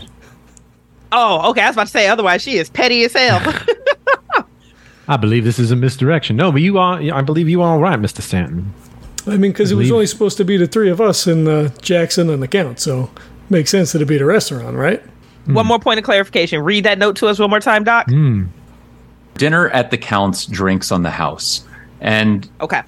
Oh, 1.12 1.50
okay. 1.52 1.62
I 1.62 1.68
was 1.68 1.76
about 1.76 1.88
to 1.88 1.92
say 1.92 2.08
otherwise. 2.08 2.42
She 2.42 2.58
is 2.58 2.70
petty 2.70 3.04
as 3.04 3.14
hell. 3.14 3.42
I 5.08 5.18
believe 5.18 5.44
this 5.44 5.60
is 5.60 5.72
a 5.72 5.76
misdirection. 5.76 6.36
No, 6.38 6.52
but 6.52 6.62
you 6.62 6.78
are. 6.78 7.00
I 7.14 7.22
believe 7.22 7.50
you 7.50 7.62
are 7.62 7.74
all 7.74 7.80
right, 7.80 8.00
Mister 8.00 8.22
Stanton. 8.22 8.74
I 9.28 9.32
mean, 9.32 9.52
because 9.52 9.72
it 9.72 9.76
was 9.76 9.92
only 9.92 10.08
supposed 10.08 10.38
to 10.38 10.46
be 10.46 10.58
the 10.58 10.68
three 10.68 10.90
of 10.90 11.00
us 11.02 11.28
and 11.28 11.48
uh, 11.48 11.70
Jackson 11.82 12.30
and 12.30 12.42
the 12.42 12.48
Count, 12.48 12.80
so 12.80 13.10
makes 13.50 13.70
sense 13.70 13.92
that 13.92 14.00
it'd 14.00 14.08
be 14.08 14.18
the 14.18 14.26
restaurant, 14.26 14.76
right? 14.78 15.02
one 15.46 15.66
more 15.66 15.80
point 15.80 15.98
of 16.00 16.06
clarification. 16.06 16.62
Read 16.64 16.86
that 16.86 16.98
note 16.98 17.16
to 17.18 17.28
us 17.28 17.38
one 17.40 17.50
more 17.50 17.60
time, 17.60 17.84
Doc. 17.84 18.08
Dinner 19.36 19.70
at 19.70 19.92
the 19.92 19.98
count's, 19.98 20.46
drinks 20.46 20.92
on 20.92 21.04
the 21.04 21.10
house. 21.10 21.66
And 22.00 22.48
Okay. 22.62 22.82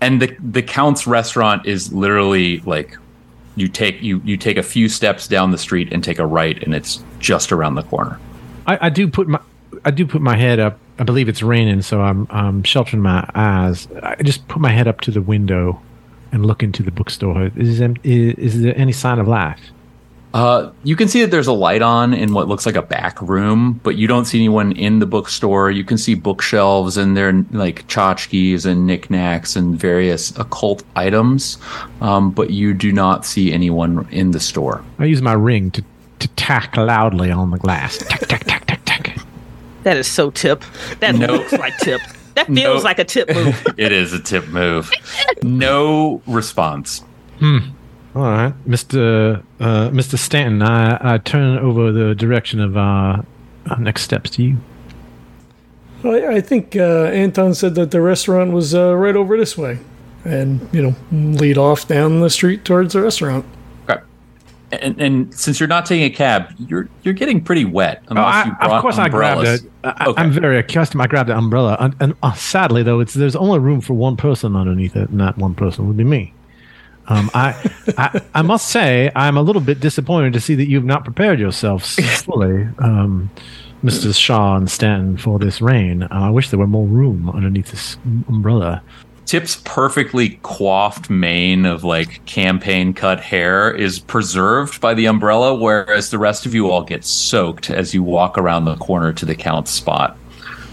and 0.00 0.20
the 0.22 0.36
the 0.50 0.62
count's 0.62 1.06
restaurant 1.06 1.66
is 1.66 1.92
literally 1.92 2.60
like 2.60 2.96
you 3.56 3.68
take 3.68 4.02
you 4.02 4.20
you 4.24 4.36
take 4.36 4.56
a 4.56 4.62
few 4.62 4.88
steps 4.88 5.28
down 5.28 5.50
the 5.50 5.58
street 5.58 5.92
and 5.92 6.02
take 6.02 6.18
a 6.18 6.26
right 6.26 6.62
and 6.62 6.74
it's 6.74 7.02
just 7.18 7.52
around 7.52 7.74
the 7.76 7.82
corner. 7.84 8.18
I, 8.66 8.86
I 8.86 8.88
do 8.90 9.08
put 9.08 9.28
my. 9.28 9.40
I 9.84 9.90
do 9.90 10.06
put 10.06 10.22
my 10.22 10.36
head 10.36 10.58
up. 10.58 10.78
I 10.98 11.02
believe 11.02 11.28
it's 11.28 11.42
raining, 11.42 11.82
so 11.82 12.00
I'm 12.00 12.26
I'm 12.30 12.62
sheltering 12.62 13.02
my 13.02 13.28
eyes. 13.34 13.88
I 14.02 14.16
just 14.22 14.46
put 14.48 14.60
my 14.60 14.70
head 14.70 14.88
up 14.88 15.00
to 15.02 15.10
the 15.10 15.22
window 15.22 15.80
and 16.32 16.46
look 16.46 16.62
into 16.62 16.82
the 16.82 16.90
bookstore. 16.90 17.50
Is 17.56 17.80
is 17.80 18.62
there 18.62 18.76
any 18.76 18.92
sign 18.92 19.18
of 19.18 19.28
life? 19.28 19.60
Uh, 20.34 20.72
you 20.82 20.96
can 20.96 21.06
see 21.06 21.20
that 21.20 21.30
there's 21.30 21.46
a 21.46 21.52
light 21.52 21.80
on 21.80 22.12
in 22.12 22.34
what 22.34 22.48
looks 22.48 22.66
like 22.66 22.74
a 22.74 22.82
back 22.82 23.22
room, 23.22 23.78
but 23.84 23.94
you 23.94 24.08
don't 24.08 24.24
see 24.24 24.36
anyone 24.38 24.72
in 24.72 24.98
the 24.98 25.06
bookstore. 25.06 25.70
You 25.70 25.84
can 25.84 25.96
see 25.96 26.14
bookshelves 26.16 26.96
and 26.96 27.16
there 27.16 27.28
are 27.28 27.44
like 27.52 27.86
tchotchkes 27.86 28.66
and 28.66 28.84
knickknacks 28.84 29.54
and 29.54 29.78
various 29.78 30.36
occult 30.36 30.82
items, 30.96 31.56
um, 32.00 32.32
but 32.32 32.50
you 32.50 32.74
do 32.74 32.90
not 32.90 33.24
see 33.24 33.52
anyone 33.52 34.08
in 34.10 34.32
the 34.32 34.40
store. 34.40 34.84
I 34.98 35.04
use 35.04 35.22
my 35.22 35.34
ring 35.34 35.70
to 35.70 35.84
to 36.18 36.28
tack 36.36 36.76
loudly 36.76 37.30
on 37.30 37.52
the 37.52 37.58
glass. 37.58 37.98
Tack 37.98 38.20
tack 38.26 38.44
tack 38.44 38.66
tack 38.66 38.80
tack. 38.84 39.18
That 39.84 39.96
is 39.96 40.08
so 40.08 40.30
tip. 40.32 40.64
That 40.98 41.14
No. 41.14 41.26
looks 41.28 41.52
like 41.52 41.78
tip. 41.78 42.00
That 42.34 42.46
feels 42.48 42.82
No. 42.82 42.88
like 42.88 42.98
a 42.98 43.04
tip 43.04 43.28
move. 43.32 43.64
it 43.76 43.92
is 43.92 44.12
a 44.12 44.18
tip 44.18 44.48
move. 44.48 44.90
No 45.44 46.22
response. 46.26 47.04
All 48.14 48.22
right, 48.22 48.54
Mister 48.64 49.42
uh, 49.58 49.90
Mister 49.90 50.16
Stanton. 50.16 50.62
I, 50.62 51.14
I 51.14 51.18
turn 51.18 51.58
over 51.58 51.90
the 51.90 52.14
direction 52.14 52.60
of 52.60 52.76
our, 52.76 53.24
uh, 53.68 53.74
next 53.76 54.02
steps 54.02 54.30
to 54.30 54.44
you. 54.44 54.56
I, 56.04 56.36
I 56.36 56.40
think 56.40 56.76
uh, 56.76 57.06
Anton 57.06 57.54
said 57.54 57.74
that 57.74 57.90
the 57.90 58.00
restaurant 58.00 58.52
was 58.52 58.72
uh, 58.72 58.94
right 58.94 59.16
over 59.16 59.36
this 59.36 59.58
way, 59.58 59.80
and 60.24 60.68
you 60.72 60.80
know, 60.80 60.94
lead 61.10 61.58
off 61.58 61.88
down 61.88 62.20
the 62.20 62.30
street 62.30 62.64
towards 62.64 62.92
the 62.92 63.02
restaurant. 63.02 63.44
Okay. 63.88 64.00
And, 64.70 65.00
and 65.00 65.34
since 65.34 65.58
you're 65.58 65.68
not 65.68 65.84
taking 65.84 66.04
a 66.04 66.10
cab, 66.10 66.54
you're 66.68 66.88
you're 67.02 67.14
getting 67.14 67.42
pretty 67.42 67.64
wet. 67.64 68.04
Oh, 68.10 68.14
I, 68.16 68.44
you 68.44 68.52
brought 68.54 68.70
of 68.70 68.82
course, 68.82 68.98
umbrellas. 68.98 69.48
I 69.48 69.56
grabbed 69.58 69.64
it. 69.64 69.70
I, 69.82 70.10
Okay. 70.10 70.22
I'm 70.22 70.30
very 70.30 70.58
accustomed. 70.58 71.02
I 71.02 71.08
grabbed 71.08 71.30
the 71.30 71.36
umbrella, 71.36 71.76
and, 71.80 71.96
and 71.98 72.14
uh, 72.22 72.32
sadly, 72.34 72.84
though, 72.84 73.00
it's 73.00 73.14
there's 73.14 73.34
only 73.34 73.58
room 73.58 73.80
for 73.80 73.94
one 73.94 74.16
person 74.16 74.54
underneath 74.54 74.94
it, 74.94 75.10
and 75.10 75.18
that 75.20 75.36
one 75.36 75.54
person 75.54 75.88
would 75.88 75.96
be 75.96 76.04
me. 76.04 76.32
Um, 77.06 77.30
I, 77.34 77.70
I 77.98 78.20
I 78.34 78.42
must 78.42 78.68
say 78.68 79.10
I'm 79.14 79.36
a 79.36 79.42
little 79.42 79.60
bit 79.60 79.80
disappointed 79.80 80.32
to 80.34 80.40
see 80.40 80.54
that 80.54 80.68
you've 80.68 80.84
not 80.84 81.04
prepared 81.04 81.38
yourselves 81.38 81.96
fully, 82.22 82.66
um, 82.78 83.30
Mr. 83.82 84.14
Shaw 84.18 84.56
and 84.56 84.70
Stanton, 84.70 85.16
for 85.18 85.38
this 85.38 85.60
rain. 85.60 86.04
Uh, 86.04 86.08
I 86.10 86.30
wish 86.30 86.50
there 86.50 86.58
were 86.58 86.66
more 86.66 86.86
room 86.86 87.28
underneath 87.28 87.70
this 87.70 87.98
umbrella. 88.28 88.82
Tip's 89.26 89.56
perfectly 89.64 90.38
coiffed 90.42 91.08
mane 91.08 91.64
of 91.64 91.82
like 91.82 92.24
campaign 92.26 92.92
cut 92.92 93.20
hair 93.20 93.70
is 93.74 93.98
preserved 93.98 94.80
by 94.80 94.92
the 94.92 95.06
umbrella, 95.06 95.54
whereas 95.54 96.10
the 96.10 96.18
rest 96.18 96.44
of 96.44 96.54
you 96.54 96.70
all 96.70 96.82
get 96.82 97.04
soaked 97.04 97.70
as 97.70 97.94
you 97.94 98.02
walk 98.02 98.36
around 98.36 98.66
the 98.66 98.76
corner 98.76 99.12
to 99.14 99.24
the 99.24 99.34
count's 99.34 99.70
spot. 99.70 100.18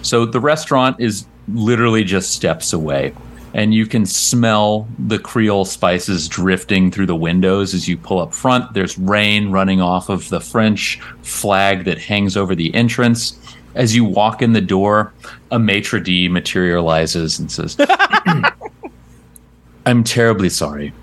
So 0.02 0.26
the 0.26 0.40
restaurant 0.40 1.00
is 1.00 1.26
literally 1.48 2.04
just 2.04 2.32
steps 2.32 2.74
away, 2.74 3.14
and 3.54 3.74
you 3.74 3.86
can 3.86 4.06
smell 4.06 4.88
the 4.98 5.20
Creole 5.20 5.66
spices 5.66 6.28
drifting 6.28 6.92
through 6.92 7.06
the 7.06 7.16
windows 7.16 7.74
as 7.74 7.88
you 7.88 7.98
pull 7.98 8.20
up 8.20 8.34
front. 8.34 8.74
There's 8.74 8.98
rain 8.98 9.52
running 9.52 9.82
off 9.82 10.10
of 10.10 10.30
the 10.30 10.40
French 10.40 11.00
flag 11.22 11.86
that 11.86 11.98
hangs 11.98 12.38
over 12.38 12.56
the 12.56 12.74
entrance. 12.74 13.38
As 13.76 13.96
you 13.96 14.06
walk 14.06 14.42
in 14.42 14.54
the 14.54 14.62
door, 14.62 15.14
a 15.52 15.60
maitre 15.60 16.02
d' 16.02 16.30
materializes 16.30 17.40
and 17.40 17.52
says, 17.52 17.78
I'm 19.86 20.04
terribly 20.04 20.50
sorry. 20.50 20.94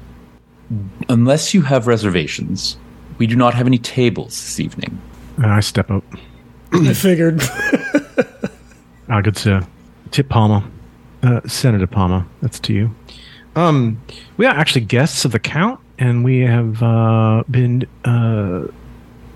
Unless 1.09 1.55
you 1.55 1.63
have 1.63 1.87
reservations, 1.87 2.77
we 3.19 3.27
do 3.27 3.37
not 3.37 3.55
have 3.55 3.67
any 3.67 3.79
tables 3.79 4.31
this 4.31 4.61
evening. 4.61 5.01
And 5.37 5.47
I 5.47 5.61
step 5.61 5.91
up. 5.91 6.05
I 6.73 6.93
figured. 6.93 7.43
Ah, 9.11 9.23
good 9.23 9.39
sir. 9.39 9.67
Tip 10.11 10.29
Palmer, 10.29 10.63
uh, 11.29 11.41
Senator 11.47 11.87
Palmer. 11.87 12.27
That's 12.41 12.59
to 12.61 12.73
you. 12.73 12.95
Um, 13.55 14.01
we 14.37 14.47
are 14.47 14.55
actually 14.55 14.83
guests 14.83 15.25
of 15.25 15.33
the 15.33 15.39
Count, 15.39 15.81
and 15.99 16.25
we 16.25 16.41
have 16.41 16.83
uh, 16.83 17.45
been 17.51 17.87
uh, 18.05 18.67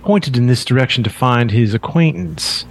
pointed 0.03 0.37
in 0.37 0.47
this 0.47 0.65
direction 0.65 1.05
to 1.05 1.11
find 1.11 1.51
his 1.51 1.75
acquaintance. 1.75 2.65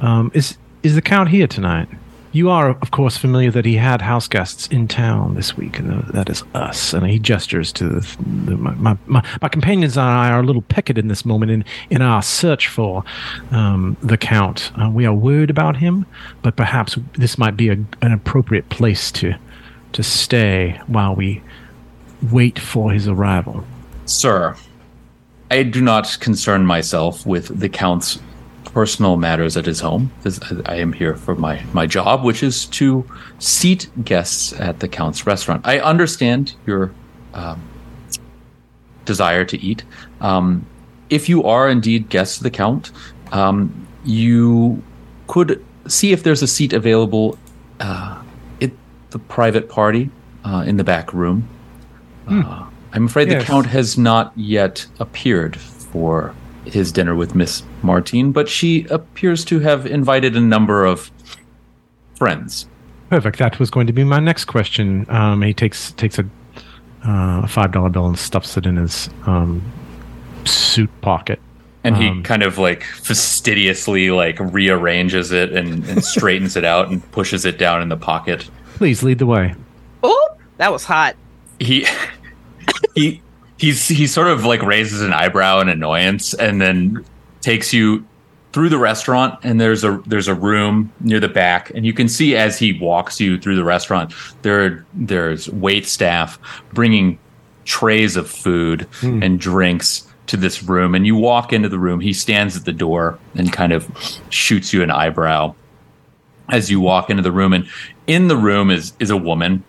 Um, 0.00 0.30
is 0.34 0.58
is 0.82 0.94
the 0.94 1.02
Count 1.02 1.28
here 1.30 1.46
tonight? 1.46 1.88
You 2.36 2.50
are, 2.50 2.68
of 2.68 2.90
course, 2.90 3.16
familiar 3.16 3.50
that 3.52 3.64
he 3.64 3.76
had 3.76 4.02
house 4.02 4.28
guests 4.28 4.66
in 4.66 4.88
town 4.88 5.36
this 5.36 5.56
week, 5.56 5.78
and 5.78 6.04
uh, 6.04 6.12
that 6.12 6.28
is 6.28 6.44
us. 6.52 6.92
And 6.92 7.06
he 7.06 7.18
gestures 7.18 7.72
to 7.72 7.88
the, 7.88 8.16
the, 8.44 8.58
my, 8.58 8.94
my, 9.06 9.24
my, 9.40 9.48
companions 9.48 9.96
and 9.96 10.04
I 10.06 10.28
are 10.28 10.40
a 10.40 10.42
little 10.42 10.60
pecked 10.60 10.98
in 10.98 11.08
this 11.08 11.24
moment 11.24 11.50
in, 11.50 11.64
in 11.88 12.02
our 12.02 12.20
search 12.20 12.68
for 12.68 13.04
um, 13.52 13.96
the 14.02 14.18
Count. 14.18 14.70
Uh, 14.78 14.90
we 14.90 15.06
are 15.06 15.14
worried 15.14 15.48
about 15.48 15.78
him, 15.78 16.04
but 16.42 16.56
perhaps 16.56 16.98
this 17.14 17.38
might 17.38 17.56
be 17.56 17.70
a, 17.70 17.78
an 18.02 18.12
appropriate 18.12 18.68
place 18.68 19.10
to 19.12 19.34
to 19.94 20.02
stay 20.02 20.78
while 20.88 21.14
we 21.14 21.42
wait 22.30 22.58
for 22.58 22.92
his 22.92 23.08
arrival. 23.08 23.64
Sir, 24.04 24.54
I 25.50 25.62
do 25.62 25.80
not 25.80 26.18
concern 26.20 26.66
myself 26.66 27.24
with 27.24 27.58
the 27.58 27.70
Count's 27.70 28.18
personal 28.76 29.16
matters 29.16 29.56
at 29.56 29.64
his 29.64 29.80
home. 29.80 30.12
This- 30.22 30.38
I 30.66 30.74
am 30.76 30.92
here 30.92 31.16
for 31.16 31.34
my, 31.34 31.62
my 31.72 31.86
job, 31.86 32.22
which 32.22 32.42
is 32.42 32.66
to 32.80 33.06
seat 33.38 33.88
guests 34.04 34.52
at 34.60 34.80
the 34.80 34.86
Count's 34.88 35.26
restaurant. 35.26 35.66
I 35.66 35.78
understand 35.78 36.54
your 36.66 36.92
um, 37.32 37.58
desire 39.06 39.46
to 39.46 39.56
eat. 39.62 39.82
Um, 40.20 40.66
if 41.08 41.26
you 41.26 41.42
are 41.44 41.70
indeed 41.70 42.10
guests 42.10 42.36
of 42.36 42.42
the 42.42 42.50
Count, 42.50 42.92
um, 43.32 43.86
you 44.04 44.82
could 45.26 45.64
see 45.88 46.12
if 46.12 46.22
there's 46.22 46.42
a 46.42 46.46
seat 46.46 46.74
available 46.74 47.38
uh, 47.80 48.20
at 48.60 48.72
the 49.08 49.18
private 49.18 49.70
party 49.70 50.10
uh, 50.44 50.64
in 50.66 50.76
the 50.76 50.84
back 50.84 51.14
room. 51.14 51.48
Uh, 52.28 52.66
I'm 52.92 53.06
afraid 53.06 53.28
Yes. 53.30 53.40
the 53.40 53.46
Count 53.46 53.66
has 53.68 53.96
not 53.96 54.34
yet 54.36 54.86
appeared 55.00 55.56
for 55.56 56.34
his 56.66 56.92
dinner 56.92 57.14
with 57.14 57.34
Miss 57.34 57.62
Martine, 57.82 58.32
but 58.32 58.48
she 58.48 58.84
appears 58.86 59.44
to 59.46 59.60
have 59.60 59.86
invited 59.86 60.36
a 60.36 60.40
number 60.40 60.84
of 60.84 61.10
friends. 62.16 62.66
Perfect. 63.10 63.38
That 63.38 63.58
was 63.58 63.70
going 63.70 63.86
to 63.86 63.92
be 63.92 64.04
my 64.04 64.18
next 64.18 64.46
question. 64.46 65.06
Um, 65.08 65.42
he 65.42 65.54
takes 65.54 65.92
takes 65.92 66.18
a 66.18 66.28
uh, 67.04 67.46
five 67.46 67.72
dollar 67.72 67.88
bill 67.88 68.06
and 68.06 68.18
stuffs 68.18 68.56
it 68.56 68.66
in 68.66 68.76
his 68.76 69.08
um, 69.26 69.62
suit 70.44 70.90
pocket. 71.02 71.40
And 71.84 71.96
he 71.96 72.08
Um, 72.08 72.24
kind 72.24 72.42
of 72.42 72.58
like 72.58 72.82
fastidiously 72.82 74.10
like 74.10 74.40
rearranges 74.40 75.30
it 75.30 75.52
and, 75.52 75.84
and 75.84 76.04
straightens 76.04 76.56
it 76.56 76.64
out 76.64 76.88
and 76.88 77.08
pushes 77.12 77.44
it 77.44 77.58
down 77.58 77.80
in 77.80 77.88
the 77.88 77.96
pocket. 77.96 78.50
Please 78.74 79.04
lead 79.04 79.18
the 79.18 79.26
way. 79.26 79.54
Oh, 80.02 80.28
that 80.56 80.72
was 80.72 80.84
hot. 80.84 81.14
He 81.60 81.86
he 82.96 83.22
he's 83.58 83.88
he 83.88 84.06
sort 84.06 84.28
of 84.28 84.44
like 84.44 84.62
raises 84.62 85.02
an 85.02 85.12
eyebrow 85.12 85.60
in 85.60 85.68
annoyance 85.68 86.34
and 86.34 86.60
then 86.60 87.04
takes 87.40 87.72
you 87.72 88.06
through 88.52 88.68
the 88.68 88.78
restaurant 88.78 89.38
and 89.42 89.60
there's 89.60 89.84
a 89.84 90.02
there's 90.06 90.28
a 90.28 90.34
room 90.34 90.92
near 91.00 91.20
the 91.20 91.28
back 91.28 91.70
and 91.70 91.84
you 91.84 91.92
can 91.92 92.08
see 92.08 92.34
as 92.36 92.58
he 92.58 92.72
walks 92.78 93.20
you 93.20 93.38
through 93.38 93.56
the 93.56 93.64
restaurant 93.64 94.14
there 94.42 94.86
there's 94.94 95.48
wait 95.50 95.86
staff 95.86 96.38
bringing 96.72 97.18
trays 97.64 98.16
of 98.16 98.30
food 98.30 98.82
hmm. 99.00 99.22
and 99.22 99.38
drinks 99.38 100.06
to 100.28 100.36
this 100.36 100.62
room, 100.62 100.94
and 100.94 101.06
you 101.06 101.14
walk 101.14 101.52
into 101.52 101.68
the 101.68 101.78
room. 101.78 102.00
He 102.00 102.12
stands 102.12 102.56
at 102.56 102.64
the 102.64 102.72
door 102.72 103.18
and 103.34 103.52
kind 103.52 103.72
of 103.72 103.90
shoots 104.30 104.72
you 104.72 104.82
an 104.82 104.90
eyebrow 104.90 105.54
as 106.48 106.70
you 106.70 106.80
walk 106.80 107.10
into 107.10 107.22
the 107.22 107.32
room. 107.32 107.52
And 107.52 107.68
in 108.06 108.28
the 108.28 108.36
room 108.36 108.70
is 108.70 108.92
is 108.98 109.10
a 109.10 109.16
woman 109.16 109.64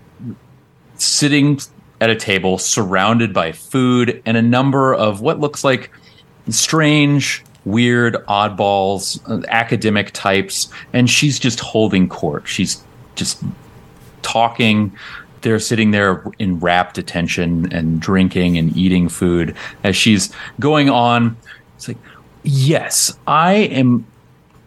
sitting 0.96 1.60
at 2.00 2.10
a 2.10 2.16
table, 2.16 2.58
surrounded 2.58 3.34
by 3.34 3.52
food 3.52 4.22
and 4.26 4.38
a 4.38 4.42
number 4.42 4.94
of 4.94 5.22
what 5.22 5.40
looks 5.40 5.64
like 5.64 5.92
strange, 6.50 7.44
weird, 7.66 8.16
oddballs, 8.28 9.20
uh, 9.30 9.46
academic 9.50 10.12
types, 10.12 10.70
and 10.94 11.10
she's 11.10 11.40
just 11.40 11.60
holding 11.60 12.08
court. 12.08 12.48
She's 12.48 12.84
just 13.16 13.44
talking 14.22 14.92
they're 15.42 15.60
sitting 15.60 15.92
there 15.92 16.24
in 16.40 16.60
rapt 16.60 16.98
attention 16.98 17.72
and 17.72 18.00
drinking 18.00 18.58
and 18.58 18.76
eating 18.76 19.08
food 19.08 19.56
as 19.84 19.96
she's 19.96 20.34
going 20.60 20.90
on. 20.90 21.38
It's 21.76 21.88
like, 21.88 21.98
yes, 22.44 23.18
I 23.28 23.54
am 23.54 24.06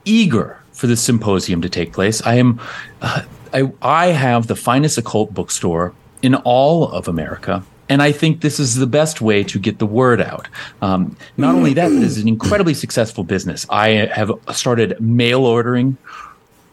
eager 0.05 0.59
for 0.73 0.87
this 0.87 1.03
symposium 1.03 1.61
to 1.63 1.69
take 1.69 1.93
place. 1.93 2.23
I 2.23 2.37
am, 2.37 2.61
uh, 3.03 3.23
I, 3.53 3.73
I 3.83 4.07
have 4.07 4.47
the 4.47 4.57
finest 4.57 4.97
occult 4.97 5.35
bookstore 5.35 5.93
in 6.23 6.35
all 6.35 6.89
of 6.89 7.09
America. 7.09 7.63
And 7.89 8.01
I 8.01 8.13
think 8.13 8.41
this 8.41 8.61
is 8.61 8.77
the 8.77 8.87
best 8.87 9.21
way 9.21 9.43
to 9.45 9.59
get 9.59 9.81
the 9.81 9.87
word 9.87 10.21
out. 10.21 10.47
Um, 10.81 11.17
not 11.37 11.57
only 11.57 11.75
that, 11.75 11.89
but 11.89 11.97
it 11.97 12.05
is 12.05 12.19
an 12.19 12.29
incredibly 12.29 12.73
successful 12.73 13.25
business. 13.25 13.67
I 13.69 13.89
have 13.89 14.31
started 14.53 15.01
mail 15.01 15.45
ordering 15.45 15.99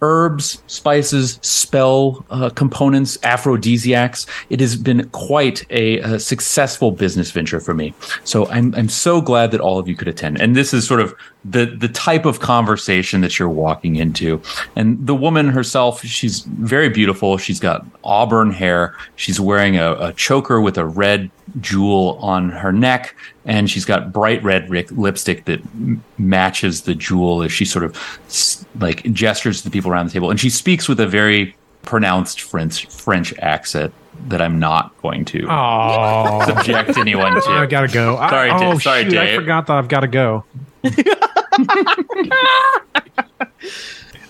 herbs, 0.01 0.61
spices, 0.67 1.39
spell 1.41 2.25
uh, 2.29 2.49
components, 2.49 3.17
aphrodisiacs. 3.23 4.25
It 4.49 4.59
has 4.59 4.75
been 4.75 5.09
quite 5.09 5.65
a, 5.71 5.99
a, 5.99 6.19
successful 6.19 6.91
business 6.91 7.31
venture 7.31 7.59
for 7.59 7.73
me. 7.73 7.93
So 8.23 8.47
I'm 8.47 8.73
I'm 8.75 8.89
so 8.89 9.21
glad 9.21 9.51
that 9.51 9.61
all 9.61 9.79
of 9.79 9.87
you 9.87 9.95
could 9.95 10.07
attend. 10.07 10.39
And 10.41 10.55
this 10.55 10.73
is 10.73 10.87
sort 10.87 10.99
of 10.99 11.15
the 11.45 11.65
the 11.65 11.87
type 11.89 12.25
of 12.25 12.39
conversation 12.39 13.21
that 13.21 13.39
you're 13.39 13.49
walking 13.49 13.95
into. 13.95 14.41
And 14.75 15.05
the 15.05 15.15
woman 15.15 15.49
herself, 15.49 16.03
she's 16.03 16.41
very 16.41 16.89
beautiful. 16.89 17.37
She's 17.37 17.59
got 17.59 17.85
auburn 18.03 18.51
hair. 18.51 18.95
She's 19.15 19.39
wearing 19.39 19.77
a, 19.77 19.93
a 19.93 20.13
choker 20.13 20.61
with 20.61 20.77
a 20.77 20.85
red 20.85 21.31
jewel 21.61 22.19
on 22.21 22.49
her 22.49 22.71
neck 22.71 23.15
and 23.47 23.71
she's 23.71 23.85
got 23.85 24.11
bright 24.11 24.43
red 24.43 24.69
lipstick 24.91 25.45
that 25.45 25.59
m- 25.61 26.03
matches 26.19 26.81
the 26.83 26.93
jewel 26.93 27.41
as 27.41 27.51
she 27.51 27.65
sort 27.65 27.83
of 27.83 27.95
s- 28.27 28.63
like 28.79 29.01
gestures 29.13 29.59
to 29.59 29.63
the 29.63 29.71
people 29.71 29.89
around 29.89 30.05
the 30.05 30.11
table 30.11 30.29
and 30.29 30.39
she 30.39 30.51
speaks 30.51 30.87
with 30.87 30.99
a 30.99 31.07
very 31.07 31.55
pronounced 31.81 32.41
french 32.41 32.85
french 32.87 33.33
accent 33.39 33.91
that 34.27 34.41
i'm 34.41 34.59
not 34.59 34.95
going 35.01 35.25
to 35.25 35.47
oh. 35.49 36.43
subject 36.45 36.97
anyone 36.97 37.33
to 37.33 37.49
i 37.49 37.65
gotta 37.65 37.87
go 37.87 38.15
sorry, 38.17 38.51
I, 38.51 38.71
oh, 38.71 38.77
sorry 38.77 39.05
shoot, 39.05 39.11
Dave. 39.11 39.39
i 39.39 39.41
forgot 39.41 39.67
that 39.67 39.77
i've 39.77 39.87
gotta 39.87 40.07
go 40.07 40.45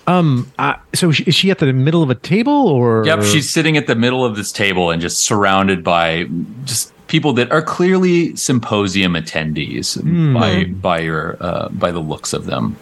Um. 0.08 0.50
Uh, 0.58 0.74
so 0.94 1.10
is 1.10 1.34
she 1.34 1.50
at 1.50 1.58
the 1.58 1.70
middle 1.70 2.02
of 2.02 2.08
a 2.08 2.14
table, 2.14 2.66
or? 2.66 3.04
Yep, 3.04 3.24
she's 3.24 3.50
sitting 3.50 3.76
at 3.76 3.86
the 3.86 3.94
middle 3.94 4.24
of 4.24 4.36
this 4.36 4.52
table 4.52 4.90
and 4.90 5.02
just 5.02 5.18
surrounded 5.18 5.84
by 5.84 6.26
just 6.64 6.94
people 7.08 7.32
that 7.34 7.50
are 7.50 7.62
clearly 7.62 8.34
symposium 8.36 9.14
attendees 9.14 9.98
mm. 9.98 10.34
by 10.34 10.64
by 10.64 11.00
your 11.00 11.36
uh, 11.40 11.68
by 11.70 11.90
the 11.90 12.00
looks 12.00 12.32
of 12.32 12.46
them. 12.46 12.76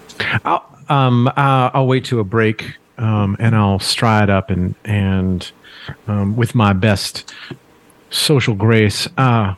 I'll 0.44 0.64
um 0.88 1.28
uh, 1.28 1.70
I'll 1.72 1.86
wait 1.86 2.04
to 2.06 2.20
a 2.20 2.24
break 2.24 2.76
um 2.98 3.36
and 3.38 3.56
I'll 3.56 3.78
stride 3.78 4.30
up 4.30 4.50
and 4.50 4.74
and 4.84 5.50
um, 6.08 6.36
with 6.36 6.54
my 6.54 6.72
best 6.72 7.32
social 8.10 8.54
grace. 8.54 9.08
Uh, 9.16 9.54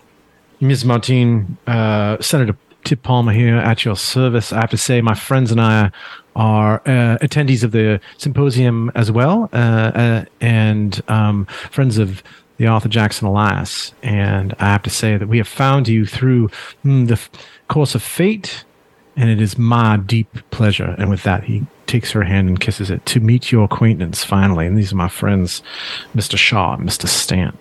Ms. 0.60 0.84
Martine, 0.84 1.56
uh, 1.66 2.20
Senator 2.20 2.56
Tip 2.84 3.02
Palmer 3.02 3.32
here 3.32 3.56
at 3.56 3.84
your 3.84 3.96
service. 3.96 4.52
I 4.52 4.60
have 4.60 4.70
to 4.70 4.76
say, 4.76 5.00
my 5.00 5.14
friends 5.14 5.52
and 5.52 5.60
I 5.60 5.90
are 6.34 6.80
uh, 6.86 7.18
attendees 7.18 7.62
of 7.62 7.72
the 7.72 8.00
symposium 8.16 8.90
as 8.94 9.10
well, 9.10 9.48
uh, 9.52 9.56
uh, 9.56 10.24
and 10.40 11.02
um, 11.08 11.46
friends 11.46 11.98
of 11.98 12.22
the 12.58 12.68
author 12.68 12.88
Jackson 12.88 13.26
Elias. 13.26 13.92
And 14.02 14.54
I 14.58 14.66
have 14.66 14.82
to 14.82 14.90
say 14.90 15.16
that 15.16 15.28
we 15.28 15.38
have 15.38 15.48
found 15.48 15.88
you 15.88 16.04
through 16.04 16.48
mm, 16.84 17.06
the 17.06 17.14
f- 17.14 17.30
course 17.68 17.94
of 17.94 18.02
fate, 18.02 18.64
and 19.16 19.30
it 19.30 19.40
is 19.40 19.56
my 19.56 19.96
deep 19.96 20.28
pleasure. 20.50 20.94
And 20.98 21.08
with 21.08 21.22
that, 21.22 21.44
he 21.44 21.66
takes 21.86 22.10
her 22.12 22.22
hand 22.22 22.48
and 22.48 22.60
kisses 22.60 22.90
it 22.90 23.04
to 23.06 23.20
meet 23.20 23.50
your 23.50 23.64
acquaintance 23.64 24.22
finally. 24.22 24.66
And 24.66 24.76
these 24.76 24.92
are 24.92 24.96
my 24.96 25.08
friends, 25.08 25.62
Mr. 26.14 26.36
Shaw 26.36 26.74
and 26.74 26.88
Mr. 26.88 27.08
Stant. 27.08 27.56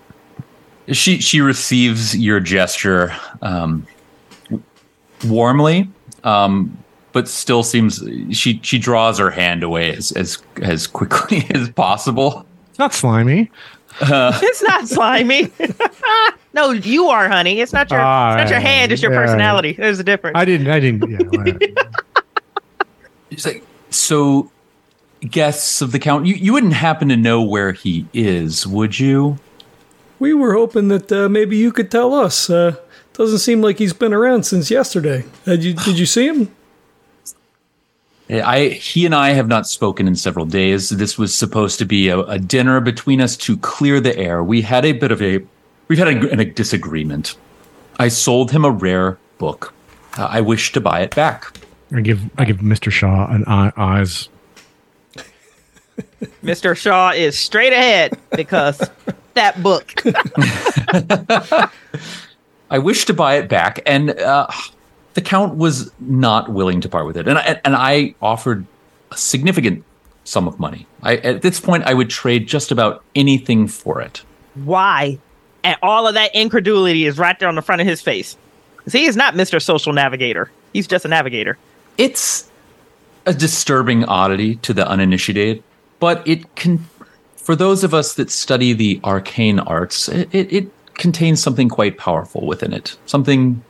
She 0.88 1.20
she 1.20 1.40
receives 1.40 2.16
your 2.16 2.40
gesture 2.40 3.14
um, 3.42 3.86
warmly. 5.24 5.88
Um, 6.24 6.76
but 7.12 7.28
still 7.28 7.62
seems 7.62 8.02
she 8.30 8.60
she 8.62 8.78
draws 8.78 9.18
her 9.18 9.30
hand 9.30 9.62
away 9.62 9.94
as 9.94 10.12
as 10.12 10.38
as 10.62 10.86
quickly 10.86 11.46
as 11.54 11.68
possible. 11.70 12.46
It's 12.70 12.78
not 12.78 12.94
slimy. 12.94 13.50
Uh, 14.00 14.38
it's 14.42 14.62
not 14.62 14.88
slimy. 14.88 15.50
no, 16.54 16.70
you 16.70 17.08
are, 17.08 17.28
honey. 17.28 17.60
It's 17.60 17.72
not 17.72 17.90
your 17.90 18.00
uh, 18.00 18.34
it's 18.34 18.50
not 18.50 18.50
your 18.50 18.60
hand. 18.60 18.92
It's 18.92 19.02
your 19.02 19.12
yeah, 19.12 19.18
personality. 19.18 19.72
There's 19.72 19.98
a 19.98 20.04
difference. 20.04 20.36
I 20.36 20.44
didn't. 20.44 20.68
I 20.68 20.80
didn't. 20.80 21.10
Yeah, 21.10 21.82
It's 23.30 23.46
like 23.46 23.64
so. 23.90 24.50
Guests 25.20 25.82
of 25.82 25.90
the 25.90 25.98
count, 25.98 26.26
you, 26.26 26.36
you 26.36 26.52
wouldn't 26.52 26.74
happen 26.74 27.08
to 27.08 27.16
know 27.16 27.42
where 27.42 27.72
he 27.72 28.06
is, 28.14 28.68
would 28.68 29.00
you? 29.00 29.40
We 30.20 30.32
were 30.32 30.52
hoping 30.52 30.86
that 30.88 31.10
uh, 31.10 31.28
maybe 31.28 31.56
you 31.56 31.72
could 31.72 31.90
tell 31.90 32.14
us. 32.14 32.48
Uh, 32.48 32.76
doesn't 33.14 33.38
seem 33.38 33.60
like 33.60 33.78
he's 33.78 33.92
been 33.92 34.14
around 34.14 34.44
since 34.44 34.70
yesterday. 34.70 35.24
Did 35.44 35.64
you 35.64 35.74
did 35.74 35.98
you 35.98 36.06
see 36.06 36.28
him? 36.28 36.54
I 38.30 38.68
he 38.68 39.06
and 39.06 39.14
I 39.14 39.30
have 39.30 39.48
not 39.48 39.66
spoken 39.66 40.06
in 40.06 40.14
several 40.14 40.44
days. 40.44 40.90
This 40.90 41.16
was 41.16 41.34
supposed 41.34 41.78
to 41.78 41.84
be 41.84 42.08
a, 42.08 42.20
a 42.20 42.38
dinner 42.38 42.80
between 42.80 43.20
us 43.20 43.36
to 43.38 43.56
clear 43.58 44.00
the 44.00 44.16
air. 44.16 44.44
We 44.44 44.62
had 44.62 44.84
a 44.84 44.92
bit 44.92 45.10
of 45.10 45.22
a 45.22 45.40
we've 45.88 45.98
had 45.98 46.08
a, 46.08 46.40
a 46.40 46.44
disagreement. 46.44 47.36
I 47.98 48.08
sold 48.08 48.50
him 48.50 48.64
a 48.64 48.70
rare 48.70 49.18
book. 49.38 49.72
Uh, 50.16 50.26
I 50.30 50.40
wish 50.40 50.72
to 50.72 50.80
buy 50.80 51.00
it 51.00 51.14
back. 51.14 51.58
I 51.92 52.00
give 52.00 52.20
I 52.38 52.44
give 52.44 52.58
Mr. 52.58 52.92
Shaw 52.92 53.30
an 53.30 53.44
eye, 53.46 53.72
eyes. 53.76 54.28
Mr. 56.42 56.76
Shaw 56.76 57.10
is 57.10 57.38
straight 57.38 57.72
ahead 57.72 58.18
because 58.36 58.78
that 59.34 59.62
book. 59.62 59.94
I 62.70 62.78
wish 62.78 63.06
to 63.06 63.14
buy 63.14 63.36
it 63.36 63.48
back, 63.48 63.80
and 63.86 64.10
uh, 64.10 64.48
the 65.14 65.20
count 65.20 65.56
was 65.56 65.90
not 65.98 66.50
willing 66.50 66.80
to 66.82 66.88
part 66.88 67.06
with 67.06 67.16
it, 67.16 67.28
and 67.28 67.38
I, 67.38 67.60
and 67.64 67.74
I 67.74 68.14
offered 68.20 68.66
a 69.10 69.16
significant 69.16 69.84
sum 70.24 70.46
of 70.46 70.58
money. 70.60 70.86
I, 71.02 71.16
at 71.16 71.42
this 71.42 71.58
point, 71.58 71.84
I 71.84 71.94
would 71.94 72.10
trade 72.10 72.46
just 72.46 72.70
about 72.70 73.02
anything 73.14 73.66
for 73.66 74.00
it. 74.00 74.22
Why? 74.54 75.18
And 75.64 75.76
all 75.82 76.06
of 76.06 76.14
that 76.14 76.34
incredulity 76.34 77.06
is 77.06 77.18
right 77.18 77.38
there 77.38 77.48
on 77.48 77.54
the 77.54 77.62
front 77.62 77.80
of 77.80 77.86
his 77.86 78.00
face. 78.00 78.36
See, 78.86 79.04
he's 79.04 79.16
not 79.16 79.34
Mr. 79.34 79.60
Social 79.60 79.92
Navigator. 79.92 80.50
He's 80.72 80.86
just 80.86 81.04
a 81.04 81.08
navigator. 81.08 81.58
It's 81.96 82.50
a 83.26 83.34
disturbing 83.34 84.04
oddity 84.04 84.56
to 84.56 84.72
the 84.72 84.86
uninitiated, 84.88 85.62
but 85.98 86.26
it 86.26 86.54
can, 86.54 86.84
for 87.36 87.56
those 87.56 87.84
of 87.84 87.92
us 87.92 88.14
that 88.14 88.30
study 88.30 88.72
the 88.72 89.00
arcane 89.04 89.58
arts, 89.58 90.08
it, 90.08 90.28
it, 90.32 90.52
it 90.52 90.94
contains 90.94 91.42
something 91.42 91.68
quite 91.68 91.98
powerful 91.98 92.46
within 92.46 92.72
it, 92.72 92.96
something 93.06 93.62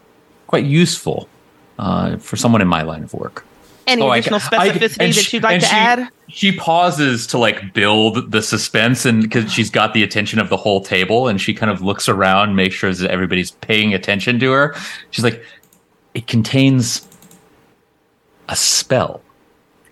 quite 0.48 0.64
useful 0.64 1.28
uh, 1.78 2.16
for 2.16 2.36
someone 2.36 2.60
in 2.60 2.66
my 2.66 2.82
line 2.82 3.04
of 3.04 3.14
work. 3.14 3.44
Any 3.86 4.02
oh, 4.02 4.10
additional 4.10 4.40
I, 4.52 4.68
specificity 4.68 5.00
I, 5.00 5.06
that 5.06 5.14
she, 5.14 5.36
you'd 5.36 5.44
like 5.44 5.60
to 5.60 5.66
she, 5.66 5.74
add? 5.74 6.08
She 6.28 6.52
pauses 6.52 7.26
to 7.28 7.38
like 7.38 7.72
build 7.72 8.32
the 8.32 8.42
suspense, 8.42 9.06
and 9.06 9.22
because 9.22 9.50
she's 9.50 9.70
got 9.70 9.94
the 9.94 10.02
attention 10.02 10.38
of 10.38 10.50
the 10.50 10.58
whole 10.58 10.82
table, 10.82 11.26
and 11.26 11.40
she 11.40 11.54
kind 11.54 11.70
of 11.70 11.80
looks 11.80 12.06
around, 12.06 12.54
makes 12.54 12.74
sure 12.74 12.92
that 12.92 13.10
everybody's 13.10 13.52
paying 13.52 13.94
attention 13.94 14.38
to 14.40 14.50
her. 14.50 14.74
She's 15.10 15.24
like, 15.24 15.42
"It 16.12 16.26
contains 16.26 17.08
a 18.50 18.56
spell." 18.56 19.22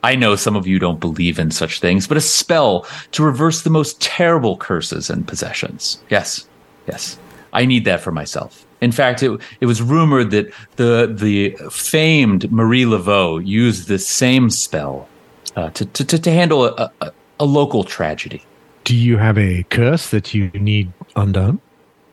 I 0.03 0.15
know 0.15 0.37
some 0.37 0.57
of 0.57 0.66
you 0.66 0.78
don't 0.78 1.01
believe 1.01 1.39
in 1.39 1.51
such 1.51 1.81
things, 1.81 2.07
but 2.07 2.19
a 2.19 2.20
spell 2.20 2.87
to 3.12 3.24
reverse 3.24 3.62
the 3.62 3.70
most 3.70 3.99
terrible 4.01 4.59
curses 4.59 5.09
and 5.09 5.27
possessions. 5.27 6.03
Yes, 6.11 6.47
yes, 6.87 7.19
I 7.55 7.65
need 7.65 7.87
that 7.87 8.03
for 8.03 8.12
myself. 8.12 8.66
In 8.81 8.93
fact, 8.93 9.23
it, 9.23 9.40
it 9.61 9.66
was 9.66 9.81
rumored 9.81 10.31
that 10.32 10.53
the 10.77 11.12
the 11.12 11.57
famed 11.70 12.51
Marie 12.53 12.85
Laveau 12.85 13.44
used 13.44 13.89
the 13.89 13.98
same 13.98 14.51
spell 14.51 15.09
uh, 15.57 15.70
to, 15.70 15.86
to, 15.86 16.19
to 16.19 16.31
handle 16.31 16.66
a, 16.66 16.93
a, 17.01 17.12
a, 17.40 17.44
local 17.47 17.82
tragedy. 17.82 18.43
Do 18.85 18.94
you 18.94 19.16
have 19.16 19.39
a 19.39 19.62
curse 19.65 20.11
that 20.11 20.35
you 20.35 20.51
need 20.51 20.93
undone? 21.16 21.61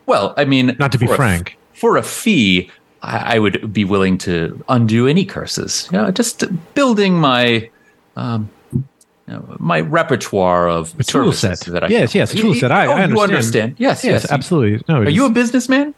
Well, 0.06 0.34
I 0.38 0.46
mean, 0.46 0.76
not 0.80 0.94
to 0.94 0.98
be 0.98 1.08
frank, 1.08 1.58
a, 1.74 1.78
for 1.78 1.98
a 1.98 2.04
fee, 2.04 2.72
I, 3.02 3.36
I, 3.36 3.40
would 3.40 3.74
be 3.74 3.84
willing 3.84 4.18
to 4.20 4.64
undo 4.70 5.08
any 5.08 5.26
curses. 5.26 5.90
You 5.92 5.98
know, 5.98 6.12
just 6.12 6.46
building 6.74 7.20
my 7.20 7.70
um, 8.16 8.50
you 8.72 8.86
know, 9.28 9.56
my 9.60 9.82
repertoire 9.82 10.70
of 10.70 10.98
a 11.00 11.04
tool 11.04 11.32
set. 11.32 11.60
That 11.62 11.84
I 11.84 11.88
yes, 11.88 12.16
yes, 12.16 12.34
a 12.34 12.38
tool 12.38 12.56
set. 12.56 12.72
I, 12.72 12.86
oh, 12.86 12.92
I 12.92 13.04
understand. 13.04 13.16
You 13.16 13.36
understand? 13.36 13.76
Yes, 13.78 14.04
yes, 14.04 14.24
yes, 14.24 14.32
absolutely. 14.32 14.84
No, 14.88 15.02
are 15.02 15.10
you 15.10 15.26
a 15.26 15.30
businessman? 15.30 15.94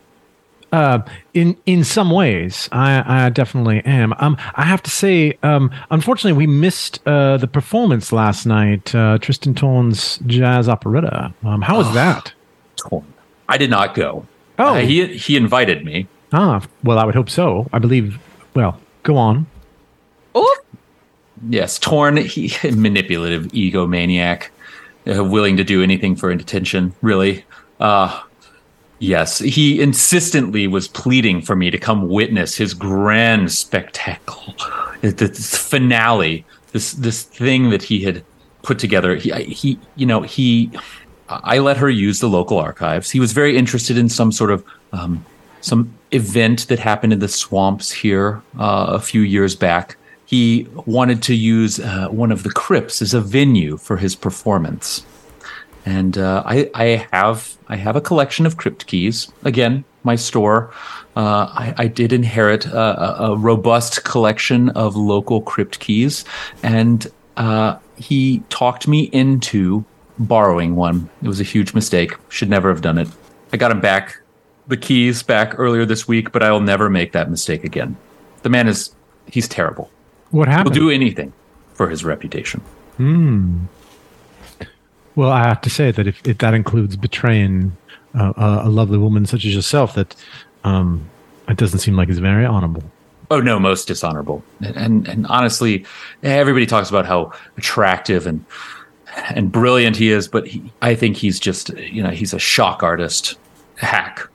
Uh, 0.71 0.99
in 1.33 1.55
in 1.65 1.83
some 1.83 2.09
ways, 2.11 2.67
I, 2.71 3.25
I 3.25 3.29
definitely 3.29 3.81
am. 3.85 4.13
Um, 4.19 4.35
I 4.55 4.63
have 4.63 4.83
to 4.83 4.89
say, 4.91 5.37
um, 5.43 5.71
unfortunately, 5.89 6.37
we 6.37 6.47
missed 6.47 6.99
uh, 7.07 7.37
the 7.37 7.47
performance 7.47 8.11
last 8.11 8.45
night. 8.45 8.93
Uh, 8.93 9.17
Tristan 9.19 9.55
Torn's 9.55 10.17
jazz 10.25 10.67
operetta. 10.67 11.33
Um, 11.43 11.61
how 11.61 11.77
was 11.77 11.93
that? 11.93 12.33
Torn. 12.75 13.05
I 13.47 13.57
did 13.57 13.69
not 13.69 13.95
go. 13.95 14.25
Oh. 14.59 14.75
Uh, 14.75 14.79
he 14.81 15.15
he 15.17 15.37
invited 15.37 15.85
me. 15.85 16.07
Ah, 16.33 16.61
well, 16.83 16.99
I 16.99 17.05
would 17.05 17.15
hope 17.15 17.29
so. 17.29 17.69
I 17.71 17.79
believe. 17.79 18.19
Well, 18.53 18.79
go 19.03 19.15
on. 19.17 19.45
Oh, 20.33 20.57
Yes, 21.49 21.77
Torn, 21.79 22.17
he 22.17 22.51
manipulative 22.71 23.47
egomaniac, 23.47 24.47
uh, 25.07 25.23
willing 25.23 25.57
to 25.57 25.63
do 25.63 25.83
anything 25.83 26.15
for 26.15 26.31
attention. 26.31 26.93
Really. 27.01 27.45
Uh, 27.79 28.21
yes, 28.99 29.39
he 29.39 29.81
insistently 29.81 30.67
was 30.67 30.87
pleading 30.87 31.41
for 31.41 31.55
me 31.55 31.69
to 31.71 31.77
come 31.77 32.09
witness 32.09 32.55
his 32.55 32.73
grand 32.73 33.51
spectacle, 33.51 34.55
the 35.01 35.27
finale. 35.27 36.45
This 36.71 36.91
this 36.93 37.23
thing 37.23 37.69
that 37.69 37.83
he 37.83 38.01
had 38.01 38.23
put 38.63 38.79
together. 38.79 39.15
He 39.15 39.31
he 39.43 39.79
you 39.95 40.05
know 40.05 40.21
he. 40.21 40.71
I 41.27 41.57
let 41.57 41.77
her 41.77 41.89
use 41.89 42.19
the 42.19 42.29
local 42.29 42.59
archives. 42.59 43.09
He 43.09 43.19
was 43.19 43.31
very 43.31 43.57
interested 43.57 43.97
in 43.97 44.09
some 44.09 44.31
sort 44.31 44.51
of 44.51 44.63
um, 44.91 45.25
some 45.61 45.91
event 46.11 46.67
that 46.67 46.79
happened 46.79 47.13
in 47.13 47.19
the 47.19 47.27
swamps 47.27 47.91
here 47.91 48.41
uh, 48.59 48.87
a 48.89 48.99
few 48.99 49.21
years 49.21 49.55
back. 49.55 49.97
He 50.27 50.67
wanted 50.85 51.21
to 51.23 51.35
use 51.35 51.79
uh, 51.79 52.07
one 52.09 52.31
of 52.31 52.43
the 52.43 52.51
crypts 52.51 53.01
as 53.01 53.13
a 53.13 53.21
venue 53.21 53.77
for 53.77 53.97
his 53.97 54.15
performance, 54.15 55.05
and 55.85 56.17
uh, 56.17 56.43
I, 56.45 56.69
I 56.73 57.07
have 57.11 57.57
I 57.67 57.75
have 57.75 57.95
a 57.95 58.01
collection 58.01 58.45
of 58.45 58.57
crypt 58.57 58.87
keys. 58.87 59.31
Again, 59.43 59.83
my 60.03 60.15
store. 60.15 60.73
Uh, 61.15 61.47
I, 61.49 61.73
I 61.77 61.87
did 61.87 62.11
inherit 62.11 62.65
a, 62.65 63.23
a, 63.23 63.37
robust 63.37 64.03
collection 64.03 64.69
of 64.71 64.97
local 64.97 65.41
crypt 65.41 65.79
keys, 65.79 66.25
and 66.61 67.07
uh, 67.37 67.77
he 67.95 68.39
talked 68.49 68.85
me 68.85 69.03
into 69.13 69.85
borrowing 70.19 70.75
one. 70.75 71.09
It 71.23 71.27
was 71.29 71.39
a 71.39 71.45
huge 71.45 71.73
mistake. 71.73 72.15
Should 72.27 72.49
never 72.49 72.67
have 72.69 72.81
done 72.81 72.97
it. 72.97 73.07
I 73.53 73.57
got 73.57 73.71
him 73.71 73.79
back, 73.79 74.17
the 74.67 74.75
keys 74.75 75.23
back 75.23 75.57
earlier 75.57 75.85
this 75.85 76.05
week, 76.05 76.33
but 76.33 76.43
I 76.43 76.51
will 76.51 76.59
never 76.59 76.89
make 76.89 77.13
that 77.13 77.29
mistake 77.29 77.63
again. 77.63 77.95
The 78.43 78.49
man 78.49 78.67
is, 78.67 78.93
he's 79.27 79.47
terrible. 79.47 79.89
What 80.31 80.49
happened? 80.49 80.75
He'll 80.75 80.85
do 80.85 80.89
anything 80.89 81.31
for 81.73 81.89
his 81.89 82.03
reputation. 82.03 82.61
Well, 85.15 85.31
I 85.31 85.47
have 85.47 85.61
to 85.61 85.69
say 85.69 85.91
that 85.91 86.07
if, 86.07 86.25
if 86.27 86.39
that 86.39 86.53
includes 86.53 86.95
betraying 86.95 87.75
uh, 88.13 88.33
a, 88.35 88.67
a 88.67 88.69
lovely 88.69 88.97
woman 88.97 89.25
such 89.25 89.45
as 89.45 89.55
yourself, 89.55 89.95
that 89.95 90.15
um, 90.63 91.09
it 91.47 91.57
doesn't 91.57 91.79
seem 91.79 91.95
like 91.95 92.09
it's 92.09 92.19
very 92.19 92.45
honorable. 92.45 92.83
Oh 93.31 93.39
no, 93.39 93.59
most 93.59 93.87
dishonorable. 93.87 94.43
And, 94.61 94.75
and 94.75 95.07
and 95.07 95.27
honestly, 95.27 95.85
everybody 96.21 96.65
talks 96.65 96.89
about 96.89 97.05
how 97.05 97.31
attractive 97.57 98.27
and 98.27 98.45
and 99.29 99.51
brilliant 99.51 99.95
he 99.95 100.11
is, 100.11 100.27
but 100.27 100.47
he, 100.47 100.71
I 100.81 100.95
think 100.95 101.17
he's 101.17 101.39
just 101.39 101.69
you 101.77 102.03
know 102.03 102.11
he's 102.11 102.33
a 102.33 102.39
shock 102.39 102.83
artist, 102.83 103.37
hack, 103.77 104.27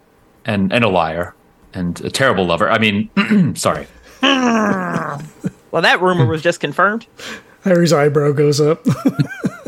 and 0.45 0.73
and 0.73 0.83
a 0.85 0.89
liar, 0.89 1.35
and 1.73 2.01
a 2.01 2.11
terrible 2.11 2.47
lover. 2.47 2.71
I 2.71 2.79
mean, 2.79 3.55
sorry. 3.55 3.87
well, 4.23 5.83
that 5.83 6.01
rumor 6.01 6.27
was 6.27 6.43
just 6.43 6.61
confirmed. 6.61 7.07
Harry's 7.63 7.93
eyebrow 7.93 8.33
goes 8.33 8.61
up. 8.61 8.85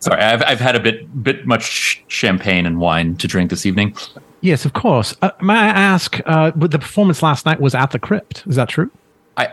Sorry, 0.00 0.20
I've 0.20 0.42
I've 0.42 0.60
had 0.60 0.74
a 0.76 0.80
bit 0.80 1.22
bit 1.22 1.46
much 1.46 2.02
champagne 2.08 2.66
and 2.66 2.78
wine 2.80 3.16
to 3.16 3.28
drink 3.28 3.50
this 3.50 3.64
evening. 3.66 3.96
Yes, 4.40 4.64
of 4.64 4.72
course. 4.72 5.14
Uh, 5.22 5.30
may 5.40 5.54
I 5.54 5.66
ask, 5.68 6.20
uh, 6.26 6.50
but 6.54 6.70
the 6.70 6.78
performance 6.78 7.22
last 7.22 7.46
night 7.46 7.60
was 7.60 7.74
at 7.74 7.90
the 7.92 7.98
crypt. 7.98 8.44
Is 8.46 8.56
that 8.56 8.68
true? 8.68 8.90
I 9.36 9.52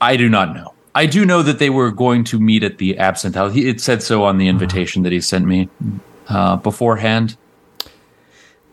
I 0.00 0.16
do 0.16 0.28
not 0.28 0.54
know. 0.54 0.74
I 0.94 1.06
do 1.06 1.24
know 1.24 1.42
that 1.42 1.58
they 1.58 1.70
were 1.70 1.90
going 1.90 2.24
to 2.24 2.40
meet 2.40 2.62
at 2.64 2.78
the 2.78 2.98
Absinthe 2.98 3.36
House. 3.36 3.52
He, 3.54 3.68
it 3.68 3.80
said 3.80 4.02
so 4.02 4.24
on 4.24 4.38
the 4.38 4.48
invitation 4.48 5.02
that 5.04 5.12
he 5.12 5.20
sent 5.20 5.46
me 5.46 5.68
uh, 6.28 6.56
beforehand. 6.56 7.36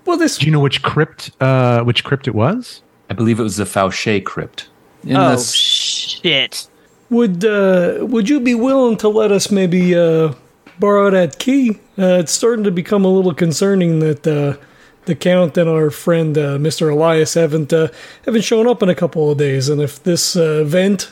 well, 0.05 0.17
this 0.17 0.37
Do 0.37 0.45
you 0.45 0.51
know 0.51 0.59
which 0.61 0.81
crypt? 0.81 1.31
Uh, 1.41 1.81
which 1.83 2.03
crypt 2.03 2.27
it 2.27 2.33
was? 2.33 2.81
I 3.09 3.13
believe 3.13 3.39
it 3.39 3.43
was 3.43 3.57
the 3.57 3.65
Fauché 3.65 4.23
crypt. 4.23 4.69
In 5.03 5.15
Oh 5.17 5.31
this, 5.31 5.53
shit! 5.53 6.67
would 7.11 7.45
uh, 7.45 7.97
would 8.01 8.27
you 8.27 8.39
be 8.39 8.55
willing 8.55 8.97
to 8.97 9.09
let 9.09 9.31
us 9.31 9.51
maybe 9.51 9.93
uh, 9.95 10.33
borrow 10.79 11.09
that 11.11 11.39
key? 11.39 11.79
Uh, 11.97 12.19
it's 12.19 12.31
starting 12.31 12.63
to 12.65 12.71
become 12.71 13.05
a 13.05 13.09
little 13.09 13.33
concerning 13.33 13.99
that 13.99 14.27
uh, 14.27 14.61
the 15.05 15.15
count 15.15 15.57
and 15.57 15.69
our 15.69 15.89
friend 15.89 16.37
uh, 16.37 16.57
Mr. 16.57 16.91
Elias 16.91 17.33
haven't 17.35 17.71
uh, 17.71 17.87
haven't 18.25 18.43
shown 18.43 18.67
up 18.67 18.83
in 18.83 18.89
a 18.89 18.95
couple 18.95 19.31
of 19.31 19.37
days, 19.37 19.69
and 19.69 19.81
if 19.81 20.03
this 20.03 20.35
uh, 20.35 20.61
event 20.61 21.11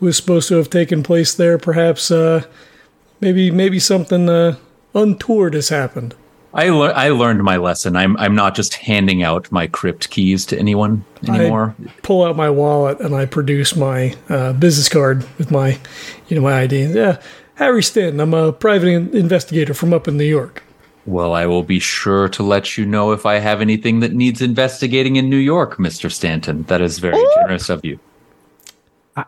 was 0.00 0.16
supposed 0.16 0.48
to 0.48 0.56
have 0.56 0.70
taken 0.70 1.02
place 1.02 1.34
there, 1.34 1.58
perhaps 1.58 2.10
uh, 2.10 2.44
maybe 3.20 3.50
maybe 3.50 3.78
something 3.78 4.28
uh, 4.28 4.56
untoward 4.94 5.54
has 5.54 5.68
happened. 5.68 6.14
I 6.54 6.70
lear- 6.70 6.94
I 6.94 7.10
learned 7.10 7.42
my 7.42 7.58
lesson. 7.58 7.96
I'm 7.96 8.16
I'm 8.16 8.34
not 8.34 8.54
just 8.54 8.74
handing 8.74 9.22
out 9.22 9.52
my 9.52 9.66
crypt 9.66 10.08
keys 10.10 10.46
to 10.46 10.58
anyone 10.58 11.04
anymore. 11.28 11.74
I 11.78 11.90
pull 12.02 12.24
out 12.24 12.36
my 12.36 12.48
wallet 12.48 12.98
and 13.00 13.14
I 13.14 13.26
produce 13.26 13.76
my 13.76 14.14
uh, 14.30 14.54
business 14.54 14.88
card 14.88 15.26
with 15.36 15.50
my, 15.50 15.78
you 16.28 16.36
know, 16.36 16.42
my 16.42 16.60
ID. 16.60 16.84
Yeah, 16.86 17.20
Harry 17.56 17.82
Stanton. 17.82 18.20
I'm 18.20 18.32
a 18.32 18.52
private 18.52 18.88
in- 18.88 19.14
investigator 19.14 19.74
from 19.74 19.92
up 19.92 20.08
in 20.08 20.16
New 20.16 20.24
York. 20.24 20.62
Well, 21.04 21.34
I 21.34 21.46
will 21.46 21.62
be 21.62 21.78
sure 21.78 22.28
to 22.30 22.42
let 22.42 22.76
you 22.76 22.84
know 22.86 23.12
if 23.12 23.26
I 23.26 23.38
have 23.38 23.60
anything 23.60 24.00
that 24.00 24.12
needs 24.12 24.42
investigating 24.42 25.16
in 25.16 25.28
New 25.30 25.36
York, 25.36 25.78
Mister 25.78 26.10
Stanton. 26.10 26.64
That 26.64 26.80
is 26.80 26.98
very 26.98 27.22
generous 27.36 27.68
of 27.68 27.84
you. 27.84 28.00
I, 29.16 29.24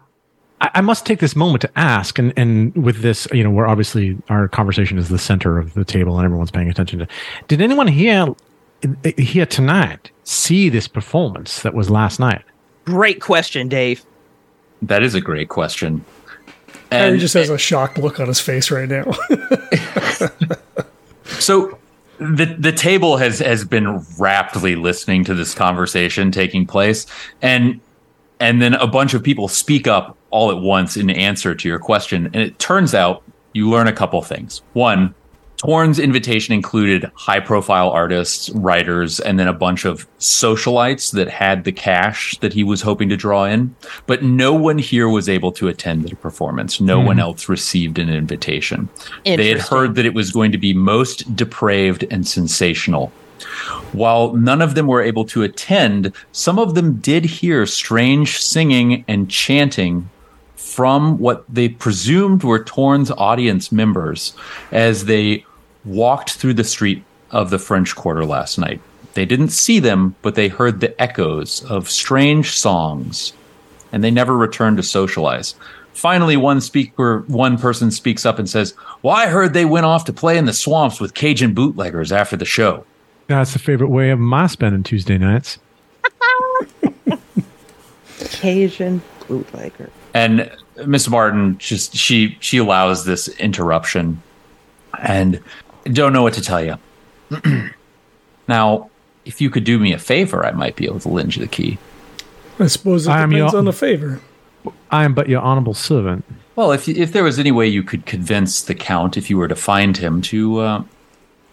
I 0.60 0.80
must 0.80 1.06
take 1.06 1.20
this 1.20 1.36
moment 1.36 1.62
to 1.62 1.70
ask, 1.78 2.18
and, 2.18 2.32
and 2.36 2.74
with 2.74 3.00
this, 3.02 3.28
you 3.32 3.44
know, 3.44 3.50
where 3.50 3.68
obviously 3.68 4.18
our 4.28 4.48
conversation 4.48 4.98
is 4.98 5.08
the 5.08 5.18
center 5.18 5.56
of 5.56 5.74
the 5.74 5.84
table 5.84 6.18
and 6.18 6.24
everyone's 6.24 6.50
paying 6.50 6.68
attention 6.68 6.98
to. 6.98 7.06
Did 7.46 7.62
anyone 7.62 7.86
here 7.86 8.34
here 9.16 9.46
tonight 9.46 10.10
see 10.24 10.68
this 10.68 10.88
performance 10.88 11.62
that 11.62 11.74
was 11.74 11.90
last 11.90 12.18
night? 12.18 12.42
Great 12.86 13.20
question, 13.20 13.68
Dave. 13.68 14.04
That 14.82 15.04
is 15.04 15.14
a 15.14 15.20
great 15.20 15.48
question. 15.48 16.04
Harry 16.90 17.12
And 17.12 17.20
just 17.20 17.34
has 17.34 17.50
a 17.50 17.58
shocked 17.58 17.98
look 17.98 18.20
on 18.20 18.28
his 18.28 18.40
face 18.40 18.70
right 18.70 18.88
now. 18.88 19.04
so 21.24 21.78
the 22.18 22.46
the 22.58 22.72
table 22.72 23.16
has 23.16 23.38
has 23.40 23.64
been 23.64 24.04
raptly 24.18 24.76
listening 24.76 25.24
to 25.24 25.34
this 25.34 25.54
conversation 25.54 26.32
taking 26.32 26.66
place, 26.66 27.06
and 27.42 27.80
and 28.40 28.62
then 28.62 28.74
a 28.74 28.86
bunch 28.86 29.14
of 29.14 29.22
people 29.22 29.48
speak 29.48 29.86
up 29.86 30.16
all 30.30 30.50
at 30.50 30.58
once 30.58 30.96
in 30.96 31.10
answer 31.10 31.54
to 31.54 31.68
your 31.68 31.78
question, 31.78 32.26
and 32.26 32.36
it 32.36 32.58
turns 32.58 32.94
out 32.94 33.22
you 33.52 33.68
learn 33.68 33.86
a 33.86 33.92
couple 33.92 34.20
things. 34.22 34.62
One, 34.72 35.14
Torn's 35.58 35.98
invitation 35.98 36.54
included 36.54 37.10
high 37.14 37.40
profile 37.40 37.90
artists, 37.90 38.48
writers, 38.50 39.18
and 39.18 39.40
then 39.40 39.48
a 39.48 39.52
bunch 39.52 39.84
of 39.84 40.06
socialites 40.18 41.12
that 41.12 41.28
had 41.28 41.64
the 41.64 41.72
cash 41.72 42.38
that 42.38 42.52
he 42.52 42.62
was 42.62 42.80
hoping 42.80 43.08
to 43.08 43.16
draw 43.16 43.44
in. 43.44 43.74
But 44.06 44.22
no 44.22 44.54
one 44.54 44.78
here 44.78 45.08
was 45.08 45.28
able 45.28 45.50
to 45.52 45.66
attend 45.66 46.04
the 46.04 46.14
performance. 46.14 46.80
No 46.80 47.00
hmm. 47.00 47.06
one 47.06 47.18
else 47.18 47.48
received 47.48 47.98
an 47.98 48.08
invitation. 48.08 48.88
They 49.24 49.48
had 49.48 49.60
heard 49.60 49.96
that 49.96 50.06
it 50.06 50.14
was 50.14 50.30
going 50.30 50.52
to 50.52 50.58
be 50.58 50.72
most 50.72 51.34
depraved 51.34 52.04
and 52.08 52.26
sensational. 52.26 53.08
While 53.92 54.34
none 54.34 54.62
of 54.62 54.76
them 54.76 54.86
were 54.86 55.02
able 55.02 55.24
to 55.26 55.42
attend, 55.42 56.12
some 56.30 56.60
of 56.60 56.76
them 56.76 56.94
did 57.00 57.24
hear 57.24 57.66
strange 57.66 58.40
singing 58.40 59.04
and 59.08 59.28
chanting 59.28 60.08
from 60.54 61.18
what 61.18 61.44
they 61.48 61.68
presumed 61.68 62.44
were 62.44 62.62
Torn's 62.62 63.10
audience 63.12 63.72
members 63.72 64.34
as 64.70 65.06
they 65.06 65.44
walked 65.84 66.32
through 66.32 66.54
the 66.54 66.64
street 66.64 67.02
of 67.30 67.50
the 67.50 67.58
French 67.58 67.94
Quarter 67.94 68.24
last 68.24 68.58
night. 68.58 68.80
They 69.14 69.24
didn't 69.26 69.48
see 69.50 69.78
them, 69.80 70.14
but 70.22 70.34
they 70.34 70.48
heard 70.48 70.80
the 70.80 71.00
echoes 71.00 71.64
of 71.64 71.90
strange 71.90 72.56
songs, 72.56 73.32
and 73.92 74.04
they 74.04 74.10
never 74.10 74.36
returned 74.36 74.76
to 74.76 74.82
socialize. 74.82 75.54
Finally, 75.94 76.36
one 76.36 76.60
speaker, 76.60 77.24
one 77.26 77.58
person 77.58 77.90
speaks 77.90 78.24
up 78.24 78.38
and 78.38 78.48
says, 78.48 78.74
"Well, 79.02 79.16
I 79.16 79.26
heard 79.26 79.52
they 79.52 79.64
went 79.64 79.86
off 79.86 80.04
to 80.04 80.12
play 80.12 80.38
in 80.38 80.44
the 80.44 80.52
swamps 80.52 81.00
with 81.00 81.14
Cajun 81.14 81.54
bootleggers 81.54 82.12
after 82.12 82.36
the 82.36 82.44
show." 82.44 82.84
That's 83.26 83.52
the 83.52 83.58
favorite 83.58 83.88
way 83.90 84.10
of 84.10 84.18
my 84.18 84.46
spending 84.46 84.84
Tuesday 84.84 85.18
nights. 85.18 85.58
Cajun 88.30 89.02
bootlegger. 89.26 89.90
and 90.14 90.50
Miss 90.86 91.08
Martin 91.08 91.58
just 91.58 91.94
she 91.96 92.36
she 92.40 92.58
allows 92.58 93.04
this 93.04 93.28
interruption 93.38 94.22
and 95.00 95.40
don't 95.88 96.12
know 96.12 96.22
what 96.22 96.34
to 96.34 96.40
tell 96.42 96.62
you. 96.64 96.76
now, 98.48 98.90
if 99.24 99.40
you 99.40 99.50
could 99.50 99.64
do 99.64 99.78
me 99.78 99.92
a 99.92 99.98
favor, 99.98 100.44
I 100.44 100.52
might 100.52 100.76
be 100.76 100.86
able 100.86 101.00
to 101.00 101.08
lend 101.08 101.36
you 101.36 101.42
the 101.42 101.48
key. 101.48 101.78
I 102.58 102.66
suppose 102.66 103.06
it 103.06 103.10
I 103.10 103.20
am 103.22 103.30
depends 103.30 103.52
your- 103.52 103.58
on 103.58 103.64
the 103.64 103.72
favor. 103.72 104.20
I 104.90 105.04
am 105.04 105.14
but 105.14 105.28
your 105.28 105.40
honorable 105.40 105.74
servant. 105.74 106.24
Well, 106.56 106.72
if 106.72 106.88
if 106.88 107.12
there 107.12 107.22
was 107.22 107.38
any 107.38 107.52
way 107.52 107.68
you 107.68 107.82
could 107.84 108.04
convince 108.06 108.60
the 108.62 108.74
count, 108.74 109.16
if 109.16 109.30
you 109.30 109.38
were 109.38 109.46
to 109.48 109.54
find 109.54 109.96
him, 109.96 110.20
to 110.22 110.58
uh, 110.58 110.82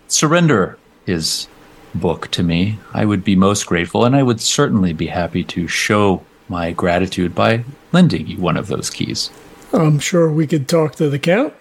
surrender 0.07 0.77
his 1.05 1.47
book 1.93 2.29
to 2.31 2.41
me, 2.43 2.79
I 2.93 3.05
would 3.05 3.23
be 3.23 3.35
most 3.35 3.67
grateful, 3.67 4.03
and 4.03 4.15
I 4.15 4.23
would 4.23 4.41
certainly 4.41 4.91
be 4.93 5.07
happy 5.07 5.43
to 5.45 5.67
show 5.67 6.23
my 6.49 6.71
gratitude 6.71 7.35
by 7.35 7.63
lending 7.91 8.25
you 8.27 8.37
one 8.37 8.57
of 8.57 8.67
those 8.67 8.89
keys. 8.89 9.29
I'm 9.71 9.99
sure 9.99 10.29
we 10.31 10.47
could 10.47 10.67
talk 10.67 10.95
to 10.95 11.09
the 11.09 11.19
Count. 11.19 11.53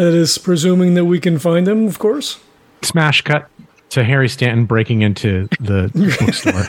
That 0.00 0.14
is 0.14 0.38
presuming 0.38 0.94
that 0.94 1.04
we 1.04 1.20
can 1.20 1.38
find 1.38 1.68
him, 1.68 1.86
of 1.86 1.98
course. 1.98 2.40
Smash 2.80 3.20
cut 3.20 3.50
to 3.90 4.02
Harry 4.02 4.30
Stanton 4.30 4.64
breaking 4.64 5.02
into 5.02 5.46
the 5.60 5.90
bookstore. 5.92 6.64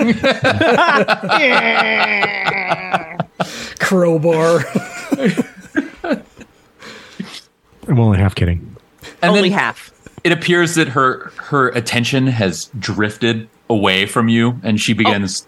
Crowbar. 3.79 4.65
I'm 7.87 7.99
only 8.01 8.17
half 8.17 8.35
kidding. 8.35 8.75
And 9.21 9.29
Only 9.29 9.47
then 9.47 9.59
half. 9.59 9.93
it 10.25 10.33
appears 10.33 10.75
that 10.75 10.89
her 10.89 11.31
her 11.37 11.69
attention 11.69 12.27
has 12.27 12.69
drifted 12.79 13.47
away 13.69 14.07
from 14.07 14.27
you, 14.27 14.59
and 14.61 14.77
she 14.81 14.91
begins. 14.91 15.47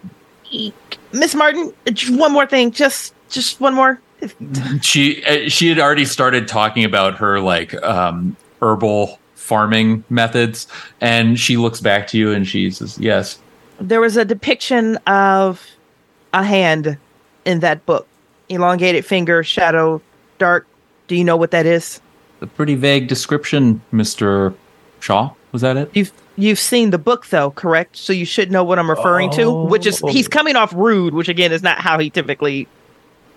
Oh. 0.54 0.72
Miss 1.12 1.34
Martin, 1.34 1.74
just 1.92 2.18
one 2.18 2.32
more 2.32 2.46
thing. 2.46 2.70
Just 2.70 3.12
just 3.28 3.60
one 3.60 3.74
more. 3.74 4.00
She 4.82 5.24
uh, 5.24 5.48
she 5.48 5.68
had 5.68 5.78
already 5.78 6.04
started 6.04 6.48
talking 6.48 6.84
about 6.84 7.14
her 7.16 7.40
like 7.40 7.74
um, 7.82 8.36
herbal 8.60 9.18
farming 9.34 10.04
methods, 10.10 10.66
and 11.00 11.38
she 11.38 11.56
looks 11.56 11.80
back 11.80 12.06
to 12.08 12.18
you 12.18 12.32
and 12.32 12.46
she 12.46 12.70
says, 12.70 12.98
"Yes, 12.98 13.38
There 13.80 14.00
was 14.00 14.16
a 14.16 14.24
depiction 14.24 14.96
of 15.06 15.66
a 16.32 16.42
hand 16.42 16.96
in 17.44 17.60
that 17.60 17.84
book. 17.86 18.06
Elongated 18.48 19.04
finger, 19.04 19.42
shadow, 19.42 20.00
dark. 20.38 20.66
Do 21.08 21.16
you 21.16 21.24
know 21.24 21.36
what 21.36 21.50
that 21.50 21.66
is? 21.66 22.00
a 22.40 22.46
pretty 22.46 22.74
vague 22.74 23.08
description, 23.08 23.80
Mister 23.92 24.54
Shaw. 25.00 25.32
Was 25.52 25.62
that 25.62 25.76
it?" 25.76 25.90
You've 25.94 26.12
you've 26.36 26.58
seen 26.58 26.90
the 26.90 26.98
book 26.98 27.26
though, 27.28 27.50
correct? 27.50 27.96
So 27.96 28.12
you 28.12 28.24
should 28.24 28.50
know 28.50 28.64
what 28.64 28.78
I'm 28.78 28.90
referring 28.90 29.30
to. 29.32 29.50
Which 29.50 29.86
is 29.86 30.00
he's 30.10 30.28
coming 30.28 30.56
off 30.56 30.72
rude, 30.74 31.14
which 31.14 31.28
again 31.28 31.52
is 31.52 31.62
not 31.62 31.78
how 31.78 31.98
he 31.98 32.10
typically 32.10 32.68